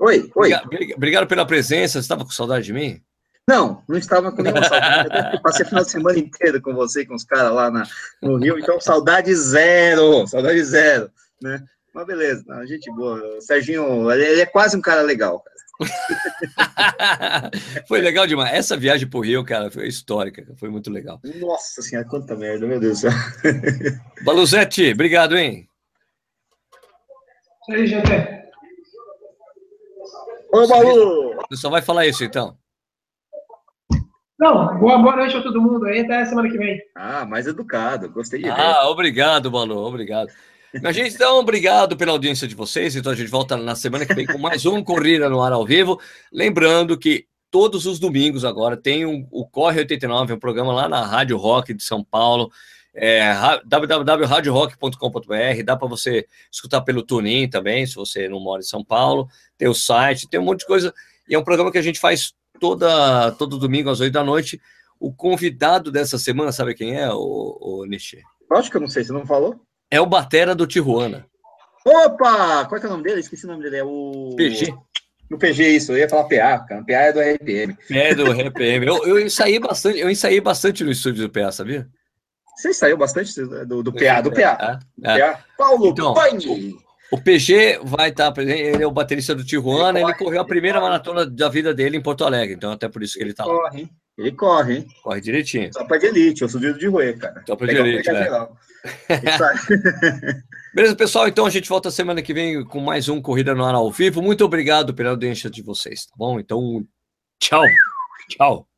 oi, 0.02 0.30
oi. 0.36 0.52
Obrigado 0.96 1.26
pela 1.26 1.46
presença. 1.46 1.94
Você 1.94 2.00
estava 2.00 2.26
com 2.26 2.32
saudade 2.32 2.66
de 2.66 2.74
mim? 2.74 3.02
Não, 3.48 3.82
não 3.88 3.98
estava 3.98 4.32
com 4.32 4.42
nenhuma 4.42 4.64
saudade. 4.68 5.36
Eu 5.36 5.42
passei 5.42 5.66
a 5.66 5.70
final 5.70 5.84
de 5.84 5.92
semana 5.92 6.20
inteira 6.20 6.60
com 6.60 6.74
você 6.74 7.02
e 7.02 7.06
com 7.06 7.16
os 7.16 7.24
caras 7.24 7.54
lá 7.54 7.72
na, 7.72 7.84
no 8.22 8.38
Rio, 8.38 8.60
então 8.60 8.82
saudade 8.82 9.34
zero, 9.36 10.28
saudade 10.28 10.64
zero, 10.64 11.12
né? 11.42 11.64
Mas 11.94 12.08
beleza, 12.08 12.44
não, 12.48 12.66
gente 12.66 12.92
boa. 12.92 13.38
O 13.38 13.42
Serginho, 13.42 14.12
ele 14.12 14.42
é 14.42 14.46
quase 14.46 14.76
um 14.76 14.82
cara 14.82 15.02
legal, 15.02 15.40
cara. 15.40 15.55
foi 17.88 18.02
legal 18.02 18.26
demais. 18.26 18.54
Essa 18.54 18.78
viagem 18.78 19.08
pro 19.08 19.22
Rio, 19.22 19.44
cara, 19.44 19.70
foi 19.70 19.88
histórica, 19.88 20.46
foi 20.58 20.70
muito 20.70 20.90
legal. 20.90 21.20
Nossa 21.40 21.82
senhora, 21.82 22.08
quanta 22.08 22.36
merda, 22.36 22.66
meu 22.66 22.80
Deus 22.80 23.02
do 23.02 23.10
céu. 23.10 23.12
Baluzete, 24.24 24.92
obrigado, 24.92 25.38
hein? 25.38 25.68
Isso 27.62 27.72
aí, 27.72 27.88
gente. 27.88 28.12
Ô, 30.54 30.68
Balu! 30.68 31.36
Você 31.50 31.62
só 31.62 31.70
vai 31.70 31.82
falar 31.82 32.06
isso, 32.06 32.24
então? 32.24 32.58
Não, 34.40 34.78
boa, 34.78 34.98
boa 34.98 35.16
noite 35.16 35.36
a 35.36 35.42
todo 35.42 35.62
mundo 35.62 35.86
aí, 35.86 36.02
até 36.02 36.26
semana 36.26 36.50
que 36.50 36.58
vem. 36.58 36.80
Ah, 36.96 37.26
mais 37.26 37.48
educado, 37.48 38.10
gostei 38.10 38.40
de 38.40 38.46
ver. 38.46 38.52
Ah, 38.52 38.88
obrigado, 38.90 39.50
Balu, 39.50 39.78
obrigado. 39.78 40.30
A 40.84 40.92
gente, 40.92 41.16
então, 41.16 41.40
obrigado 41.40 41.96
pela 41.96 42.12
audiência 42.12 42.48
de 42.48 42.56
vocês. 42.56 42.96
Então, 42.96 43.12
a 43.12 43.16
gente 43.16 43.30
volta 43.30 43.56
na 43.56 43.76
semana 43.76 44.06
que 44.06 44.14
vem 44.14 44.26
com 44.26 44.38
mais 44.38 44.66
um 44.66 44.84
Corrida 44.84 45.30
no 45.30 45.42
Ar 45.42 45.54
ao 45.54 45.66
Vivo. 45.66 46.00
Lembrando 46.32 46.98
que 46.98 47.26
todos 47.50 47.86
os 47.86 48.00
domingos 48.00 48.44
agora 48.44 48.76
tem 48.76 49.06
um, 49.06 49.26
o 49.32 49.48
Corre 49.48 49.80
89, 49.80 50.34
um 50.34 50.40
programa 50.40 50.74
lá 50.74 50.90
na 50.90 51.06
Rádio 51.06 51.38
Rock 51.38 51.74
de 51.74 51.84
São 51.84 52.04
Paulo. 52.04 52.52
É, 52.94 53.34
www.radiorock.com.br, 53.66 55.64
dá 55.66 55.76
para 55.76 55.88
você 55.88 56.26
escutar 56.52 56.82
pelo 56.82 57.04
TuneIn 57.04 57.50
também, 57.50 57.86
se 57.86 57.96
você 57.96 58.30
não 58.30 58.40
mora 58.40 58.62
em 58.62 58.66
São 58.66 58.86
Paulo, 58.86 59.28
tem 59.58 59.68
o 59.68 59.74
site, 59.74 60.30
tem 60.30 60.40
um 60.40 60.44
monte 60.44 60.60
de 60.60 60.66
coisa, 60.66 60.94
e 61.28 61.36
é 61.36 61.40
um 61.40 61.44
programa 61.44 61.74
que 61.74 61.78
a 61.78 61.82
gente 61.82 62.00
faz 62.00 62.34
toda, 62.58 63.34
todo 63.34 63.58
domingo 63.58 63.90
às 63.90 64.00
oito 64.00 64.14
da 64.14 64.24
noite. 64.24 64.62
O 64.98 65.14
convidado 65.14 65.92
dessa 65.92 66.18
semana, 66.18 66.54
sabe 66.54 66.74
quem 66.74 66.96
é, 66.96 67.12
o, 67.12 67.58
o 67.60 67.86
Nishi? 67.86 68.22
Acho 68.52 68.72
que 68.72 68.78
eu 68.78 68.82
não 68.82 68.88
sei, 68.88 69.04
você 69.04 69.12
não 69.12 69.26
falou? 69.26 69.60
É 69.90 70.02
o 70.02 70.06
Batera 70.06 70.56
do 70.56 70.68
Tijuana. 70.68 71.26
Opa! 71.86 72.66
Qual 72.66 72.82
é, 72.82 72.84
é 72.84 72.88
o 72.88 72.92
nome 72.92 73.04
dele? 73.04 73.20
Esqueci 73.20 73.46
o 73.46 73.50
nome 73.50 73.64
dele. 73.64 73.78
É 73.78 73.84
o. 73.84 74.34
PG. 74.36 74.74
No 75.30 75.38
PG, 75.38 75.70
isso. 75.70 75.92
Eu 75.92 75.98
ia 75.98 76.10
falar 76.10 76.24
PA, 76.24 76.60
cara. 76.60 76.84
PA 76.84 76.94
é 76.94 77.14
do 77.14 77.20
RPM. 77.20 77.78
É 77.92 78.16
do 78.16 78.32
RPM. 78.32 78.86
Eu, 78.86 79.06
eu 79.06 79.20
ensaiei 79.20 79.60
bastante, 79.60 80.00
eu 80.00 80.10
ensaiei 80.10 80.42
bastante 80.42 80.84
no 80.84 80.92
estúdio 80.92 81.28
do 81.28 81.32
PA, 81.32 81.52
sabia? 81.52 81.88
Você 82.56 82.70
ensaiou 82.70 82.98
bastante 82.98 83.34
do, 83.66 83.84
do 83.84 83.94
PA, 83.94 84.22
do 84.22 84.32
PA. 84.32 84.80
É, 85.04 85.20
é. 85.20 85.38
Paulo 85.58 85.88
então, 85.88 86.14
O 87.12 87.22
PG 87.22 87.82
vai 87.84 88.10
estar 88.10 88.32
presente, 88.32 88.62
ele 88.62 88.84
é 88.84 88.88
o 88.88 88.92
baterista 88.92 89.36
do 89.36 89.44
Tijuana, 89.44 90.00
ele, 90.00 90.06
corre, 90.06 90.14
ele 90.14 90.24
correu 90.26 90.42
a 90.42 90.46
primeira 90.46 90.80
maratona 90.80 91.26
da 91.26 91.50
vida 91.50 91.74
dele 91.74 91.98
em 91.98 92.02
Porto 92.02 92.24
Alegre, 92.24 92.56
então 92.56 92.72
até 92.72 92.88
por 92.88 93.04
isso 93.04 93.16
que 93.16 93.24
ele 93.24 93.32
está 93.32 93.46
lá. 93.46 93.54
Corre? 93.54 93.90
Ele 94.18 94.32
corre, 94.32 94.76
hein? 94.78 94.88
Corre 95.04 95.20
direitinho. 95.20 95.70
Só 95.74 95.84
para 95.84 95.98
de 95.98 96.06
elite, 96.06 96.44
eu 96.44 96.50
sou 96.50 96.62
de 96.62 96.88
roer, 96.88 97.18
cara. 97.18 97.44
Só 97.46 97.56
para 97.58 97.68
de 97.68 97.76
elite, 97.76 98.10
né? 98.10 98.48
Beleza, 100.74 100.96
pessoal? 100.96 101.28
Então 101.28 101.46
a 101.46 101.50
gente 101.50 101.70
volta 101.70 101.90
semana 101.90 102.22
que 102.22 102.34
vem 102.34 102.64
com 102.66 102.80
mais 102.80 103.08
um 103.08 103.22
Corrida 103.22 103.56
no 103.56 103.64
Ar 103.64 103.76
ao 103.76 103.92
vivo. 103.92 104.22
Muito 104.22 104.44
obrigado 104.44 104.94
pela 104.94 105.12
audiência 105.12 105.50
de 105.50 105.62
vocês, 105.62 106.06
tá 106.06 106.14
bom? 106.18 106.40
Então, 106.40 106.86
tchau. 107.40 107.64
Tchau. 108.30 108.75